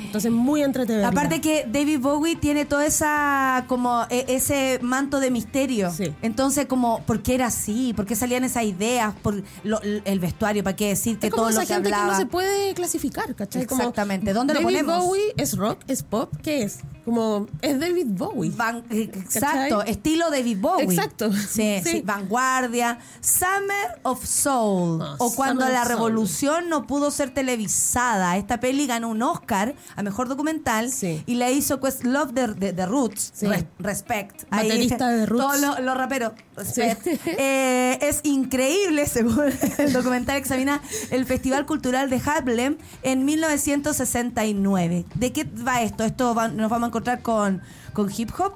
Entonces, 0.05 0.31
muy 0.33 0.63
entretenida. 0.63 1.09
Aparte 1.09 1.41
que 1.41 1.67
David 1.71 2.01
Bowie 2.01 2.37
tiene 2.37 2.65
toda 2.65 2.87
esa 2.87 3.65
como 3.69 4.07
e- 4.11 4.25
ese 4.29 4.79
manto 4.83 5.21
de 5.21 5.31
misterio. 5.31 5.91
Sí. 5.93 6.15
Entonces 6.23 6.67
como 6.67 7.03
¿por 7.03 7.23
qué 7.23 7.35
era 7.35 7.47
así? 7.47 7.93
¿Por 7.95 8.07
qué 8.07 8.17
salían 8.17 8.45
esas 8.45 8.65
ideas? 8.65 9.15
Por 9.23 9.43
lo- 9.65 9.81
el 9.83 10.21
vestuario, 10.21 10.65
¿para 10.65 10.77
qué 10.77 10.89
decir 10.89 11.19
que 11.19 11.27
es 11.29 11.33
como 11.33 11.45
todo 11.45 11.51
esa 11.51 11.61
lo 11.63 11.67
que 11.67 11.75
gente 11.75 11.89
hablaba? 11.89 12.07
que 12.07 12.13
no 12.13 12.19
se 12.19 12.27
puede 12.27 12.75
clasificar, 12.75 13.35
¿cachai? 13.35 13.63
Exactamente. 13.63 14.33
¿Dónde 14.33 14.55
lo 14.55 14.61
David 14.61 14.77
ponemos? 14.79 15.05
Bowie 15.07 15.35
es 15.37 15.57
rock, 15.57 15.81
es 15.89 16.03
pop, 16.03 16.33
¿qué 16.43 16.63
es? 16.63 16.79
como 17.05 17.47
es 17.63 17.81
David 17.81 18.07
Bowie. 18.09 18.51
Van- 18.55 18.85
eh, 18.91 19.05
exacto, 19.15 19.79
¿Cachai? 19.79 19.91
estilo 19.91 20.31
David 20.31 20.59
Bowie. 20.61 20.85
Exacto. 20.85 21.33
Sí, 21.33 21.81
sí, 21.83 21.91
Sí. 21.91 22.03
vanguardia. 22.05 22.99
Summer 23.23 23.99
of 24.03 24.27
Soul. 24.27 25.01
Ah, 25.03 25.15
o 25.19 25.35
cuando 25.35 25.63
Summer 25.63 25.73
la 25.75 25.85
Soul. 25.85 25.95
revolución 25.97 26.69
no 26.69 26.87
pudo 26.87 27.11
ser 27.11 27.31
televisada. 27.33 28.37
Esta 28.37 28.61
peli 28.61 28.87
ganó 28.87 29.09
un 29.09 29.23
Oscar 29.23 29.75
a 29.97 30.03
mejor 30.03 30.29
documental 30.29 30.91
Sí. 30.91 31.23
y 31.27 31.35
la 31.37 31.51
hizo 31.51 31.81
Quest 31.81 32.05
Love 32.05 32.33
de, 32.33 32.47
de- 32.55 32.73
de 32.73 32.87
Roots. 32.87 33.33
Sí. 33.35 33.47
Re- 33.47 33.67
respect. 33.79 34.49
Baterista 34.51 35.09
de 35.09 35.27
Roots. 35.27 35.45
Todos 35.45 35.61
los, 35.61 35.81
los 35.81 35.97
raperos. 35.97 36.33
Respect. 36.57 37.03
Sí. 37.05 37.21
Eh, 37.39 37.99
es 38.03 38.21
increíble, 38.25 39.07
según 39.09 39.45
el 39.79 39.93
documental 39.93 40.37
examina 40.37 40.81
el 41.11 41.25
Festival 41.27 41.67
Cultural 41.67 42.11
de 42.11 42.21
Harlem 42.25 42.77
en 43.03 43.25
1969. 43.25 45.05
¿De 45.15 45.33
qué 45.33 45.45
va 45.45 45.83
esto? 45.83 46.05
Esto 46.05 46.35
va- 46.35 46.49
nos 46.49 46.71
vamos 46.71 46.87
a 46.87 46.89
encontrar 46.89 47.23
con, 47.23 47.63
con 47.93 48.11
hip 48.17 48.31
hop. 48.39 48.53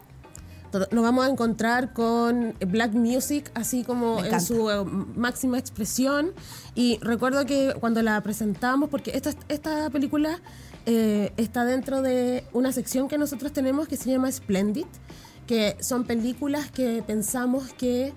Nos 0.91 1.03
vamos 1.05 1.27
a 1.27 1.29
encontrar 1.31 1.93
con 1.93 2.55
black 2.66 2.93
music, 2.95 3.51
así 3.55 3.85
como 3.85 4.25
en 4.25 4.41
su 4.41 4.70
eh, 4.70 4.83
máxima 5.16 5.59
expresión. 5.59 6.33
Y 6.75 6.99
recuerdo 7.03 7.45
que 7.45 7.75
cuando 7.79 8.01
la 8.01 8.18
presentamos, 8.23 8.89
porque 8.89 9.11
esta, 9.14 9.33
esta 9.49 9.91
película 9.91 10.41
eh, 10.87 11.33
está 11.37 11.64
dentro 11.64 12.03
de 12.03 12.45
una 12.53 12.72
sección 12.72 13.09
que 13.09 13.18
nosotros 13.18 13.53
tenemos 13.53 13.89
que 13.89 13.97
se 13.97 14.11
llama 14.11 14.30
Splendid, 14.30 14.87
que 15.47 15.76
son 15.80 16.05
películas 16.05 16.70
que 16.70 17.03
pensamos 17.07 17.72
que 17.74 18.12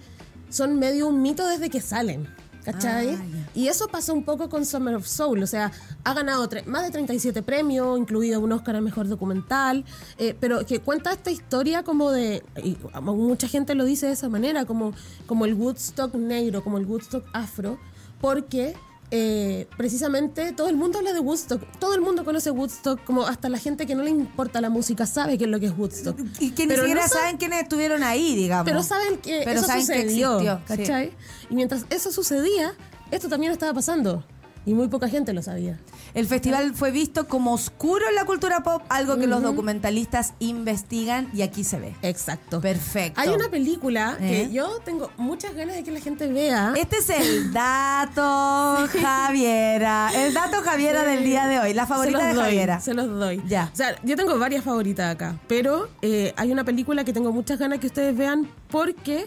son 0.49 0.79
medio 0.79 1.07
un 1.07 1.21
mito 1.21 1.47
desde 1.47 1.69
que 1.69 1.81
salen. 1.81 2.27
¿Cachai? 2.65 3.11
Ah. 3.13 3.21
Y 3.53 3.67
eso 3.67 3.87
pasa 3.87 4.11
un 4.11 4.23
poco 4.23 4.49
con 4.49 4.65
Summer 4.65 4.95
of 4.95 5.05
Soul, 5.05 5.43
o 5.43 5.45
sea, 5.45 5.71
ha 6.03 6.13
ganado 6.15 6.49
más 6.65 6.83
de 6.83 6.89
37 6.89 7.43
premios, 7.43 7.99
incluido 7.99 8.39
un 8.39 8.51
Oscar 8.51 8.75
a 8.77 8.81
Mejor 8.81 9.07
Documental, 9.07 9.85
eh, 10.17 10.35
pero 10.39 10.65
que 10.65 10.79
cuenta 10.79 11.11
esta 11.11 11.29
historia 11.29 11.83
como 11.83 12.11
de, 12.11 12.41
y 12.63 12.75
mucha 13.03 13.47
gente 13.47 13.75
lo 13.75 13.85
dice 13.85 14.07
de 14.07 14.13
esa 14.13 14.29
manera, 14.29 14.65
como, 14.65 14.93
como 15.27 15.45
el 15.45 15.53
Woodstock 15.53 16.15
negro, 16.15 16.63
como 16.63 16.79
el 16.79 16.87
Woodstock 16.87 17.23
afro, 17.33 17.77
porque 18.19 18.73
eh, 19.17 19.67
precisamente 19.77 20.51
todo 20.51 20.67
el 20.67 20.75
mundo 20.75 20.97
habla 20.99 21.13
de 21.13 21.19
Woodstock, 21.21 21.61
todo 21.79 21.93
el 21.93 22.01
mundo 22.01 22.25
conoce 22.25 22.51
Woodstock, 22.51 23.01
como 23.05 23.25
hasta 23.25 23.47
la 23.47 23.57
gente 23.57 23.85
que 23.85 23.95
no 23.95 24.03
le 24.03 24.09
importa 24.09 24.59
la 24.59 24.69
música 24.69 25.05
sabe 25.05 25.37
qué 25.37 25.45
es 25.45 25.49
lo 25.49 25.59
que 25.59 25.67
es 25.67 25.77
Woodstock. 25.77 26.19
Y 26.39 26.51
que 26.51 26.63
ni 26.63 26.69
Pero 26.69 26.81
no 26.83 26.87
siquiera 26.89 27.07
sabe- 27.07 27.21
saben 27.21 27.37
quiénes 27.37 27.63
estuvieron 27.63 28.03
ahí, 28.03 28.35
digamos. 28.35 28.65
pero 28.65 28.83
saben 28.83 29.17
que 29.19 29.41
Pero 29.45 29.59
eso 29.59 29.67
saben 29.67 29.87
que 29.87 29.93
sucedió, 30.03 30.33
existió, 30.39 30.57
sí. 30.57 30.63
¿cachai? 30.67 31.13
Y 31.49 31.55
mientras 31.55 31.85
eso 31.89 32.11
sucedía, 32.11 32.73
esto 33.11 33.29
también 33.29 33.51
estaba 33.53 33.73
pasando. 33.73 34.25
Y 34.65 34.73
muy 34.73 34.87
poca 34.87 35.07
gente 35.09 35.31
lo 35.33 35.41
sabía. 35.43 35.79
El 36.13 36.25
festival 36.27 36.73
fue 36.73 36.91
visto 36.91 37.27
como 37.27 37.53
oscuro 37.53 38.07
en 38.09 38.15
la 38.15 38.25
cultura 38.25 38.63
pop, 38.63 38.81
algo 38.89 39.17
que 39.17 39.27
los 39.27 39.43
documentalistas 39.43 40.33
investigan 40.39 41.29
y 41.33 41.43
aquí 41.43 41.63
se 41.63 41.79
ve. 41.79 41.93
Exacto. 42.01 42.61
Perfecto. 42.61 43.19
Hay 43.19 43.29
una 43.29 43.49
película 43.49 44.17
¿Eh? 44.19 44.47
que 44.47 44.53
yo 44.53 44.79
tengo 44.83 45.11
muchas 45.17 45.53
ganas 45.53 45.75
de 45.75 45.83
que 45.83 45.91
la 45.91 45.99
gente 45.99 46.27
vea. 46.27 46.73
Este 46.75 46.97
es 46.97 47.09
el 47.09 47.53
dato 47.53 48.21
Javiera. 49.01 50.09
El 50.15 50.33
dato 50.33 50.61
Javiera 50.63 51.03
del 51.03 51.23
día 51.23 51.47
de 51.47 51.59
hoy. 51.59 51.73
La 51.73 51.83
Se 51.83 51.89
favorita 51.89 52.17
los 52.17 52.27
de 52.27 52.33
doy, 52.33 52.43
Javiera. 52.45 52.79
Se 52.79 52.93
los 52.93 53.07
doy. 53.07 53.43
Ya. 53.47 53.69
O 53.71 53.75
sea, 53.75 53.95
yo 54.03 54.15
tengo 54.15 54.37
varias 54.39 54.63
favoritas 54.63 55.13
acá, 55.13 55.39
pero 55.47 55.89
eh, 56.01 56.33
hay 56.37 56.51
una 56.51 56.63
película 56.63 57.03
que 57.03 57.13
tengo 57.13 57.31
muchas 57.31 57.59
ganas 57.59 57.79
que 57.79 57.87
ustedes 57.87 58.15
vean 58.17 58.49
porque 58.69 59.25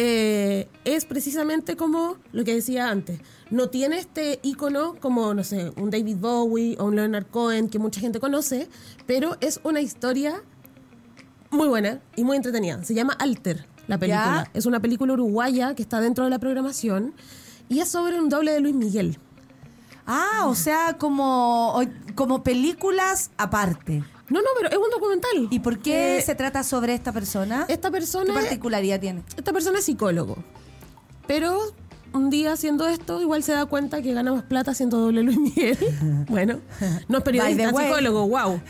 eh, 0.00 0.68
es 0.84 1.04
precisamente 1.06 1.74
como 1.76 2.16
lo 2.32 2.44
que 2.44 2.54
decía 2.54 2.88
antes. 2.88 3.18
No 3.50 3.68
tiene 3.70 3.98
este 3.98 4.40
icono 4.42 4.94
como, 5.00 5.32
no 5.34 5.42
sé, 5.42 5.72
un 5.76 5.90
David 5.90 6.16
Bowie 6.18 6.76
o 6.78 6.84
un 6.84 6.96
Leonard 6.96 7.26
Cohen 7.26 7.68
que 7.68 7.78
mucha 7.78 8.00
gente 8.00 8.20
conoce, 8.20 8.68
pero 9.06 9.36
es 9.40 9.60
una 9.64 9.80
historia 9.80 10.42
muy 11.50 11.66
buena 11.68 12.00
y 12.14 12.24
muy 12.24 12.36
entretenida. 12.36 12.84
Se 12.84 12.92
llama 12.94 13.14
Alter, 13.14 13.66
la 13.86 13.98
película. 13.98 14.44
Ya. 14.44 14.50
Es 14.52 14.66
una 14.66 14.80
película 14.80 15.14
uruguaya 15.14 15.74
que 15.74 15.82
está 15.82 16.00
dentro 16.00 16.24
de 16.24 16.30
la 16.30 16.38
programación 16.38 17.14
y 17.70 17.80
es 17.80 17.88
sobre 17.88 18.20
un 18.20 18.28
doble 18.28 18.52
de 18.52 18.60
Luis 18.60 18.74
Miguel. 18.74 19.18
Ah, 20.06 20.44
o 20.46 20.54
sea, 20.54 20.96
como, 20.98 21.80
como 22.14 22.42
películas 22.42 23.30
aparte. 23.38 24.04
No, 24.28 24.40
no, 24.42 24.48
pero 24.58 24.68
es 24.70 24.76
un 24.76 24.90
documental. 24.90 25.48
¿Y 25.50 25.60
por 25.60 25.78
qué 25.78 26.18
Eh, 26.18 26.22
se 26.22 26.34
trata 26.34 26.62
sobre 26.64 26.92
esta 26.94 27.12
persona? 27.12 27.64
Esta 27.68 27.88
¿Qué 27.88 27.92
persona, 27.92 28.34
particularidad 28.34 29.00
tiene? 29.00 29.22
esta 29.36 29.52
persona 29.54 29.78
es 29.78 29.86
psicólogo, 29.86 30.36
pero 31.26 31.58
un 32.12 32.30
día 32.30 32.52
haciendo 32.52 32.86
esto 32.88 33.20
igual 33.20 33.42
se 33.42 33.52
da 33.52 33.66
cuenta 33.66 34.02
que 34.02 34.12
gana 34.12 34.32
más 34.32 34.42
plata 34.44 34.70
haciendo 34.72 34.98
doble 34.98 35.22
Luis 35.22 35.38
Miguel. 35.38 35.78
bueno, 36.28 36.58
no 37.08 37.18
es 37.18 37.24
periodista, 37.24 37.70
psicólogo, 37.70 38.28
wow, 38.28 38.60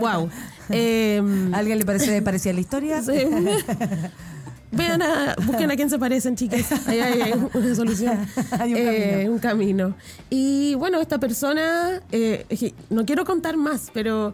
wow. 0.00 0.28
Eh, 0.70 1.20
¿A 1.52 1.58
alguien 1.58 1.78
le 1.78 1.84
parece 1.84 2.22
parecía 2.22 2.52
la 2.52 2.60
historia? 2.60 3.02
sí. 3.02 3.12
Vean 4.72 5.02
a, 5.02 5.34
busquen 5.44 5.68
a 5.72 5.74
quién 5.74 5.90
se 5.90 5.98
parecen, 5.98 6.36
chicas. 6.36 6.70
Ahí 6.86 7.00
hay, 7.00 7.20
hay 7.22 7.32
una 7.54 7.74
solución. 7.74 8.24
Hay 8.52 8.72
un 8.72 8.78
Eh, 8.78 9.10
camino. 9.24 9.32
un 9.32 9.38
camino. 9.40 9.94
Y 10.30 10.76
bueno, 10.76 11.00
esta 11.00 11.18
persona, 11.18 12.00
eh, 12.12 12.46
no 12.88 13.04
quiero 13.04 13.24
contar 13.24 13.56
más, 13.56 13.90
pero 13.92 14.32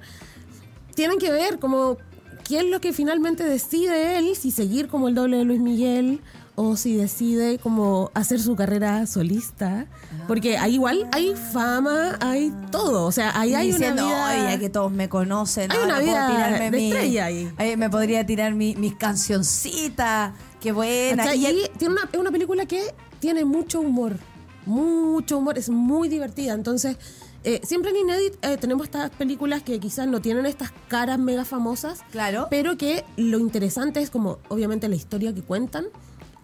tienen 0.95 1.19
que 1.19 1.31
ver 1.31 1.59
como 1.59 1.97
qué 2.45 2.59
es 2.59 2.65
lo 2.67 2.83
que 2.83 2.93
finalmente 2.93 3.45
decide 3.45 4.19
él, 4.19 4.37
si 4.37 4.51
seguir 4.51 4.89
como 4.89 5.09
el 5.09 5.15
doble 5.15 5.39
de 5.39 5.45
Luis 5.45 5.61
Miguel 5.61 6.21
o 6.57 6.77
si 6.77 6.97
decide 6.97 7.59
como 7.59 8.11
hacer 8.15 8.41
su 8.41 8.57
carrera 8.57 9.07
solista. 9.07 9.87
Porque 10.27 10.59
ahí 10.59 10.75
igual 10.75 11.09
hay 11.13 11.35
fama, 11.53 12.17
hay 12.21 12.53
todo. 12.73 13.05
O 13.05 13.13
sea, 13.13 13.39
ahí 13.39 13.55
hay 13.55 13.69
diciendo, 13.69 14.05
una 14.07 14.27
"Ay, 14.29 14.41
vida... 14.41 14.59
que 14.59 14.69
todos 14.71 14.91
me 14.91 15.09
conocen. 15.09 15.71
Hay 15.71 15.79
ahora 15.79 15.95
una 15.97 16.01
vida 16.03 16.27
tirarme 16.31 16.71
de 16.71 16.71
mi- 16.71 16.89
estrella 16.93 17.25
ahí. 17.27 17.53
Me 17.77 17.89
podría 17.91 18.27
tirar 18.27 18.55
mi- 18.55 18.75
mis 18.77 18.95
cancioncitas. 18.95 20.33
Qué 20.61 20.73
buena. 20.73 21.35
Y 21.35 21.47
Y 21.47 21.69
tiene 21.79 21.95
una, 21.95 22.09
es 22.13 22.19
una 22.19 22.31
película 22.31 22.67
que 22.67 22.83
tiene 23.21 23.45
mucho 23.45 23.81
humor. 23.81 24.17
Mucho 24.65 25.39
humor, 25.39 25.59
es 25.59 25.69
muy 25.71 26.09
divertida. 26.09 26.53
Entonces, 26.55 26.97
eh, 27.45 27.61
siempre 27.63 27.91
en 27.93 27.99
Inédit 27.99 28.35
eh, 28.43 28.57
tenemos 28.57 28.87
estas 28.87 29.11
películas 29.11 29.63
que 29.63 29.79
quizás 29.79 30.09
no 30.09 30.21
tienen 30.21 30.47
estas 30.47 30.73
caras 30.89 31.19
mega 31.19 31.45
famosas. 31.45 32.01
Claro. 32.11 32.49
Pero 32.51 32.77
que 32.77 33.05
lo 33.17 33.39
interesante 33.39 34.01
es 34.01 34.11
como, 34.11 34.39
obviamente, 34.49 34.89
la 34.89 34.97
historia 34.97 35.33
que 35.35 35.43
cuentan, 35.43 35.85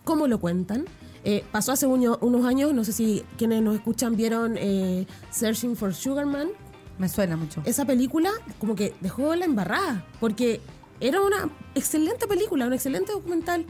cómo 0.04 0.26
lo 0.26 0.38
cuentan. 0.40 0.84
Eh, 1.24 1.44
pasó 1.52 1.70
hace 1.72 1.86
unos 1.86 2.44
años, 2.46 2.74
no 2.74 2.82
sé 2.84 2.92
si 2.92 3.24
quienes 3.38 3.62
nos 3.62 3.76
escuchan 3.76 4.16
vieron 4.16 4.56
eh, 4.58 5.06
Searching 5.30 5.76
for 5.76 5.94
Sugarman. 5.94 6.48
me 6.98 7.08
suena 7.08 7.36
mucho. 7.36 7.62
Esa 7.64 7.84
película 7.84 8.30
como 8.58 8.74
que 8.74 8.94
dejó 9.00 9.34
la 9.36 9.44
embarrada, 9.44 10.04
porque 10.20 10.60
era 11.00 11.20
una 11.20 11.48
excelente 11.74 12.26
película, 12.26 12.66
un 12.66 12.72
excelente 12.72 13.12
documental, 13.12 13.66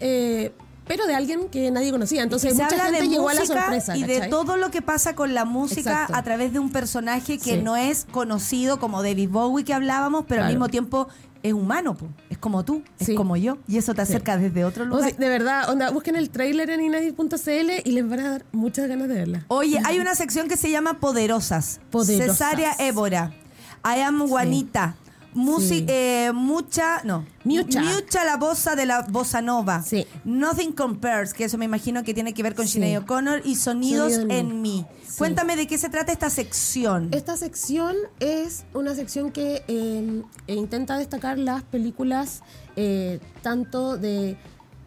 eh, 0.00 0.52
pero 0.86 1.06
de 1.06 1.14
alguien 1.14 1.48
que 1.50 1.70
nadie 1.70 1.90
conocía. 1.90 2.22
Entonces 2.22 2.54
se 2.56 2.62
mucha 2.62 2.78
gente 2.86 3.02
de 3.02 3.08
llegó 3.08 3.28
a 3.28 3.34
la 3.34 3.44
sorpresa. 3.46 3.96
y 3.96 4.04
de 4.04 4.28
todo 4.28 4.56
lo 4.58 4.70
que 4.70 4.82
pasa 4.82 5.14
con 5.14 5.32
la 5.34 5.44
música 5.46 5.80
Exacto. 5.92 6.14
a 6.16 6.22
través 6.22 6.52
de 6.52 6.58
un 6.58 6.70
personaje 6.72 7.38
que 7.38 7.56
Sí. 7.56 7.62
no 7.62 7.76
es 7.76 8.06
conocido 8.10 8.78
como 8.80 9.02
David 9.02 9.30
Bowie 9.30 9.64
que 9.64 9.72
hablábamos, 9.74 10.24
pero 10.28 10.42
al 10.42 10.48
mismo 10.50 10.68
tiempo 10.68 11.08
es 11.44 11.52
humano, 11.52 11.94
po. 11.94 12.08
es 12.30 12.38
como 12.38 12.64
tú, 12.64 12.82
es 12.98 13.06
Sí. 13.06 13.14
como 13.14 13.36
yo 13.36 13.58
y 13.68 13.76
eso 13.78 13.94
te 13.94 14.02
acerca 14.02 14.36
desde 14.36 14.64
otro 14.64 14.82
O 14.84 14.86
lugar. 14.86 15.10
sea, 15.10 15.18
de 15.18 15.28
verdad, 15.28 15.70
onda, 15.70 15.90
busquen 15.90 16.16
el 16.16 16.30
tráiler 16.30 16.70
en 16.70 16.80
inadit.cl 16.80 17.70
y 17.84 17.90
les 17.92 18.08
van 18.08 18.20
a 18.20 18.30
dar 18.30 18.44
muchas 18.50 18.88
ganas 18.88 19.08
de 19.08 19.14
verla. 19.14 19.44
Oye, 19.48 19.78
hay 19.84 19.98
una 20.00 20.14
sección 20.14 20.48
que 20.48 20.56
se 20.56 20.70
llama 20.70 20.98
Poderosas. 21.00 21.80
Poderosas. 21.90 22.38
Cesárea 22.38 22.72
Évora. 22.78 23.32
I 23.84 24.00
am 24.00 24.26
Juanita. 24.26 24.96
Musi- 25.34 25.84
eh, 25.88 26.30
mucha, 26.32 27.02
no. 27.04 27.24
Miucha. 27.44 27.80
Miucha 27.80 28.24
la 28.24 28.36
bossa 28.36 28.76
de 28.76 28.86
la 28.86 29.02
bossa 29.02 29.42
nova. 29.42 29.82
Sí. 29.82 30.06
Nothing 30.24 30.72
Compares, 30.72 31.34
que 31.34 31.44
eso 31.44 31.58
me 31.58 31.64
imagino 31.64 32.04
que 32.04 32.14
tiene 32.14 32.32
que 32.34 32.42
ver 32.42 32.54
con 32.54 32.66
Sí. 32.66 32.74
Sinead 32.74 33.02
O'Connor 33.02 33.42
y 33.44 33.56
Sonidos 33.56 34.12
Sonido 34.14 34.30
en 34.38 34.62
mí. 34.62 34.86
Sí. 35.08 35.18
Cuéntame 35.18 35.56
de 35.56 35.66
qué 35.66 35.76
se 35.78 35.88
trata 35.88 36.12
esta 36.12 36.30
sección. 36.30 37.08
Esta 37.12 37.36
sección 37.36 37.94
es 38.20 38.64
una 38.74 38.94
sección 38.94 39.30
que 39.32 39.62
eh, 39.68 40.22
eh, 40.46 40.54
intenta 40.54 40.96
destacar 40.98 41.38
las 41.38 41.62
películas 41.64 42.42
eh, 42.76 43.20
tanto 43.42 43.96
de, 43.96 44.36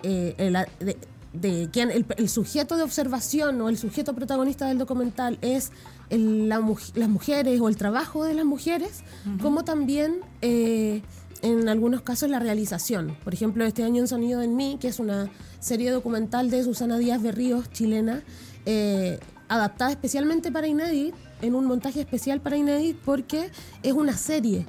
eh, 0.03 0.35
el- 0.37 0.57
de, 0.79 0.97
de 1.33 1.69
quien 1.71 1.91
el, 1.91 2.05
el 2.17 2.29
sujeto 2.29 2.77
de 2.77 2.83
observación 2.83 3.61
o 3.61 3.69
el 3.69 3.77
sujeto 3.77 4.13
protagonista 4.15 4.65
del 4.67 4.77
documental 4.77 5.37
es 5.41 5.71
el- 6.09 6.47
la 6.49 6.59
las 6.95 7.09
mujeres 7.09 7.59
o 7.61 7.69
el 7.69 7.77
trabajo 7.77 8.23
de 8.23 8.33
las 8.33 8.45
mujeres, 8.45 9.03
como 9.41 9.63
también 9.63 10.21
eh, 10.41 11.01
en 11.41 11.69
algunos 11.69 12.01
casos 12.01 12.29
la 12.29 12.39
realización. 12.39 13.15
Por 13.23 13.33
ejemplo, 13.33 13.65
este 13.65 13.83
año 13.83 14.01
en 14.01 14.07
Sonido 14.07 14.41
en 14.41 14.55
mí, 14.55 14.77
que 14.79 14.87
es 14.87 14.99
una 14.99 15.29
serie 15.59 15.91
documental 15.91 16.49
de 16.49 16.63
Susana 16.63 16.97
Díaz 16.97 17.21
Berríos, 17.21 17.71
chilena, 17.71 18.23
eh, 18.65 19.19
adaptada 19.49 19.91
especialmente 19.91 20.51
para 20.51 20.67
Inédit, 20.67 21.13
en 21.41 21.55
un 21.55 21.65
montaje 21.65 21.99
especial 22.01 22.41
para 22.41 22.57
Inédit, 22.57 22.97
porque 22.97 23.51
es 23.83 23.93
una 23.93 24.17
serie. 24.17 24.65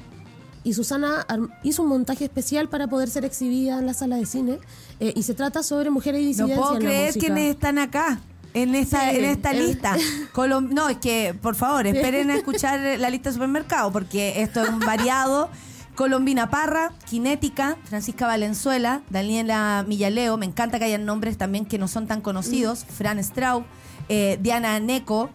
Y 0.64 0.74
Susana 0.74 1.24
hizo 1.62 1.82
un 1.84 1.88
montaje 1.88 2.24
especial 2.24 2.68
para 2.68 2.86
poder 2.88 3.08
ser 3.08 3.24
exhibida 3.24 3.78
en 3.78 3.86
la 3.86 3.94
sala 3.94 4.16
de 4.16 4.26
cine. 4.26 4.58
eh, 5.00 5.12
y 5.16 5.22
se 5.22 5.32
trata 5.34 5.62
sobre 5.62 5.88
mujeres 5.90 6.20
y 6.22 6.34
No 6.40 6.46
puedo 6.48 6.74
en 6.74 6.80
creer 6.80 7.14
quiénes 7.20 7.50
están 7.54 7.78
acá. 7.78 8.20
En 8.62 8.74
esta, 8.74 9.10
Sí, 9.10 9.16
en 9.18 9.24
esta 9.24 9.50
el- 9.52 9.66
lista. 9.66 9.96
Colom- 10.32 10.70
no, 10.70 10.88
es 10.88 10.98
que, 10.98 11.34
por 11.40 11.54
favor, 11.54 11.86
esperen 11.86 12.30
a 12.30 12.34
escuchar 12.36 12.80
la 12.98 13.10
lista 13.10 13.30
de 13.30 13.34
supermercado, 13.34 13.92
porque 13.92 14.42
esto 14.42 14.62
es 14.62 14.68
un 14.68 14.80
variado. 14.80 15.50
Colombina 15.94 16.48
Parra, 16.48 16.92
Kinética, 17.10 17.76
Francisca 17.84 18.26
Valenzuela, 18.28 19.02
Daniela 19.10 19.84
Millaleo, 19.88 20.36
me 20.36 20.46
encanta 20.46 20.78
que 20.78 20.84
hayan 20.84 21.04
nombres 21.04 21.36
también 21.36 21.66
que 21.66 21.76
no 21.78 21.88
son 21.88 22.06
tan 22.06 22.20
conocidos, 22.20 22.84
Fran 22.84 23.18
Straub, 23.22 23.64
eh, 24.08 24.38
Diana 24.40 24.78
Neco, 24.78 25.30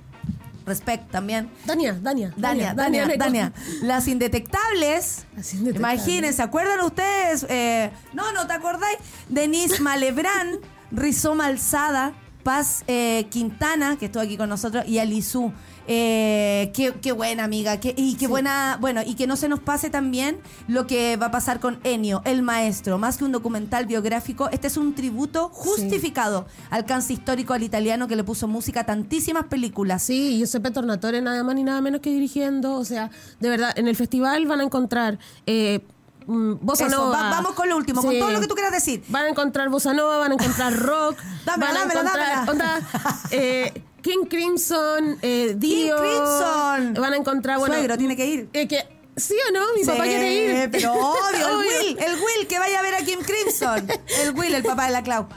Respect 0.65 1.11
también. 1.11 1.49
Dania, 1.65 1.91
Dania. 2.01 2.33
Dania, 2.37 2.73
Dania. 2.73 3.05
Dania. 3.17 3.51
Las 3.81 4.07
indetectables. 4.07 5.25
Las 5.35 5.53
indetectables. 5.53 5.75
Imagínense, 5.99 6.37
¿se 6.37 6.41
acuerdan 6.43 6.79
ustedes? 6.79 7.45
Eh, 7.49 7.91
no, 8.13 8.31
no 8.31 8.47
te 8.47 8.53
acordáis. 8.53 8.97
Denise 9.27 9.81
Malebrán, 9.81 10.59
Rizoma 10.91 11.47
Alzada, 11.47 12.13
Paz 12.43 12.83
eh, 12.87 13.25
Quintana, 13.29 13.97
que 13.97 14.05
estuvo 14.05 14.21
aquí 14.23 14.37
con 14.37 14.49
nosotros, 14.49 14.83
y 14.87 14.99
Alizú. 14.99 15.51
Eh, 15.85 16.71
qué, 16.73 16.93
qué 17.01 17.11
buena 17.11 17.43
amiga, 17.43 17.77
qué- 17.81 17.93
y 17.97 18.15
qué 18.15 18.27
buena, 18.27 18.77
bueno, 18.79 19.01
y 19.05 19.15
que 19.15 19.27
no 19.27 19.35
se 19.35 19.49
nos 19.49 19.59
pase 19.59 19.89
también 19.89 20.39
lo 20.69 20.87
que 20.87 21.17
va 21.17 21.25
a 21.25 21.31
pasar 21.31 21.59
con 21.59 21.79
Ennio, 21.83 22.21
el 22.23 22.41
maestro, 22.41 22.97
más 22.97 23.17
que 23.17 23.25
un 23.25 23.33
documental 23.33 23.85
biográfico, 23.85 24.47
este 24.51 24.67
es 24.67 24.77
un 24.77 24.95
tributo 24.95 25.49
justificado 25.49 26.45
al 26.69 26.79
alcance 26.83 27.11
histórico 27.11 27.53
al 27.53 27.63
italiano 27.63 28.07
que 28.07 28.15
le 28.15 28.23
puso 28.23 28.47
música 28.47 28.81
a 28.81 28.85
tantísimas 28.85 29.45
películas. 29.47 30.03
Sí, 30.03 30.37
Giuseppe 30.37 30.71
Tornatore 30.71 31.21
nada 31.21 31.43
más 31.43 31.55
ni 31.55 31.63
nada 31.63 31.81
menos 31.81 31.99
que 31.99 32.11
dirigiendo. 32.11 32.75
O 32.75 32.85
sea, 32.85 33.09
de 33.41 33.49
verdad, 33.49 33.71
en 33.77 33.87
el 33.89 33.95
festival 33.97 34.45
van 34.47 34.61
a 34.61 34.63
encontrar 34.63 35.19
eh, 35.45 35.81
bossa 36.27 36.87
Eso, 36.87 36.95
nova. 36.97 37.17
va- 37.23 37.29
vamos 37.29 37.53
con 37.53 37.67
lo 37.69 37.77
último, 37.77 38.01
con 38.01 38.11
Sí. 38.11 38.19
todo 38.19 38.31
lo 38.31 38.39
que 38.39 38.47
tú 38.47 38.53
quieras 38.55 38.71
decir. 38.73 39.03
Van 39.09 39.25
a 39.25 39.29
encontrar 39.29 39.69
bossa 39.69 39.93
nova, 39.93 40.17
van 40.17 40.31
a 40.31 40.33
encontrar 40.35 40.73
rock, 40.79 41.17
Dámela, 41.45 41.71
van 41.73 41.77
a 41.77 41.79
dámela, 41.79 42.01
encontrar 42.01 42.45
dámela. 42.45 42.51
onda, 42.51 42.89
eh, 43.31 43.81
King 44.01 44.25
Crimson, 44.29 45.17
eh, 45.21 45.53
Dio, 45.57 45.95
Crimson. 45.97 46.93
van 47.01 47.13
a 47.13 47.15
encontrar 47.17 47.57
bueno, 47.59 47.75
Suegro, 47.75 47.97
tiene 47.97 48.15
que 48.15 48.25
ir. 48.25 48.49
eh, 48.53 48.67
que 48.67 48.85
sí 49.15 49.35
o 49.47 49.51
no, 49.53 49.61
mi 49.77 49.85
papá 49.85 50.03
Sí, 50.03 50.09
quiere 50.09 50.33
ir, 50.63 50.71
Pero 50.71 50.93
obvio, 50.93 51.47
el. 51.49 51.57
Will, 51.57 51.99
el 51.99 52.13
Will 52.15 52.47
que 52.47 52.59
vaya 52.59 52.79
a 52.79 52.81
ver 52.81 52.95
a 52.95 52.97
Kim 53.05 53.19
Crimson. 53.21 53.87
El 54.21 54.31
Will, 54.35 54.53
el 54.55 54.63
papá 54.63 54.85
de 54.87 54.91
la 54.91 55.03
Clau. 55.03 55.27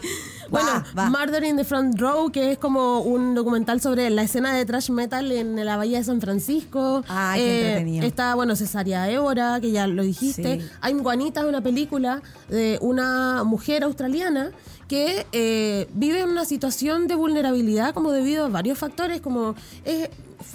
Bueno, 0.50 0.68
Va, 0.96 1.04
va. 1.04 1.10
Murder 1.10 1.44
in 1.44 1.56
the 1.56 1.64
Front 1.64 1.98
Row, 1.98 2.30
que 2.30 2.52
es 2.52 2.58
como 2.58 3.00
un 3.00 3.34
documental 3.34 3.80
sobre 3.80 4.08
la 4.10 4.22
escena 4.22 4.54
de 4.54 4.64
thrash 4.64 4.90
metal 4.90 5.30
en 5.32 5.64
la 5.64 5.76
bahía 5.76 5.98
de 5.98 6.04
San 6.04 6.20
Francisco. 6.20 7.00
Eh, 7.00 7.08
Ah, 7.08 7.32
qué 7.36 7.58
entretenido. 7.68 8.06
Está, 8.06 8.34
bueno, 8.34 8.54
Cesárea 8.56 9.10
Évora, 9.10 9.58
que 9.60 9.70
ya 9.72 9.86
lo 9.86 10.02
dijiste. 10.02 10.60
Sí. 10.60 10.66
Hay 10.80 10.94
Juanita, 10.94 11.46
una 11.46 11.60
película 11.60 12.22
de 12.48 12.78
una 12.80 13.44
mujer 13.44 13.84
australiana 13.84 14.50
que 14.88 15.26
eh, 15.32 15.88
vive 15.94 16.20
en 16.20 16.28
una 16.30 16.44
situación 16.44 17.08
de 17.08 17.14
vulnerabilidad 17.16 17.92
como 17.92 18.12
debido 18.12 18.44
a 18.44 18.48
varios 18.48 18.78
factores, 18.78 19.20
como 19.20 19.54
es- 19.84 20.08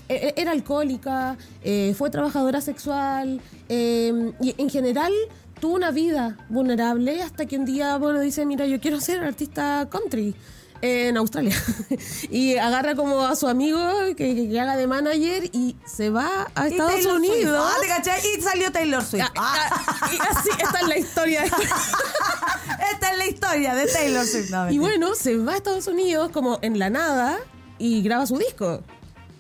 e- 0.07 0.33
era 0.37 0.51
alcohólica, 0.51 1.37
eh, 1.63 1.93
fue 1.97 2.09
trabajadora 2.09 2.61
sexual 2.61 3.41
eh, 3.67 4.31
y 4.41 4.55
en 4.57 4.69
general 4.69 5.11
tuvo 5.61 5.75
una 5.75 5.91
vida 5.91 6.37
vulnerable 6.49 7.21
hasta 7.21 7.45
que 7.45 7.55
un 7.55 7.63
día, 7.65 7.95
bueno, 7.97 8.19
dice, 8.19 8.45
mira, 8.45 8.65
yo 8.65 8.81
quiero 8.81 8.99
ser 8.99 9.23
artista 9.23 9.87
country 9.89 10.35
en 10.81 11.15
Australia. 11.15 11.55
y 12.31 12.57
agarra 12.57 12.95
como 12.95 13.21
a 13.21 13.35
su 13.35 13.47
amigo 13.47 13.79
que, 14.17 14.35
que- 14.35 14.49
que 14.49 14.59
haga 14.59 14.75
de 14.75 14.87
manager 14.87 15.43
y 15.53 15.75
se 15.85 16.09
va 16.09 16.47
a 16.55 16.67
Estados. 16.67 17.05
Unidos. 17.05 17.71
Ah, 17.71 17.77
¿te 17.79 17.87
cachai? 17.87 18.19
Y 18.37 18.41
salió 18.41 18.71
Taylor 18.71 19.03
Swift. 19.03 19.23
Ah, 19.35 19.69
ah, 19.69 20.09
y 20.11 20.17
así, 20.17 20.49
esta 20.59 20.79
es 20.81 20.87
la 20.87 20.97
historia. 20.97 21.43
Esta 22.93 23.11
es 23.11 23.17
la 23.17 23.25
historia 23.27 23.75
de 23.75 23.85
Taylor 23.87 24.25
Swift. 24.25 24.49
No, 24.49 24.69
y 24.71 24.77
bueno, 24.79 25.13
se 25.15 25.37
va 25.37 25.53
a 25.53 25.57
Estados 25.57 25.87
Unidos 25.87 26.31
como 26.31 26.57
en 26.61 26.77
la 26.79 26.89
nada 26.89 27.37
y 27.77 28.01
graba 28.01 28.25
su 28.25 28.37
disco. 28.37 28.81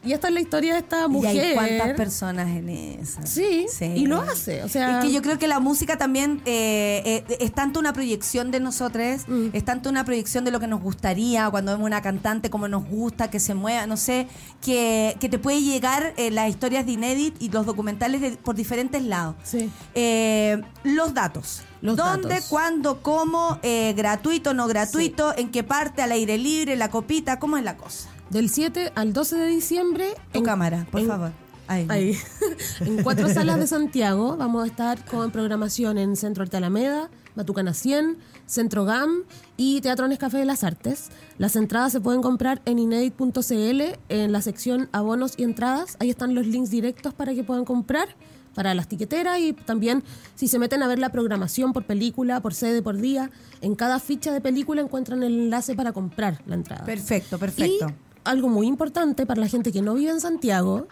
Y 0.03 0.13
esta 0.13 0.29
es 0.29 0.33
la 0.33 0.39
historia 0.41 0.73
de 0.73 0.79
esta 0.79 1.05
Y 1.05 1.09
mujer. 1.09 1.39
hay 1.39 1.53
cuántas 1.53 1.93
personas 1.95 2.47
en 2.49 2.69
esa. 2.69 3.23
Sí, 3.25 3.67
y 3.95 4.07
lo 4.07 4.19
hace, 4.21 4.63
o 4.63 4.67
sea- 4.69 4.97
Es 4.99 5.05
que 5.05 5.11
yo 5.13 5.21
creo 5.21 5.37
que 5.37 5.47
la 5.47 5.59
música 5.59 5.97
también 5.97 6.41
eh, 6.45 7.23
eh, 7.29 7.37
es 7.39 7.53
tanto 7.53 7.79
una 7.79 7.93
proyección 7.93 8.49
de 8.49 8.59
nosotros, 8.59 9.21
Mm. 9.27 9.49
es 9.53 9.63
tanto 9.63 9.89
una 9.89 10.03
proyección 10.03 10.43
de 10.43 10.49
lo 10.49 10.59
que 10.59 10.65
nos 10.67 10.81
gustaría 10.81 11.49
cuando 11.51 11.71
vemos 11.73 11.85
una 11.85 12.01
cantante, 12.01 12.49
como 12.49 12.67
nos 12.67 12.85
gusta, 12.89 13.29
que 13.29 13.39
se 13.39 13.53
mueva, 13.53 13.85
no 13.85 13.95
sé, 13.95 14.27
que, 14.61 15.15
que 15.19 15.29
te 15.29 15.37
puede 15.37 15.61
llegar 15.61 16.13
eh, 16.17 16.31
las 16.31 16.49
historias 16.49 16.85
de 16.87 16.93
Inédit 16.93 17.35
y 17.39 17.49
los 17.49 17.67
documentales 17.67 18.21
de- 18.21 18.31
por 18.31 18.55
diferentes 18.55 19.03
lados. 19.03 19.35
Sí. 19.43 19.69
Eh, 19.93 20.61
los 20.83 21.13
datos. 21.13 21.61
Los 21.81 21.95
¿Dónde, 21.97 22.29
datos. 22.29 22.45
cuándo, 22.49 23.01
cómo, 23.01 23.57
eh, 23.63 23.93
gratuito, 23.97 24.53
no 24.53 24.67
gratuito, 24.67 25.35
en 25.35 25.49
qué 25.49 25.63
parte, 25.63 26.01
al 26.03 26.11
aire 26.11 26.37
libre, 26.37 26.75
la 26.75 26.89
copita, 26.91 27.39
cómo 27.39 27.57
es 27.57 27.63
la 27.63 27.75
cosa? 27.77 28.07
Del 28.31 28.49
7 28.49 28.93
al 28.95 29.11
12 29.11 29.35
de 29.35 29.47
diciembre. 29.47 30.05
Tu 30.31 30.41
cámara, 30.41 30.87
por 30.89 31.05
favor. 31.05 31.31
Ahí. 31.67 31.85
Ahí. 31.89 32.17
en 32.79 33.03
cuatro 33.03 33.27
salas 33.27 33.59
de 33.59 33.67
Santiago 33.67 34.37
vamos 34.37 34.63
a 34.63 34.67
estar 34.67 35.03
con 35.03 35.31
programación 35.31 35.97
en 35.97 36.15
Centro 36.15 36.43
Arte 36.43 36.55
Alameda, 36.55 37.09
Matucana 37.35 37.73
100, 37.73 38.17
Centro 38.45 38.85
GAM 38.85 39.23
y 39.57 39.81
Teatro 39.81 40.07
Nescafé 40.07 40.37
de 40.37 40.45
las 40.45 40.63
Artes. 40.63 41.09
Las 41.39 41.57
entradas 41.57 41.91
se 41.91 41.99
pueden 41.99 42.21
comprar 42.21 42.61
en 42.63 42.79
inedit.cl 42.79 43.81
en 44.07 44.31
la 44.31 44.41
sección 44.41 44.87
abonos 44.93 45.33
y 45.35 45.43
entradas. 45.43 45.97
Ahí 45.99 46.09
están 46.09 46.33
los 46.33 46.47
links 46.47 46.69
directos 46.69 47.13
para 47.13 47.33
que 47.33 47.43
puedan 47.43 47.65
comprar 47.65 48.15
para 48.55 48.73
las 48.73 48.87
tiqueteras 48.87 49.39
y 49.39 49.51
también 49.51 50.05
si 50.35 50.47
se 50.47 50.57
meten 50.57 50.83
a 50.83 50.87
ver 50.87 50.99
la 50.99 51.09
programación 51.09 51.73
por 51.73 51.83
película, 51.83 52.39
por 52.39 52.53
sede, 52.53 52.81
por 52.81 52.95
día, 52.95 53.29
en 53.59 53.75
cada 53.75 53.99
ficha 53.99 54.31
de 54.31 54.39
película 54.39 54.81
encuentran 54.81 55.21
el 55.23 55.33
enlace 55.33 55.75
para 55.75 55.91
comprar 55.91 56.41
la 56.45 56.55
entrada. 56.55 56.85
Perfecto, 56.85 57.37
perfecto. 57.37 57.89
Y 57.89 58.10
algo 58.23 58.49
muy 58.49 58.67
importante 58.67 59.25
para 59.25 59.41
la 59.41 59.47
gente 59.47 59.71
que 59.71 59.81
no 59.81 59.93
vive 59.95 60.11
en 60.11 60.21
Santiago 60.21 60.87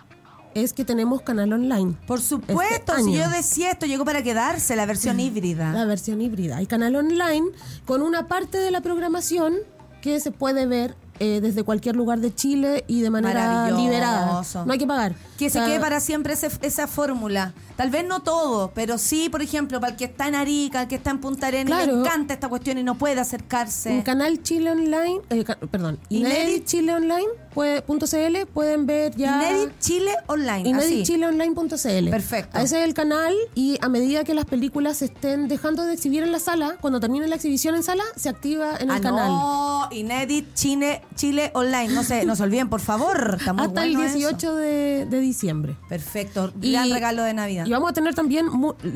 es 0.56 0.74
que 0.74 0.84
tenemos 0.84 1.22
canal 1.22 1.54
online. 1.54 1.96
Por 2.08 2.22
supuesto, 2.22 2.94
Este 2.94 3.04
si 3.04 3.16
año. 3.16 3.26
yo 3.26 3.30
decía 3.30 3.72
esto, 3.72 3.86
llegó 3.86 4.04
para 4.04 4.24
quedarse 4.24 4.76
la 4.76 4.86
versión 4.86 5.20
híbrida. 5.20 5.72
La 5.74 5.86
versión 5.86 6.22
híbrida. 6.22 6.58
Hay 6.58 6.66
canal 6.66 6.96
online 6.96 7.48
con 7.86 8.02
una 8.02 8.28
parte 8.28 8.58
de 8.58 8.72
la 8.72 8.82
programación 8.82 9.56
que 10.02 10.20
se 10.20 10.32
puede 10.32 10.66
ver 10.66 10.96
eh, 11.20 11.40
desde 11.42 11.64
cualquier 11.64 11.96
lugar 11.96 12.20
de 12.20 12.34
Chile 12.34 12.84
y 12.88 13.02
de 13.02 13.10
manera 13.10 13.70
liberada. 13.72 14.42
No 14.66 14.72
hay 14.74 14.80
que 14.80 14.88
pagar. 14.88 15.16
Que 15.38 15.50
se 15.50 15.60
O 15.60 15.62
sea, 15.62 15.66
quede 15.70 15.80
para 15.80 16.00
siempre 16.00 16.34
ese- 16.34 16.50
esa 16.62 16.88
fórmula. 16.88 17.54
Tal 17.78 17.90
vez 17.90 18.06
no 18.06 18.22
todo, 18.22 18.72
pero 18.76 18.98
sí, 18.98 19.30
por 19.30 19.42
ejemplo, 19.42 19.80
para 19.80 19.92
el 19.94 19.98
que 19.98 20.06
está 20.06 20.28
en 20.28 20.36
Arica, 20.36 20.82
el 20.82 20.88
que 20.90 20.96
está 20.96 21.12
en 21.12 21.20
Punta 21.20 21.48
Arenas, 21.48 21.84
Claro. 21.84 21.94
le 21.94 22.00
encanta 22.02 22.34
esta 22.34 22.50
cuestión 22.50 22.78
y 22.78 22.84
no 22.84 22.96
puede 22.96 23.20
acercarse. 23.22 23.90
En 23.92 24.02
Canal 24.02 24.44
Chile 24.44 24.72
Online, 24.72 25.22
eh, 25.30 25.46
perdón, 25.72 25.98
Inedit- 26.10 26.20
Inedit 26.42 26.66
Chile 26.66 26.94
Online 26.96 27.28
puede- 27.54 27.82
punto 27.82 28.06
.cl 28.06 28.46
pueden 28.48 28.86
ver 28.86 29.16
ya 29.16 29.50
Inedit 29.50 29.80
Chile 29.80 30.12
Online. 30.28 30.74
así. 30.76 31.04
ineditchileonline.cl. 31.04 32.10
Perfecto. 32.10 32.60
Ese 32.60 32.80
es 32.80 32.86
el 32.86 32.94
canal 32.94 33.34
y 33.56 33.78
a 33.82 33.88
medida 33.90 34.24
que 34.24 34.34
las 34.34 34.46
películas 34.46 34.98
se 34.98 35.06
estén 35.06 35.48
dejando 35.48 35.84
de 35.86 35.94
exhibir 35.94 36.24
en 36.24 36.32
la 36.32 36.40
sala, 36.40 36.76
cuando 36.82 37.00
termine 37.00 37.28
la 37.28 37.36
exhibición 37.36 37.76
en 37.76 37.84
sala, 37.84 38.04
se 38.16 38.30
activa 38.30 38.76
en 38.78 38.90
el 38.92 38.98
Ah, 38.98 39.02
canal. 39.02 39.28
no, 39.30 39.88
Inedit 39.92 40.54
Chile, 40.54 41.02
Chile 41.20 41.52
Online. 41.54 41.90
No 41.90 42.04
se, 42.06 42.26
no 42.26 42.34
se 42.38 42.44
olviden, 42.44 42.70
por 42.70 42.80
favor. 42.80 43.36
Está 43.38 43.52
muy 43.52 43.66
Hasta 43.66 43.82
bueno 43.82 44.00
el 44.00 44.06
eso. 44.08 44.18
18 44.18 44.56
de, 44.56 45.06
de 45.10 45.20
diciembre. 45.20 45.76
Perfecto. 45.90 46.54
Y- 46.62 46.72
Gran 46.72 46.90
regalo 46.90 47.24
de 47.24 47.34
Navidad. 47.34 47.66
Y 47.66 47.72
vamos 47.72 47.90
a 47.90 47.94
tener 47.94 48.16
también 48.16 48.48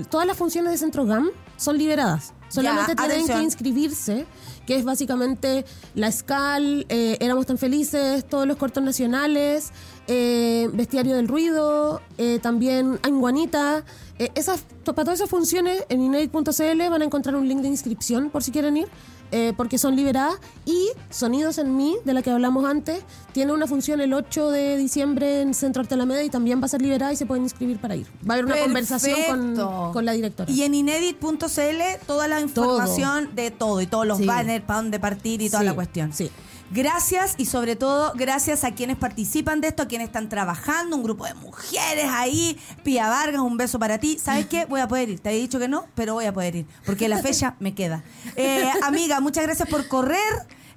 todas 0.10 0.26
las 0.26 0.38
funciones 0.38 0.72
de 0.72 0.78
Centro 0.78 1.06
GAM 1.06 1.30
son 1.58 1.78
liberadas. 1.78 2.34
Solamente 2.48 2.96
tienen 2.96 3.12
atención. 3.12 3.38
que 3.40 3.44
inscribirse, 3.44 4.26
que 4.66 4.78
es 4.78 4.86
básicamente 4.86 5.66
la 5.96 6.10
SCAL, 6.12 6.86
eh, 6.88 7.18
Éramos 7.20 7.46
tan 7.46 7.58
felices, 7.58 8.24
todos 8.26 8.48
los 8.48 8.56
cortos 8.58 8.84
nacionales, 8.84 9.72
eh, 10.08 10.70
Bestiario 10.72 11.16
del 11.18 11.28
Ruido, 11.28 12.02
eh, 12.18 12.40
también 12.42 13.00
Anguanita. 13.04 13.84
Eh, 14.20 14.30
esas, 14.36 14.64
para 14.86 15.04
todas 15.04 15.16
esas 15.20 15.30
funciones 15.30 15.84
en 15.90 16.02
inedit.cl 16.04 16.90
van 16.90 17.02
a 17.02 17.06
encontrar 17.06 17.36
un 17.36 17.48
link 17.50 17.62
de 17.62 17.68
inscripción 17.70 18.30
por 18.30 18.44
si 18.44 18.52
quieren 18.52 18.78
ir. 18.78 18.88
Eh, 19.34 19.52
porque 19.58 19.78
son 19.78 19.96
liberadas 19.96 20.36
y 20.66 20.90
Sonidos 21.10 21.58
en 21.58 21.76
mí, 21.76 21.96
de 22.06 22.14
la 22.14 22.22
que 22.22 22.30
hablamos 22.32 22.66
antes, 22.66 23.02
tiene 23.34 23.52
una 23.52 23.66
función 23.68 24.00
el 24.00 24.14
8 24.14 24.50
de 24.52 24.78
diciembre 24.78 25.42
en 25.42 25.54
Centro 25.54 25.82
Arte 25.82 25.96
Alameda 25.96 26.24
y 26.24 26.30
también 26.30 26.62
va 26.62 26.66
a 26.66 26.70
ser 26.70 26.82
liberada 26.82 27.12
y 27.12 27.16
se 27.16 27.26
pueden 27.26 27.44
inscribir 27.44 27.78
para 27.80 27.96
ir. 27.96 28.06
Va 28.30 28.34
a 28.36 28.38
haber 28.38 28.46
una 28.46 28.58
conversación 28.60 29.56
con, 29.56 29.92
con 29.92 30.06
la 30.06 30.12
directora. 30.14 30.52
Y 30.52 30.62
en 30.64 30.76
inedit.cl 30.76 32.06
toda 32.06 32.28
la 32.28 32.40
información 32.42 33.34
de 33.36 33.52
todo 33.52 33.82
y 33.82 33.88
todos 33.88 34.06
los 34.08 34.20
Sí. 34.20 34.26
banners 34.26 34.64
para 34.66 34.82
dónde 34.82 35.00
partir 35.00 35.42
y 35.42 35.50
toda 35.50 35.62
Sí, 35.62 35.66
la 35.66 35.74
cuestión. 35.74 36.14
sí. 36.14 36.30
Gracias 36.74 37.36
y 37.38 37.46
sobre 37.46 37.76
todo 37.76 38.14
gracias 38.16 38.64
a 38.64 38.72
quienes 38.72 38.98
participan 38.98 39.62
de 39.62 39.68
esto, 39.68 39.84
a 39.84 39.88
quienes 39.88 40.08
están 40.08 40.28
trabajando, 40.28 40.96
un 40.96 41.04
grupo 41.04 41.26
de 41.26 41.34
mujeres 41.36 42.06
ahí. 42.10 42.58
Pia 42.84 43.08
Vargas, 43.10 43.42
un 43.42 43.58
beso 43.58 43.78
para 43.78 44.00
ti. 44.00 44.18
¿Sabes 44.22 44.48
qué? 44.48 44.66
Voy 44.66 44.82
a 44.82 44.88
poder 44.88 45.10
ir. 45.10 45.20
Te 45.20 45.30
había 45.30 45.42
dicho 45.42 45.60
que 45.60 45.68
no, 45.68 45.86
pero 45.94 46.16
voy 46.16 46.26
a 46.26 46.34
poder 46.34 46.56
ir 46.56 46.66
porque 46.86 47.08
la 47.08 47.20
fecha 47.20 47.56
me 47.60 47.76
queda. 47.76 48.04
Eh, 48.36 48.68
amiga, 48.82 49.20
muchas 49.20 49.44
gracias 49.44 49.70
por 49.70 49.88
correr. 49.88 50.18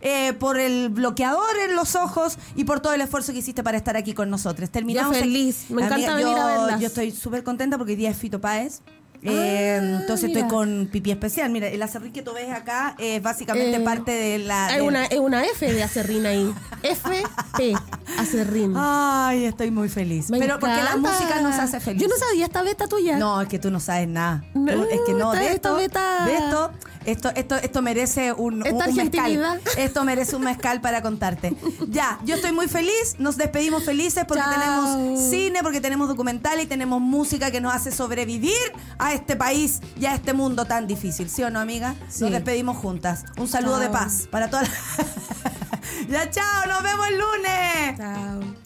eh, 0.03 0.35
por 0.35 0.59
el 0.61 0.91
bloqueador 0.91 1.57
en 1.67 1.75
los 1.75 1.97
ojos 1.97 2.39
y 2.55 2.65
por 2.65 2.81
todo 2.81 2.93
el 2.93 3.01
esfuerzo 3.01 3.33
que 3.33 3.39
hiciste 3.39 3.63
para 3.65 3.79
estar 3.79 3.97
aquí 3.97 4.13
con 4.13 4.29
nosotros. 4.29 4.69
Terminamos. 4.71 5.13
Aquí- 5.17 5.21
feliz. 5.21 5.65
Me 5.71 5.83
encanta 5.85 6.13
Amiga, 6.13 6.15
venir 6.17 6.33
yo- 6.37 6.43
a 6.43 6.47
verlas. 6.47 6.81
Yo 6.81 6.87
estoy 6.89 7.11
súper 7.13 7.43
contenta 7.43 7.79
porque 7.79 7.93
hoy 7.93 7.97
día 7.97 8.11
es 8.11 8.17
Fito 8.19 8.39
Páez. 8.39 8.83
Eh, 9.31 9.77
entonces 10.01 10.25
Ah, 10.25 10.29
mira. 10.29 10.41
estoy 10.41 10.51
con 10.57 10.89
pipí 10.93 11.11
especial. 11.11 11.51
Mira, 11.51 11.69
el 11.69 11.83
acerrín 11.83 12.13
que 12.13 12.23
tú 12.23 12.33
ves 12.33 12.51
acá 12.51 12.95
es 12.99 13.23
básicamente 13.23 13.77
Eh, 13.77 13.81
parte 13.81 14.13
de 14.13 14.39
la. 14.39 14.67
Hay 14.67 14.75
del- 14.77 14.83
una, 14.89 15.07
es 15.07 15.19
una 15.19 15.45
F 15.45 15.73
de 15.73 15.83
acerrín 15.83 16.27
ahí. 16.27 16.55
FP, 16.83 17.75
acerrín. 18.19 18.73
Ay, 18.77 19.45
estoy 19.47 19.71
muy 19.71 19.89
feliz. 19.89 20.31
Me 20.31 20.39
Pero 20.39 20.59
porque 20.59 20.83
la 20.83 20.97
música 20.97 21.41
nos 21.41 21.55
hace 21.57 21.81
feliz. 21.81 22.01
Yo 22.03 22.09
no 22.09 22.17
sabía 22.17 22.47
esta 22.47 22.63
beta 22.63 22.87
tuya. 22.87 23.17
No, 23.19 23.41
es 23.41 23.49
que 23.49 23.59
tú 23.59 23.71
no 23.71 23.81
sabes 23.81 24.09
nada. 24.09 24.45
No, 24.55 24.85
es 24.85 25.01
que 25.07 25.13
no, 25.13 25.33
esta- 25.33 25.45
de 25.45 25.53
esta 25.53 25.69
esto, 25.71 25.77
beta- 25.77 26.25
de 26.27 26.35
esto, 26.37 26.71
esto, 27.07 27.31
esto, 27.35 27.57
esto 27.57 27.83
merece 27.83 28.33
un, 28.33 28.55
un- 28.61 28.67
Esta 28.67 28.89
un 28.89 28.95
mezcal. 28.97 29.61
Esto 29.79 30.05
merece 30.05 30.37
un 30.37 30.43
mezcal 30.43 30.81
para 30.81 31.03
contarte. 31.03 31.57
Ya, 31.89 32.19
yo 32.25 32.35
estoy 32.37 32.53
muy 32.53 32.69
feliz, 32.69 33.17
nos 33.19 33.37
despedimos 33.37 33.85
felices 33.85 34.25
porque 34.27 34.43
Chao. 34.43 34.53
tenemos 34.55 35.31
cine, 35.31 35.61
porque 35.63 35.81
tenemos 35.81 36.09
documental 36.09 36.61
y 36.61 36.67
tenemos 36.67 37.01
música 37.01 37.51
que 37.51 37.61
nos 37.61 37.75
hace 37.75 37.91
sobrevivir 37.93 38.53
a 38.99 39.15
este 39.15 39.37
país 39.37 39.81
y 39.99 40.07
a 40.07 40.15
este 40.15 40.33
mundo 40.33 40.65
tan 40.65 40.87
difícil, 40.87 41.29
¿sí 41.31 41.43
o 41.43 41.51
no, 41.51 41.61
amiga? 41.61 41.95
Sí. 42.09 42.23
Nos 42.23 42.33
despedimos 42.33 42.77
juntas. 42.77 43.25
Un 43.39 43.49
saludo 43.49 43.79
de 43.79 43.89
paz 43.89 44.29
para 44.31 44.51
todas. 44.51 44.69
ya, 46.09 46.31
chao, 46.31 46.67
nos 46.69 46.83
vemos 46.83 47.07
el 47.09 47.19
lunes. 47.19 47.97
Chao. 47.99 48.66